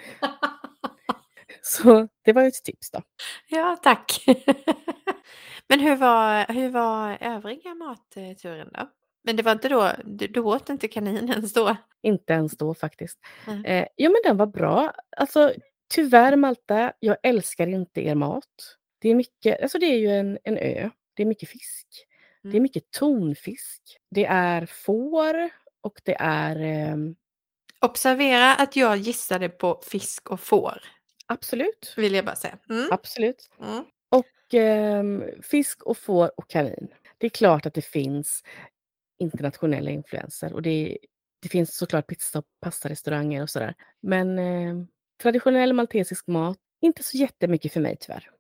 så 1.62 2.08
det 2.24 2.32
var 2.32 2.42
ju 2.42 2.48
ett 2.48 2.64
tips 2.64 2.90
då. 2.90 3.02
Ja, 3.48 3.76
tack. 3.82 4.24
Men 5.68 5.80
hur 5.80 5.96
var, 5.96 6.52
hur 6.52 6.68
var 6.68 7.18
övriga 7.20 7.74
matturen 7.74 8.70
då? 8.72 8.88
Men 9.24 9.36
det 9.36 9.42
var 9.42 9.52
inte 9.52 9.68
då, 9.68 9.92
du, 10.04 10.26
du 10.26 10.40
åt 10.40 10.68
inte 10.70 10.88
kaninens 10.88 11.52
då? 11.52 11.76
Inte 12.02 12.32
ens 12.32 12.56
då 12.56 12.74
faktiskt. 12.74 13.18
Nej. 13.46 13.64
Eh, 13.64 13.86
jo 13.96 14.10
men 14.10 14.20
den 14.24 14.36
var 14.36 14.46
bra. 14.46 14.92
Alltså 15.16 15.52
tyvärr 15.94 16.36
Malta, 16.36 16.92
jag 17.00 17.16
älskar 17.22 17.66
inte 17.66 18.00
er 18.06 18.14
mat. 18.14 18.44
Det 18.98 19.08
är 19.08 19.14
mycket, 19.14 19.62
alltså 19.62 19.78
det 19.78 19.86
är 19.86 19.98
ju 19.98 20.08
en, 20.10 20.38
en 20.44 20.58
ö. 20.58 20.90
Det 21.14 21.22
är 21.22 21.26
mycket 21.26 21.48
fisk. 21.48 21.86
Det 22.42 22.56
är 22.56 22.58
Mm. 22.58 22.62
mycket 22.62 22.90
tonfisk. 22.90 23.82
Det 24.10 24.24
är 24.26 24.66
får 24.66 25.50
och 25.80 26.00
det 26.04 26.16
är 26.20 26.56
ehm, 26.60 27.14
Observera 27.80 28.54
att 28.54 28.76
jag 28.76 28.96
gissade 28.96 29.48
på 29.48 29.80
fisk 29.86 30.30
och 30.30 30.40
får, 30.40 30.78
absolut, 31.26 31.94
vill 31.96 32.14
jag 32.14 32.24
bara 32.24 32.36
säga. 32.36 32.58
Mm. 32.70 32.88
absolut. 32.92 33.50
Mm. 33.60 33.84
Och 34.08 34.54
ehm, 34.54 35.24
fisk 35.42 35.82
och 35.82 35.98
får 35.98 36.30
och 36.40 36.50
kanin. 36.50 36.88
Det 37.18 37.26
är 37.26 37.30
klart 37.30 37.66
att 37.66 37.74
det 37.74 37.82
finns 37.84 38.42
internationella 39.20 39.90
influenser 39.90 40.52
och 40.52 40.62
det, 40.62 40.98
det 41.42 41.48
finns 41.48 41.76
såklart 41.76 42.06
pizza 42.06 42.38
och 42.38 42.44
pastarestauranger 42.60 43.42
och 43.42 43.50
sådär. 43.50 43.74
Men 44.02 44.38
eh, 44.38 44.74
traditionell 45.22 45.72
maltesisk 45.72 46.26
mat, 46.26 46.58
inte 46.80 47.02
så 47.02 47.16
jättemycket 47.16 47.72
för 47.72 47.80
mig 47.80 47.96
tyvärr. 48.00 48.30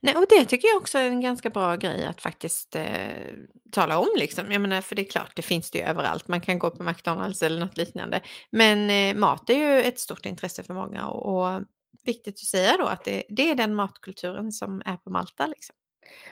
Nej, 0.00 0.16
och 0.16 0.26
det 0.28 0.44
tycker 0.44 0.68
jag 0.68 0.76
också 0.76 0.98
är 0.98 1.08
en 1.08 1.20
ganska 1.20 1.50
bra 1.50 1.76
grej 1.76 2.06
att 2.06 2.20
faktiskt 2.20 2.76
eh, 2.76 3.34
tala 3.72 3.98
om. 3.98 4.08
Liksom. 4.16 4.52
Jag 4.52 4.60
menar, 4.60 4.80
för 4.80 4.96
det 4.96 5.02
är 5.02 5.10
klart, 5.10 5.36
det 5.36 5.42
finns 5.42 5.70
det 5.70 5.78
ju 5.78 5.84
överallt. 5.84 6.28
Man 6.28 6.40
kan 6.40 6.58
gå 6.58 6.70
på 6.70 6.82
McDonalds 6.82 7.42
eller 7.42 7.60
något 7.60 7.76
liknande. 7.76 8.20
Men 8.50 8.90
eh, 8.90 9.20
mat 9.20 9.50
är 9.50 9.54
ju 9.54 9.82
ett 9.82 9.98
stort 9.98 10.26
intresse 10.26 10.62
för 10.62 10.74
många 10.74 11.06
och, 11.06 11.36
och 11.36 11.62
viktigt 12.04 12.34
att 12.34 12.38
säga 12.38 12.76
då 12.76 12.86
att 12.86 13.04
det, 13.04 13.22
det 13.28 13.50
är 13.50 13.54
den 13.54 13.74
matkulturen 13.74 14.52
som 14.52 14.82
är 14.84 14.96
på 14.96 15.10
Malta. 15.10 15.46
Liksom. 15.46 15.74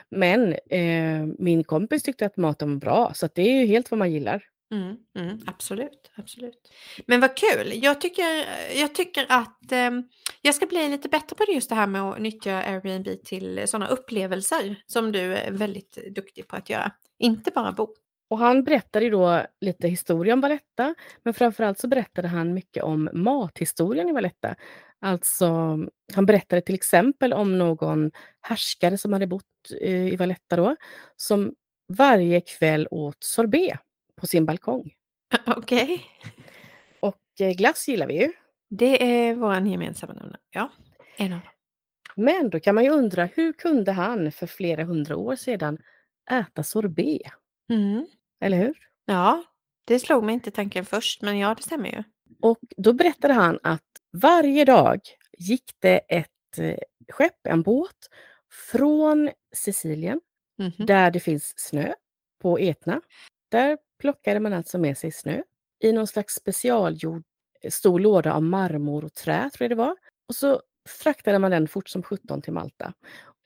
Men 0.09 0.53
eh, 0.53 1.25
min 1.39 1.63
kompis 1.63 2.03
tyckte 2.03 2.25
att 2.25 2.37
maten 2.37 2.69
var 2.73 2.79
bra, 2.79 3.11
så 3.15 3.29
det 3.35 3.41
är 3.41 3.61
ju 3.61 3.65
helt 3.65 3.91
vad 3.91 3.97
man 3.97 4.11
gillar. 4.11 4.43
Mm, 4.71 4.97
mm, 5.19 5.39
absolut, 5.45 6.11
absolut. 6.15 6.71
Men 7.05 7.21
vad 7.21 7.37
kul. 7.37 7.71
Jag 7.83 8.01
tycker, 8.01 8.45
jag 8.75 8.95
tycker 8.95 9.25
att 9.29 9.71
eh, 9.71 9.91
jag 10.41 10.55
ska 10.55 10.65
bli 10.65 10.89
lite 10.89 11.09
bättre 11.09 11.35
på 11.35 11.45
det 11.45 11.51
just 11.51 11.69
det 11.69 11.75
här 11.75 11.87
med 11.87 12.01
att 12.01 12.19
nyttja 12.19 12.63
Airbnb 12.63 13.07
till 13.25 13.61
sådana 13.65 13.87
upplevelser 13.87 14.75
som 14.85 15.11
du 15.11 15.35
är 15.35 15.51
väldigt 15.51 15.97
duktig 16.15 16.47
på 16.47 16.55
att 16.55 16.69
göra. 16.69 16.91
Inte 17.19 17.51
bara 17.51 17.71
bo. 17.71 17.87
Och 18.29 18.37
han 18.37 18.63
berättade 18.63 19.05
ju 19.05 19.11
då 19.11 19.45
lite 19.61 19.87
historia 19.87 20.33
om 20.33 20.41
Valletta, 20.41 20.95
men 21.23 21.33
framförallt 21.33 21.79
så 21.79 21.87
berättade 21.87 22.27
han 22.27 22.53
mycket 22.53 22.83
om 22.83 23.09
mathistorien 23.13 24.09
i 24.09 24.13
Valletta. 24.13 24.55
Alltså, 25.01 25.77
han 26.13 26.25
berättade 26.25 26.61
till 26.61 26.75
exempel 26.75 27.33
om 27.33 27.57
någon 27.57 28.11
härskare 28.41 28.97
som 28.97 29.13
hade 29.13 29.27
bott 29.27 29.43
eh, 29.81 30.07
i 30.07 30.15
Valletta 30.15 30.55
då, 30.55 30.75
som 31.15 31.53
varje 31.87 32.41
kväll 32.41 32.87
åt 32.91 33.17
sorbet 33.19 33.79
på 34.15 34.27
sin 34.27 34.45
balkong. 34.45 34.93
Okej. 35.45 36.05
Och 36.99 37.21
eh, 37.39 37.51
glass 37.51 37.87
gillar 37.87 38.07
vi 38.07 38.21
ju. 38.21 38.31
Det 38.69 39.03
är 39.03 39.35
vår 39.35 39.67
gemensamma 39.67 40.13
nämnare. 40.13 40.39
Ja, 40.49 40.71
en 41.17 41.33
av 41.33 41.39
dem. 41.39 41.49
Men 42.15 42.49
då 42.49 42.59
kan 42.59 42.75
man 42.75 42.83
ju 42.83 42.89
undra, 42.89 43.25
hur 43.25 43.53
kunde 43.53 43.91
han 43.91 44.31
för 44.31 44.47
flera 44.47 44.83
hundra 44.83 45.17
år 45.17 45.35
sedan 45.35 45.77
äta 46.31 46.63
sorbet? 46.63 47.31
Mm. 47.69 48.07
Eller 48.41 48.57
hur? 48.57 48.77
Ja, 49.05 49.43
det 49.85 49.99
slog 49.99 50.23
mig 50.23 50.33
inte 50.33 50.51
tanken 50.51 50.85
först, 50.85 51.21
men 51.21 51.37
ja, 51.37 51.55
det 51.55 51.63
stämmer 51.63 51.89
ju. 51.89 52.03
Och 52.41 52.59
då 52.77 52.93
berättade 52.93 53.33
han 53.33 53.59
att 53.63 53.83
varje 54.11 54.65
dag 54.65 54.99
gick 55.37 55.71
det 55.79 55.97
ett 55.97 56.57
eh, 56.57 56.77
skepp, 57.09 57.47
en 57.47 57.61
båt, 57.61 58.09
från 58.51 59.29
Sicilien, 59.55 60.21
Mhm. 60.59 60.85
där 60.85 61.11
det 61.11 61.19
finns 61.19 61.53
snö, 61.57 61.93
på 62.41 62.57
Etna. 62.59 63.01
Där 63.49 63.77
plockade 63.99 64.39
man 64.39 64.53
alltså 64.53 64.77
med 64.77 64.97
sig 64.97 65.11
snö 65.11 65.41
i 65.83 65.91
någon 65.91 66.07
slags 66.07 66.33
specialgjord 66.35 67.23
eh, 67.61 67.69
stor 67.71 67.99
låda 67.99 68.33
av 68.33 68.43
marmor 68.43 69.05
och 69.05 69.13
trä, 69.13 69.49
tror 69.53 69.63
jag 69.65 69.71
det 69.71 69.75
var. 69.83 69.95
Och 70.29 70.35
så 70.35 70.61
fraktade 70.89 71.39
man 71.39 71.51
den 71.51 71.67
fort 71.67 71.89
som 71.89 72.03
17 72.03 72.41
till 72.41 72.53
Malta. 72.53 72.93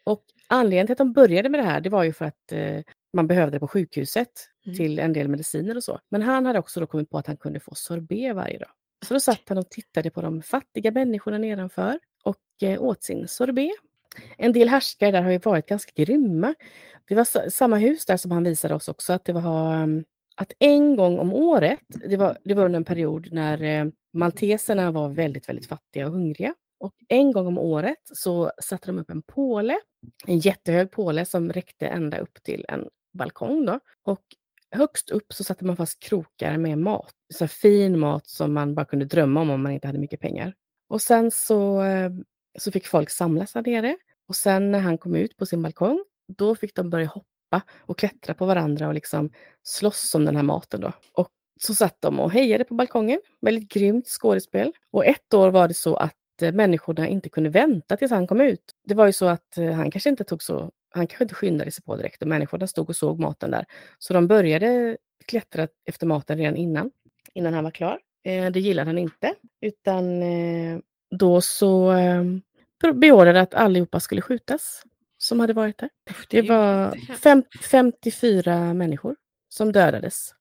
Och 0.03 0.23
anledningen 0.47 0.87
till 0.87 0.91
att 0.93 0.97
de 0.97 1.13
började 1.13 1.49
med 1.49 1.59
det 1.59 1.63
här, 1.65 1.81
det 1.81 1.89
var 1.89 2.03
ju 2.03 2.13
för 2.13 2.25
att 2.25 2.51
eh, 2.51 2.81
man 3.13 3.27
behövde 3.27 3.55
det 3.55 3.59
på 3.59 3.67
sjukhuset 3.67 4.47
Mm. 4.65 4.77
till 4.77 4.99
en 4.99 5.13
del 5.13 5.27
mediciner 5.27 5.75
och 5.77 5.83
så. 5.83 5.99
Men 6.09 6.21
han 6.21 6.45
hade 6.45 6.59
också 6.59 6.79
då 6.79 6.87
kommit 6.87 7.09
på 7.09 7.17
att 7.17 7.27
han 7.27 7.37
kunde 7.37 7.59
få 7.59 7.75
sorbet 7.75 8.35
varje 8.35 8.57
dag. 8.57 8.69
Så 9.07 9.13
då 9.13 9.19
satt 9.19 9.41
han 9.49 9.57
och 9.57 9.69
tittade 9.69 10.09
på 10.11 10.21
de 10.21 10.41
fattiga 10.41 10.91
människorna 10.91 11.37
nedanför 11.37 11.99
och 12.23 12.37
eh, 12.63 12.81
åt 12.83 13.03
sin 13.03 13.27
sorbet. 13.27 13.71
En 14.38 14.53
del 14.53 14.70
härskare 14.70 15.12
där 15.12 15.22
har 15.22 15.32
ju 15.32 15.38
varit 15.38 15.68
ganska 15.68 15.91
grymma. 15.95 16.55
Det 17.07 17.16
var 17.16 17.49
samma 17.49 17.78
hus 17.78 18.05
där 18.05 18.18
som 18.18 18.32
han 18.32 18.43
visade 18.43 18.76
oss 18.76 18.88
också, 18.88 19.14
att 19.14 19.26
det 19.26 19.34
var 19.34 19.74
mm, 19.76 20.03
att 20.36 20.53
en 20.59 20.95
gång 20.95 21.20
om 21.20 21.34
året, 21.34 21.80
det 21.88 22.18
var, 22.18 22.38
det 22.43 22.53
var 22.53 22.66
under 22.66 22.78
en 22.78 22.86
period 22.86 23.28
när 23.32 23.62
eh, 23.64 23.86
malteserna 24.14 24.91
var 24.91 25.09
väldigt, 25.09 25.49
väldigt 25.49 25.68
fattiga 25.68 26.05
och 26.05 26.12
hungriga. 26.12 26.53
Och 26.80 26.93
en 27.07 27.32
gång 27.32 27.47
om 27.47 27.57
året 27.57 27.97
så 28.03 28.51
satte 28.62 28.88
de 28.88 28.99
upp 28.99 29.09
en 29.09 29.22
påle, 29.22 29.80
en 30.28 30.39
jättehög 30.39 30.91
påle 30.91 31.26
som 31.26 31.53
räckte 31.53 31.88
ända 31.88 32.18
upp 32.18 32.43
till 32.43 32.66
en 32.68 32.89
balkong. 33.14 33.66
Då. 33.66 33.80
Och 34.03 34.22
högst 34.72 35.09
upp 35.09 35.34
så 35.34 35.43
satte 35.43 35.66
man 35.66 35.78
fast 35.78 35.99
krokar 35.99 36.57
med 36.57 36.78
mat. 36.78 37.14
Så 37.34 37.43
här 37.43 37.49
fin 37.49 37.99
mat 37.99 38.28
som 38.28 38.53
man 38.53 38.76
bara 38.76 38.86
kunde 38.86 39.05
drömma 39.05 39.41
om 39.41 39.49
om 39.49 39.64
man 39.64 39.72
inte 39.72 39.88
hade 39.88 39.99
mycket 39.99 40.20
pengar. 40.20 40.53
Och 40.89 41.01
sen 41.01 41.32
så, 41.32 41.82
eh, 41.84 42.12
så 42.59 42.71
fick 42.71 42.87
folk 42.87 43.09
samlas 43.09 43.53
där 43.53 43.61
nere. 43.61 43.97
Och 44.27 44.35
sen 44.35 44.71
när 44.71 44.79
han 44.79 44.97
kom 44.97 45.15
ut 45.15 45.37
på 45.37 45.45
sin 45.45 45.61
balkong, 45.61 46.03
då 46.37 46.55
fick 46.55 46.75
de 46.75 46.89
börja 46.89 47.05
hoppa 47.05 47.61
och 47.79 47.97
klättra 47.97 48.33
på 48.33 48.45
varandra 48.45 48.87
och 48.87 48.93
liksom 48.93 49.29
slåss 49.63 50.15
om 50.15 50.25
den 50.25 50.35
här 50.35 50.43
maten 50.43 50.81
då. 50.81 50.91
Och 51.13 51.29
så 51.61 51.73
satt 51.73 52.01
de 52.01 52.19
och 52.19 52.31
hejade 52.31 52.63
på 52.63 52.73
balkongen. 52.73 53.21
Väldigt 53.41 53.71
grymt 53.71 54.07
skådespel. 54.07 54.71
Och 54.91 55.05
ett 55.05 55.33
år 55.33 55.49
var 55.51 55.67
det 55.67 55.73
så 55.73 55.95
att 55.95 56.41
eh, 56.41 56.51
människorna 56.51 57.07
inte 57.07 57.29
kunde 57.29 57.49
vänta 57.49 57.97
tills 57.97 58.11
han 58.11 58.27
kom 58.27 58.41
ut. 58.41 58.63
Det 58.85 58.93
var 58.93 59.05
ju 59.05 59.13
så 59.13 59.25
att 59.25 59.57
eh, 59.57 59.71
han 59.71 59.91
kanske 59.91 60.09
inte 60.09 60.23
tog 60.23 60.43
så, 60.43 60.71
han 60.89 61.07
kanske 61.07 61.23
inte 61.23 61.35
skyndade 61.35 61.71
sig 61.71 61.83
på 61.83 61.95
direkt 61.95 62.21
och 62.21 62.27
människorna 62.27 62.67
stod 62.67 62.89
och 62.89 62.95
såg 62.95 63.19
maten 63.19 63.51
där. 63.51 63.65
Så 63.97 64.13
de 64.13 64.27
började 64.27 64.97
klättra 65.25 65.67
efter 65.85 66.07
maten 66.07 66.37
redan 66.37 66.55
innan, 66.55 66.91
innan 67.33 67.53
han 67.53 67.63
var 67.63 67.71
klar. 67.71 67.99
Eh, 68.23 68.51
det 68.51 68.59
gillade 68.59 68.89
han 68.89 68.97
inte, 68.97 69.33
utan 69.61 70.23
då 71.12 71.41
så 71.41 71.91
eh, 71.91 72.24
beordrade 72.93 73.41
att 73.41 73.53
allihopa 73.53 74.00
skulle 74.00 74.21
skjutas 74.21 74.83
som 75.17 75.39
hade 75.39 75.54
varit 75.54 75.78
där. 75.78 75.89
Det 76.29 76.42
var 76.42 76.96
jättehemskt. 76.96 77.24
fem, 77.24 77.43
54 77.62 78.74
människor 78.74 79.16
som 79.50 79.71
dödades. 79.71 80.33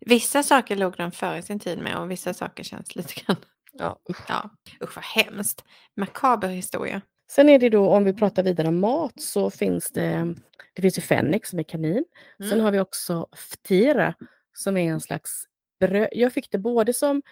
Vissa 0.00 0.42
saker 0.42 0.76
låg 0.76 0.94
de 0.96 1.12
före 1.12 1.42
sin 1.42 1.58
tid 1.58 1.78
med 1.78 1.96
och 1.96 2.10
vissa 2.10 2.34
saker 2.34 2.64
känns 2.64 2.96
lite 2.96 3.14
grann... 3.20 3.36
Ja, 3.72 3.98
usch. 4.10 4.24
Ja, 4.28 4.50
usch 4.82 4.96
vad 4.96 5.04
hemskt. 5.04 5.64
Makaber 5.96 6.48
historia. 6.48 7.00
Sen 7.30 7.48
är 7.48 7.58
det 7.58 7.68
då, 7.68 7.88
om 7.88 8.04
vi 8.04 8.12
pratar 8.12 8.42
vidare 8.42 8.68
om 8.68 8.80
mat, 8.80 9.20
så 9.20 9.50
finns 9.50 9.90
det, 9.90 10.34
det 10.74 10.82
finns 10.82 10.98
ju 10.98 11.02
fennik 11.02 11.46
som 11.46 11.58
är 11.58 11.62
kanin. 11.62 12.04
Sen 12.38 12.52
Mm. 12.52 12.64
har 12.64 12.70
vi 12.70 12.80
också 12.80 13.26
ftira 13.36 14.14
som 14.52 14.76
är 14.76 14.90
en 14.92 15.00
slags 15.00 15.44
bröd. 15.80 16.08
Jag 16.12 16.32
fick 16.32 16.50
det 16.50 16.58
både 16.58 16.92
som 16.94 17.22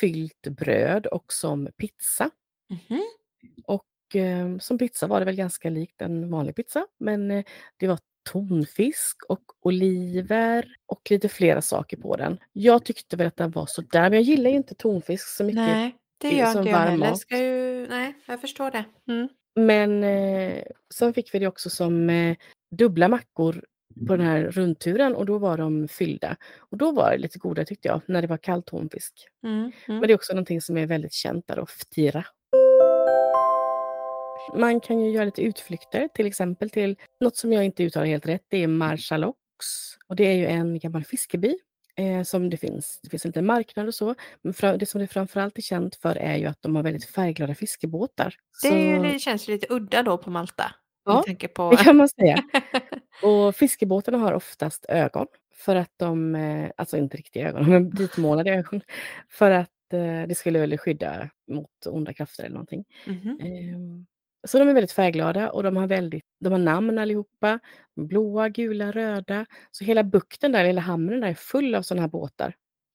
fyllt 0.00 0.42
bröd 0.42 1.06
och 1.06 1.32
som 1.32 1.68
pizza. 1.76 2.30
Mhm. 2.70 3.02
Och 3.66 4.16
eh, 4.16 4.58
som 4.58 4.78
pizza 4.78 5.06
var 5.06 5.20
det 5.20 5.26
väl 5.26 5.36
ganska 5.36 5.70
likt 5.70 6.02
en 6.02 6.30
vanlig 6.30 6.56
pizza, 6.56 6.86
men 6.98 7.30
eh, 7.30 7.44
det 7.76 7.88
var 7.88 7.98
tonfisk 8.30 9.22
och 9.28 9.42
oliver 9.60 10.66
och 10.86 11.10
lite 11.10 11.28
flera 11.28 11.62
saker 11.62 11.96
på 11.96 12.16
den. 12.16 12.38
Jag 12.52 12.84
tyckte 12.84 13.16
väl 13.16 13.26
att 13.26 13.36
den 13.36 13.50
var 13.50 13.66
sådär, 13.66 14.02
men 14.02 14.12
jag 14.12 14.22
gillar 14.22 14.50
ju 14.50 14.56
inte 14.56 14.74
tonfisk 14.74 15.28
så 15.28 15.44
mycket. 15.44 15.56
Nej, 15.56 15.96
det 16.18 16.30
gör 16.30 16.52
som 16.52 16.58
inte 16.60 16.70
jag 16.70 16.78
varm 16.78 16.90
heller. 16.90 17.14
Ska 17.14 17.38
ju... 17.38 17.86
Nej, 17.88 18.14
jag 18.26 18.40
förstår 18.40 18.70
det. 18.70 18.84
Mm. 19.08 19.28
Men 19.56 20.04
eh, 20.04 20.62
sen 20.94 21.14
fick 21.14 21.34
vi 21.34 21.38
det 21.38 21.46
också 21.46 21.70
som 21.70 22.10
eh, 22.10 22.36
dubbla 22.70 23.08
mackor 23.08 23.64
på 24.06 24.16
den 24.16 24.26
här 24.26 24.42
rundturen 24.42 25.14
och 25.14 25.26
då 25.26 25.38
var 25.38 25.58
de 25.58 25.88
fyllda. 25.88 26.36
Och 26.58 26.76
då 26.78 26.92
var 26.92 27.10
det 27.10 27.18
lite 27.18 27.38
godare 27.38 27.66
tyckte 27.66 27.88
jag, 27.88 28.00
när 28.06 28.22
det 28.22 28.28
var 28.28 28.36
kall 28.36 28.62
tonfisk. 28.62 29.12
Mm. 29.44 29.56
Mm. 29.58 29.72
Men 29.86 30.00
det 30.00 30.12
är 30.12 30.14
också 30.14 30.32
någonting 30.32 30.60
som 30.60 30.76
är 30.76 30.86
väldigt 30.86 31.12
känt 31.12 31.46
där, 31.46 31.66
ftira. 31.66 32.24
Man 34.56 34.80
kan 34.80 35.00
ju 35.00 35.10
göra 35.10 35.24
lite 35.24 35.42
utflykter, 35.42 36.08
till 36.08 36.26
exempel 36.26 36.70
till 36.70 36.96
något 37.20 37.36
som 37.36 37.52
jag 37.52 37.64
inte 37.64 37.82
uttalar 37.84 38.06
helt 38.06 38.26
rätt, 38.26 38.44
det 38.48 38.62
är 38.62 38.66
Marshalox. 38.66 39.38
Och 40.06 40.16
det 40.16 40.24
är 40.24 40.32
ju 40.34 40.46
en 40.46 40.78
gammal 40.78 41.04
fiskeby 41.04 41.58
eh, 41.96 42.22
som 42.22 42.50
det 42.50 42.56
finns. 42.56 43.00
Det 43.02 43.10
finns 43.10 43.24
en 43.24 43.28
liten 43.28 43.46
marknad 43.46 43.86
och 43.88 43.94
så. 43.94 44.14
Men 44.42 44.54
fra, 44.54 44.76
det 44.76 44.86
som 44.86 45.00
det 45.00 45.06
framförallt 45.06 45.58
är 45.58 45.62
känt 45.62 45.94
för 45.96 46.16
är 46.16 46.36
ju 46.36 46.46
att 46.46 46.62
de 46.62 46.76
har 46.76 46.82
väldigt 46.82 47.04
färgglada 47.04 47.54
fiskebåtar. 47.54 48.34
Det, 48.62 48.68
Så- 48.68 49.02
det 49.02 49.18
känns 49.18 49.48
lite 49.48 49.66
udda 49.70 50.02
då 50.02 50.18
på 50.18 50.30
Malta. 50.30 50.74
Ja, 51.04 51.22
tänker 51.26 51.48
på... 51.48 51.70
Det 51.70 51.76
kan 51.76 51.96
man 51.96 52.08
säga. 52.08 52.36
Och 53.22 53.56
fiskebåtarna 53.56 54.18
har 54.18 54.32
oftast 54.32 54.86
ögon. 54.88 55.26
För 55.54 55.76
att 55.76 55.90
de, 55.96 56.34
eh, 56.34 56.70
alltså 56.76 56.96
inte 56.96 57.16
riktiga 57.16 57.48
ögon, 57.48 57.70
men 57.70 57.90
ditmålade 57.90 58.50
ögon. 58.54 58.80
För 59.30 59.50
att 59.50 59.70
eh, 59.92 60.22
det 60.28 60.34
skulle 60.38 60.58
väl 60.58 60.78
skydda 60.78 61.30
mot 61.52 61.86
onda 61.86 62.12
krafter 62.12 62.44
eller 62.44 62.54
någonting. 62.54 62.84
Ehm, 63.40 64.06
Så 64.46 64.58
de 64.58 64.68
är 64.68 64.74
väldigt 64.74 64.92
färgglada 64.92 65.50
och 65.50 65.62
de 65.62 65.76
har, 65.76 65.86
väldigt, 65.86 66.24
de 66.40 66.52
har 66.52 66.58
namn 66.58 66.98
allihopa. 66.98 67.58
Blåa, 67.96 68.48
gula, 68.48 68.90
röda. 68.92 69.46
Så 69.70 69.84
hela 69.84 70.04
bukten 70.04 70.52
där, 70.52 70.64
hela 70.64 70.80
hamnen 70.80 71.20
där 71.20 71.28
är 71.28 71.34
full 71.34 71.74
av 71.74 71.82
sådana 71.82 72.02
här 72.02 72.08
båtar. 72.08 72.54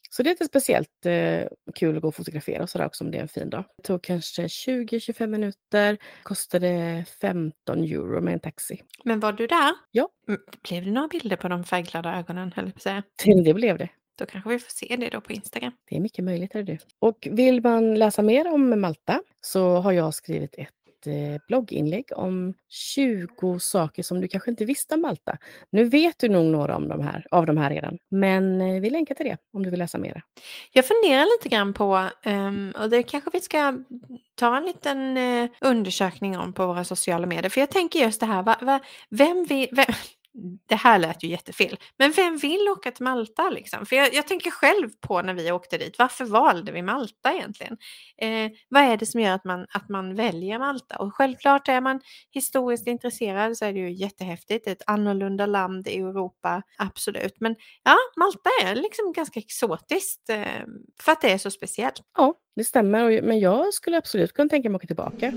Så 0.10 0.24
det 0.24 0.30
är 0.30 0.32
lite 0.32 0.46
speciellt 0.46 1.06
eh, 1.06 1.48
kul 1.76 1.96
att 1.96 2.02
gå 2.02 2.08
och 2.08 2.16
fotografera 2.16 2.64
och 2.64 2.70
sådär 2.70 2.86
också 2.86 3.04
om 3.04 3.12
det 3.12 3.18
är 3.18 3.22
en 3.22 3.28
fin 3.28 3.50
dag. 3.50 3.64
Det 3.78 3.84
tog 3.84 4.04
kanske 4.04 4.48
20-25 4.48 5.28
minuter. 5.28 5.98
Kostade 6.24 7.06
15 7.22 7.84
euro 7.84 8.22
med 8.22 8.34
en 8.34 8.40
taxi. 8.40 8.82
Men 9.04 9.20
var 9.20 9.34
du 9.34 9.48
där? 9.48 9.74
Ja. 9.92 10.10
Blev 10.70 10.86
det 10.86 10.92
några 10.92 11.08
bilder 11.08 11.36
på 11.36 11.48
de 11.48 11.64
färgglada 11.64 12.16
ögonen, 12.20 12.52
höll 12.56 12.66
jag 12.66 12.74
på 12.74 12.78
att 12.78 12.84
säga? 12.84 13.04
Det 13.44 13.54
blev 13.54 13.78
det. 13.78 13.90
Då 14.20 14.26
kanske 14.26 14.50
vi 14.50 14.60
får 14.60 14.72
se 14.72 14.96
det 14.96 15.10
då 15.10 15.22
på 15.22 15.34
Instagram. 15.34 15.72
Det 15.90 15.96
är 15.96 16.00
mycket 16.00 16.26
möjligt. 16.26 16.56
Är 16.56 16.64
det. 16.64 16.78
Och 17.00 17.28
vill 17.32 17.62
man 17.62 17.96
läsa 17.96 18.22
mer 18.22 18.54
om 18.54 18.82
Malta 18.82 19.22
så 19.42 19.76
har 19.76 19.92
jag 19.92 20.14
skrivit 20.14 20.56
ett 20.58 20.74
ett 21.00 21.08
eh, 21.08 21.42
blogginlägg 21.48 22.06
om 22.16 22.54
20 22.70 23.60
saker 23.60 24.04
som 24.04 24.22
du 24.22 24.28
kanske 24.28 24.52
inte 24.52 24.66
visste 24.66 24.96
om 24.96 25.02
Malta. 25.02 25.38
Nu 25.70 25.84
vet 25.84 26.20
du 26.20 26.30
nog 26.30 26.46
några 26.46 26.76
om 26.76 26.88
de 26.88 27.02
här, 27.02 27.26
av 27.32 27.46
de 27.46 27.58
här 27.58 27.70
redan, 27.70 27.98
men 28.10 28.62
eh, 28.62 28.82
vi 28.82 28.90
länkar 28.90 29.16
till 29.16 29.26
det 29.26 29.38
om 29.54 29.64
du 29.64 29.70
vill 29.70 29.80
läsa 29.80 29.98
mer. 29.98 30.22
Jag 30.72 30.86
funderar 30.86 31.38
lite 31.38 31.56
grann 31.56 31.74
på, 31.74 32.10
ehm, 32.24 32.74
och 32.80 32.90
det 32.90 33.04
kanske 33.04 33.30
vi 33.34 33.42
ska 33.42 33.78
ta 34.36 34.58
en 34.58 34.66
liten 34.66 35.18
eh, 35.18 35.50
undersökning 35.62 36.38
om 36.38 36.54
på 36.54 36.68
våra 36.68 36.84
sociala 36.84 37.28
medier. 37.28 37.50
För 37.50 37.60
jag 37.60 37.70
tänker 37.70 38.00
just 38.00 38.20
det 38.20 38.26
här, 38.26 38.80
vem 39.10 39.46
vi... 39.50 39.70
Vem, 39.72 39.86
det 40.70 40.76
här 40.76 41.00
lät 41.00 41.24
ju 41.24 41.28
jättefel, 41.28 41.78
men 41.98 42.12
vem 42.12 42.38
vill 42.38 42.68
åka 42.70 42.92
till 42.92 43.04
Malta 43.04 43.50
liksom? 43.50 43.86
För 43.86 43.96
jag, 43.96 44.14
jag 44.14 44.28
tänker 44.28 44.52
själv 44.52 44.90
på 45.02 45.22
när 45.22 45.34
vi 45.34 45.52
åkte 45.52 45.78
dit, 45.78 45.96
varför 46.00 46.26
valde 46.26 46.72
vi 46.72 46.82
Malta 46.82 47.34
egentligen? 47.34 47.78
Eh, 48.22 48.52
vad 48.70 48.84
är 48.84 48.98
det 48.98 49.06
som 49.06 49.22
gör 49.22 49.32
att 49.36 49.44
man, 49.46 49.66
att 49.74 49.90
man 49.90 50.16
väljer 50.16 50.60
Malta? 50.60 50.96
Och 50.98 51.16
självklart 51.16 51.68
är 51.68 51.82
man 51.82 52.02
historiskt 52.32 52.88
intresserad 52.88 53.58
så 53.58 53.66
är 53.66 53.74
det 53.74 53.80
ju 53.80 53.92
jättehäftigt, 53.92 54.68
ett 54.68 54.84
annorlunda 54.88 55.46
land 55.46 55.88
i 55.88 55.98
Europa, 55.98 56.62
absolut. 56.78 57.36
Men 57.40 57.56
ja, 57.84 57.96
Malta 58.18 58.50
är 58.64 58.76
liksom 58.76 59.14
ganska 59.14 59.40
exotiskt 59.40 60.30
eh, 60.30 60.46
för 61.04 61.12
att 61.12 61.22
det 61.22 61.32
är 61.32 61.38
så 61.38 61.52
speciellt. 61.52 62.02
Ja, 62.18 62.34
det 62.56 62.64
stämmer, 62.64 63.22
men 63.22 63.40
jag 63.40 63.74
skulle 63.74 63.98
absolut 63.98 64.34
kunna 64.34 64.50
tänka 64.50 64.70
mig 64.70 64.76
att 64.76 64.80
åka 64.80 64.88
tillbaka. 64.88 65.34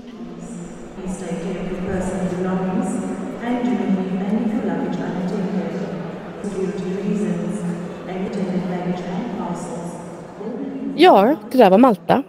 Ja, 10.95 11.35
det 11.51 11.57
där 11.57 11.69
var 11.69 11.77
Malta. 11.77 12.23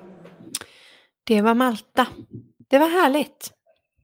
Det 1.25 1.43
var 1.43 1.55
Malta. 1.55 2.07
Det 2.71 2.79
var 2.79 2.89
härligt. 2.89 3.53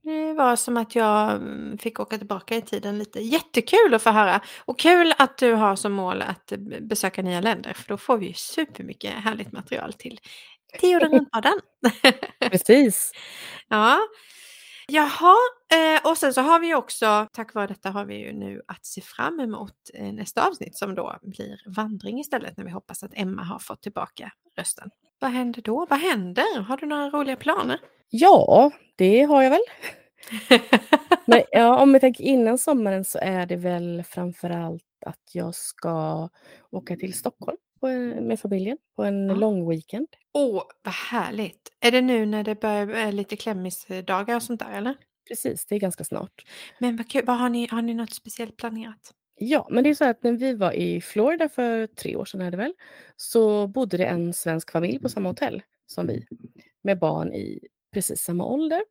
Det 0.02 0.32
var 0.32 0.56
som 0.56 0.76
att 0.76 0.94
jag 0.94 1.30
mm, 1.30 1.78
fick 1.78 2.00
åka 2.00 2.18
tillbaka 2.18 2.56
i 2.56 2.62
tiden 2.62 2.98
lite. 2.98 3.20
Jättekul 3.20 3.94
att 3.94 4.02
få 4.02 4.10
höra. 4.10 4.40
Och 4.58 4.78
kul 4.78 5.14
att 5.18 5.38
du 5.38 5.52
har 5.52 5.76
som 5.76 5.92
mål 5.92 6.22
att 6.22 6.52
eh, 6.52 6.58
besöka 6.80 7.22
nya 7.22 7.40
länder. 7.40 7.72
För 7.72 7.88
då 7.88 7.96
får 7.96 8.18
vi 8.18 8.26
ju 8.26 8.34
supermycket 8.34 9.12
härligt 9.12 9.52
material 9.52 9.92
till 9.92 10.20
Deodorantpodden. 10.80 11.60
Precis. 12.50 13.12
ja. 13.68 13.98
Jaha, 14.92 15.36
eh, 15.72 16.10
och 16.10 16.18
sen 16.18 16.34
så 16.34 16.40
har 16.40 16.60
vi 16.60 16.74
också, 16.74 17.26
tack 17.32 17.54
vare 17.54 17.66
detta 17.66 17.90
har 17.90 18.04
vi 18.04 18.14
ju 18.14 18.32
nu 18.32 18.62
att 18.66 18.86
se 18.86 19.00
fram 19.00 19.40
emot 19.40 19.74
eh, 19.94 20.12
nästa 20.12 20.48
avsnitt 20.48 20.76
som 20.76 20.94
då 20.94 21.18
blir 21.22 21.62
vandring 21.66 22.20
istället 22.20 22.56
när 22.56 22.64
vi 22.64 22.70
hoppas 22.70 23.02
att 23.02 23.10
Emma 23.14 23.42
har 23.42 23.58
fått 23.58 23.82
tillbaka 23.82 24.32
rösten. 24.56 24.90
Vad 25.18 25.30
händer 25.30 25.62
då? 25.62 25.86
Vad 25.90 25.98
händer? 25.98 26.60
Har 26.60 26.76
du 26.76 26.86
några 26.86 27.10
roliga 27.10 27.36
planer? 27.36 27.80
Ja, 28.10 28.70
det 28.96 29.22
har 29.22 29.42
jag 29.42 29.50
väl. 29.50 29.60
Men 31.24 31.42
ja, 31.50 31.82
om 31.82 31.92
vi 31.92 32.00
tänker 32.00 32.24
innan 32.24 32.58
sommaren 32.58 33.04
så 33.04 33.18
är 33.22 33.46
det 33.46 33.56
väl 33.56 34.04
framför 34.08 34.50
allt 34.50 34.82
att 35.06 35.30
jag 35.32 35.54
ska 35.54 36.28
åka 36.70 36.96
till 36.96 37.14
Stockholm 37.14 37.58
en, 37.86 38.08
med 38.08 38.40
familjen 38.40 38.78
på 38.96 39.04
en 39.04 39.28
Ja. 39.28 39.34
lång 39.34 39.68
weekend. 39.70 40.08
Åh, 40.32 40.62
vad 40.82 40.94
härligt! 40.94 41.68
Är 41.80 41.90
det 41.92 42.00
nu 42.00 42.26
när 42.26 42.44
det 42.44 42.60
börjar 42.60 42.88
är 42.88 43.12
lite 43.12 43.36
klämmisdagar 43.36 44.36
och 44.36 44.42
sånt 44.42 44.60
där 44.60 44.72
eller? 44.72 44.94
Precis, 45.28 45.66
det 45.66 45.74
är 45.74 45.78
ganska 45.80 46.04
snart. 46.04 46.46
Men 46.78 46.96
vad 46.96 47.10
kul, 47.10 47.24
vad 47.26 47.38
har, 47.38 47.48
ni, 47.48 47.68
har 47.70 47.82
ni 47.82 47.94
något 47.94 48.14
speciellt 48.14 48.56
planerat? 48.56 49.14
Ja, 49.42 49.68
men 49.70 49.84
det 49.84 49.90
är 49.90 49.94
så 49.94 50.04
att 50.04 50.22
när 50.22 50.32
vi 50.32 50.54
var 50.54 50.72
i 50.72 51.00
Florida 51.00 51.48
för 51.48 51.86
tre 51.86 52.16
år 52.16 52.24
sedan 52.24 52.40
är 52.40 52.50
det 52.50 52.56
väl, 52.56 52.72
så 53.16 53.66
bodde 53.66 53.96
det 53.96 54.04
en 54.06 54.32
svensk 54.32 54.70
familj 54.70 54.98
på 55.00 55.08
samma 55.08 55.28
hotell 55.28 55.62
som 55.86 56.06
vi 56.06 56.26
med 56.82 56.98
barn 56.98 57.32
i 57.34 57.60
precis 57.92 58.20
samma 58.20 58.44
ålder. 58.44 58.82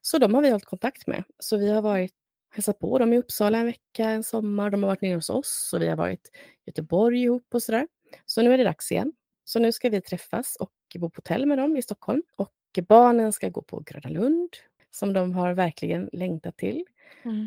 Så 0.00 0.18
de 0.18 0.34
har 0.34 0.42
vi 0.42 0.50
hållit 0.50 0.64
kontakt 0.64 1.06
med. 1.06 1.24
Så 1.38 1.56
vi 1.56 1.70
har 1.70 1.82
varit 1.82 2.12
hälsat 2.54 2.78
på 2.78 2.98
dem 2.98 3.12
i 3.12 3.18
Uppsala 3.18 3.58
en 3.58 3.66
vecka, 3.66 4.10
en 4.10 4.24
sommar. 4.24 4.70
De 4.70 4.82
har 4.82 4.90
varit 4.90 5.00
nere 5.02 5.14
hos 5.14 5.30
oss 5.30 5.70
och 5.74 5.82
vi 5.82 5.88
har 5.88 5.96
varit 5.96 6.26
i 6.26 6.70
Göteborg 6.70 7.22
ihop 7.22 7.46
och 7.54 7.62
sådär. 7.62 7.88
Så 8.26 8.42
nu 8.42 8.52
är 8.54 8.58
det 8.58 8.64
dags 8.64 8.92
igen. 8.92 9.12
Så 9.44 9.58
nu 9.58 9.72
ska 9.72 9.88
vi 9.88 10.00
träffas 10.00 10.56
och 10.56 10.72
bo 10.98 11.10
på 11.10 11.18
hotell 11.18 11.46
med 11.46 11.58
dem 11.58 11.76
i 11.76 11.82
Stockholm. 11.82 12.22
Och 12.36 12.52
barnen 12.88 13.32
ska 13.32 13.48
gå 13.48 13.62
på 13.62 13.80
Gröna 13.86 14.08
Lund 14.08 14.48
som 14.90 15.12
de 15.12 15.32
har 15.34 15.52
verkligen 15.54 16.10
längtat 16.12 16.56
till. 16.56 16.84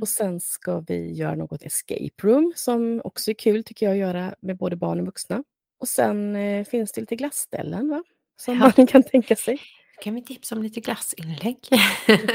Och 0.01 0.07
sen 0.07 0.39
ska 0.39 0.79
vi 0.79 1.11
göra 1.13 1.35
något 1.35 1.63
escape 1.63 2.09
room 2.23 2.53
som 2.55 3.01
också 3.03 3.31
är 3.31 3.35
kul 3.35 3.63
tycker 3.63 3.85
jag 3.85 3.93
att 3.93 3.99
göra 3.99 4.35
med 4.39 4.57
både 4.57 4.75
barn 4.75 4.99
och 4.99 5.05
vuxna. 5.05 5.43
Och 5.79 5.87
sen 5.87 6.35
eh, 6.35 6.65
finns 6.65 6.91
det 6.91 7.01
lite 7.01 7.15
glassställen 7.15 7.89
va? 7.89 8.03
Som 8.41 8.53
Ja. 8.57 8.71
man 8.77 8.87
kan 8.87 9.03
tänka 9.03 9.35
sig. 9.35 9.59
kan 10.01 10.15
vi 10.15 10.21
tipsa 10.23 10.55
om 10.55 10.63
lite 10.63 10.79
glassinlägg? 10.79 11.57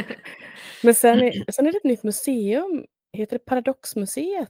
Men 0.83 0.95
sen 0.95 1.21
är, 1.23 1.53
sen 1.53 1.67
är 1.67 1.73
det 1.73 1.79
ett 1.79 1.85
nytt 1.85 2.03
museum, 2.03 2.85
heter 3.13 3.39
det 3.39 3.45
Paradoxmuseet, 3.45 4.49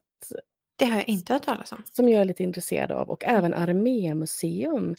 det 0.79 0.85
har 0.85 0.97
jag 0.97 1.09
inte 1.09 1.33
hört 1.33 1.45
talas 1.45 1.73
om. 1.73 1.83
som 1.93 2.09
jag 2.09 2.21
är 2.21 2.25
lite 2.25 2.43
intresserad 2.43 2.91
av. 2.93 3.11
Och 3.11 3.25
även 3.25 3.55
Armémuseum. 3.55 4.95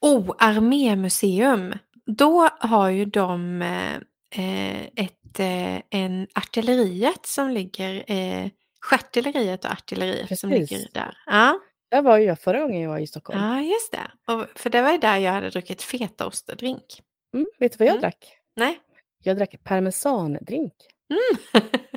Oh, 0.00 0.34
Armémuseum. 0.38 1.74
Då 2.06 2.48
har 2.60 2.88
ju 2.88 3.04
de 3.04 3.62
eh, 3.62 3.94
eh, 4.30 4.82
ett, 4.96 5.40
eh, 5.40 5.80
en 5.90 6.26
artilleriet 6.34 7.26
som 7.26 7.50
ligger, 7.50 8.04
eh, 8.12 8.48
stjärtilleriet 8.80 9.64
och 9.64 9.70
artilleriet 9.70 10.38
som 10.38 10.50
Precis. 10.50 10.70
ligger 10.70 10.88
där. 10.92 11.16
Ja, 11.26 11.60
Där 11.90 12.02
var 12.02 12.18
ju 12.18 12.24
jag 12.24 12.38
förra 12.40 12.60
gången 12.60 12.80
jag 12.80 12.90
var 12.90 12.98
i 12.98 13.06
Stockholm. 13.06 13.40
ja 13.42 13.60
just 13.60 13.92
det. 13.92 14.32
Och, 14.32 14.46
för 14.54 14.70
det 14.70 14.82
var 14.82 14.92
ju 14.92 14.98
där 14.98 15.16
jag 15.16 15.32
hade 15.32 15.50
druckit 15.50 15.82
fetaostdrink. 15.82 17.02
Mm, 17.34 17.46
vet 17.58 17.72
du 17.72 17.76
vad 17.78 17.88
jag 17.88 17.92
Mm. 17.92 18.00
drack? 18.00 18.36
Nej? 18.56 18.78
Jag 19.22 19.36
drack 19.36 19.54
parmesandrink. 19.64 20.72
Mm. 21.10 21.62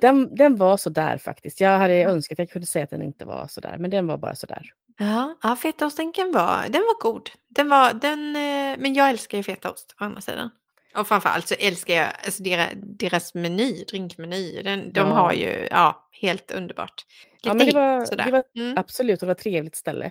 Den, 0.00 0.34
den 0.36 0.56
var 0.56 0.76
så 0.76 0.90
där 0.90 1.18
faktiskt. 1.18 1.60
Jag 1.60 1.78
hade 1.78 1.94
önskat 2.02 2.34
att 2.36 2.38
jag 2.38 2.50
kunde 2.50 2.66
säga 2.66 2.84
att 2.84 2.90
den 2.90 3.02
inte 3.02 3.24
var 3.24 3.46
så 3.46 3.60
där, 3.60 3.78
men 3.78 3.90
den 3.90 4.06
var 4.06 4.16
bara 4.18 4.34
så 4.34 4.46
där. 4.46 4.70
Ja, 4.98 5.38
ja 5.42 5.56
fetaostdrinken 5.56 6.32
var, 6.32 6.62
den 6.68 6.82
var 6.82 7.02
god. 7.12 7.30
Den 7.48 7.68
var, 7.68 7.92
den, 7.94 8.36
eh, 8.36 8.78
men 8.82 8.94
jag 8.94 9.10
älskar 9.10 9.38
ju 9.38 9.44
fetaost 9.44 9.94
å 10.00 10.04
andra 10.04 10.20
sidan. 10.20 10.50
Och 10.96 11.08
framförallt 11.08 11.48
så 11.48 11.54
älskar 11.58 11.94
jag 11.94 12.08
alltså 12.24 12.42
deras, 12.42 12.68
deras 12.74 13.34
meny, 13.34 13.84
drinkmeny. 13.84 14.62
Den, 14.62 14.92
de 14.92 15.00
Ja. 15.00 15.14
har 15.14 15.32
ju, 15.32 15.68
ja, 15.70 16.08
helt 16.20 16.50
underbart. 16.50 17.04
Lite 17.34 17.48
Ja, 17.48 17.54
men 17.54 17.66
det 17.66 17.72
var, 17.74 18.04
sådär. 18.04 18.24
det 18.24 18.30
var 18.30 18.44
Mm. 18.58 18.78
absolut 18.78 19.20
det 19.20 19.26
var 19.26 19.32
ett 19.32 19.38
trevligt 19.38 19.76
ställe. 19.76 20.10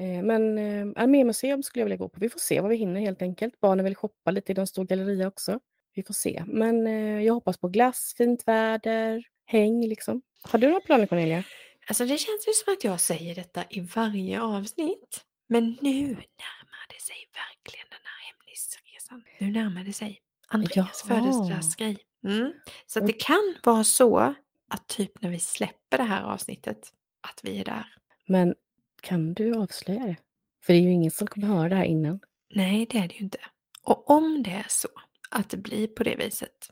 Eh, 0.00 0.22
Men 0.22 0.58
eh, 0.58 1.02
Armémuseum 1.02 1.62
skulle 1.62 1.80
jag 1.80 1.84
vilja 1.86 1.96
gå 1.96 2.08
på. 2.08 2.20
Vi 2.20 2.28
får 2.28 2.38
se 2.40 2.60
vad 2.60 2.70
vi 2.70 2.76
hinner 2.76 3.00
helt 3.00 3.22
enkelt. 3.22 3.60
Barnen 3.60 3.84
vill 3.84 3.94
shoppa 3.96 4.30
lite 4.30 4.52
i 4.52 4.54
de 4.54 4.66
stor 4.66 4.84
galleria 4.84 5.28
också. 5.28 5.60
Vi 5.98 6.04
får 6.04 6.14
se. 6.14 6.44
Men 6.46 6.86
eh, 6.86 7.22
jag 7.22 7.34
hoppas 7.34 7.58
på 7.58 7.68
glass, 7.68 8.14
fint 8.16 8.48
väder, 8.48 9.24
häng 9.44 9.86
liksom. 9.86 10.22
Har 10.42 10.58
du 10.58 10.66
några 10.68 10.80
planer 10.80 11.06
Cornelia? 11.06 11.44
Alltså 11.88 12.04
det 12.04 12.18
känns 12.18 12.48
ju 12.48 12.52
som 12.52 12.72
att 12.72 12.84
jag 12.84 13.00
säger 13.00 13.34
detta 13.34 13.64
i 13.70 13.80
varje 13.80 14.40
avsnitt. 14.40 15.24
Men 15.48 15.64
nu 15.80 16.02
närmar 16.02 16.84
det 16.88 17.00
sig 17.00 17.16
verkligen 17.34 17.86
den 17.90 18.00
här 18.04 18.32
hemlisresan. 18.32 19.24
Nu 19.38 19.50
närmar 19.50 19.84
det 19.84 19.92
sig 19.92 20.20
Andreas 20.48 21.02
födelsedagsgrej. 21.02 21.98
Mm. 22.24 22.52
Så 22.86 23.00
det 23.00 23.12
kan 23.12 23.54
vara 23.64 23.84
så 23.84 24.34
att 24.68 24.86
typ 24.86 25.22
när 25.22 25.30
vi 25.30 25.38
släpper 25.38 25.98
det 25.98 26.04
här 26.04 26.22
avsnittet, 26.22 26.92
att 27.20 27.40
vi 27.42 27.60
är 27.60 27.64
där. 27.64 27.86
Men 28.26 28.54
kan 29.02 29.34
du 29.34 29.56
avslöja 29.56 30.06
det? 30.06 30.16
För 30.64 30.72
det 30.72 30.78
är 30.78 30.82
ju 30.82 30.92
ingen 30.92 31.10
som 31.10 31.26
kommer 31.26 31.46
höra 31.46 31.68
det 31.68 31.76
här 31.76 31.84
innan. 31.84 32.20
Nej, 32.54 32.86
det 32.90 32.98
är 32.98 33.08
det 33.08 33.14
ju 33.14 33.20
inte. 33.20 33.38
Och 33.82 34.10
om 34.10 34.42
det 34.42 34.50
är 34.50 34.66
så 34.68 34.88
att 35.30 35.50
det 35.50 35.56
blir 35.56 35.86
på 35.86 36.02
det 36.02 36.16
viset 36.16 36.70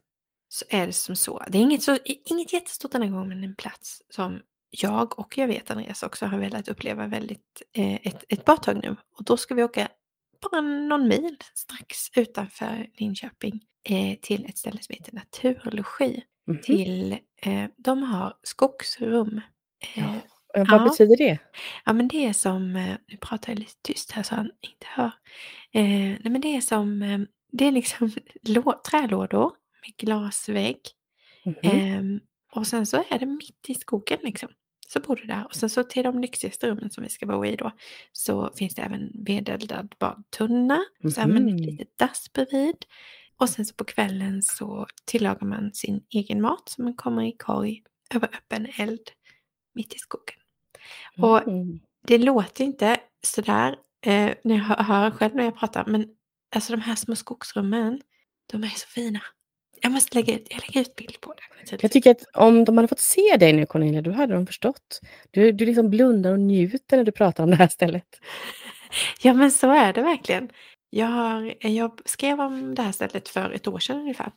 så 0.49 0.65
är 0.69 0.87
det 0.87 0.93
som 0.93 1.17
så. 1.17 1.45
Det 1.49 1.59
är 1.59 1.63
inget, 1.63 1.83
så, 1.83 1.99
inget 2.05 2.53
jättestort 2.53 2.93
den 2.93 3.03
här 3.03 3.09
gången, 3.11 3.29
men 3.29 3.45
en 3.45 3.57
plats 3.57 4.03
som 4.11 4.41
jag 4.71 5.19
och 5.19 5.39
jag 5.39 5.47
vet 5.49 5.71
Andreas 5.71 6.03
också 6.03 6.27
har 6.27 6.39
velat 6.39 6.69
uppleva 6.69 7.07
väldigt 7.07 7.63
eh, 7.73 7.95
ett, 8.07 8.25
ett 8.29 8.45
bra 8.45 8.57
tag 8.57 8.77
nu. 8.83 8.97
Och 9.19 9.25
då 9.25 9.37
ska 9.37 9.55
vi 9.55 9.63
åka 9.65 9.89
bara 10.51 10.61
någon 10.61 11.09
mil 11.09 11.37
strax 11.55 11.99
utanför 12.17 12.87
Linköping 12.95 13.61
eh, 13.89 14.19
till 14.23 14.45
ett 14.47 14.59
ställe 14.59 14.79
som 14.83 14.95
heter 14.95 15.13
Naturlogi. 15.15 16.23
Mhm. 16.47 16.61
Till, 16.63 17.13
eh, 17.43 17.65
de 17.77 18.03
har 18.03 18.35
skogsrum. 18.43 19.41
Eh, 19.97 20.05
Ja. 20.05 20.15
Eh, 20.61 20.65
Vad 20.71 20.81
Ja. 20.81 20.85
betyder 20.85 21.17
det? 21.17 21.39
Ja 21.85 21.93
men 21.93 22.09
det 22.09 22.27
är 22.27 22.33
som, 22.33 22.77
eh, 22.77 22.97
nu 23.09 23.17
pratar 23.17 23.53
jag 23.53 23.59
lite 23.59 23.83
tyst 23.83 24.11
här 24.13 24.23
så 24.23 24.35
han 24.35 24.51
inte 24.61 24.87
hör. 24.87 25.11
Nej 25.73 26.21
men 26.25 26.41
det 26.41 26.57
är 26.57 26.61
som, 26.61 27.03
det 27.57 27.65
är 27.67 27.73
liksom 27.73 28.11
lå, 28.43 28.81
trälådor 28.91 29.53
med 29.87 29.97
glasvägg. 29.97 30.81
Mhm. 31.45 31.55
Ehm, 31.63 32.21
och 32.53 32.67
sen 32.67 32.87
så 32.87 33.05
är 33.11 33.19
det 33.19 33.27
mitt 33.27 33.65
i 33.71 33.75
skogen 33.75 34.19
liksom. 34.23 34.49
Så 34.89 35.01
bor 35.01 35.17
du 35.17 35.25
där. 35.25 35.45
Och 35.47 35.55
sen 35.57 35.71
så 35.71 35.83
till 35.83 36.03
de 36.05 36.19
lyxigaste 36.21 36.71
rummen 36.71 36.91
som 36.91 37.05
vi 37.05 37.11
ska 37.11 37.27
bo 37.27 37.45
i 37.45 37.57
då 37.57 37.71
så 38.13 38.51
finns 38.57 38.75
det 38.75 38.83
även 38.83 39.25
vedeldad 39.25 39.95
badtunna. 39.99 40.85
Så 41.15 41.21
även 41.21 41.45
Mhm. 41.45 41.55
ett 41.55 41.61
litet 41.61 41.99
dass 41.99 42.33
bredvid. 42.33 42.77
Och 43.37 43.49
sen 43.49 43.65
så 43.67 43.75
på 43.75 43.85
kvällen 43.85 44.43
så 44.43 44.87
tillagar 45.05 45.47
man 45.47 45.73
sin 45.75 46.05
egen 46.11 46.41
mat 46.41 46.69
som 46.69 46.85
man 46.85 46.95
kommer 46.95 47.23
i 47.23 47.33
korg 47.33 47.83
över 48.15 48.29
öppen 48.29 48.67
eld 48.79 49.11
mitt 49.75 49.95
i 49.95 49.99
skogen. 49.99 50.37
Och 51.19 51.49
Mm. 51.49 51.81
det 52.07 52.19
låter 52.19 52.65
inte 52.65 52.97
sådär 53.23 53.77
eh, 54.01 54.35
när 54.45 54.55
jag 54.55 54.65
hör, 54.65 54.83
hör 54.83 55.11
själv 55.11 55.35
när 55.35 55.45
jag 55.45 55.57
pratar, 55.59 55.85
men 55.87 56.09
alltså 56.55 56.73
de 56.73 56.81
här 56.81 56.95
små 56.95 57.17
skogsrummen, 57.17 58.01
de 58.53 58.65
är 58.65 58.69
så 58.69 58.89
fina. 58.89 59.21
Jag 59.81 59.93
måste 59.93 60.19
lägga 60.19 60.35
ut, 60.35 60.47
jag 60.51 60.61
lägger 60.61 60.81
ut 60.81 60.97
bild 60.97 61.21
på 61.21 61.35
det. 61.35 61.83
Jag 61.83 61.93
tycker 61.93 62.11
att 62.11 62.23
om 62.35 62.65
de 62.65 62.77
hade 62.77 62.89
fått 62.89 63.01
se 63.01 63.37
dig 63.37 63.53
nu 63.53 63.67
Cornelia, 63.67 64.03
då 64.03 64.11
hade 64.13 64.35
de 64.35 64.47
förstått. 64.47 65.01
Du, 65.31 65.53
du 65.53 65.67
liksom 65.67 65.91
blundar 65.91 66.33
och 66.33 66.41
njuter 66.41 66.97
när 66.97 67.05
du 67.05 67.13
pratar 67.13 67.45
om 67.45 67.51
det 67.51 67.57
här 67.57 67.69
stället. 67.69 68.07
Ja 69.23 69.35
men 69.35 69.51
så 69.51 69.71
är 69.71 69.93
det 69.93 70.03
verkligen. 70.03 70.51
Jag, 70.91 71.07
har, 71.07 71.55
jag 71.61 72.01
skrev 72.05 72.41
om 72.41 72.75
det 72.75 72.83
här 72.83 72.93
stället 72.93 73.29
för 73.29 73.51
ett 73.51 73.67
år 73.67 73.79
sedan 73.79 73.97
ungefär. 73.97 74.31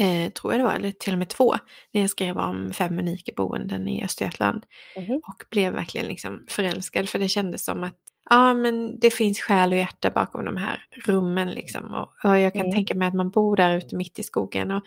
Eh, 0.00 0.32
tror 0.32 0.52
jag 0.52 0.60
det 0.60 0.64
var, 0.64 0.74
eller 0.74 0.90
till 0.90 1.12
och 1.12 1.18
med 1.18 1.28
två. 1.28 1.54
När 1.92 2.00
jag 2.00 2.10
skrev 2.10 2.38
om 2.38 2.72
fem 2.72 2.98
unika 2.98 3.32
boenden 3.36 3.88
i 3.88 4.04
Östergötland. 4.04 4.66
Mhm. 4.96 5.20
Och 5.26 5.44
blev 5.50 5.72
verkligen 5.72 6.06
liksom 6.06 6.44
förälskad 6.48 7.08
för 7.08 7.18
det 7.18 7.28
kändes 7.28 7.64
som 7.64 7.84
att 7.84 7.96
ja, 8.30 8.54
men 8.54 8.98
det 9.00 9.10
finns 9.10 9.40
själ 9.40 9.72
och 9.72 9.78
hjärta 9.78 10.10
bakom 10.10 10.44
de 10.44 10.56
här 10.56 10.84
rummen. 11.06 11.50
Liksom. 11.50 11.94
Och, 11.94 12.30
och 12.30 12.38
jag 12.38 12.52
kan 12.52 12.60
Mm. 12.62 12.72
tänka 12.74 12.94
mig 12.94 13.08
att 13.08 13.14
man 13.14 13.30
bor 13.30 13.56
där 13.56 13.76
ute 13.76 13.96
mitt 13.96 14.18
i 14.18 14.22
skogen. 14.22 14.70
Och 14.70 14.82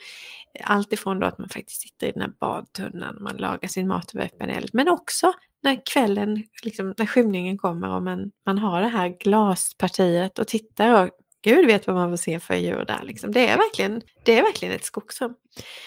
allt 0.63 0.93
ifrån 0.93 1.19
då 1.19 1.27
att 1.27 1.37
man 1.37 1.49
faktiskt 1.49 1.81
sitter 1.81 2.07
i 2.07 2.11
den 2.11 2.21
här 2.21 2.31
badtunnan 2.39 3.15
och 3.15 3.21
man 3.21 3.37
lagar 3.37 3.67
sin 3.67 3.87
mat 3.87 4.15
över 4.15 4.25
öppen 4.25 4.49
eld. 4.49 4.69
Men 4.73 4.87
också 4.89 5.33
när 5.63 5.81
kvällen, 5.85 6.43
liksom, 6.63 6.93
när 6.97 7.05
skymningen 7.05 7.57
kommer 7.57 7.89
och 7.89 8.03
man, 8.03 8.31
man 8.45 8.57
har 8.57 8.81
det 8.81 8.87
här 8.87 9.07
glaspartiet 9.19 10.39
och 10.39 10.47
tittar 10.47 11.03
och 11.03 11.09
Gud 11.43 11.65
vet 11.65 11.87
vad 11.87 11.95
man 11.95 12.09
får 12.09 12.17
se 12.17 12.39
för 12.39 12.55
djur 12.55 12.85
där. 12.87 12.99
Liksom. 13.03 13.31
Det, 13.31 13.47
är 13.47 13.57
verkligen, 13.57 14.01
det 14.23 14.39
är 14.39 14.41
verkligen 14.41 14.73
ett 14.75 14.85
skogsrum. 14.85 15.33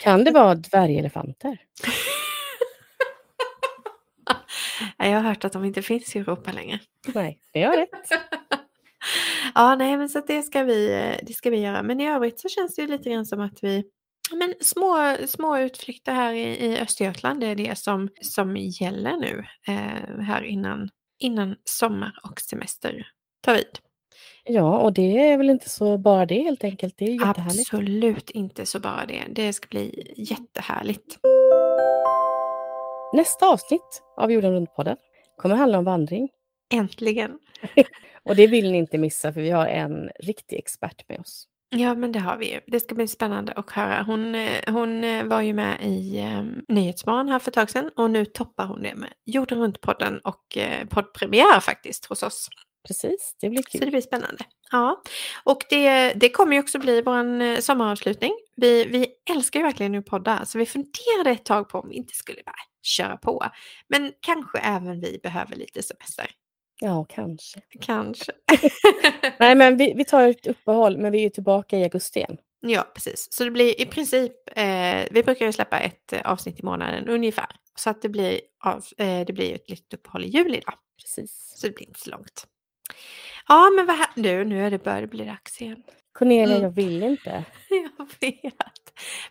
Kan 0.02 0.24
det 0.24 0.30
vara 0.30 0.54
dvärgelefanter? 0.54 1.58
Jag 4.98 5.10
har 5.10 5.20
hört 5.20 5.44
att 5.44 5.52
de 5.52 5.64
inte 5.64 5.82
finns 5.82 6.16
i 6.16 6.18
Europa 6.18 6.52
längre. 6.52 6.80
Nej, 7.14 7.38
det 7.52 7.62
har 7.62 7.76
rätt. 7.76 7.88
ja, 9.54 9.74
nej, 9.74 9.96
men 9.96 10.08
så 10.08 10.20
det 10.26 10.42
ska, 10.42 10.62
vi, 10.62 10.88
det 11.22 11.32
ska 11.32 11.50
vi 11.50 11.60
göra. 11.60 11.82
Men 11.82 12.00
i 12.00 12.08
övrigt 12.08 12.40
så 12.40 12.48
känns 12.48 12.74
det 12.74 12.82
ju 12.82 12.88
lite 12.88 13.10
grann 13.10 13.26
som 13.26 13.40
att 13.40 13.58
vi 13.62 13.84
men 14.32 14.54
små, 14.60 15.16
små 15.26 15.58
utflykter 15.58 16.12
här 16.12 16.32
i, 16.32 16.42
i 16.42 16.78
Östergötland, 16.78 17.40
det 17.40 17.46
är 17.46 17.54
det 17.54 17.78
som, 17.78 18.08
som 18.22 18.56
gäller 18.56 19.16
nu 19.16 19.44
eh, 19.68 20.20
här 20.24 20.42
innan, 20.42 20.90
innan 21.18 21.56
sommar 21.64 22.20
och 22.22 22.40
semester 22.40 23.06
tar 23.42 23.54
vid. 23.54 23.78
Ja, 24.44 24.78
och 24.78 24.92
det 24.92 25.30
är 25.30 25.38
väl 25.38 25.50
inte 25.50 25.70
så 25.70 25.98
bara 25.98 26.26
det 26.26 26.42
helt 26.42 26.64
enkelt. 26.64 26.94
Det 26.96 27.04
är 27.04 27.26
jättehärligt. 27.28 27.74
Absolut 27.74 28.30
inte 28.30 28.66
så 28.66 28.80
bara 28.80 29.06
det. 29.06 29.22
Det 29.30 29.52
ska 29.52 29.66
bli 29.68 30.12
jättehärligt. 30.16 31.18
Nästa 33.14 33.46
avsnitt 33.46 34.02
av 34.16 34.32
Jorden 34.32 34.52
runt-podden 34.52 34.96
kommer 35.36 35.54
handla 35.54 35.78
om 35.78 35.84
vandring. 35.84 36.28
Äntligen. 36.72 37.38
Och 38.22 38.36
det 38.36 38.46
vill 38.46 38.72
ni 38.72 38.78
inte 38.78 38.98
missa 38.98 39.32
för 39.32 39.40
vi 39.40 39.50
har 39.50 39.66
en 39.66 40.10
riktig 40.20 40.58
expert 40.58 41.08
med 41.08 41.20
oss. 41.20 41.48
Ja, 41.68 41.94
men 41.94 42.12
det 42.12 42.18
har 42.18 42.36
vi 42.36 42.52
ju. 42.52 42.60
Det 42.66 42.80
ska 42.80 42.94
bli 42.94 43.08
spännande 43.08 43.52
att 43.52 43.70
höra. 43.70 44.02
Hon, 44.02 44.34
eh, 44.34 44.50
hon 44.66 45.04
eh, 45.04 45.24
var 45.24 45.40
ju 45.40 45.54
med 45.54 45.78
i 45.82 46.18
eh, 46.18 46.44
Nyhetsmorgon 46.68 47.28
här 47.28 47.38
för 47.38 47.50
ett 47.50 47.54
tag 47.54 47.70
sedan 47.70 47.90
och 47.96 48.10
nu 48.10 48.24
toppar 48.24 48.66
hon 48.66 48.82
det 48.82 48.94
med 48.94 49.10
Jorden 49.24 49.58
runt-podden 49.58 50.18
och 50.18 50.56
eh, 50.56 50.86
poddpremiär 50.86 51.60
faktiskt 51.60 52.04
hos 52.04 52.22
oss. 52.22 52.48
Precis, 52.86 53.36
det 53.40 53.50
blir 53.50 53.62
Så 53.62 53.68
det 53.72 53.78
kul. 53.78 53.90
blir 53.90 54.00
spännande. 54.00 54.44
Ja, 54.70 55.02
och 55.44 55.64
det, 55.70 56.12
det 56.12 56.28
kommer 56.28 56.52
ju 56.52 56.60
också 56.60 56.78
bli 56.78 57.02
vår 57.02 57.42
eh, 57.42 57.58
sommaravslutning. 57.58 58.32
Vi, 58.56 58.84
vi 58.84 59.08
älskar 59.30 59.60
ju 59.60 59.64
verkligen 59.66 59.92
nu 59.92 60.02
podda, 60.02 60.46
så 60.46 60.58
vi 60.58 60.66
funderade 60.66 61.30
ett 61.30 61.44
tag 61.44 61.68
på 61.68 61.78
om 61.78 61.88
vi 61.88 61.94
inte 61.94 62.14
skulle 62.14 62.42
bara 62.46 62.54
köra 62.82 63.16
på. 63.16 63.44
Men 63.88 64.12
kanske 64.20 64.58
även 64.58 65.00
vi 65.00 65.20
behöver 65.22 65.56
lite 65.56 65.82
semester. 65.82 66.30
Ja, 66.80 67.04
kanske. 67.08 67.60
Kanske. 67.80 68.32
Nej, 69.38 69.54
men 69.54 69.76
vi, 69.76 69.94
vi 69.96 70.04
tar 70.04 70.28
ett 70.28 70.46
uppehåll, 70.46 70.98
men 70.98 71.12
vi 71.12 71.24
är 71.24 71.30
tillbaka 71.30 71.78
i 71.78 71.82
augusti 71.82 72.18
igen. 72.18 72.36
Ja, 72.60 72.90
precis. 72.94 73.28
Så 73.30 73.44
det 73.44 73.50
blir 73.50 73.80
i 73.80 73.86
princip, 73.86 74.32
eh, 74.56 75.04
vi 75.10 75.22
brukar 75.22 75.46
ju 75.46 75.52
släppa 75.52 75.78
ett 75.78 76.12
eh, 76.12 76.20
avsnitt 76.24 76.60
i 76.60 76.62
månaden 76.62 77.08
ungefär. 77.08 77.46
Så 77.78 77.90
att 77.90 78.02
det 78.02 78.08
blir, 78.08 78.40
av, 78.64 78.84
eh, 78.98 79.26
det 79.26 79.32
blir 79.32 79.54
ett 79.54 79.70
litet 79.70 79.94
uppehåll 79.94 80.24
i 80.24 80.28
juli 80.28 80.62
då. 80.66 80.72
Precis. 81.02 81.52
Så 81.56 81.66
det 81.66 81.74
blir 81.74 81.86
inte 81.88 82.00
så 82.00 82.10
långt. 82.10 82.46
Ja, 83.48 83.70
men 83.76 83.86
vad 83.86 83.96
här, 83.96 84.06
nu, 84.16 84.44
nu 84.44 84.66
är 84.66 84.70
det 84.70 84.84
börjar 84.84 85.00
det 85.00 85.06
bli 85.06 85.24
dags 85.24 85.62
igen. 85.62 85.82
Cornelia, 86.12 86.46
Mm. 86.56 86.62
jag 86.62 86.70
vill 86.70 87.02
inte. 87.02 87.44
Jag 87.98 88.06
vet. 88.20 88.54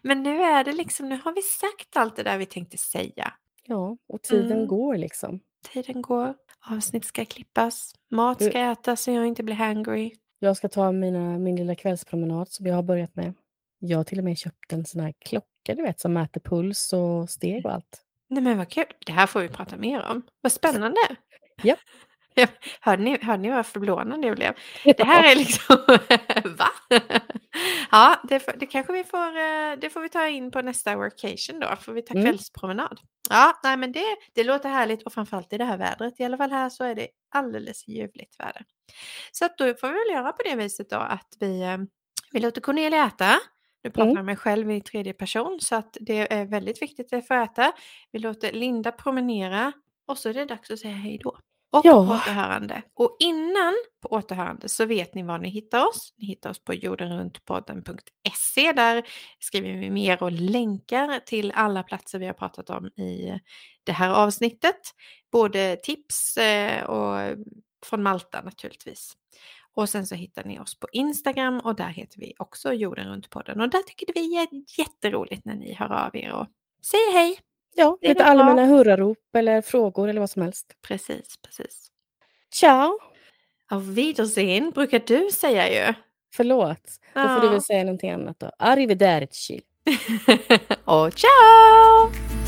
Men 0.01 0.23
nu 0.23 0.41
är 0.43 0.63
det 0.63 0.71
liksom, 0.73 1.09
nu 1.09 1.19
har 1.23 1.33
vi 1.33 1.41
sagt 1.41 1.97
allt 1.97 2.15
det 2.15 2.23
där 2.23 2.37
vi 2.37 2.45
tänkte 2.45 2.77
säga. 2.77 3.33
Ja, 3.65 3.97
och 4.07 4.21
tiden 4.21 4.51
Mm. 4.51 4.67
går 4.67 4.95
liksom. 4.97 5.39
Tiden 5.73 6.01
går, 6.01 6.33
avsnitt 6.69 7.05
ska 7.05 7.25
klippas, 7.25 7.95
mat 8.11 8.39
Du- 8.39 8.49
ska 8.49 8.59
ätas 8.59 9.01
så 9.03 9.11
jag 9.11 9.25
inte 9.27 9.43
blir 9.43 9.55
hangry. 9.55 10.11
Jag 10.39 10.57
ska 10.57 10.69
ta 10.69 10.91
mina, 10.91 11.39
min 11.39 11.55
lilla 11.55 11.75
kvällspromenad 11.75 12.49
som 12.51 12.65
jag 12.65 12.75
har 12.75 12.83
börjat 12.83 13.15
med. 13.15 13.33
Jag 13.79 13.97
har 13.97 14.03
till 14.03 14.17
och 14.17 14.23
med 14.23 14.37
köpt 14.37 14.73
en 14.73 14.85
sån 14.85 15.01
här 15.01 15.13
klocka, 15.25 15.75
du 15.75 15.81
vet, 15.81 15.99
som 15.99 16.13
mäter 16.13 16.41
puls 16.41 16.93
och 16.93 17.29
steg 17.29 17.65
och 17.65 17.71
allt. 17.73 18.01
Nej 18.29 18.43
men 18.43 18.57
vad 18.57 18.69
kul, 18.69 18.85
det 19.05 19.11
här 19.11 19.27
får 19.27 19.39
vi 19.39 19.47
prata 19.49 19.77
mer 19.77 20.01
om. 20.11 20.21
Vad 20.41 20.51
spännande. 20.51 20.97
Ja, 21.63 21.75
hörde, 22.81 23.03
ni, 23.03 23.17
hörde 23.21 23.41
ni 23.41 23.49
vad 23.49 23.65
förvånande 23.65 24.27
jag 24.27 24.35
blev? 24.37 24.53
Det 24.83 25.03
här 25.03 25.31
är 25.31 25.35
liksom, 25.35 25.75
va? 26.57 26.69
Ja, 27.91 28.21
det, 28.29 28.59
det 28.59 28.65
kanske 28.65 28.93
vi 28.93 29.03
får, 29.03 29.27
eh, 29.37 29.77
det 29.81 29.89
får 29.93 30.01
vi 30.01 30.09
ta 30.09 30.27
in 30.27 30.51
på 30.51 30.61
nästa 30.61 30.95
workation 30.95 31.59
då, 31.59 31.75
får 31.81 31.93
vi 31.93 32.01
ta 32.01 32.13
Mm. 32.13 32.25
kvällspromenad. 32.25 32.99
Ja, 33.29 33.59
nej 33.63 33.77
men 33.77 33.91
det, 33.91 34.05
det 34.35 34.43
låter 34.43 34.69
härligt 34.69 35.03
och 35.03 35.13
framförallt 35.13 35.53
i 35.53 35.57
det 35.57 35.65
här 35.65 35.77
vädret. 35.77 36.19
I 36.19 36.23
alla 36.23 36.37
fall 36.37 36.51
här 36.51 36.69
så 36.69 36.83
är 36.83 36.95
det 36.95 37.07
alldeles 37.35 37.87
ljuvligt 37.87 38.39
väder. 38.39 38.63
Så 39.31 39.45
att 39.45 39.57
då 39.57 39.65
får 39.73 39.87
vi 39.87 39.93
väl 39.93 40.15
göra 40.23 40.31
på 40.31 40.43
det 40.43 40.55
viset 40.55 40.89
då 40.89 40.97
att 40.97 41.27
vi, 41.39 41.61
eh, 41.61 41.77
vi 42.31 42.39
låter 42.39 42.61
Cornelia 42.61 43.05
äta. 43.05 43.39
Nu 43.83 43.89
pratar 43.91 44.03
Mm. 44.03 44.15
jag 44.17 44.25
mig 44.25 44.35
själv 44.35 44.71
i 44.71 44.81
tredje 44.81 45.13
person 45.13 45.59
så 45.61 45.75
att 45.75 45.97
det 46.01 46.33
är 46.33 46.45
väldigt 46.45 46.81
viktigt 46.81 47.13
att 47.13 47.27
får 47.27 47.35
äta. 47.35 47.71
Vi 48.11 48.19
låter 48.19 48.51
Linda 48.51 48.91
promenera 48.91 49.71
och 50.07 50.17
så 50.17 50.29
är 50.29 50.33
det 50.33 50.45
dags 50.45 50.71
att 50.71 50.79
säga 50.79 50.93
hej 50.95 51.19
då. 51.23 51.37
Och 51.73 51.81
Ja. 51.85 51.99
återhörande. 52.15 52.81
Och 52.93 53.17
innan 53.19 53.73
på 54.01 54.09
återhörande 54.09 54.69
så 54.69 54.85
vet 54.85 55.15
ni 55.15 55.23
var 55.23 55.37
ni 55.37 55.49
hittar 55.49 55.87
oss. 55.87 56.13
Ni 56.17 56.25
hittar 56.25 56.49
oss 56.49 56.63
på 56.63 56.73
jordenruntpodden.se. 56.73 58.71
Där 58.71 59.03
skriver 59.39 59.73
vi 59.79 59.89
mer 59.89 60.23
och 60.23 60.31
länkar 60.31 61.19
till 61.19 61.51
alla 61.55 61.83
platser 61.83 62.19
vi 62.19 62.25
har 62.25 62.33
pratat 62.33 62.69
om 62.69 62.85
i 62.87 63.39
det 63.83 63.91
här 63.91 64.09
avsnittet. 64.09 64.79
Både 65.31 65.75
tips 65.75 66.37
eh, 66.37 66.83
och 66.83 67.37
från 67.85 68.03
Malta 68.03 68.41
naturligtvis. 68.41 69.13
Och 69.75 69.89
sen 69.89 70.07
så 70.07 70.15
hittar 70.15 70.43
ni 70.43 70.59
oss 70.59 70.79
på 70.79 70.87
Instagram 70.91 71.59
och 71.59 71.75
där 71.75 71.89
heter 71.89 72.19
vi 72.19 72.33
också 72.39 72.73
Jorden 72.73 73.07
runt 73.07 73.29
podden. 73.29 73.61
Och 73.61 73.69
där 73.69 73.81
tycker 73.81 74.13
vi 74.13 74.37
är 74.37 74.47
jätteroligt 74.79 75.45
när 75.45 75.55
ni 75.55 75.73
hör 75.73 75.91
av 76.05 76.15
er 76.15 76.31
och 76.31 76.47
säger 76.85 77.13
hej. 77.13 77.39
Ja, 77.75 77.97
Det 78.01 78.07
lite 78.07 78.23
bra. 78.23 78.25
allmänna 78.31 78.65
hurrarop 78.65 79.17
eller 79.37 79.61
frågor 79.61 80.09
eller 80.09 80.19
vad 80.19 80.29
som 80.29 80.41
helst. 80.41 80.73
Precis, 80.87 81.37
precis. 81.41 81.87
Ciao! 82.53 82.99
Auf 83.71 83.83
Wiedersehen 83.83 84.71
brukar 84.71 84.99
du 85.07 85.29
säga 85.31 85.87
ju. 85.87 85.93
Förlåt, 86.35 86.81
då 87.13 87.21
får 87.21 87.39
du 87.39 87.45
Ja. 87.45 87.51
väl 87.51 87.61
säga 87.61 87.83
någonting 87.83 88.11
annat 88.11 88.39
då. 88.39 88.51
Arrivederci! 88.59 89.61
och 90.85 91.13
ciao! 91.13 92.42